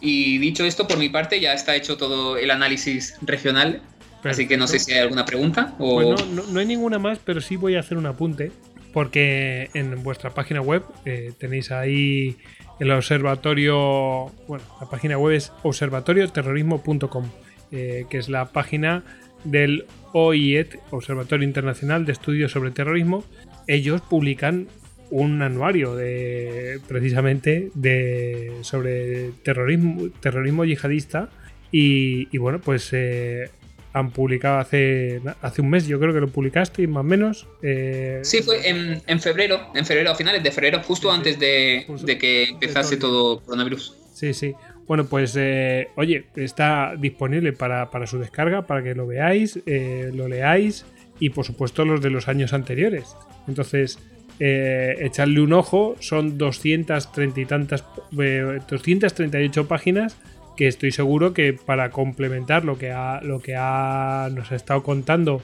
y 0.00 0.38
dicho 0.38 0.64
esto, 0.64 0.86
por 0.86 0.98
mi 0.98 1.08
parte 1.08 1.40
ya 1.40 1.52
está 1.52 1.74
hecho 1.74 1.96
todo 1.96 2.36
el 2.36 2.50
análisis 2.50 3.16
regional. 3.22 3.82
Así 4.24 4.48
que 4.48 4.56
no 4.56 4.66
sé 4.66 4.78
si 4.78 4.92
hay 4.92 4.98
alguna 4.98 5.24
pregunta. 5.24 5.74
O... 5.78 6.14
Pues 6.14 6.26
no, 6.26 6.58
hay 6.58 6.66
ninguna 6.66 6.98
más, 6.98 7.18
pero 7.24 7.40
sí 7.40 7.56
voy 7.56 7.76
a 7.76 7.80
hacer 7.80 7.96
un 7.96 8.06
apunte. 8.06 8.50
Porque 8.92 9.70
en 9.74 10.02
vuestra 10.02 10.30
página 10.30 10.60
web 10.60 10.82
eh, 11.04 11.32
tenéis 11.38 11.70
ahí 11.70 12.36
el 12.80 12.90
observatorio. 12.90 14.32
Bueno, 14.46 14.64
la 14.80 14.88
página 14.88 15.18
web 15.18 15.34
es 15.34 15.52
observatorioterrorismo.com, 15.62 17.30
que 17.70 18.06
es 18.10 18.28
la 18.28 18.46
página 18.46 19.04
del 19.44 19.84
OIET, 20.12 20.78
Observatorio 20.90 21.46
Internacional 21.46 22.04
de 22.04 22.12
Estudios 22.12 22.52
sobre 22.52 22.70
Terrorismo, 22.70 23.24
ellos 23.66 24.00
publican 24.00 24.68
un 25.10 25.40
anuario 25.42 25.94
de 25.94 26.80
precisamente 26.86 27.70
de 27.74 28.52
sobre 28.60 29.30
terrorismo 29.42 30.08
terrorismo 30.20 30.66
yihadista 30.66 31.30
y, 31.70 32.36
bueno 32.36 32.60
pues 32.60 32.90
eh, 32.92 33.50
han 33.98 34.10
publicado 34.10 34.58
hace 34.58 35.20
hace 35.42 35.60
un 35.60 35.70
mes 35.70 35.86
yo 35.86 35.98
creo 35.98 36.12
que 36.14 36.20
lo 36.20 36.28
publicaste 36.28 36.86
más 36.86 37.00
o 37.00 37.04
menos 37.04 37.46
eh, 37.62 38.20
sí 38.22 38.42
fue 38.42 38.68
en, 38.68 39.20
febrero 39.20 39.60
en 39.74 39.84
febrero 39.84 40.10
a 40.10 40.14
finales 40.14 40.42
de 40.42 40.50
febrero 40.50 40.82
justo 40.82 41.10
antes 41.10 41.38
de, 41.38 41.86
de 42.02 42.18
que 42.18 42.44
empezase 42.44 42.96
todo. 42.96 43.40
coronavirus. 43.40 43.96
Sí 44.14 44.34
sí. 44.34 44.54
Bueno, 44.88 45.06
pues 45.06 45.36
eh, 45.38 45.88
oye, 45.96 46.24
está 46.34 46.94
disponible 46.98 47.52
para, 47.52 48.06
su 48.06 48.18
descarga, 48.18 48.66
para 48.66 48.82
que 48.82 48.94
lo 48.94 49.06
veáis, 49.06 49.60
eh, 49.66 50.10
lo 50.14 50.28
leáis 50.28 50.86
y 51.20 51.28
por 51.28 51.44
supuesto 51.44 51.84
los 51.84 52.00
de 52.00 52.08
los 52.08 52.26
años 52.26 52.54
anteriores. 52.54 53.14
Entonces, 53.46 53.98
eh, 54.40 54.96
echarle 55.00 55.42
un 55.42 55.52
ojo, 55.52 55.96
son 56.00 56.38
230 56.38 57.38
y 57.38 57.44
tantas, 57.44 57.84
238 58.10 59.68
páginas 59.68 60.16
que 60.58 60.66
estoy 60.66 60.90
seguro 60.90 61.32
que 61.32 61.52
para 61.52 61.92
complementar 61.92 62.64
lo 62.64 62.76
que, 62.76 62.90
ha, 62.90 63.20
lo 63.22 63.38
que 63.38 63.54
ha, 63.56 64.28
nos 64.34 64.50
ha 64.50 64.56
estado 64.56 64.82
contando 64.82 65.40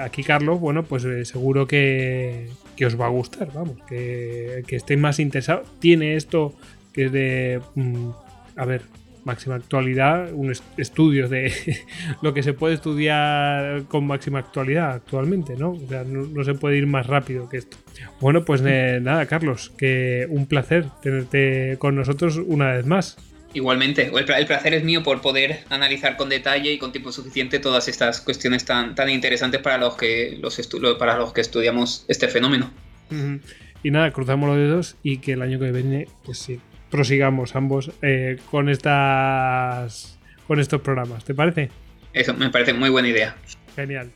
aquí 0.00 0.22
Carlos, 0.22 0.60
bueno, 0.60 0.84
pues 0.84 1.02
seguro 1.28 1.66
que, 1.66 2.48
os 2.86 2.98
va 2.98 3.06
a 3.06 3.10
gustar, 3.10 3.52
vamos, 3.52 3.76
que, 3.88 4.62
que 4.66 4.76
estéis 4.76 5.00
más 5.00 5.18
interesados. 5.18 5.68
Tiene 5.80 6.14
esto 6.14 6.54
que 6.92 7.06
es 7.06 7.12
de... 7.12 7.60
Mm, 7.74 8.10
a 8.56 8.64
ver, 8.64 8.82
máxima 9.24 9.56
actualidad, 9.56 10.32
un 10.32 10.52
estudio 10.78 11.28
de 11.28 11.52
lo 12.22 12.32
que 12.32 12.42
se 12.42 12.54
puede 12.54 12.74
estudiar 12.74 13.82
con 13.84 14.06
máxima 14.06 14.38
actualidad 14.38 14.92
actualmente, 14.92 15.54
¿no? 15.56 15.72
O 15.72 15.86
sea, 15.86 16.04
no, 16.04 16.44
se 16.44 16.54
puede 16.54 16.78
ir 16.78 16.86
más 16.86 17.06
rápido 17.06 17.48
que 17.48 17.58
esto. 17.58 17.76
Bueno, 18.20 18.44
pues 18.44 18.62
eh, 18.64 19.00
nada, 19.02 19.26
Carlos, 19.26 19.70
que 19.76 20.26
un 20.30 20.46
placer 20.46 20.86
tenerte 21.02 21.76
con 21.78 21.94
nosotros 21.94 22.38
una 22.38 22.72
vez 22.72 22.86
más. 22.86 23.16
Igualmente, 23.54 24.10
el, 24.14 24.46
placer 24.46 24.74
es 24.74 24.84
mío 24.84 25.02
por 25.02 25.20
poder 25.20 25.60
analizar 25.70 26.16
con 26.16 26.28
detalle 26.28 26.72
y 26.72 26.78
con 26.78 26.92
tiempo 26.92 27.12
suficiente 27.12 27.58
todas 27.58 27.88
estas 27.88 28.20
cuestiones 28.20 28.64
tan, 28.64 28.94
tan 28.94 29.08
interesantes 29.08 29.60
para 29.62 29.78
los, 29.78 29.96
que, 29.96 30.38
los 30.40 30.60
para 30.98 31.16
los 31.16 31.32
que 31.32 31.40
estudiamos 31.40 32.04
este 32.08 32.28
fenómeno. 32.28 32.70
Y 33.82 33.90
nada, 33.90 34.10
cruzamos 34.10 34.50
los 34.50 34.58
dedos 34.58 34.96
y 35.02 35.18
que 35.18 35.32
el 35.32 35.42
año 35.42 35.58
que 35.58 35.72
viene, 35.72 36.08
pues 36.24 36.38
sí, 36.38 36.60
prosigamos 36.90 37.56
ambos 37.56 37.90
eh, 38.02 38.38
con 38.50 38.68
estas 38.68 40.18
con 40.46 40.60
estos 40.60 40.80
programas. 40.80 41.24
¿Te 41.24 41.34
parece? 41.34 41.70
Eso 42.12 42.34
me 42.34 42.50
parece 42.50 42.72
muy 42.72 42.88
buena 42.88 43.08
idea. 43.08 43.36
Genial. 43.76 44.10